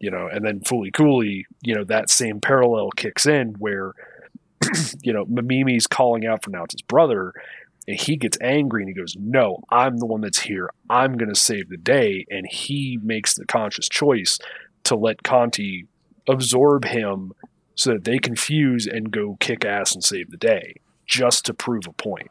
You 0.03 0.11
know, 0.11 0.29
and 0.31 0.45
then 0.45 0.61
fooly 0.61 0.93
cooly, 0.93 1.47
you 1.63 1.75
know, 1.75 1.85
that 1.85 2.11
same 2.11 2.41
parallel 2.41 2.91
kicks 2.91 3.25
in 3.25 3.55
where, 3.55 3.93
you 5.03 5.13
know, 5.13 5.25
Mamimi's 5.27 5.87
calling 5.87 6.27
out 6.27 6.45
for 6.45 6.51
Naota's 6.51 6.83
brother, 6.83 7.33
and 7.87 7.99
he 7.99 8.17
gets 8.17 8.39
angry 8.41 8.83
and 8.83 8.89
he 8.89 8.95
goes, 8.95 9.17
No, 9.19 9.63
I'm 9.71 9.97
the 9.99 10.07
one 10.07 10.21
that's 10.21 10.41
here. 10.41 10.71
I'm 10.89 11.17
going 11.17 11.33
to 11.33 11.39
save 11.39 11.69
the 11.69 11.77
day. 11.77 12.27
And 12.31 12.47
he 12.51 12.99
makes 13.03 13.35
the 13.35 13.45
conscious 13.47 13.89
choice 13.89 14.39
to 14.85 14.97
let 14.97 15.23
Canti 15.23 15.87
absorb 16.29 16.85
him 16.85 17.33
so 17.75 17.93
that 17.93 18.05
they 18.05 18.19
can 18.19 18.37
fuse 18.37 18.87
and 18.87 19.11
go 19.11 19.37
kick 19.41 19.65
ass 19.65 19.95
and 19.95 20.05
save 20.05 20.31
the 20.31 20.37
day 20.37 20.77
just 21.07 21.45
to 21.47 21.55
prove 21.55 21.87
a 21.87 21.93
point. 21.93 22.31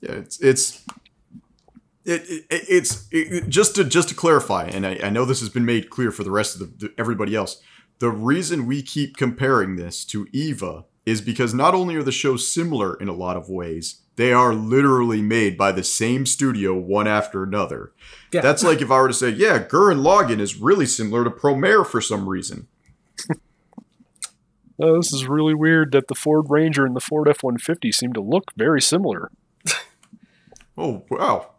Yeah, 0.00 0.12
it's 0.12 0.38
it's 0.40 0.84
it, 2.04 2.22
it 2.28 2.44
it's 2.50 3.08
it, 3.10 3.48
just 3.48 3.76
to 3.76 3.84
just 3.84 4.08
to 4.10 4.14
clarify, 4.14 4.64
and 4.64 4.86
I, 4.86 4.98
I 5.04 5.10
know 5.10 5.24
this 5.24 5.40
has 5.40 5.48
been 5.48 5.64
made 5.64 5.90
clear 5.90 6.10
for 6.10 6.24
the 6.24 6.30
rest 6.30 6.60
of 6.60 6.78
the, 6.78 6.88
the 6.88 6.94
everybody 6.98 7.34
else. 7.34 7.62
The 7.98 8.10
reason 8.10 8.66
we 8.66 8.82
keep 8.82 9.16
comparing 9.16 9.76
this 9.76 10.04
to 10.06 10.26
Eva 10.32 10.84
is 11.06 11.20
because 11.20 11.54
not 11.54 11.74
only 11.74 11.96
are 11.96 12.02
the 12.02 12.12
shows 12.12 12.50
similar 12.50 12.94
in 12.94 13.08
a 13.08 13.14
lot 13.14 13.36
of 13.36 13.48
ways, 13.48 14.02
they 14.16 14.32
are 14.32 14.54
literally 14.54 15.22
made 15.22 15.56
by 15.56 15.72
the 15.72 15.84
same 15.84 16.26
studio 16.26 16.74
one 16.74 17.06
after 17.06 17.42
another. 17.42 17.92
Yeah. 18.32 18.40
That's 18.40 18.64
like 18.64 18.80
if 18.80 18.90
I 18.90 19.00
were 19.00 19.08
to 19.08 19.14
say, 19.14 19.30
yeah, 19.30 19.58
Gurren 19.58 20.02
Lagann 20.02 20.40
is 20.40 20.56
really 20.56 20.86
similar 20.86 21.24
to 21.24 21.30
Promare 21.30 21.86
for 21.86 22.00
some 22.00 22.28
reason. 22.28 22.68
Oh, 24.80 24.96
this 24.96 25.12
is 25.12 25.26
really 25.26 25.54
weird 25.54 25.92
that 25.92 26.08
the 26.08 26.14
Ford 26.14 26.46
Ranger 26.48 26.86
and 26.86 26.96
the 26.96 27.00
Ford 27.00 27.28
F 27.28 27.42
150 27.42 27.92
seem 27.92 28.12
to 28.12 28.20
look 28.20 28.52
very 28.56 28.80
similar. 28.80 29.30
Oh 30.76 31.04
wow! 31.08 31.53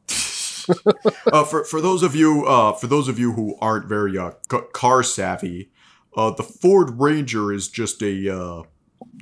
uh, 1.31 1.43
for 1.43 1.63
for 1.63 1.81
those 1.81 2.03
of 2.03 2.15
you 2.15 2.45
uh, 2.45 2.73
for 2.73 2.87
those 2.87 3.07
of 3.07 3.19
you 3.19 3.33
who 3.33 3.57
aren't 3.61 3.87
very 3.87 4.17
uh, 4.17 4.31
c- 4.51 4.59
car 4.73 5.03
savvy, 5.03 5.71
uh, 6.15 6.31
the 6.31 6.43
Ford 6.43 6.99
Ranger 6.99 7.51
is 7.51 7.67
just 7.67 8.01
a 8.01 8.29
uh, 8.29 8.63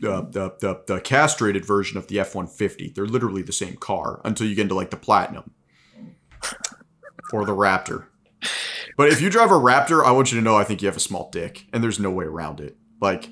the, 0.01 0.53
the 0.59 0.83
the 0.87 1.01
castrated 1.01 1.65
version 1.65 1.97
of 1.97 2.07
the 2.07 2.19
F 2.19 2.35
one 2.35 2.47
fifty. 2.47 2.89
They're 2.89 3.05
literally 3.05 3.41
the 3.41 3.53
same 3.53 3.75
car 3.75 4.21
until 4.23 4.47
you 4.47 4.55
get 4.55 4.63
into 4.63 4.75
like 4.75 4.89
the 4.91 4.97
Platinum 4.97 5.51
or 7.31 7.45
the 7.45 7.55
Raptor. 7.55 8.07
But 8.97 9.09
if 9.09 9.21
you 9.21 9.29
drive 9.29 9.51
a 9.51 9.55
Raptor, 9.55 10.05
I 10.05 10.11
want 10.11 10.31
you 10.31 10.37
to 10.37 10.43
know 10.43 10.55
I 10.55 10.63
think 10.63 10.81
you 10.81 10.87
have 10.87 10.97
a 10.97 11.01
small 11.01 11.29
dick, 11.31 11.65
and 11.73 11.83
there's 11.83 11.99
no 11.99 12.11
way 12.11 12.25
around 12.25 12.59
it. 12.59 12.77
Like, 13.01 13.29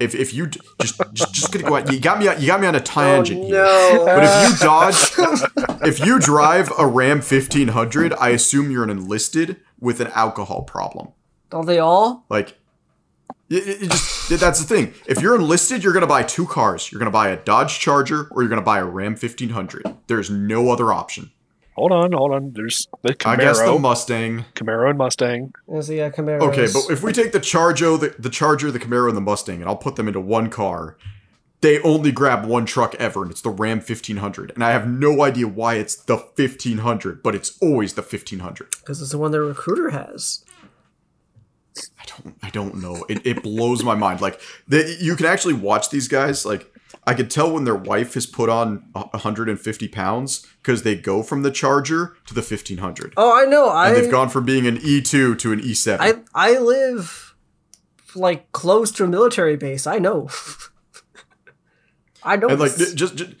if 0.00 0.14
if 0.14 0.34
you 0.34 0.46
just 0.46 1.00
just 1.12 1.34
just 1.34 1.52
gonna 1.52 1.64
go 1.64 1.76
out, 1.76 1.92
you 1.92 2.00
got 2.00 2.18
me 2.18 2.26
you 2.40 2.46
got 2.46 2.60
me 2.60 2.66
on 2.66 2.74
a 2.74 2.80
tangent 2.80 3.40
oh, 3.42 3.46
here. 3.46 3.54
no. 3.54 4.04
But 4.04 4.24
if 4.24 4.50
you 4.50 4.66
dodge, 4.66 5.82
if 5.86 6.04
you 6.04 6.18
drive 6.18 6.72
a 6.78 6.86
Ram 6.86 7.18
1500, 7.18 8.12
I 8.14 8.30
assume 8.30 8.70
you're 8.70 8.84
an 8.84 8.90
enlisted 8.90 9.60
with 9.80 10.00
an 10.00 10.08
alcohol 10.08 10.62
problem. 10.62 11.08
Don't 11.50 11.66
they 11.66 11.78
all? 11.78 12.24
Like, 12.28 12.58
it, 13.48 13.82
it- 13.82 13.90
just 13.90 14.28
that's 14.40 14.60
the 14.60 14.66
thing. 14.66 14.94
If 15.06 15.20
you're 15.20 15.36
enlisted, 15.36 15.84
you're 15.84 15.92
gonna 15.92 16.06
buy 16.06 16.22
two 16.24 16.46
cars. 16.46 16.90
You're 16.90 16.98
gonna 16.98 17.10
buy 17.10 17.28
a 17.28 17.36
Dodge 17.36 17.78
Charger 17.78 18.28
or 18.30 18.42
you're 18.42 18.48
gonna 18.48 18.62
buy 18.62 18.78
a 18.78 18.84
Ram 18.84 19.12
1500. 19.12 19.84
There's 20.06 20.30
no 20.30 20.70
other 20.70 20.92
option. 20.92 21.30
Hold 21.76 21.92
on, 21.92 22.12
hold 22.12 22.32
on. 22.32 22.52
There's 22.52 22.86
the 23.02 23.16
I 23.24 23.36
guess 23.36 23.60
the 23.60 23.78
Mustang. 23.78 24.44
Camaro 24.54 24.90
and 24.90 24.98
Mustang. 24.98 25.52
Is 25.68 25.88
the 25.88 26.02
uh, 26.02 26.10
Camaros. 26.10 26.42
Okay, 26.42 26.66
but 26.72 26.92
if 26.92 27.02
we 27.02 27.12
take 27.12 27.32
the 27.32 27.40
Charger, 27.40 27.96
the, 27.96 28.14
the 28.18 28.30
Charger, 28.30 28.70
the 28.70 28.78
Camaro, 28.78 29.08
and 29.08 29.16
the 29.16 29.20
Mustang, 29.20 29.60
and 29.60 29.64
I'll 29.64 29.76
put 29.76 29.96
them 29.96 30.06
into 30.06 30.20
one 30.20 30.50
car, 30.50 30.96
they 31.62 31.80
only 31.80 32.12
grab 32.12 32.44
one 32.44 32.64
truck 32.66 32.94
ever, 32.96 33.22
and 33.22 33.30
it's 33.30 33.40
the 33.40 33.50
Ram 33.50 33.78
1500. 33.78 34.52
And 34.54 34.62
I 34.62 34.70
have 34.70 34.86
no 34.86 35.22
idea 35.22 35.48
why 35.48 35.74
it's 35.74 35.96
the 35.96 36.16
1500, 36.16 37.22
but 37.22 37.34
it's 37.34 37.58
always 37.60 37.94
the 37.94 38.02
1500. 38.02 38.70
because 38.80 39.02
it's 39.02 39.10
the 39.10 39.18
one 39.18 39.32
the 39.32 39.40
recruiter 39.40 39.90
has. 39.90 40.44
I 41.98 42.04
don't, 42.06 42.36
I 42.42 42.50
don't 42.50 42.76
know. 42.76 43.04
It, 43.08 43.26
it 43.26 43.42
blows 43.42 43.82
my 43.82 43.94
mind. 43.94 44.20
Like 44.20 44.40
they, 44.68 44.96
you 45.00 45.16
can 45.16 45.26
actually 45.26 45.54
watch 45.54 45.90
these 45.90 46.06
guys. 46.06 46.44
Like 46.44 46.70
I 47.06 47.14
could 47.14 47.30
tell 47.30 47.52
when 47.52 47.64
their 47.64 47.74
wife 47.74 48.14
has 48.14 48.26
put 48.26 48.48
on 48.48 48.86
150 48.92 49.88
pounds 49.88 50.46
because 50.62 50.82
they 50.82 50.94
go 50.94 51.22
from 51.22 51.42
the 51.42 51.50
Charger 51.50 52.16
to 52.26 52.34
the 52.34 52.40
1500, 52.40 53.14
Oh, 53.16 53.36
I 53.36 53.44
know. 53.44 53.68
I 53.68 53.88
and 53.88 53.96
they've 53.96 54.10
gone 54.10 54.28
from 54.30 54.44
being 54.44 54.66
an 54.66 54.78
E2 54.78 55.38
to 55.38 55.52
an 55.52 55.60
E 55.60 55.72
E7. 55.72 55.98
I 56.00 56.22
I 56.34 56.58
live 56.58 57.34
like 58.14 58.52
close 58.52 58.90
to 58.92 59.04
a 59.04 59.06
military 59.06 59.56
base. 59.56 59.86
I 59.86 59.98
know. 59.98 60.28
I 62.22 62.36
know. 62.36 62.48
and 62.48 62.58
like 62.58 62.74
just, 62.76 62.96
just 62.96 63.34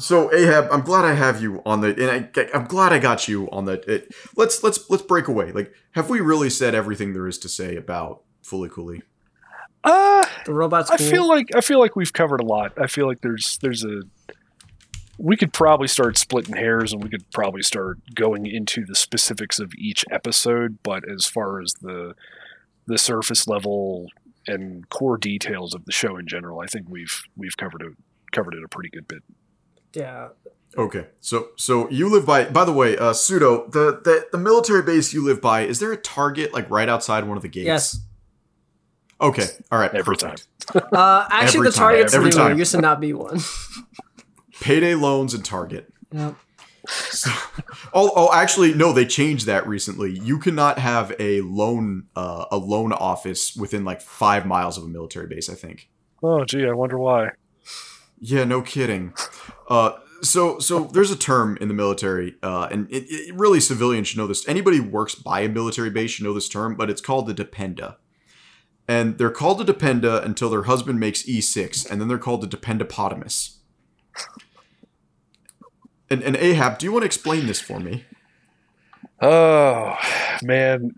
so 0.00 0.32
Ahab, 0.32 0.68
I'm 0.72 0.80
glad 0.80 1.04
I 1.04 1.14
have 1.14 1.42
you 1.42 1.62
on 1.64 1.82
the, 1.82 1.88
and 1.88 2.30
I, 2.34 2.48
I'm 2.54 2.64
glad 2.64 2.92
I 2.92 2.98
got 2.98 3.28
you 3.28 3.48
on 3.50 3.66
the. 3.66 3.72
It, 3.92 4.12
let's 4.36 4.62
let's 4.62 4.88
let's 4.90 5.02
break 5.02 5.28
away. 5.28 5.52
Like, 5.52 5.72
have 5.92 6.10
we 6.10 6.20
really 6.20 6.50
said 6.50 6.74
everything 6.74 7.12
there 7.12 7.28
is 7.28 7.38
to 7.38 7.48
say 7.48 7.76
about 7.76 8.22
Fooly 8.42 8.70
Cooly? 8.70 9.02
Uh, 9.82 10.24
the 10.44 10.52
robots. 10.54 10.90
I 10.90 10.96
feel 10.96 11.26
like 11.26 11.54
I 11.54 11.60
feel 11.60 11.78
like 11.78 11.96
we've 11.96 12.12
covered 12.12 12.40
a 12.40 12.44
lot. 12.44 12.72
I 12.78 12.86
feel 12.86 13.06
like 13.06 13.20
there's 13.22 13.58
there's 13.62 13.84
a 13.84 14.02
we 15.18 15.36
could 15.36 15.52
probably 15.52 15.88
start 15.88 16.16
splitting 16.16 16.56
hairs 16.56 16.92
and 16.92 17.02
we 17.02 17.10
could 17.10 17.30
probably 17.30 17.62
start 17.62 17.98
going 18.14 18.46
into 18.46 18.84
the 18.86 18.94
specifics 18.94 19.58
of 19.58 19.72
each 19.76 20.04
episode, 20.10 20.78
but 20.82 21.08
as 21.08 21.26
far 21.26 21.60
as 21.60 21.74
the 21.74 22.14
the 22.86 22.98
surface 22.98 23.46
level 23.46 24.08
and 24.46 24.88
core 24.88 25.18
details 25.18 25.74
of 25.74 25.84
the 25.84 25.92
show 25.92 26.16
in 26.16 26.26
general, 26.26 26.60
I 26.60 26.66
think 26.66 26.86
we've 26.88 27.22
we've 27.36 27.56
covered 27.56 27.82
it 27.82 27.92
covered 28.32 28.54
it 28.54 28.64
a 28.64 28.68
pretty 28.68 28.90
good 28.90 29.08
bit. 29.08 29.22
yeah. 29.92 30.28
Okay, 30.78 31.08
so 31.20 31.48
so 31.56 31.90
you 31.90 32.08
live 32.08 32.24
by. 32.24 32.44
By 32.44 32.64
the 32.64 32.72
way, 32.72 32.96
uh, 32.96 33.12
pseudo 33.12 33.66
the, 33.70 34.00
the 34.04 34.28
the 34.30 34.38
military 34.38 34.82
base 34.82 35.12
you 35.12 35.24
live 35.24 35.40
by. 35.40 35.62
Is 35.62 35.80
there 35.80 35.90
a 35.90 35.96
target 35.96 36.54
like 36.54 36.70
right 36.70 36.88
outside 36.88 37.24
one 37.24 37.36
of 37.36 37.42
the 37.42 37.48
gates? 37.48 37.66
Yes. 37.66 37.98
Okay. 39.20 39.46
All 39.70 39.78
right. 39.78 39.94
Every 39.94 40.16
perfect. 40.16 40.46
Uh, 40.92 41.26
actually, 41.30 41.58
Every 41.60 41.70
the 41.70 41.72
time, 41.72 41.82
target's 41.82 42.14
every 42.14 42.30
new. 42.30 42.36
time. 42.36 42.48
There 42.50 42.58
used 42.58 42.72
to 42.72 42.80
not 42.80 43.00
be 43.00 43.12
one. 43.12 43.40
Payday 44.60 44.94
loans 44.94 45.34
and 45.34 45.44
Target. 45.44 45.92
Yep. 46.12 46.36
Oh, 47.92 48.12
oh, 48.14 48.32
actually, 48.32 48.72
no. 48.72 48.92
They 48.92 49.04
changed 49.04 49.46
that 49.46 49.66
recently. 49.66 50.16
You 50.16 50.38
cannot 50.38 50.78
have 50.78 51.12
a 51.18 51.40
loan 51.40 52.04
uh, 52.14 52.44
a 52.52 52.56
loan 52.56 52.92
office 52.92 53.56
within 53.56 53.84
like 53.84 54.00
five 54.00 54.46
miles 54.46 54.78
of 54.78 54.84
a 54.84 54.88
military 54.88 55.26
base. 55.26 55.50
I 55.50 55.54
think. 55.54 55.88
Oh 56.22 56.44
gee, 56.44 56.66
I 56.66 56.72
wonder 56.72 56.96
why. 56.98 57.30
Yeah, 58.20 58.44
no 58.44 58.62
kidding. 58.62 59.12
Uh, 59.68 59.92
so, 60.22 60.58
so 60.58 60.84
there's 60.84 61.10
a 61.10 61.16
term 61.16 61.56
in 61.60 61.68
the 61.68 61.74
military, 61.74 62.36
uh, 62.42 62.68
and 62.70 62.88
it, 62.92 63.04
it 63.08 63.34
really 63.34 63.58
civilians 63.60 64.08
should 64.08 64.18
know 64.18 64.26
this. 64.26 64.46
Anybody 64.48 64.76
who 64.76 64.84
works 64.84 65.14
by 65.14 65.40
a 65.40 65.48
military 65.48 65.90
base 65.90 66.12
should 66.12 66.24
know 66.24 66.34
this 66.34 66.48
term, 66.48 66.76
but 66.76 66.90
it's 66.90 67.00
called 67.00 67.26
the 67.26 67.34
dependa. 67.34 67.96
And 68.90 69.18
they're 69.18 69.30
called 69.30 69.60
a 69.60 69.72
dependa 69.72 70.20
until 70.24 70.50
their 70.50 70.64
husband 70.64 70.98
makes 70.98 71.22
E6, 71.22 71.88
and 71.88 72.00
then 72.00 72.08
they're 72.08 72.18
called 72.18 72.42
a 72.42 72.48
dependopotamus. 72.48 73.58
And, 76.10 76.24
and 76.24 76.34
Ahab, 76.34 76.78
do 76.78 76.86
you 76.86 76.92
want 76.92 77.02
to 77.02 77.06
explain 77.06 77.46
this 77.46 77.60
for 77.60 77.78
me? 77.78 78.04
Oh 79.22 79.96
man. 80.42 80.90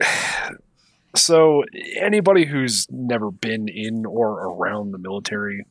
So 1.14 1.64
anybody 1.94 2.46
who's 2.46 2.86
never 2.90 3.30
been 3.30 3.68
in 3.68 4.06
or 4.06 4.40
around 4.40 4.92
the 4.92 4.98
military 4.98 5.66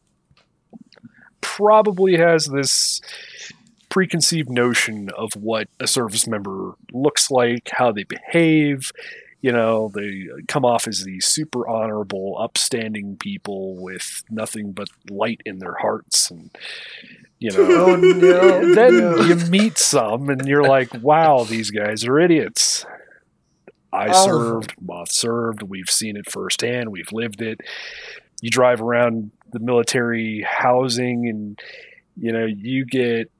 probably 1.42 2.18
has 2.18 2.46
this 2.46 3.02
preconceived 3.90 4.52
notion 4.52 5.10
of 5.18 5.32
what 5.36 5.70
a 5.80 5.88
service 5.88 6.28
member 6.28 6.76
looks 6.94 7.32
like, 7.32 7.72
how 7.72 7.92
they 7.92 8.04
behave. 8.04 8.92
You 9.42 9.52
know, 9.52 9.92
they 9.94 10.28
come 10.48 10.66
off 10.66 10.88
as 10.88 11.04
these 11.04 11.26
super 11.26 11.68
honorable, 11.68 12.38
upstanding 12.40 13.18
people 13.18 13.76
with 13.82 14.24
nothing 14.30 14.72
but 14.72 14.88
light 15.10 15.42
in 15.46 15.60
their 15.60 15.76
hearts 15.76 16.30
and 16.30 16.52
you 17.40 17.52
know 17.52 17.64
Oh 17.70 17.96
no. 17.96 18.76
then 18.76 18.98
no. 19.00 19.22
you 19.22 19.36
meet 19.36 19.78
some 19.78 20.30
and 20.30 20.48
you're 20.48 20.64
like, 20.64 20.94
wow, 21.02 21.44
these 21.44 21.72
guys 21.72 22.06
are 22.06 22.20
idiots. 22.20 22.86
I 23.94 24.08
of 24.08 24.16
served, 24.16 24.76
Moth 24.80 25.12
served, 25.12 25.64
we've 25.64 25.90
seen 25.90 26.16
it 26.16 26.30
firsthand, 26.30 26.92
we've 26.92 27.12
lived 27.12 27.42
it. 27.42 27.60
You 28.42 28.50
drive 28.50 28.82
around 28.82 29.32
the 29.52 29.60
military 29.60 30.46
housing 30.48 31.28
and 31.28 31.60
you 32.16 32.32
know, 32.32 32.46
you 32.46 32.86
get 32.86 33.32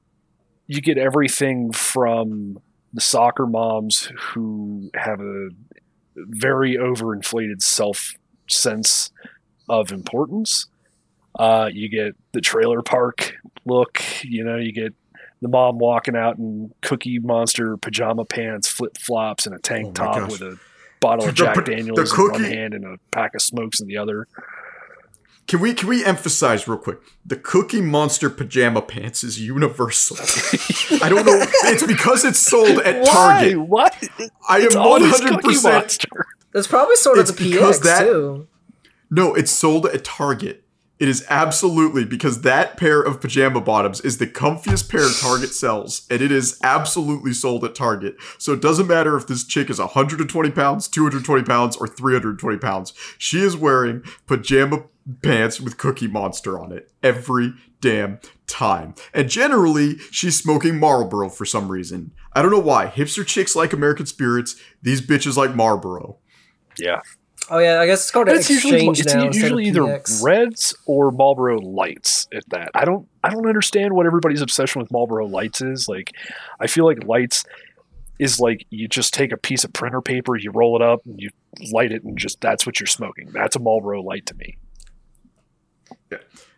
you 0.66 0.80
get 0.80 0.98
everything 0.98 1.72
from 1.72 2.58
the 2.92 3.00
soccer 3.00 3.46
moms 3.46 4.10
who 4.18 4.90
have 4.94 5.20
a 5.20 5.48
very 6.16 6.76
overinflated 6.76 7.62
self 7.62 8.14
sense 8.50 9.10
of 9.68 9.92
importance. 9.92 10.66
Uh, 11.38 11.70
you 11.72 11.88
get 11.88 12.14
the 12.32 12.40
trailer 12.40 12.82
park 12.82 13.34
look. 13.64 14.02
You 14.22 14.44
know, 14.44 14.56
you 14.56 14.72
get 14.72 14.94
the 15.40 15.48
mom 15.48 15.78
walking 15.78 16.14
out 16.16 16.38
in 16.38 16.72
Cookie 16.82 17.18
Monster 17.18 17.76
pajama 17.76 18.24
pants, 18.24 18.68
flip 18.68 18.96
flops, 18.98 19.46
and 19.46 19.54
a 19.54 19.58
tank 19.58 19.88
Oh 19.88 19.92
top 19.92 20.16
gosh. 20.16 20.30
with 20.32 20.42
a 20.42 20.58
bottle 21.00 21.28
of 21.28 21.34
Jack 21.34 21.56
the 21.56 21.62
Daniels 21.62 22.12
in 22.16 22.30
one 22.30 22.44
hand 22.44 22.74
and 22.74 22.84
a 22.84 22.96
pack 23.10 23.34
of 23.34 23.42
smokes 23.42 23.80
in 23.80 23.88
the 23.88 23.96
other. 23.96 24.28
Can 25.48 25.60
we 25.60 25.74
can 25.74 25.88
we 25.88 26.04
emphasize 26.04 26.66
real 26.68 26.78
quick? 26.78 26.98
The 27.26 27.36
Cookie 27.36 27.80
Monster 27.82 28.30
pajama 28.30 28.80
pants 28.80 29.22
is 29.24 29.40
universal. 29.40 30.16
I 31.02 31.08
don't 31.08 31.26
know. 31.26 31.44
It's 31.64 31.86
because 31.86 32.24
it's 32.24 32.38
sold 32.38 32.78
at 32.80 33.04
Target. 33.04 33.58
Why? 33.60 33.90
What? 33.90 34.08
I 34.48 34.58
am 34.58 34.66
It's 34.66 34.74
one 34.76 34.84
always 34.86 35.10
hundred 35.18 35.36
Cookie 35.42 35.48
percent 35.54 35.74
Monster. 35.74 36.26
That's 36.52 36.66
probably 36.66 36.96
sort 36.96 37.18
of 37.18 37.28
It's 37.28 37.32
the 37.38 37.50
because 37.50 37.80
PX 37.80 37.82
that- 37.84 38.02
too. 38.04 38.48
No, 39.10 39.34
it's 39.34 39.50
sold 39.50 39.84
at 39.86 40.04
Target. 40.04 40.60
It 40.98 41.08
is 41.08 41.26
absolutely 41.28 42.04
because 42.04 42.42
that 42.42 42.76
pair 42.76 43.02
of 43.02 43.20
pajama 43.20 43.60
bottoms 43.60 44.00
is 44.02 44.18
the 44.18 44.26
comfiest 44.26 44.88
pair 44.88 45.06
Target 45.20 45.50
sells, 45.52 46.06
and 46.08 46.22
it 46.22 46.30
is 46.30 46.58
absolutely 46.62 47.32
sold 47.32 47.64
at 47.64 47.74
Target. 47.74 48.14
So 48.38 48.52
it 48.52 48.62
doesn't 48.62 48.86
matter 48.86 49.16
if 49.16 49.26
this 49.26 49.44
chick 49.44 49.68
is 49.68 49.80
120 49.80 50.50
pounds, 50.52 50.86
220 50.86 51.42
pounds, 51.42 51.76
or 51.76 51.88
320 51.88 52.56
pounds. 52.58 52.92
She 53.18 53.40
is 53.40 53.56
wearing 53.56 54.04
pajama 54.26 54.84
pants 55.22 55.60
with 55.60 55.78
Cookie 55.78 56.08
Monster 56.08 56.58
on 56.58 56.72
it 56.72 56.90
every 57.02 57.54
damn 57.80 58.20
time. 58.46 58.94
And 59.12 59.28
generally, 59.28 59.98
she's 60.10 60.36
smoking 60.40 60.78
Marlboro 60.78 61.28
for 61.28 61.44
some 61.44 61.70
reason. 61.70 62.12
I 62.32 62.42
don't 62.42 62.50
know 62.50 62.58
why. 62.58 62.86
Hipster 62.86 63.26
chicks 63.26 63.56
like 63.56 63.72
American 63.72 64.06
spirits. 64.06 64.56
These 64.82 65.02
bitches 65.02 65.36
like 65.36 65.54
Marlboro. 65.54 66.18
Yeah. 66.78 67.00
Oh 67.50 67.58
yeah, 67.58 67.80
I 67.80 67.86
guess 67.86 68.02
it's 68.02 68.10
called 68.10 68.28
an 68.28 68.36
It's 68.36 68.48
usually 68.48 68.76
exchange 68.76 69.00
it's 69.00 69.14
now. 69.14 69.26
instead 69.26 69.42
usually 69.42 69.64
either 69.66 69.82
PX. 69.82 70.22
Reds 70.22 70.76
or 70.86 71.10
Marlboro 71.10 71.58
Lights 71.58 72.28
at 72.32 72.48
that. 72.50 72.70
I 72.74 72.84
don't 72.84 73.08
I 73.24 73.30
don't 73.30 73.46
understand 73.46 73.94
what 73.94 74.06
everybody's 74.06 74.40
obsession 74.40 74.80
with 74.80 74.92
Marlboro 74.92 75.26
Lights 75.26 75.60
is. 75.60 75.88
Like 75.88 76.12
I 76.60 76.68
feel 76.68 76.86
like 76.86 77.04
Lights 77.04 77.44
is 78.18 78.38
like 78.38 78.64
you 78.70 78.86
just 78.86 79.12
take 79.12 79.32
a 79.32 79.36
piece 79.36 79.64
of 79.64 79.72
printer 79.72 80.00
paper, 80.00 80.36
you 80.36 80.52
roll 80.52 80.76
it 80.76 80.82
up, 80.82 81.00
and 81.04 81.20
you 81.20 81.30
light 81.72 81.90
it, 81.90 82.04
and 82.04 82.16
just 82.16 82.40
that's 82.40 82.64
what 82.64 82.78
you're 82.78 82.86
smoking. 82.86 83.28
That's 83.32 83.56
a 83.56 83.58
Marlboro 83.58 84.02
Light 84.02 84.24
to 84.26 84.34
me. 84.36 84.56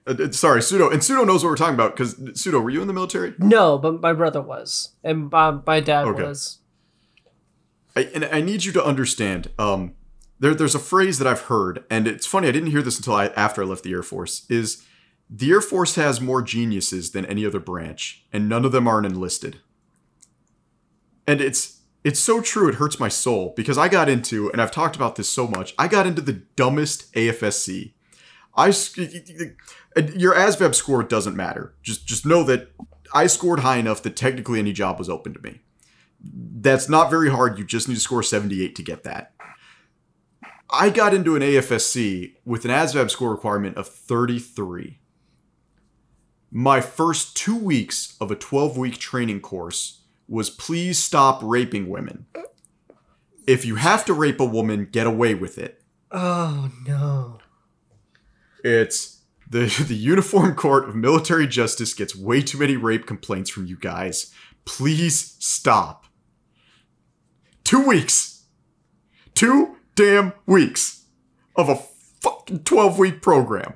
Uh, 0.07 0.15
uh, 0.23 0.31
sorry, 0.33 0.63
Pseudo. 0.63 0.91
And 0.91 1.03
Pseudo 1.03 1.25
knows 1.25 1.43
what 1.43 1.51
we're 1.51 1.57
talking 1.57 1.75
about 1.75 1.97
because 1.97 2.17
Pseudo, 2.41 2.61
were 2.61 2.71
you 2.71 2.81
in 2.83 2.87
the 2.89 2.93
military? 2.93 3.35
No, 3.39 3.79
but 3.79 4.01
my 4.01 4.13
brother 4.13 4.43
was, 4.43 4.91
and 5.03 5.31
my, 5.31 5.59
my 5.67 5.81
dad 5.81 6.07
Okay. 6.07 6.23
was. 6.23 6.59
I, 7.97 8.03
and 8.15 8.25
I 8.27 8.41
need 8.41 8.65
you 8.65 8.73
to 8.73 8.85
understand. 8.85 9.51
Um, 9.59 9.95
there, 10.41 10.55
there's 10.55 10.75
a 10.75 10.81
phrase 10.81 11.19
that 11.19 11.27
I've 11.29 11.43
heard, 11.43 11.85
and 11.89 12.07
it's 12.09 12.27
funny. 12.27 12.49
I 12.49 12.53
didn't 12.53 12.71
hear 12.71 12.83
this 12.83 12.97
until 12.99 13.15
I, 13.15 13.27
after 13.29 13.63
I 13.63 13.67
left 13.67 13.85
the 13.85 13.93
Air 13.93 14.03
Force. 14.03 14.45
Is 14.51 14.85
the 15.31 15.51
Air 15.53 15.61
Force 15.61 15.95
has 15.95 16.21
more 16.21 16.43
geniuses 16.43 17.13
than 17.13 17.25
any 17.27 17.47
other 17.47 17.61
branch, 17.61 18.25
and 18.33 18.49
none 18.49 18.65
of 18.65 18.73
them 18.73 18.87
aren't 18.89 19.07
enlisted. 19.07 19.61
And 21.27 21.41
it's 21.41 21.81
It's 22.03 22.21
so 22.21 22.43
true, 22.43 22.69
it 22.69 22.75
hurts 22.75 23.01
my 23.01 23.09
soul 23.09 23.55
because 23.57 23.79
I 23.79 23.89
got 23.89 24.09
into, 24.11 24.51
and 24.53 24.61
I've 24.61 24.71
talked 24.73 24.97
about 24.97 25.17
this 25.17 25.29
so 25.29 25.47
much, 25.47 25.73
I 25.79 25.89
got 25.89 26.07
into 26.07 26.21
the 26.21 26.35
dumbest 26.57 27.11
AFSC. 27.15 27.95
I, 28.57 28.67
your 28.67 30.35
ASVAB 30.35 30.75
score 30.75 31.03
doesn't 31.03 31.37
matter. 31.37 31.75
Just, 31.83 32.07
just 32.07 32.25
know 32.25 32.45
that 32.45 32.73
I 33.13 33.27
scored 33.27 33.61
high 33.61 33.77
enough 33.77 34.03
that 34.03 34.17
technically 34.17 34.59
any 34.59 34.73
job 34.73 34.99
was 34.99 35.09
open 35.09 35.35
to 35.35 35.41
me. 35.41 35.61
That's 36.23 36.89
not 36.89 37.11
very 37.11 37.31
hard. 37.31 37.59
You 37.59 37.65
just 37.65 37.89
need 37.89 37.95
to 37.95 38.01
score 38.01 38.23
78 38.23 38.75
to 38.77 38.83
get 38.83 39.05
that. 39.05 39.33
I 40.71 40.91
got 40.91 41.15
into 41.15 41.37
an 41.37 41.43
AFSC 41.43 42.35
with 42.45 42.65
an 42.65 42.71
ASVAB 42.71 43.11
score 43.11 43.31
requirement 43.31 43.77
of 43.77 43.87
33. 43.87 44.99
My 46.51 46.81
first 46.81 47.37
two 47.37 47.57
weeks 47.57 48.17
of 48.21 48.31
a 48.31 48.37
12 48.37 48.77
week 48.77 48.99
training 48.99 49.41
course 49.41 50.03
was 50.29 50.51
please 50.51 51.03
stop 51.03 51.41
raping 51.43 51.89
women. 51.89 52.27
If 53.47 53.65
you 53.65 53.77
have 53.77 54.05
to 54.07 54.15
rape 54.15 54.41
a 54.41 54.45
woman, 54.45 54.89
get 54.91 55.07
away 55.07 55.35
with 55.35 55.59
it. 55.59 55.83
Oh 56.11 56.71
no. 56.87 57.39
It's 58.65 59.21
the 59.49 59.67
the 59.87 59.95
Uniform 59.95 60.55
Court 60.55 60.89
of 60.89 60.97
Military 60.97 61.47
Justice 61.47 61.95
gets 61.95 62.17
way 62.17 62.41
too 62.41 62.59
many 62.59 62.77
rape 62.77 63.07
complaints 63.07 63.51
from 63.51 63.67
you 63.67 63.77
guys. 63.77 64.33
Please 64.65 65.37
stop. 65.39 66.07
Two 67.63 67.87
weeks. 67.87 68.45
Two 69.35 69.77
damn 69.95 70.33
weeks 70.47 71.05
of 71.57 71.69
a 71.69 71.77
fucking 72.21 72.61
12 72.65 72.99
week 72.99 73.23
program. 73.23 73.75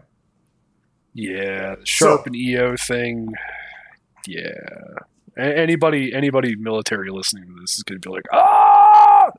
Yeah, 1.14 1.74
the 1.76 1.86
sharp 1.86 2.20
So- 2.20 2.24
and 2.26 2.36
EO 2.36 2.76
thing. 2.76 3.28
Yeah, 4.26 4.50
A- 5.36 5.58
anybody 5.58 6.12
anybody 6.14 6.54
military 6.56 7.10
listening 7.10 7.44
to 7.46 7.54
this 7.60 7.76
is 7.76 7.82
gonna 7.82 8.00
be 8.00 8.10
like, 8.10 8.24
ah, 8.32 9.30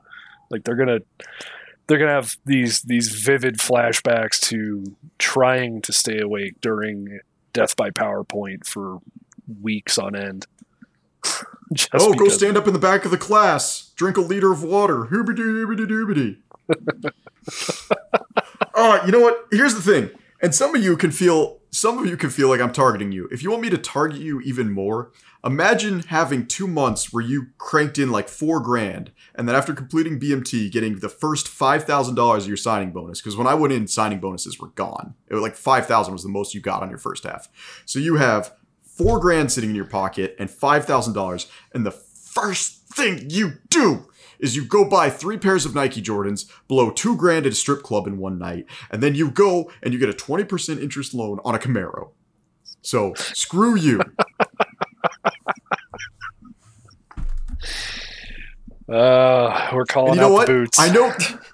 like 0.50 0.64
they're 0.64 0.74
gonna 0.76 1.00
they're 1.86 1.98
gonna 1.98 2.12
have 2.12 2.36
these 2.44 2.82
these 2.82 3.08
vivid 3.08 3.58
flashbacks 3.58 4.40
to 4.48 4.96
trying 5.18 5.82
to 5.82 5.92
stay 5.92 6.20
awake 6.20 6.60
during 6.60 7.20
death 7.52 7.76
by 7.76 7.90
PowerPoint 7.90 8.66
for 8.66 8.98
weeks 9.60 9.98
on 9.98 10.14
end. 10.14 10.46
Just 11.72 11.90
oh, 11.94 12.12
go 12.14 12.28
stand 12.28 12.56
up 12.56 12.66
in 12.66 12.72
the 12.72 12.80
back 12.80 13.04
of 13.04 13.10
the 13.10 13.18
class. 13.18 13.92
Drink 13.94 14.16
a 14.16 14.20
liter 14.20 14.50
of 14.50 14.62
water. 14.62 15.04
Hoobity 15.04 15.36
doobity 15.36 15.86
doobity. 15.86 16.36
uh, 18.74 19.00
you 19.06 19.12
know 19.12 19.20
what? 19.20 19.46
Here's 19.52 19.74
the 19.74 19.82
thing. 19.82 20.10
And 20.42 20.54
some 20.54 20.74
of 20.74 20.82
you 20.82 20.96
can 20.96 21.12
feel 21.12 21.58
some 21.70 21.98
of 21.98 22.06
you 22.06 22.16
can 22.16 22.30
feel 22.30 22.48
like 22.48 22.60
I'm 22.60 22.72
targeting 22.72 23.12
you. 23.12 23.28
If 23.30 23.42
you 23.42 23.50
want 23.50 23.62
me 23.62 23.70
to 23.70 23.78
target 23.78 24.20
you 24.20 24.40
even 24.40 24.72
more, 24.72 25.12
imagine 25.44 26.00
having 26.00 26.46
two 26.46 26.66
months 26.66 27.12
where 27.12 27.24
you 27.24 27.48
cranked 27.58 27.98
in 27.98 28.10
like 28.10 28.28
four 28.28 28.60
grand, 28.60 29.12
and 29.34 29.48
then 29.48 29.56
after 29.56 29.72
completing 29.72 30.20
BMT, 30.20 30.70
getting 30.70 30.98
the 30.98 31.08
first 31.08 31.48
five 31.48 31.84
thousand 31.84 32.14
dollars 32.14 32.44
of 32.44 32.48
your 32.48 32.56
signing 32.56 32.92
bonus. 32.92 33.20
Because 33.20 33.36
when 33.36 33.46
I 33.46 33.54
went 33.54 33.72
in, 33.72 33.86
signing 33.86 34.20
bonuses 34.20 34.58
were 34.58 34.68
gone. 34.68 35.14
It 35.28 35.34
was 35.34 35.42
like 35.42 35.56
five 35.56 35.86
thousand 35.86 36.12
was 36.12 36.22
the 36.22 36.28
most 36.28 36.54
you 36.54 36.60
got 36.60 36.82
on 36.82 36.90
your 36.90 36.98
first 36.98 37.24
half. 37.24 37.48
So 37.86 37.98
you 37.98 38.16
have 38.16 38.52
four 38.82 39.18
grand 39.18 39.50
sitting 39.52 39.70
in 39.70 39.76
your 39.76 39.84
pocket 39.86 40.36
and 40.38 40.50
five 40.50 40.84
thousand 40.84 41.14
dollars, 41.14 41.46
and 41.72 41.86
the 41.86 41.90
first 41.90 42.86
thing 42.88 43.26
you 43.30 43.52
do 43.68 44.06
is 44.38 44.56
you 44.56 44.64
go 44.64 44.88
buy 44.88 45.10
three 45.10 45.36
pairs 45.36 45.66
of 45.66 45.74
Nike 45.74 46.00
Jordans, 46.00 46.50
blow 46.66 46.90
two 46.90 47.16
grand 47.16 47.46
at 47.46 47.52
a 47.52 47.54
strip 47.54 47.82
club 47.82 48.06
in 48.06 48.18
one 48.18 48.38
night, 48.38 48.66
and 48.90 49.02
then 49.02 49.14
you 49.14 49.30
go 49.30 49.70
and 49.82 49.92
you 49.92 50.00
get 50.00 50.08
a 50.08 50.14
twenty 50.14 50.44
percent 50.44 50.80
interest 50.80 51.14
loan 51.14 51.40
on 51.44 51.54
a 51.54 51.58
Camaro. 51.58 52.10
So 52.82 53.14
screw 53.14 53.76
you. 53.76 54.00
Uh, 58.90 59.70
we're 59.72 59.84
calling 59.84 60.12
And 60.12 60.16
you 60.16 60.20
know 60.22 60.28
out 60.28 60.32
what? 60.32 60.46
the 60.46 60.52
boots. 60.52 60.78
I 60.78 60.90
know. 60.90 61.12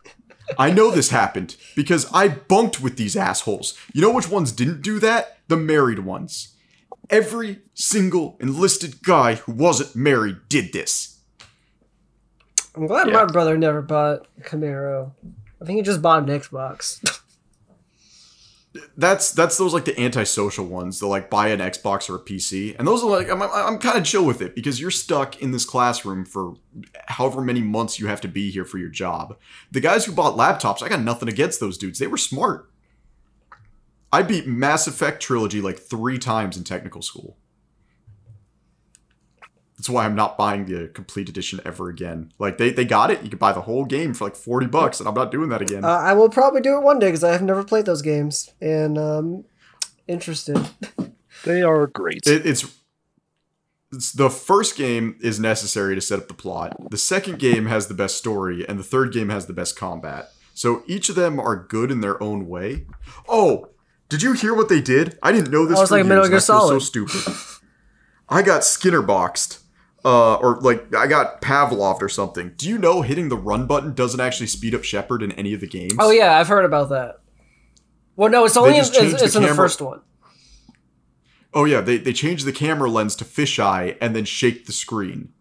I 0.58 0.70
know 0.70 0.90
this 0.92 1.10
happened 1.10 1.56
because 1.74 2.06
I 2.12 2.28
bunked 2.28 2.80
with 2.80 2.96
these 2.96 3.16
assholes. 3.16 3.76
You 3.92 4.00
know 4.00 4.12
which 4.12 4.28
ones 4.28 4.52
didn't 4.52 4.80
do 4.80 5.00
that? 5.00 5.38
The 5.48 5.56
married 5.56 5.98
ones. 6.00 6.54
Every 7.10 7.60
single 7.74 8.36
enlisted 8.40 9.02
guy 9.02 9.34
who 9.36 9.52
wasn't 9.52 9.96
married 9.96 10.36
did 10.48 10.72
this. 10.72 11.18
I'm 12.76 12.86
glad 12.86 13.08
Yeah. 13.08 13.14
my 13.14 13.24
brother 13.26 13.56
never 13.58 13.82
bought 13.82 14.26
a 14.38 14.42
Camaro. 14.42 15.12
I 15.60 15.64
think 15.64 15.76
he 15.78 15.82
just 15.82 16.00
bought 16.02 16.22
an 16.28 16.28
Xbox. 16.28 17.00
That's 18.98 19.30
that's 19.30 19.58
those 19.58 19.74
like 19.74 19.84
the 19.84 19.98
antisocial 20.00 20.64
ones. 20.64 20.98
They'll 20.98 21.10
like 21.10 21.28
buy 21.28 21.48
an 21.48 21.60
Xbox 21.60 22.08
or 22.08 22.16
a 22.16 22.18
PC, 22.18 22.76
and 22.78 22.88
those 22.88 23.02
are 23.02 23.10
like 23.10 23.28
I'm 23.28 23.42
I'm 23.42 23.78
kind 23.78 23.98
of 23.98 24.04
chill 24.04 24.24
with 24.24 24.40
it 24.40 24.54
because 24.54 24.80
you're 24.80 24.90
stuck 24.90 25.42
in 25.42 25.50
this 25.50 25.66
classroom 25.66 26.24
for 26.24 26.54
however 27.08 27.42
many 27.42 27.60
months 27.60 27.98
you 27.98 28.06
have 28.06 28.22
to 28.22 28.28
be 28.28 28.50
here 28.50 28.64
for 28.64 28.78
your 28.78 28.88
job. 28.88 29.36
The 29.70 29.80
guys 29.80 30.06
who 30.06 30.12
bought 30.12 30.36
laptops, 30.36 30.82
I 30.82 30.88
got 30.88 31.00
nothing 31.00 31.28
against 31.28 31.60
those 31.60 31.76
dudes. 31.76 31.98
They 31.98 32.06
were 32.06 32.16
smart. 32.16 32.70
I 34.12 34.22
beat 34.22 34.46
Mass 34.46 34.86
Effect 34.86 35.22
trilogy 35.22 35.60
like 35.60 35.78
three 35.78 36.18
times 36.18 36.56
in 36.56 36.64
technical 36.64 37.02
school. 37.02 37.36
That's 39.76 39.90
why 39.90 40.06
I'm 40.06 40.14
not 40.14 40.38
buying 40.38 40.64
the 40.64 40.88
complete 40.88 41.28
edition 41.28 41.60
ever 41.64 41.88
again. 41.88 42.32
Like 42.38 42.56
they, 42.56 42.70
they 42.70 42.84
got 42.84 43.10
it, 43.10 43.22
you 43.22 43.28
could 43.28 43.38
buy 43.38 43.52
the 43.52 43.60
whole 43.62 43.84
game 43.84 44.14
for 44.14 44.24
like 44.24 44.36
forty 44.36 44.66
bucks, 44.66 45.00
and 45.00 45.08
I'm 45.08 45.14
not 45.14 45.30
doing 45.30 45.50
that 45.50 45.60
again. 45.62 45.84
uh, 45.84 45.88
I 45.88 46.14
will 46.14 46.30
probably 46.30 46.60
do 46.62 46.76
it 46.76 46.82
one 46.82 46.98
day 46.98 47.08
because 47.08 47.24
I 47.24 47.32
have 47.32 47.42
never 47.42 47.62
played 47.62 47.84
those 47.84 48.02
games 48.02 48.50
and 48.60 48.96
um, 48.96 49.44
interested. 50.08 50.58
they 51.44 51.62
are 51.62 51.86
great. 51.86 52.26
It, 52.26 52.46
it's, 52.46 52.64
it's 53.92 54.12
the 54.12 54.30
first 54.30 54.76
game 54.76 55.16
is 55.20 55.38
necessary 55.38 55.94
to 55.94 56.00
set 56.00 56.18
up 56.18 56.28
the 56.28 56.34
plot. 56.34 56.90
The 56.90 56.98
second 56.98 57.38
game 57.38 57.66
has 57.66 57.88
the 57.88 57.94
best 57.94 58.16
story, 58.16 58.66
and 58.66 58.78
the 58.78 58.84
third 58.84 59.12
game 59.12 59.28
has 59.28 59.46
the 59.46 59.52
best 59.52 59.76
combat. 59.76 60.30
So 60.54 60.84
each 60.86 61.10
of 61.10 61.16
them 61.16 61.38
are 61.38 61.54
good 61.54 61.90
in 61.90 62.00
their 62.00 62.20
own 62.22 62.48
way. 62.48 62.86
Oh, 63.28 63.68
did 64.08 64.22
you 64.22 64.32
hear 64.32 64.54
what 64.54 64.70
they 64.70 64.80
did? 64.80 65.18
I 65.22 65.32
didn't 65.32 65.50
know 65.50 65.66
this. 65.66 65.78
It's 65.78 65.90
for 65.90 65.96
like 65.96 66.04
years, 66.04 66.08
Metal 66.08 66.24
and 66.24 66.30
Gear 66.30 66.38
I 66.38 66.40
feel 66.40 66.60
Solid. 66.60 66.72
So 66.72 66.78
stupid. 66.78 67.34
I 68.28 68.42
got 68.42 68.64
Skinner 68.64 69.02
boxed. 69.02 69.60
Uh, 70.06 70.36
or 70.36 70.60
like 70.60 70.94
I 70.94 71.08
got 71.08 71.40
Pavloved 71.40 72.00
or 72.00 72.08
something. 72.08 72.52
Do 72.56 72.68
you 72.68 72.78
know 72.78 73.02
hitting 73.02 73.28
the 73.28 73.36
run 73.36 73.66
button 73.66 73.92
doesn't 73.92 74.20
actually 74.20 74.46
speed 74.46 74.72
up 74.72 74.84
Shepard 74.84 75.20
in 75.20 75.32
any 75.32 75.52
of 75.52 75.60
the 75.60 75.66
games? 75.66 75.96
Oh 75.98 76.10
yeah, 76.10 76.38
I've 76.38 76.46
heard 76.46 76.64
about 76.64 76.90
that. 76.90 77.18
Well, 78.14 78.30
no, 78.30 78.44
it's 78.44 78.56
only 78.56 78.74
in, 78.74 78.82
it's, 78.82 78.90
the 78.90 79.24
it's 79.24 79.34
in 79.34 79.42
the 79.42 79.52
first 79.52 79.80
one. 79.80 80.02
Oh 81.52 81.64
yeah, 81.64 81.80
they 81.80 81.96
they 81.96 82.12
changed 82.12 82.46
the 82.46 82.52
camera 82.52 82.88
lens 82.88 83.16
to 83.16 83.24
fisheye 83.24 83.96
and 84.00 84.14
then 84.14 84.24
shake 84.24 84.66
the 84.66 84.72
screen. 84.72 85.32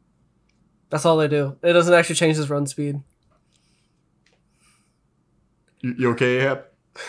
That's 0.90 1.06
all 1.06 1.18
they 1.18 1.28
do. 1.28 1.58
It 1.62 1.74
doesn't 1.74 1.94
actually 1.94 2.16
change 2.16 2.38
his 2.38 2.50
run 2.50 2.66
speed. 2.66 3.04
You, 5.82 5.96
you 5.96 6.10
okay, 6.14 6.38
Ahab? 6.38 6.66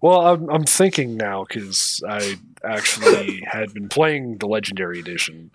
Well, 0.00 0.28
I'm, 0.28 0.48
I'm 0.48 0.64
thinking 0.64 1.16
now 1.16 1.44
because 1.44 2.00
I 2.08 2.38
actually 2.62 3.42
had 3.50 3.74
been 3.74 3.88
playing 3.88 4.38
the 4.38 4.46
Legendary 4.46 5.00
Edition. 5.00 5.50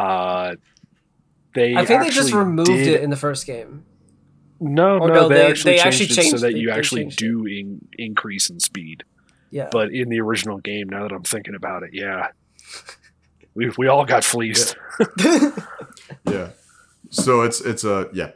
Uh, 0.00 0.56
they 1.54 1.74
I 1.76 1.84
think 1.84 2.02
they 2.02 2.10
just 2.10 2.32
removed 2.32 2.68
did- 2.68 2.86
it 2.88 3.02
in 3.02 3.10
the 3.10 3.16
first 3.16 3.46
game. 3.46 3.84
No, 4.62 4.98
Or 4.98 5.08
no, 5.08 5.14
no, 5.14 5.28
they, 5.28 5.36
they- 5.36 5.46
actually 5.50 5.72
they 5.76 5.78
changed 5.82 5.86
actually 6.12 6.26
it 6.26 6.30
so 6.30 6.36
that 6.38 6.52
they- 6.52 6.58
you 6.58 6.66
they 6.68 6.72
actually 6.78 7.04
do 7.06 7.46
in, 7.46 7.86
increase 7.98 8.50
in 8.50 8.60
speed. 8.60 9.04
Yeah. 9.50 9.68
But 9.72 9.92
in 9.92 10.08
the 10.10 10.20
original 10.20 10.58
game, 10.58 10.88
now 10.88 11.02
that 11.02 11.12
I'm 11.12 11.22
thinking 11.24 11.54
about 11.54 11.82
it, 11.82 11.90
yeah, 11.92 12.28
we 13.54 13.70
we 13.78 13.88
all 13.88 14.04
got 14.04 14.22
fleeced. 14.24 14.76
Yeah. 16.28 16.50
So 17.12 17.42
it's 17.42 17.60
it's 17.60 17.82
a 17.82 18.08
yeah. 18.12 18.30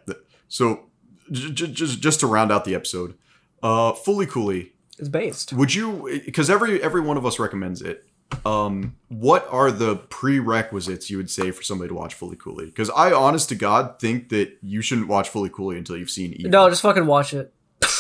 So 0.49 0.86
j- 1.31 1.53
j- 1.53 1.69
just 1.69 2.01
just 2.01 2.19
to 2.20 2.27
round 2.27 2.51
out 2.51 2.65
the 2.65 2.74
episode, 2.74 3.15
uh, 3.62 3.93
fooly 3.93 4.28
cooly, 4.28 4.73
it's 4.99 5.09
based. 5.09 5.53
would 5.53 5.73
you? 5.73 6.20
Because 6.27 6.51
every 6.51 6.82
every 6.82 7.01
one 7.01 7.16
of 7.16 7.24
us 7.24 7.39
recommends 7.39 7.81
it. 7.82 8.05
Um, 8.45 8.97
what 9.09 9.47
are 9.51 9.71
the 9.71 9.97
prerequisites 9.97 11.09
you 11.11 11.17
would 11.19 11.31
say 11.31 11.51
for 11.51 11.63
somebody 11.63 11.89
to 11.89 11.95
watch 11.95 12.19
Fooly 12.19 12.39
Cooly? 12.39 12.67
Because 12.67 12.91
I, 12.91 13.13
honest 13.13 13.49
to 13.51 13.55
God, 13.55 13.99
think 14.01 14.29
that 14.31 14.57
you 14.63 14.83
shouldn't 14.83 15.09
watch 15.09 15.31
Fooly 15.31 15.51
Cooly 15.53 15.79
until 15.79 15.97
you've 15.97 16.11
seen 16.11 16.33
Eva. 16.35 16.49
No, 16.49 16.69
just 16.69 16.83
fucking 16.83 17.07
watch 17.07 17.33
it. 17.35 17.53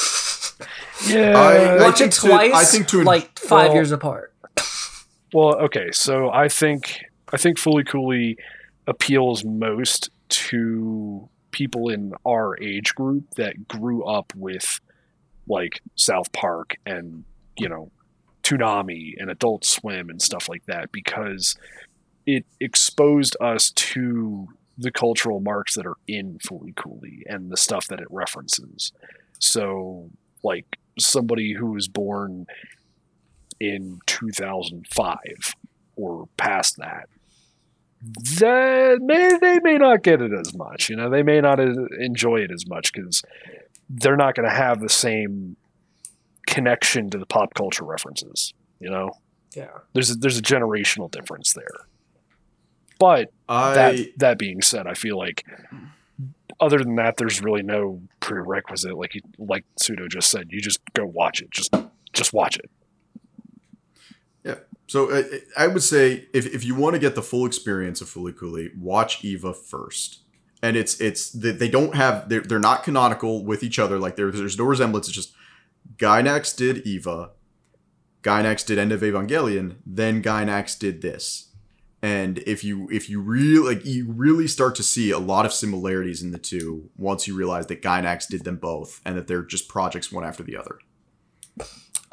Yeah. 1.06 1.36
I- 1.36 1.82
Watch 1.82 1.98
think 1.98 2.12
it 2.12 2.20
to- 2.20 2.28
twice, 2.28 2.52
I 2.54 2.64
think 2.64 2.86
to 2.88 3.00
en- 3.00 3.04
like 3.06 3.38
five 3.38 3.68
well- 3.68 3.74
years 3.74 3.90
apart. 3.92 4.32
Well, 5.32 5.56
okay, 5.62 5.90
so 5.92 6.30
I 6.30 6.48
think 6.48 7.00
I 7.32 7.36
think 7.36 7.58
Fooly 7.58 7.84
Cooly 7.86 8.38
appeals 8.86 9.44
most 9.44 10.10
to 10.28 11.28
people 11.50 11.88
in 11.88 12.12
our 12.24 12.56
age 12.62 12.94
group 12.94 13.28
that 13.36 13.66
grew 13.66 14.04
up 14.04 14.32
with 14.36 14.78
like 15.48 15.82
South 15.96 16.32
Park 16.32 16.76
and 16.86 17.24
you 17.58 17.68
know 17.68 17.90
Toonami 18.44 19.14
and 19.18 19.30
Adult 19.30 19.64
Swim 19.64 20.08
and 20.10 20.20
stuff 20.22 20.48
like 20.48 20.66
that 20.66 20.92
because 20.92 21.56
it 22.26 22.44
exposed 22.60 23.36
us 23.40 23.70
to 23.70 24.48
the 24.76 24.90
cultural 24.90 25.40
marks 25.40 25.74
that 25.74 25.86
are 25.86 25.96
in 26.06 26.38
Fooly 26.38 26.74
Cooly 26.74 27.24
and 27.26 27.50
the 27.50 27.56
stuff 27.56 27.86
that 27.88 28.00
it 28.00 28.08
references. 28.10 28.92
So, 29.38 30.10
like 30.42 30.78
somebody 30.98 31.54
who 31.54 31.72
was 31.72 31.88
born 31.88 32.46
in 33.60 34.00
2005 34.06 35.16
or 35.96 36.28
past 36.36 36.76
that 36.76 37.08
that 38.38 38.98
may 39.00 39.38
they 39.40 39.58
may 39.60 39.78
not 39.78 40.02
get 40.02 40.20
it 40.20 40.32
as 40.32 40.54
much. 40.54 40.88
You 40.90 40.96
know, 40.96 41.08
they 41.08 41.22
may 41.22 41.40
not 41.40 41.58
enjoy 41.60 42.36
it 42.40 42.50
as 42.50 42.66
much 42.66 42.92
because 42.92 43.22
they're 43.88 44.16
not 44.16 44.34
going 44.34 44.48
to 44.48 44.54
have 44.54 44.80
the 44.80 44.88
same 44.88 45.56
connection 46.46 47.10
to 47.10 47.18
the 47.18 47.26
pop 47.26 47.54
culture 47.54 47.84
references. 47.84 48.52
You 48.80 48.90
know, 48.90 49.12
Yeah. 49.54 49.68
there's 49.92 50.10
a, 50.10 50.14
there's 50.14 50.38
a 50.38 50.42
generational 50.42 51.10
difference 51.10 51.52
there. 51.52 51.86
But 52.98 53.32
I 53.48 53.74
that 53.74 53.96
that 54.18 54.38
being 54.38 54.62
said, 54.62 54.86
I 54.86 54.94
feel 54.94 55.18
like 55.18 55.44
other 56.60 56.78
than 56.78 56.94
that, 56.96 57.16
there's 57.16 57.42
really 57.42 57.62
no 57.62 58.00
prerequisite. 58.20 58.96
Like 58.96 59.14
you, 59.16 59.20
like 59.38 59.64
Pseudo 59.80 60.06
just 60.08 60.30
said, 60.30 60.46
you 60.50 60.60
just 60.60 60.80
go 60.94 61.04
watch 61.04 61.40
it. 61.42 61.50
Just 61.50 61.74
just 62.12 62.32
watch 62.32 62.56
it. 62.56 62.70
Yeah. 64.44 64.56
So 64.86 65.10
uh, 65.10 65.22
I 65.56 65.66
would 65.66 65.82
say 65.82 66.26
if, 66.32 66.46
if 66.54 66.64
you 66.64 66.74
want 66.74 66.94
to 66.94 67.00
get 67.00 67.14
the 67.14 67.22
full 67.22 67.46
experience 67.46 68.00
of 68.00 68.08
Fooly 68.08 68.36
Cooly, 68.36 68.70
watch 68.78 69.24
Eva 69.24 69.52
first. 69.52 70.20
And 70.62 70.76
it's 70.76 71.00
it's 71.00 71.30
they, 71.30 71.50
they 71.50 71.68
don't 71.68 71.94
have 71.94 72.28
they're, 72.28 72.40
they're 72.40 72.58
not 72.58 72.84
canonical 72.84 73.44
with 73.44 73.62
each 73.62 73.78
other. 73.78 73.98
Like 73.98 74.16
there, 74.16 74.30
there's 74.30 74.56
no 74.58 74.64
resemblance. 74.64 75.08
It's 75.08 75.16
just 75.16 75.34
Gainax 75.96 76.56
did 76.56 76.86
Eva, 76.86 77.30
Gainax 78.22 78.66
did 78.66 78.78
End 78.78 78.92
of 78.92 79.02
Evangelion, 79.02 79.76
then 79.86 80.22
Gainax 80.22 80.78
did 80.78 81.02
this. 81.02 81.50
And 82.02 82.38
if 82.40 82.62
you 82.62 82.88
if 82.90 83.08
you 83.08 83.20
really 83.22 83.74
like 83.74 83.84
you 83.86 84.10
really 84.12 84.46
start 84.46 84.74
to 84.74 84.82
see 84.82 85.10
a 85.10 85.18
lot 85.18 85.46
of 85.46 85.52
similarities 85.54 86.22
in 86.22 86.32
the 86.32 86.38
two 86.38 86.90
once 86.98 87.26
you 87.26 87.34
realize 87.34 87.66
that 87.68 87.80
Gainax 87.80 88.28
did 88.28 88.44
them 88.44 88.56
both 88.56 89.00
and 89.06 89.16
that 89.16 89.26
they're 89.26 89.42
just 89.42 89.68
projects 89.68 90.12
one 90.12 90.22
after 90.24 90.42
the 90.42 90.56
other. 90.56 90.78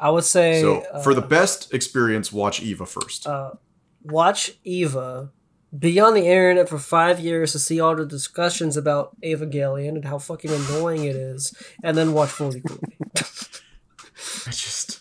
I 0.00 0.08
would 0.10 0.24
say 0.24 0.62
So 0.62 0.80
uh, 0.92 1.02
for 1.02 1.14
the 1.14 1.20
best 1.20 1.74
experience, 1.74 2.32
watch 2.32 2.62
Eva 2.62 2.86
first. 2.86 3.26
uh, 3.26 3.50
watch 4.02 4.52
Eva, 4.64 5.30
be 5.78 6.00
on 6.00 6.14
the 6.14 6.26
internet 6.26 6.68
for 6.70 6.78
five 6.78 7.20
years 7.20 7.52
to 7.52 7.58
see 7.58 7.78
all 7.78 7.94
the 7.94 8.06
discussions 8.06 8.76
about 8.76 9.14
Evangelion 9.22 9.90
and 9.90 10.04
how 10.06 10.18
fucking 10.18 10.50
annoying 10.50 11.04
it 11.04 11.16
is, 11.16 11.54
and 11.82 11.96
then 11.96 12.14
watch 12.14 12.30
Fooly 12.30 12.62
Cooly. 12.66 12.96
I 14.46 14.50
just, 14.50 15.00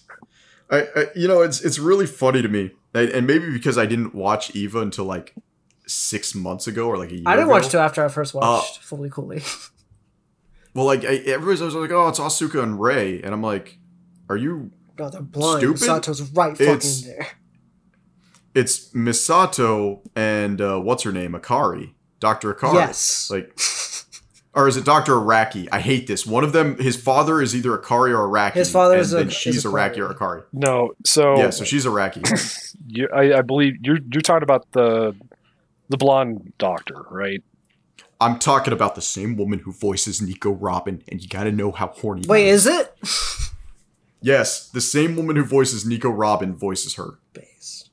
I, 0.69 0.87
I, 0.95 1.05
you 1.15 1.27
know, 1.27 1.41
it's 1.41 1.61
it's 1.61 1.79
really 1.79 2.05
funny 2.07 2.41
to 2.41 2.47
me, 2.47 2.71
and, 2.93 3.09
and 3.09 3.27
maybe 3.27 3.51
because 3.51 3.77
I 3.77 3.85
didn't 3.85 4.13
watch 4.15 4.55
Eva 4.55 4.79
until 4.79 5.05
like 5.05 5.33
six 5.87 6.33
months 6.35 6.67
ago 6.67 6.87
or 6.87 6.97
like 6.97 7.11
a 7.11 7.15
year. 7.15 7.23
I 7.25 7.31
didn't 7.35 7.45
ago. 7.49 7.53
watch 7.53 7.67
till 7.69 7.81
after 7.81 8.03
I 8.05 8.07
first 8.07 8.35
Uh, 8.35 8.39
watched 8.39 8.81
Fooly 8.81 9.11
Cooly. 9.11 9.41
Well, 10.73 10.85
like 10.85 11.03
I, 11.03 11.15
everybody's 11.27 11.59
always 11.61 11.75
like, 11.75 11.91
"Oh, 11.91 12.07
it's 12.07 12.17
Asuka 12.19 12.63
and 12.63 12.79
Ray," 12.79 13.21
and 13.21 13.33
I'm 13.33 13.41
like, 13.43 13.77
"Are 14.29 14.37
you?" 14.37 14.71
No, 14.97 15.09
they're 15.09 15.21
blind. 15.21 15.59
Stupid? 15.59 15.81
Sato's 15.81 16.21
right 16.31 16.53
It's- 16.61 17.01
fucking 17.01 17.13
there. 17.17 17.27
It's 18.55 18.89
Misato 18.93 19.99
and 20.15 20.61
uh, 20.61 20.79
what's 20.79 21.03
her 21.03 21.11
name, 21.11 21.33
Akari, 21.33 21.93
Doctor 22.21 22.53
Akari. 22.53 22.75
Yes. 22.75 23.29
Like, 23.29 23.51
or 24.53 24.67
is 24.67 24.77
it 24.77 24.85
Doctor 24.85 25.13
Araki? 25.13 25.67
I 25.71 25.79
hate 25.79 26.07
this. 26.07 26.25
One 26.25 26.43
of 26.43 26.51
them, 26.51 26.77
his 26.77 27.01
father 27.01 27.41
is 27.41 27.55
either 27.55 27.77
Akari 27.77 28.11
or 28.11 28.27
Araki. 28.27 28.53
His 28.53 28.71
father 28.71 28.95
and 28.95 29.01
is 29.01 29.13
a- 29.13 29.17
then 29.17 29.27
is 29.27 29.33
she's 29.33 29.63
Akari. 29.63 29.95
Araki 29.95 30.09
or 30.09 30.13
Akari. 30.13 30.43
No, 30.51 30.93
so 31.05 31.37
Yeah, 31.37 31.49
so 31.49 31.63
she's 31.63 31.85
Araki. 31.85 32.75
you, 32.87 33.07
I, 33.13 33.39
I 33.39 33.41
believe 33.41 33.77
you're 33.81 33.99
you're 34.11 34.21
talking 34.21 34.43
about 34.43 34.71
the 34.71 35.15
the 35.89 35.97
blonde 35.97 36.53
doctor, 36.57 37.05
right? 37.09 37.41
I'm 38.19 38.37
talking 38.37 38.71
about 38.71 38.95
the 38.95 39.01
same 39.01 39.35
woman 39.35 39.59
who 39.59 39.71
voices 39.71 40.21
Nico 40.21 40.51
Robin, 40.51 41.03
and 41.07 41.21
you 41.21 41.27
gotta 41.27 41.51
know 41.51 41.71
how 41.71 41.87
horny. 41.87 42.27
Wait, 42.27 42.47
is 42.47 42.67
it? 42.67 42.95
Yes, 44.21 44.69
the 44.69 44.81
same 44.81 45.15
woman 45.15 45.35
who 45.35 45.43
voices 45.43 45.85
Nico 45.85 46.09
Robin 46.09 46.55
voices 46.55 46.95
her. 46.95 47.17
Base. 47.33 47.89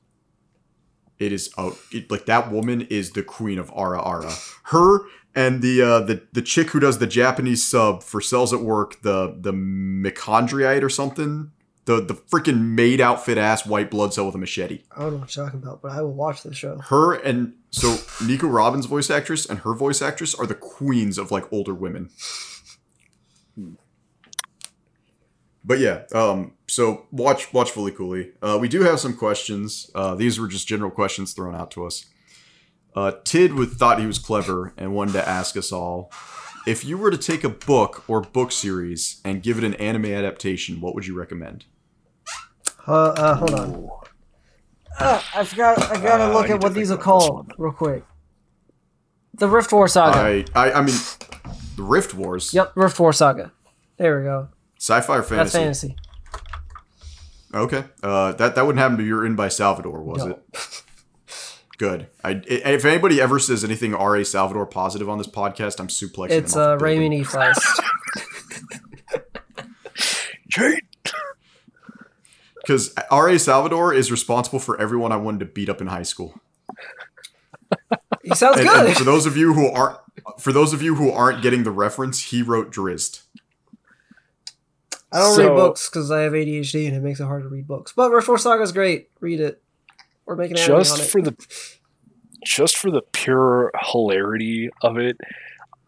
It 1.17 1.33
is 1.33 1.51
oh, 1.57 1.77
it, 1.91 2.11
like 2.11 2.27
that 2.27 2.51
woman 2.51 2.81
is 2.81 3.11
the 3.11 3.23
queen 3.23 3.57
of 3.57 3.71
Ara 3.75 4.01
Ara. 4.01 4.31
Her 4.65 4.99
and 5.35 5.61
the 5.61 5.81
uh, 5.81 5.99
the 6.01 6.23
the 6.31 6.41
chick 6.41 6.69
who 6.71 6.79
does 6.79 6.99
the 6.99 7.07
Japanese 7.07 7.65
sub 7.67 8.03
for 8.03 8.21
Cells 8.21 8.53
at 8.53 8.61
Work, 8.61 9.01
the 9.01 9.35
the 9.39 9.53
Mechondriite 9.53 10.83
or 10.83 10.89
something. 10.89 11.51
The 11.85 12.01
the 12.01 12.13
freaking 12.13 12.75
maid 12.75 13.01
outfit 13.01 13.37
ass 13.37 13.65
white 13.65 13.89
blood 13.89 14.13
cell 14.13 14.25
with 14.25 14.35
a 14.35 14.37
machete. 14.37 14.83
I 14.95 15.01
don't 15.01 15.13
know 15.13 15.17
what 15.19 15.35
you're 15.35 15.45
talking 15.45 15.61
about, 15.61 15.81
but 15.81 15.91
I 15.91 16.01
will 16.01 16.13
watch 16.13 16.43
the 16.43 16.53
show. 16.53 16.77
Her 16.77 17.15
and 17.15 17.53
so 17.71 17.97
Nico 18.23 18.47
Robin's 18.47 18.85
voice 18.85 19.09
actress 19.09 19.45
and 19.45 19.59
her 19.59 19.73
voice 19.73 20.01
actress 20.01 20.35
are 20.35 20.45
the 20.45 20.55
queens 20.55 21.17
of 21.17 21.31
like 21.31 21.51
older 21.51 21.73
women. 21.73 22.09
But 25.63 25.79
yeah, 25.79 26.03
um, 26.13 26.53
so 26.67 27.05
watch 27.11 27.53
watch 27.53 27.71
Fooly 27.71 27.95
cooly. 27.95 28.31
Uh, 28.41 28.57
we 28.59 28.67
do 28.67 28.81
have 28.81 28.99
some 28.99 29.15
questions. 29.15 29.89
Uh, 29.93 30.15
these 30.15 30.39
were 30.39 30.47
just 30.47 30.67
general 30.67 30.91
questions 30.91 31.33
thrown 31.33 31.55
out 31.55 31.71
to 31.71 31.85
us. 31.85 32.05
Uh, 32.95 33.11
Tid 33.23 33.53
would, 33.53 33.71
thought 33.71 33.99
he 33.99 34.07
was 34.07 34.19
clever 34.19 34.73
and 34.77 34.93
wanted 34.93 35.13
to 35.13 35.27
ask 35.27 35.55
us 35.55 35.71
all: 35.71 36.11
If 36.67 36.83
you 36.83 36.97
were 36.97 37.11
to 37.11 37.17
take 37.17 37.43
a 37.43 37.49
book 37.49 38.03
or 38.09 38.21
book 38.21 38.51
series 38.51 39.21
and 39.23 39.43
give 39.43 39.57
it 39.57 39.63
an 39.63 39.75
anime 39.75 40.05
adaptation, 40.05 40.81
what 40.81 40.95
would 40.95 41.05
you 41.07 41.17
recommend? 41.17 41.65
Uh, 42.87 43.09
uh 43.09 43.35
hold 43.35 43.53
on. 43.53 43.89
Uh, 44.99 45.21
I 45.35 45.43
forgot. 45.45 45.79
I 45.79 46.01
gotta 46.01 46.23
Uh, 46.25 46.29
I 46.29 46.33
look 46.33 46.47
need 46.47 46.53
at 46.55 46.63
what 46.63 46.73
these 46.73 46.91
are 46.91 46.95
think 46.95 47.05
about 47.05 47.19
this 47.19 47.27
called 47.29 47.53
real 47.57 47.71
quick. 47.71 48.03
The 49.35 49.47
Rift 49.47 49.71
War 49.71 49.87
Saga. 49.87 50.17
I, 50.19 50.45
I 50.55 50.71
I 50.73 50.81
mean, 50.81 50.95
the 51.77 51.83
Rift 51.83 52.13
Wars, 52.13 52.53
Yep, 52.53 52.73
Rift 52.75 52.99
War 52.99 53.13
Saga. 53.13 53.51
There 53.97 54.17
we 54.19 54.23
go. 54.25 54.49
sci-fi 54.77 55.17
or 55.17 55.23
fantasy? 55.23 55.35
That's 55.35 55.51
fantasy. 55.51 55.87
fantasy. 55.87 55.95
Okay. 57.53 57.83
Uh, 58.03 58.33
that 58.33 58.55
that 58.55 58.65
wouldn't 58.65 58.79
happen 58.79 58.97
to 58.97 59.03
you're 59.03 59.25
in 59.25 59.35
by 59.35 59.47
Salvatore, 59.47 60.01
was 60.03 60.25
No. 60.25 60.31
it? 60.31 60.83
Good. 61.79 62.07
I, 62.23 62.31
i- 62.31 62.43
if 62.47 62.85
anybody 62.85 63.19
ever 63.19 63.39
says 63.39 63.63
anything 63.63 63.95
R.A. 63.95 64.23
Salvatore 64.25 64.67
positive 64.67 65.09
on 65.09 65.17
this 65.17 65.27
podcast, 65.27 65.79
I'm 65.79 65.87
suplexing 65.87 66.31
It's 66.31 66.53
them 66.53 66.61
uh, 66.61 66.73
off 66.73 66.79
the 66.79 66.85
building. 66.85 66.99
Raymond 67.11 67.13
E. 67.13 67.23
Feist. 67.23 67.79
Jade. 70.49 70.81
Because 72.61 72.93
R.A. 73.09 73.39
Salvatore 73.39 73.93
is 73.93 74.11
responsible 74.11 74.59
for 74.59 74.79
everyone 74.79 75.11
I 75.11 75.15
wanted 75.17 75.39
to 75.39 75.45
beat 75.45 75.69
up 75.69 75.81
in 75.81 75.87
high 75.87 76.03
school. 76.03 76.39
He 78.23 78.35
sounds 78.35 78.57
And, 78.59 78.67
good. 78.67 78.87
and 78.87 78.97
for 78.97 79.03
those 79.05 79.25
of 79.25 79.37
you 79.37 79.53
who 79.53 79.69
aren't, 79.69 79.97
for 80.39 80.51
those 80.51 80.73
of 80.73 80.81
you 80.81 80.95
who 80.95 81.09
aren't 81.11 81.41
getting 81.41 81.63
the 81.63 81.71
reference, 81.71 82.25
he 82.25 82.41
wrote 82.41 82.71
Drizzt. 82.71 83.21
I 85.11 85.19
don't 85.19 85.35
So- 85.35 85.47
read 85.47 85.55
books 85.55 85.89
because 85.89 86.11
I 86.11 86.21
have 86.21 86.33
ADHD 86.33 86.87
and 86.87 86.95
it 86.95 87.01
makes 87.01 87.19
it 87.19 87.23
hard 87.25 87.43
to 87.43 87.49
read 87.49 87.67
books. 87.67 87.93
But 87.95 88.11
Rift 88.11 88.27
War 88.27 88.37
Saga 88.37 88.61
is 88.63 88.71
great. 88.73 89.09
Read 89.21 89.39
it 89.39 89.63
or 90.29 90.35
make 90.35 90.51
an 90.51 90.57
anime 90.57 90.75
on 90.75 90.79
just 90.81 90.99
it. 90.99 91.03
for 91.05 91.21
the 91.21 91.35
just 92.45 92.77
for 92.77 92.89
the 92.91 93.01
pure 93.11 93.71
hilarity 93.91 94.69
of 94.81 94.97
it, 94.97 95.17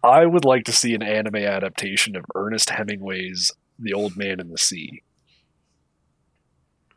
I 0.04 0.26
would 0.26 0.44
like 0.44 0.66
to 0.66 0.74
see 0.74 0.94
an 0.94 1.02
anime 1.04 1.36
adaptation 1.38 2.16
of 2.18 2.26
Ernest 2.36 2.70
Hemingway's 2.72 3.52
The 3.80 3.94
Old 3.94 4.18
Man 4.18 4.40
in 4.42 4.50
the 4.50 4.58
Sea. 4.58 5.02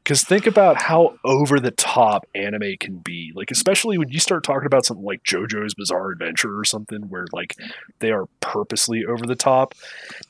Because 0.03 0.23
think 0.23 0.47
about 0.47 0.77
how 0.77 1.17
over 1.25 1.59
the 1.61 1.71
top 1.71 2.27
anime 2.35 2.75
can 2.79 2.99
be. 2.99 3.33
Like, 3.35 3.51
especially 3.51 3.97
when 3.97 4.11
you 4.11 4.19
start 4.21 4.45
talking 4.45 4.67
about 4.67 4.85
something 4.85 5.05
like 5.05 5.23
JoJo's 5.23 5.75
Bizarre 5.75 6.11
Adventure 6.11 6.59
or 6.59 6.65
something 6.65 7.09
where, 7.09 7.25
like, 7.33 7.55
they 8.01 8.11
are 8.11 8.27
purposely 8.41 9.05
over 9.07 9.25
the 9.25 9.35
top. 9.37 9.75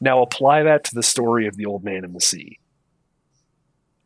Now, 0.01 0.23
apply 0.23 0.63
that 0.63 0.85
to 0.85 0.95
the 0.95 1.03
story 1.03 1.49
of 1.49 1.57
The 1.57 1.67
Old 1.67 1.83
Man 1.83 2.05
in 2.05 2.13
the 2.13 2.21
Sea. 2.21 2.59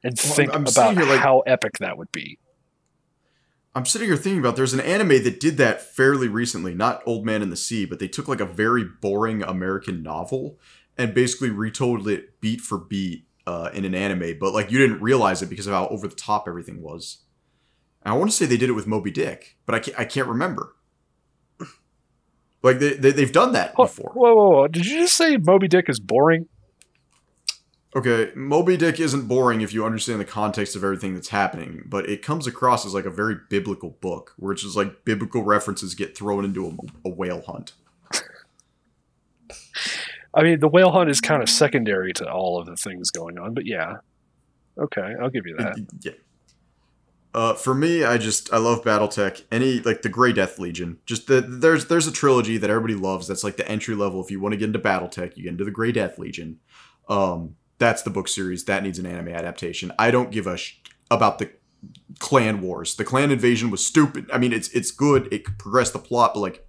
And 0.02 0.14
Well, 0.24 0.34
think 0.34 0.50
I'm- 0.52 0.60
I'm 0.64 0.66
about 0.94 0.94
like- 1.08 1.20
how 1.20 1.40
epic 1.40 1.78
that 1.80 1.98
would 1.98 2.12
be. 2.12 2.38
I'm 3.74 3.84
sitting 3.86 4.08
here 4.08 4.16
thinking 4.16 4.40
about 4.40 4.56
there's 4.56 4.74
an 4.74 4.80
anime 4.80 5.22
that 5.22 5.40
did 5.40 5.56
that 5.58 5.80
fairly 5.80 6.26
recently, 6.28 6.74
not 6.74 7.02
Old 7.06 7.24
Man 7.24 7.42
in 7.42 7.50
the 7.50 7.56
Sea, 7.56 7.84
but 7.84 7.98
they 7.98 8.08
took 8.08 8.26
like 8.26 8.40
a 8.40 8.46
very 8.46 8.84
boring 8.84 9.42
American 9.42 10.02
novel 10.02 10.58
and 10.96 11.14
basically 11.14 11.50
retold 11.50 12.08
it 12.08 12.40
beat 12.40 12.60
for 12.60 12.78
beat 12.78 13.26
uh, 13.46 13.70
in 13.72 13.84
an 13.84 13.94
anime, 13.94 14.36
but 14.38 14.52
like 14.52 14.70
you 14.70 14.78
didn't 14.78 15.00
realize 15.00 15.40
it 15.42 15.48
because 15.48 15.66
of 15.66 15.72
how 15.72 15.86
over 15.88 16.06
the 16.08 16.14
top 16.14 16.46
everything 16.46 16.82
was. 16.82 17.18
And 18.02 18.12
I 18.12 18.16
want 18.16 18.30
to 18.30 18.36
say 18.36 18.46
they 18.46 18.56
did 18.56 18.68
it 18.68 18.74
with 18.74 18.86
Moby 18.86 19.10
Dick, 19.10 19.56
but 19.64 19.74
I 19.74 19.78
can't, 19.78 19.98
I 19.98 20.04
can't 20.04 20.28
remember. 20.28 20.74
Like 22.62 22.80
they, 22.80 22.94
they 22.94 23.12
they've 23.12 23.32
done 23.32 23.52
that 23.52 23.74
Whoa, 23.76 23.84
before. 23.84 24.10
whoa, 24.14 24.34
whoa, 24.34 24.50
whoa. 24.50 24.68
Did 24.68 24.84
you 24.84 24.98
just 24.98 25.16
say 25.16 25.36
Moby 25.36 25.68
Dick 25.68 25.88
is 25.88 26.00
boring? 26.00 26.48
Okay, 27.96 28.30
Moby 28.34 28.76
Dick 28.76 29.00
isn't 29.00 29.28
boring 29.28 29.62
if 29.62 29.72
you 29.72 29.84
understand 29.84 30.20
the 30.20 30.26
context 30.26 30.76
of 30.76 30.84
everything 30.84 31.14
that's 31.14 31.28
happening, 31.28 31.84
but 31.86 32.08
it 32.08 32.22
comes 32.22 32.46
across 32.46 32.84
as 32.84 32.92
like 32.92 33.06
a 33.06 33.10
very 33.10 33.36
biblical 33.48 33.96
book, 34.02 34.34
where 34.36 34.52
it's 34.52 34.62
just 34.62 34.76
like 34.76 35.06
biblical 35.06 35.42
references 35.42 35.94
get 35.94 36.16
thrown 36.16 36.44
into 36.44 36.66
a, 36.66 37.08
a 37.08 37.10
whale 37.10 37.42
hunt. 37.42 37.72
I 40.34 40.42
mean, 40.42 40.60
the 40.60 40.68
whale 40.68 40.90
hunt 40.90 41.08
is 41.08 41.20
kind 41.20 41.42
of 41.42 41.48
secondary 41.48 42.12
to 42.14 42.30
all 42.30 42.60
of 42.60 42.66
the 42.66 42.76
things 42.76 43.10
going 43.10 43.38
on, 43.38 43.54
but 43.54 43.64
yeah. 43.64 43.96
Okay, 44.78 45.14
I'll 45.20 45.30
give 45.30 45.46
you 45.46 45.56
that. 45.56 45.78
Yeah. 46.00 46.12
Uh, 47.34 47.54
for 47.54 47.74
me, 47.74 48.04
I 48.04 48.18
just 48.18 48.52
I 48.52 48.58
love 48.58 48.82
BattleTech. 48.82 49.44
Any 49.50 49.80
like 49.80 50.02
the 50.02 50.08
Grey 50.08 50.32
Death 50.32 50.58
Legion. 50.58 50.98
Just 51.06 51.26
the 51.26 51.40
there's 51.40 51.86
there's 51.86 52.06
a 52.06 52.12
trilogy 52.12 52.58
that 52.58 52.70
everybody 52.70 52.94
loves. 52.94 53.26
That's 53.26 53.44
like 53.44 53.56
the 53.56 53.68
entry 53.68 53.94
level. 53.94 54.22
If 54.22 54.30
you 54.30 54.40
want 54.40 54.52
to 54.52 54.56
get 54.56 54.66
into 54.66 54.78
BattleTech, 54.78 55.36
you 55.36 55.44
get 55.44 55.52
into 55.52 55.64
the 55.64 55.70
Grey 55.70 55.92
Death 55.92 56.18
Legion. 56.18 56.60
Um, 57.08 57.56
that's 57.78 58.02
the 58.02 58.10
book 58.10 58.28
series 58.28 58.64
that 58.64 58.82
needs 58.82 58.98
an 58.98 59.06
anime 59.06 59.28
adaptation. 59.28 59.92
I 59.98 60.10
don't 60.10 60.30
give 60.30 60.46
a 60.46 60.56
sh- 60.56 60.80
about 61.10 61.38
the 61.38 61.50
clan 62.18 62.60
wars. 62.60 62.96
The 62.96 63.04
clan 63.04 63.30
invasion 63.30 63.70
was 63.70 63.86
stupid. 63.86 64.30
I 64.32 64.38
mean, 64.38 64.52
it's 64.52 64.68
it's 64.70 64.90
good. 64.90 65.32
It 65.32 65.44
progressed 65.58 65.92
the 65.92 65.98
plot, 65.98 66.34
but 66.34 66.40
like 66.40 66.66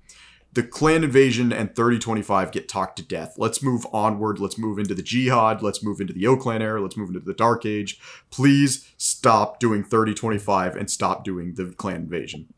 the 0.53 0.63
clan 0.63 1.03
invasion 1.03 1.53
and 1.53 1.75
3025 1.75 2.51
get 2.51 2.67
talked 2.67 2.97
to 2.97 3.03
death. 3.03 3.35
Let's 3.37 3.61
move 3.61 3.85
onward. 3.93 4.39
Let's 4.39 4.57
move 4.57 4.79
into 4.79 4.95
the 4.95 5.03
jihad. 5.03 5.61
Let's 5.61 5.83
move 5.83 6.01
into 6.01 6.13
the 6.13 6.25
O 6.27 6.37
clan 6.37 6.61
era. 6.61 6.81
Let's 6.81 6.97
move 6.97 7.09
into 7.09 7.19
the 7.19 7.33
dark 7.33 7.65
age. 7.65 7.99
Please 8.31 8.91
stop 8.97 9.59
doing 9.59 9.83
3025 9.83 10.75
and 10.75 10.89
stop 10.89 11.23
doing 11.23 11.53
the 11.55 11.73
clan 11.77 11.97
invasion. 11.97 12.51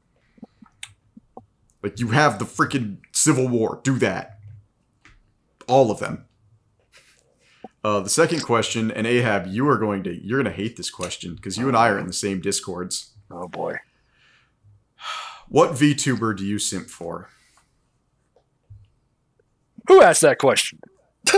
Like 1.83 1.99
you 1.99 2.09
have 2.09 2.39
the 2.39 2.45
freaking 2.45 2.99
civil 3.11 3.47
war. 3.47 3.81
Do 3.83 3.97
that. 3.99 4.39
All 5.67 5.91
of 5.91 5.99
them. 5.99 6.25
Uh, 7.83 7.99
the 7.99 8.09
second 8.09 8.41
question, 8.43 8.91
and 8.91 9.07
Ahab, 9.07 9.47
you 9.47 9.67
are 9.67 9.77
going 9.77 10.03
to 10.03 10.13
you're 10.25 10.41
going 10.41 10.53
to 10.53 10.61
hate 10.61 10.77
this 10.77 10.89
question 10.91 11.35
because 11.35 11.57
you 11.57 11.67
and 11.67 11.75
I 11.75 11.89
are 11.89 11.97
in 11.97 12.07
the 12.07 12.13
same 12.13 12.39
discords. 12.41 13.11
Oh 13.31 13.47
boy. 13.47 13.77
What 15.49 15.71
VTuber 15.71 16.37
do 16.37 16.45
you 16.45 16.59
simp 16.59 16.87
for? 16.89 17.29
Who 19.87 20.01
asked 20.01 20.21
that 20.21 20.37
question? 20.37 20.79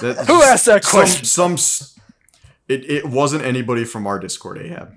That, 0.00 0.26
Who 0.26 0.42
asked 0.42 0.66
that 0.66 0.84
question? 0.84 1.24
Some, 1.24 1.56
some 1.56 2.02
it, 2.68 2.84
it 2.90 3.04
wasn't 3.06 3.44
anybody 3.44 3.84
from 3.84 4.08
our 4.08 4.18
Discord, 4.18 4.58
Ahab. 4.58 4.92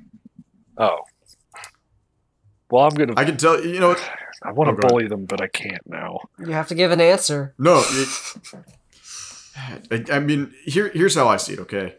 Oh. 0.76 0.98
Well, 2.72 2.84
I'm 2.86 2.96
gonna. 2.96 3.14
I 3.16 3.24
can 3.24 3.38
tell 3.38 3.64
you 3.64 3.80
know 3.80 3.90
what? 3.90 4.12
I 4.44 4.52
want 4.54 4.70
Oh, 4.70 4.76
to 4.76 4.82
go 4.82 4.88
bully 4.88 5.08
them, 5.08 5.26
but 5.26 5.40
I 5.40 5.48
can't 5.48 5.82
now. 5.88 6.18
You 6.40 6.52
have 6.52 6.68
to 6.70 6.76
give 6.76 6.90
an 6.92 7.00
answer. 7.00 7.54
No, 7.60 7.84
it, 7.86 8.10
I, 9.58 10.04
I 10.12 10.20
mean 10.20 10.54
here 10.64 10.90
here's 10.90 11.16
how 11.16 11.28
I 11.28 11.38
see 11.38 11.54
it. 11.54 11.60
Okay, 11.60 11.96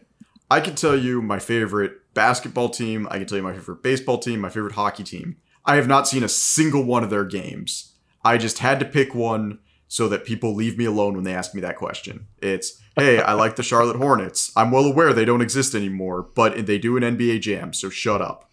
I 0.49 0.59
can 0.59 0.75
tell 0.75 0.97
you 0.97 1.21
my 1.21 1.39
favorite 1.39 2.13
basketball 2.13 2.69
team. 2.69 3.07
I 3.11 3.17
can 3.17 3.27
tell 3.27 3.37
you 3.37 3.43
my 3.43 3.53
favorite 3.53 3.83
baseball 3.83 4.17
team, 4.17 4.41
my 4.41 4.49
favorite 4.49 4.73
hockey 4.73 5.03
team. 5.03 5.37
I 5.65 5.75
have 5.75 5.87
not 5.87 6.07
seen 6.07 6.23
a 6.23 6.29
single 6.29 6.83
one 6.83 7.03
of 7.03 7.09
their 7.09 7.25
games. 7.25 7.93
I 8.23 8.37
just 8.37 8.59
had 8.59 8.79
to 8.79 8.85
pick 8.85 9.13
one 9.13 9.59
so 9.87 10.07
that 10.07 10.25
people 10.25 10.53
leave 10.53 10.77
me 10.77 10.85
alone 10.85 11.15
when 11.15 11.23
they 11.23 11.33
ask 11.33 11.53
me 11.55 11.61
that 11.61 11.75
question. 11.75 12.27
It's, 12.37 12.79
hey, 12.95 13.19
I 13.19 13.33
like 13.33 13.55
the 13.55 13.63
Charlotte 13.63 13.97
Hornets. 13.97 14.51
I'm 14.55 14.71
well 14.71 14.85
aware 14.85 15.13
they 15.13 15.25
don't 15.25 15.41
exist 15.41 15.73
anymore, 15.73 16.21
but 16.35 16.65
they 16.67 16.77
do 16.77 16.95
an 16.95 17.03
NBA 17.03 17.41
Jam, 17.41 17.73
so 17.73 17.89
shut 17.89 18.21
up. 18.21 18.49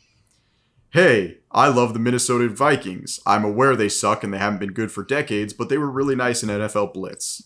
Hey, 0.90 1.38
I 1.50 1.68
love 1.68 1.92
the 1.92 1.98
Minnesota 1.98 2.48
Vikings. 2.48 3.20
I'm 3.26 3.44
aware 3.44 3.76
they 3.76 3.90
suck 3.90 4.24
and 4.24 4.32
they 4.32 4.38
haven't 4.38 4.60
been 4.60 4.72
good 4.72 4.90
for 4.90 5.04
decades, 5.04 5.52
but 5.52 5.68
they 5.68 5.76
were 5.76 5.90
really 5.90 6.16
nice 6.16 6.42
in 6.42 6.48
NFL 6.48 6.94
Blitz. 6.94 7.42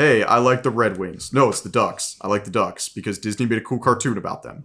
Hey, 0.00 0.22
I 0.22 0.38
like 0.38 0.62
the 0.62 0.70
Red 0.70 0.96
Wings. 0.96 1.30
No, 1.30 1.50
it's 1.50 1.60
the 1.60 1.68
Ducks. 1.68 2.16
I 2.22 2.28
like 2.28 2.44
the 2.44 2.50
Ducks 2.50 2.88
because 2.88 3.18
Disney 3.18 3.44
made 3.44 3.58
a 3.58 3.60
cool 3.60 3.78
cartoon 3.78 4.16
about 4.16 4.42
them. 4.42 4.64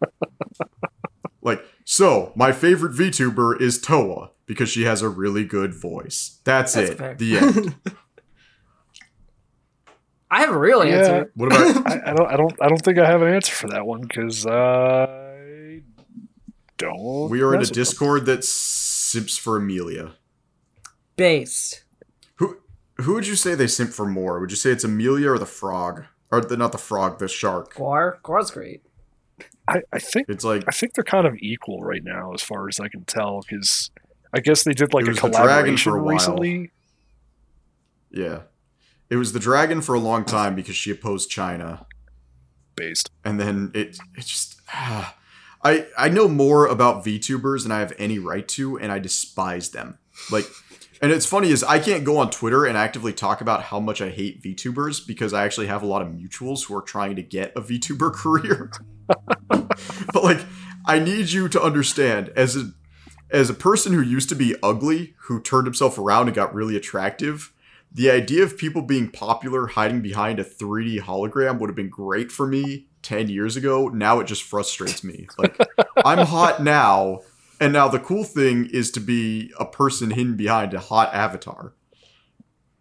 like, 1.42 1.64
so 1.84 2.32
my 2.36 2.52
favorite 2.52 2.92
VTuber 2.92 3.60
is 3.60 3.80
Toa 3.80 4.30
because 4.46 4.68
she 4.68 4.84
has 4.84 5.02
a 5.02 5.08
really 5.08 5.44
good 5.44 5.74
voice. 5.74 6.38
That's, 6.44 6.74
That's 6.74 6.90
it. 6.90 6.98
fair. 6.98 7.14
The 7.16 7.36
end. 7.36 7.74
I 10.30 10.42
have 10.42 10.54
a 10.54 10.58
real 10.58 10.84
Yeah. 10.84 10.98
answer. 10.98 11.32
What 11.34 11.46
about 11.46 11.86
I, 11.88 12.12
I 12.12 12.14
don't. 12.14 12.30
I 12.30 12.36
don't. 12.36 12.62
I 12.62 12.68
don't 12.68 12.84
think 12.84 12.98
I 13.00 13.06
have 13.06 13.22
an 13.22 13.34
answer 13.34 13.56
for 13.56 13.66
that 13.70 13.84
one 13.86 14.02
because 14.02 14.46
I 14.46 15.80
don't. 16.76 17.28
we 17.28 17.42
are 17.42 17.54
in 17.54 17.56
a 17.56 17.58
mess 17.62 17.70
them. 17.70 17.74
Discord 17.74 18.26
that 18.26 18.44
simps 18.44 19.36
for 19.36 19.56
Amelia. 19.56 20.12
Based. 21.16 21.82
Who 22.98 23.04
who 23.04 23.14
would 23.14 23.26
you 23.26 23.36
say 23.36 23.54
they 23.54 23.66
simp 23.66 23.92
for 23.92 24.06
more? 24.06 24.40
Would 24.40 24.50
you 24.50 24.56
say 24.56 24.70
it's 24.70 24.84
Amelia 24.84 25.30
or 25.30 25.38
the 25.38 25.46
frog? 25.46 26.04
Or 26.30 26.42
the, 26.42 26.58
not 26.58 26.72
the 26.72 26.78
frog, 26.78 27.18
the 27.20 27.28
shark. 27.28 27.74
Gura. 27.74 28.20
Gura's 28.20 28.50
great. 28.50 28.82
I, 29.66 29.80
I 29.92 29.98
think. 29.98 30.28
It's 30.28 30.44
like 30.44 30.64
I 30.68 30.72
think 30.72 30.92
they're 30.92 31.04
kind 31.04 31.26
of 31.26 31.34
equal 31.38 31.80
right 31.80 32.04
now, 32.04 32.34
as 32.34 32.42
far 32.42 32.68
as 32.68 32.78
I 32.80 32.88
can 32.88 33.04
tell. 33.04 33.40
Because 33.40 33.90
I 34.34 34.40
guess 34.40 34.64
they 34.64 34.72
did 34.72 34.92
like 34.92 35.06
a 35.06 35.08
was 35.08 35.16
the 35.20 35.28
dragon 35.28 35.40
collaboration 35.40 35.92
for 35.92 35.98
a 35.98 36.02
while. 36.02 36.12
recently. 36.14 36.70
yeah. 38.10 38.40
It 39.10 39.16
was 39.16 39.32
the 39.32 39.40
dragon 39.40 39.80
for 39.80 39.94
a 39.94 39.98
long 39.98 40.26
time 40.26 40.54
because 40.54 40.76
she 40.76 40.90
opposed 40.90 41.30
China. 41.30 41.86
Based. 42.76 43.10
and 43.24 43.40
then 43.40 43.72
it 43.74 43.98
it 44.16 44.24
just 44.24 44.60
ah. 44.72 45.16
I 45.64 45.86
I 45.96 46.08
know 46.08 46.28
more 46.28 46.66
about 46.66 47.04
VTubers 47.04 47.62
than 47.64 47.72
I 47.72 47.80
have 47.80 47.92
any 47.98 48.18
right 48.18 48.46
to, 48.48 48.78
and 48.78 48.92
I 48.92 48.98
despise 48.98 49.70
them. 49.70 49.98
Like, 50.30 50.46
and 51.00 51.12
it's 51.12 51.26
funny 51.26 51.50
is 51.50 51.62
I 51.62 51.78
can't 51.78 52.04
go 52.04 52.18
on 52.18 52.30
Twitter 52.30 52.64
and 52.64 52.76
actively 52.76 53.12
talk 53.12 53.40
about 53.40 53.64
how 53.64 53.80
much 53.80 54.00
I 54.00 54.10
hate 54.10 54.42
VTubers 54.42 55.06
because 55.06 55.32
I 55.32 55.44
actually 55.44 55.66
have 55.68 55.82
a 55.82 55.86
lot 55.86 56.02
of 56.02 56.08
mutuals 56.08 56.66
who 56.66 56.76
are 56.76 56.82
trying 56.82 57.16
to 57.16 57.22
get 57.22 57.52
a 57.56 57.60
VTuber 57.60 58.12
career. 58.14 58.70
but 59.48 60.24
like, 60.24 60.40
I 60.86 60.98
need 60.98 61.30
you 61.30 61.48
to 61.48 61.62
understand 61.62 62.30
as 62.30 62.56
a 62.56 62.72
as 63.30 63.50
a 63.50 63.54
person 63.54 63.92
who 63.92 64.00
used 64.00 64.28
to 64.30 64.34
be 64.34 64.56
ugly, 64.62 65.14
who 65.24 65.40
turned 65.40 65.66
himself 65.66 65.98
around 65.98 66.28
and 66.28 66.34
got 66.34 66.54
really 66.54 66.76
attractive. 66.76 67.52
The 67.92 68.10
idea 68.10 68.42
of 68.42 68.56
people 68.56 68.82
being 68.82 69.10
popular 69.10 69.66
hiding 69.66 70.00
behind 70.02 70.38
a 70.38 70.44
3D 70.44 71.00
hologram 71.00 71.58
would 71.58 71.68
have 71.68 71.76
been 71.76 71.90
great 71.90 72.30
for 72.32 72.46
me 72.46 72.86
10 73.02 73.28
years 73.28 73.56
ago. 73.56 73.88
Now 73.88 74.20
it 74.20 74.26
just 74.26 74.42
frustrates 74.42 75.04
me. 75.04 75.26
Like, 75.38 75.58
I'm 76.04 76.26
hot 76.26 76.62
now, 76.62 77.20
and 77.60 77.72
now 77.72 77.88
the 77.88 77.98
cool 77.98 78.24
thing 78.24 78.68
is 78.72 78.90
to 78.92 79.00
be 79.00 79.52
a 79.58 79.64
person 79.64 80.10
hidden 80.10 80.36
behind 80.36 80.74
a 80.74 80.80
hot 80.80 81.12
avatar. 81.14 81.72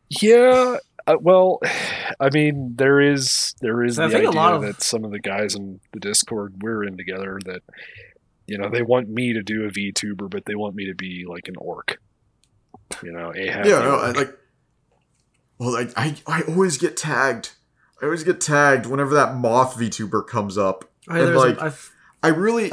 Yeah. 0.10 0.78
Uh, 1.06 1.16
well, 1.22 1.60
I 2.20 2.30
mean, 2.32 2.76
there 2.78 3.00
is 3.00 3.54
there 3.62 3.84
is 3.84 3.96
So 3.96 4.04
I 4.04 4.08
the 4.08 4.14
think 4.14 4.26
a 4.26 4.28
idea 4.30 4.40
lot 4.40 4.54
of- 4.54 4.62
that 4.64 4.82
some 4.82 5.04
of 5.04 5.12
the 5.12 5.20
guys 5.20 5.56
in 5.56 5.80
the 5.94 6.00
Discord 6.00 6.56
we're 6.62 6.84
in 6.84 6.98
together 6.98 7.40
that 7.46 7.62
you 8.48 8.58
know 8.58 8.70
they 8.70 8.82
want 8.82 9.10
me 9.10 9.34
to 9.34 9.42
do 9.44 9.66
a 9.66 9.70
VTuber, 9.70 10.30
but 10.30 10.46
they 10.46 10.56
want 10.56 10.76
me 10.76 10.86
to 10.88 10.96
be 10.96 11.26
like 11.28 11.48
an 11.48 11.56
orc. 11.58 12.00
You 13.04 13.12
know, 13.12 13.34
Ahab. 13.36 13.66
yeah, 13.66 13.76
the 13.80 13.84
no, 13.84 13.96
I, 13.98 14.12
like, 14.12 14.38
well, 15.60 15.74
like, 15.74 15.92
I, 15.98 16.16
I 16.26 16.42
always 16.44 16.78
get 16.78 16.96
tagged. 16.96 17.52
I 18.02 18.06
always 18.06 18.24
get 18.24 18.40
tagged 18.40 18.86
whenever 18.86 19.14
that 19.16 19.36
moth 19.36 19.76
VTuber 19.76 20.26
comes 20.26 20.58
up. 20.58 20.86
I, 21.10 21.20
And, 21.20 21.36
like, 21.36 21.58
a, 21.60 21.66
I've, 21.66 21.92
I 22.24 22.30
really 22.30 22.72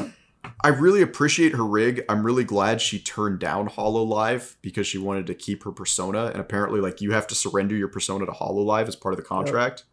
I 0.62 0.68
really 0.68 1.02
appreciate 1.02 1.52
her 1.52 1.64
rig. 1.64 2.04
I'm 2.08 2.24
really 2.24 2.44
glad 2.44 2.80
she 2.80 2.98
turned 2.98 3.38
down 3.38 3.68
Hololive 3.68 4.56
because 4.62 4.86
she 4.86 4.98
wanted 4.98 5.26
to 5.26 5.34
keep 5.34 5.64
her 5.64 5.72
persona 5.72 6.26
and 6.26 6.40
apparently 6.40 6.80
like 6.80 7.00
you 7.00 7.12
have 7.12 7.26
to 7.28 7.34
surrender 7.34 7.74
your 7.74 7.88
persona 7.88 8.26
to 8.26 8.32
Hololive 8.32 8.88
as 8.88 8.96
part 8.96 9.14
of 9.14 9.18
the 9.18 9.26
contract. 9.26 9.84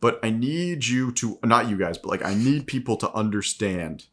But 0.00 0.20
I 0.22 0.30
need 0.30 0.86
you 0.86 1.12
to 1.12 1.38
not 1.44 1.68
you 1.68 1.76
guys, 1.76 1.98
but 1.98 2.08
like 2.08 2.24
I 2.24 2.34
need 2.34 2.66
people 2.66 2.96
to 2.98 3.12
understand 3.12 4.06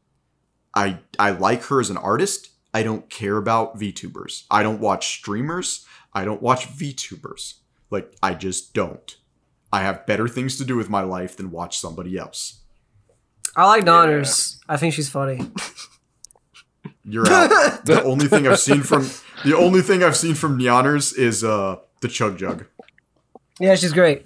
I 0.75 0.99
I 1.17 1.31
like 1.31 1.63
her 1.65 1.79
as 1.79 1.89
an 1.89 1.97
artist. 1.97 2.49
I 2.73 2.83
don't 2.83 3.09
care 3.09 3.37
about 3.37 3.79
VTubers. 3.79 4.43
I 4.51 4.61
don't 4.61 4.81
watch 4.81 5.07
streamers. 5.07 5.85
I 6.13 6.25
don't 6.25 6.41
watch 6.41 6.67
VTubers. 6.67 7.55
Like 7.89 8.13
I 8.21 8.33
just 8.33 8.73
don't. 8.73 9.15
I 9.71 9.81
have 9.81 10.05
better 10.05 10.27
things 10.27 10.57
to 10.57 10.65
do 10.65 10.75
with 10.75 10.89
my 10.89 11.01
life 11.01 11.37
than 11.37 11.51
watch 11.51 11.79
somebody 11.79 12.17
else. 12.17 12.61
I 13.55 13.65
like 13.65 13.85
Donners. 13.85 14.59
I 14.67 14.77
think 14.77 14.93
she's 14.93 15.09
funny. 15.09 15.39
You're 17.03 17.29
out. 17.29 17.49
the 17.85 18.01
only 18.03 18.27
thing 18.27 18.47
I've 18.47 18.59
seen 18.59 18.81
from 18.81 19.07
the 19.43 19.55
only 19.55 19.81
thing 19.81 20.03
I've 20.03 20.17
seen 20.17 20.33
from 20.33 20.57
Neoners 20.57 21.17
is 21.17 21.43
uh 21.43 21.77
the 22.01 22.07
Chug 22.07 22.37
Jug. 22.37 22.65
Yeah, 23.59 23.75
she's 23.75 23.93
great. 23.93 24.25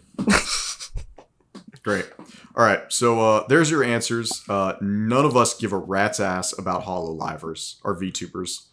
Great. 1.83 2.09
All 2.55 2.65
right, 2.65 2.81
so 2.89 3.19
uh, 3.21 3.47
there's 3.47 3.71
your 3.71 3.83
answers. 3.83 4.43
Uh, 4.49 4.73
none 4.81 5.23
of 5.23 5.37
us 5.37 5.53
give 5.53 5.71
a 5.71 5.77
rat's 5.77 6.19
ass 6.19 6.57
about 6.57 6.83
Hololivers 6.83 7.77
or 7.85 7.95
VTubers. 7.95 8.63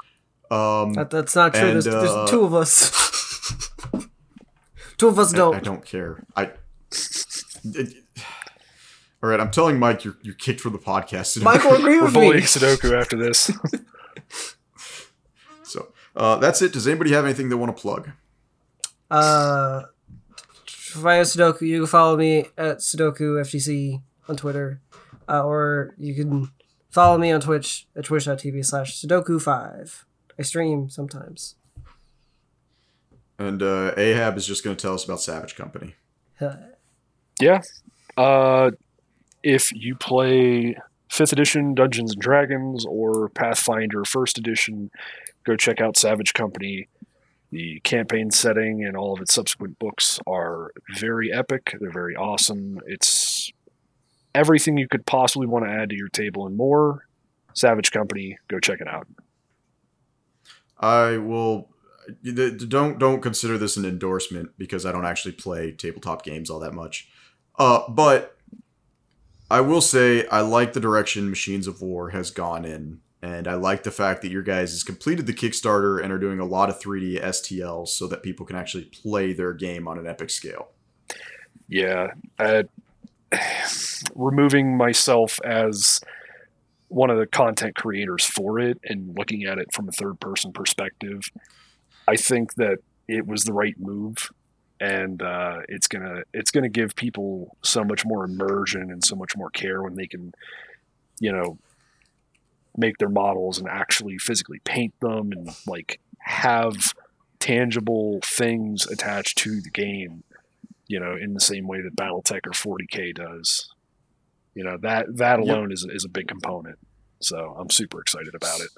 Um, 0.51 0.93
That, 0.95 1.11
that's 1.11 1.37
not 1.37 1.55
true. 1.55 1.69
And, 1.69 1.75
there's, 1.75 1.87
uh, 1.87 2.03
there's 2.03 2.31
two 2.31 2.43
of 2.43 2.53
us. 2.55 2.91
two 4.99 5.09
of 5.09 5.19
us 5.19 5.33
I, 5.33 5.37
don't. 5.37 5.55
I 5.55 5.61
don't 5.61 5.85
care. 5.85 6.25
I. 6.37 6.51
it- 7.65 8.03
all 9.27 9.31
right, 9.31 9.41
I'm 9.41 9.51
telling 9.51 9.81
Mike 9.81 10.05
you're 10.05 10.17
you're 10.23 10.35
kicked 10.37 10.61
from 10.61 10.73
the 10.73 10.79
podcast. 10.79 11.43
Michael, 11.43 11.73
agree 11.75 11.95
with 11.95 12.01
We're 12.01 12.05
with 12.05 12.15
bullying 12.15 12.35
me. 12.37 12.41
Sudoku 12.43 12.99
after 12.99 13.17
this. 13.17 13.51
So 15.65 15.89
uh, 16.15 16.37
that's 16.37 16.63
it. 16.63 16.73
Does 16.73 16.87
anybody 16.87 17.11
have 17.11 17.25
anything 17.25 17.49
they 17.49 17.57
want 17.57 17.77
to 17.77 17.81
plug? 17.81 18.11
Uh, 19.11 19.83
via 20.93 21.23
Sudoku, 21.23 21.63
you 21.63 21.81
can 21.81 21.87
follow 21.89 22.17
me 22.17 22.47
at 22.57 22.79
Sudoku 22.79 23.41
FGC 23.41 24.01
on 24.29 24.37
Twitter, 24.37 24.81
uh, 25.29 25.43
or 25.43 25.93
you 25.99 26.15
can 26.15 26.53
follow 26.89 27.19
me 27.19 27.33
on 27.33 27.41
Twitch 27.41 27.89
at 27.97 28.05
twitch.tv 28.05 28.65
slash 28.65 28.95
Sudoku5. 29.01 30.05
I 30.39 30.43
stream 30.43 30.89
sometimes. 30.89 31.57
And 33.41 33.61
uh, 33.61 33.93
Ahab 33.97 34.37
is 34.37 34.47
just 34.47 34.63
going 34.63 34.77
to 34.77 34.81
tell 34.81 34.95
us 34.95 35.05
about 35.05 35.21
Savage 35.21 35.57
Company. 35.57 35.97
Yeah. 37.41 37.61
Uh, 38.17 38.71
if 39.47 39.73
you 39.73 39.95
play 39.95 40.77
fifth 41.09 41.33
edition 41.33 41.73
Dungeons 41.73 42.13
and 42.13 42.21
Dragons 42.21 42.85
or 42.85 43.29
Pathfinder 43.29 44.05
first 44.05 44.39
edition, 44.39 44.91
go 45.45 45.55
check 45.55 45.81
out 45.81 45.97
Savage 45.97 46.35
Company. 46.35 46.89
The 47.53 47.79
campaign 47.85 48.33
setting 48.33 48.85
and 48.85 48.97
all 48.97 49.15
of 49.15 49.21
its 49.21 49.33
subsequent 49.33 49.79
books 49.79 50.19
are 50.27 50.73
very 50.97 51.33
epic. 51.33 51.77
They're 51.79 51.93
very 51.93 52.17
awesome. 52.17 52.81
It's 52.87 53.53
everything 54.35 54.79
you 54.79 54.89
could 54.89 55.07
possibly 55.07 55.47
want 55.47 55.65
to 55.65 55.71
add 55.71 55.91
to 55.91 55.97
your 55.97 56.09
table 56.09 56.45
and 56.45 56.57
more. 56.57 57.07
Savage 57.55 57.93
Company, 57.93 58.39
go 58.49 58.59
check 58.59 58.81
it 58.81 58.89
out. 58.89 59.07
I 60.81 61.19
will 61.19 61.69
don't 62.25 62.99
don't 62.99 63.21
consider 63.21 63.59
this 63.59 63.77
an 63.77 63.85
endorsement 63.85 64.51
because 64.59 64.85
I 64.85 64.91
don't 64.91 65.07
actually 65.07 65.33
play 65.33 65.71
tabletop 65.71 66.25
games 66.25 66.51
all 66.51 66.59
that 66.59 66.75
much. 66.75 67.09
Uh, 67.59 67.89
but 67.89 68.36
I 69.51 69.61
will 69.61 69.81
say 69.81 70.27
I 70.29 70.41
like 70.41 70.73
the 70.73 70.81
direction 70.81 71.31
Machines 71.31 71.67
of 71.67 71.81
War 71.81 72.11
has 72.11 72.31
gone 72.31 72.65
in, 72.65 73.01
and 73.23 73.47
I 73.47 73.55
like 73.55 73.83
the 73.83 73.91
fact 73.91 74.23
that 74.23 74.31
your 74.31 74.43
guys 74.43 74.73
has 74.73 74.83
completed 74.83 75.27
the 75.27 75.33
Kickstarter 75.33 76.03
and 76.03 76.13
are 76.13 76.19
doing 76.19 76.41
a 76.41 76.45
lot 76.45 76.69
of 76.69 76.81
3D 76.81 77.23
STLs 77.23 77.89
so 77.89 78.07
that 78.09 78.23
people 78.23 78.45
can 78.45 78.57
actually 78.57 78.85
play 78.85 79.33
their 79.33 79.53
game 79.53 79.87
on 79.87 79.99
an 79.99 80.07
epic 80.07 80.31
scale. 80.31 80.69
Yeah, 81.69 82.13
uh, 82.39 82.65
removing 84.15 84.77
myself 84.77 85.41
as 85.45 86.01
one 86.89 87.11
of 87.11 87.19
the 87.19 87.27
content 87.27 87.75
creators 87.75 88.25
for 88.25 88.61
it 88.61 88.79
and 88.85 89.17
looking 89.17 89.45
at 89.45 89.59
it 89.59 89.73
from 89.73 89.89
a 89.89 89.93
third 89.93 90.21
person 90.21 90.53
perspective 90.53 91.31
I 92.09 92.17
think 92.17 92.55
that 92.55 92.79
it 93.09 93.27
was 93.27 93.45
the 93.45 93.53
right 93.53 93.79
move, 93.79 94.31
and 94.81 95.23
uh, 95.23 95.61
it's 95.69 95.89
gonna 95.89 96.23
it's 96.35 96.51
gonna 96.51 96.69
give 96.69 96.95
people 96.97 97.57
so 97.63 97.85
much 97.85 98.05
more 98.05 98.25
immersion 98.25 98.91
and 98.91 99.05
so 99.05 99.17
much 99.17 99.37
more 99.37 99.51
care 99.51 99.83
when 99.83 99.95
they 99.95 100.07
can, 100.07 100.33
you 101.19 101.33
know, 101.33 101.59
make 102.77 102.99
their 102.99 103.09
models 103.09 103.59
and 103.59 103.69
actually 103.69 104.19
physically 104.19 104.61
paint 104.65 104.95
them 105.01 105.33
and 105.33 105.51
like 105.67 106.01
have 106.19 106.93
tangible 107.39 108.21
things 108.23 108.87
attached 108.87 109.39
to 109.39 109.61
the 109.61 109.71
game. 109.71 110.23
You 110.89 111.01
know, 111.01 111.17
in 111.17 111.35
the 111.35 111.41
same 111.41 111.67
way 111.67 111.81
that 111.81 111.97
BattleTech 111.97 112.47
or 112.47 112.53
40k 112.53 113.15
does. 113.15 113.69
You 114.55 114.65
know 114.65 114.79
that 114.83 115.17
that 115.17 115.41
alone 115.41 115.71
yep. 115.71 115.73
is 115.73 115.87
is 115.91 116.05
a 116.05 116.09
big 116.09 116.29
component. 116.29 116.79
So 117.21 117.57
I'm 117.59 117.71
super 117.71 118.01
excited 118.01 118.35
about 118.35 118.61
it. 118.61 118.69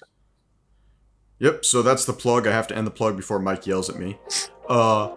Yep, 1.40 1.64
so 1.64 1.82
that's 1.82 2.04
the 2.04 2.12
plug. 2.12 2.46
I 2.46 2.52
have 2.52 2.66
to 2.68 2.76
end 2.76 2.86
the 2.86 2.92
plug 2.92 3.16
before 3.16 3.38
Mike 3.38 3.66
yells 3.66 3.88
at 3.88 3.96
me. 3.96 4.18
Uh, 4.68 5.08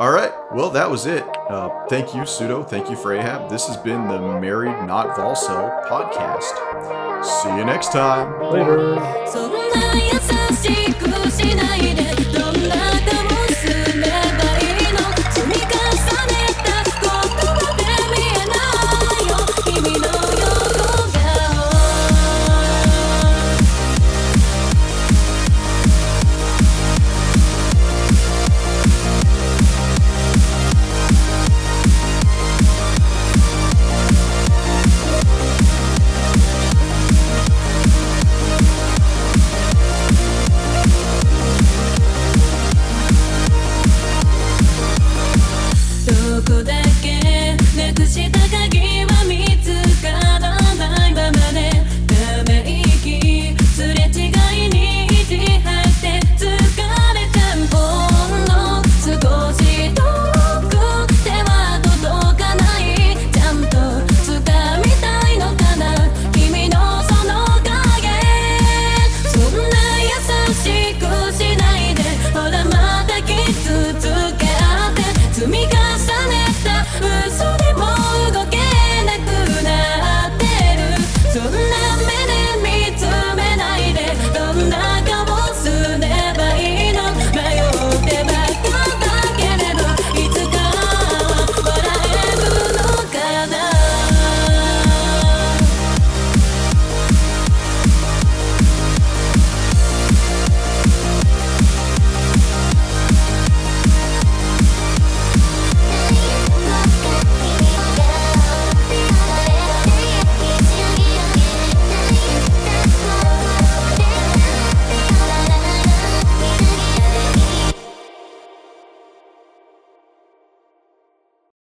all 0.00 0.12
right. 0.12 0.32
Well, 0.52 0.70
that 0.70 0.88
was 0.88 1.06
it. 1.06 1.24
Uh, 1.50 1.86
thank 1.88 2.14
you, 2.14 2.24
Pseudo. 2.24 2.62
Thank 2.62 2.88
you 2.88 2.94
for 2.94 3.12
Ahab. 3.12 3.50
This 3.50 3.66
has 3.66 3.76
been 3.76 4.06
the 4.06 4.20
Married 4.40 4.86
Not 4.86 5.16
Valso 5.16 5.70
podcast. 5.88 7.24
See 7.24 7.56
you 7.56 7.64
next 7.64 7.90
time. 7.90 8.40
Later. 8.52 8.94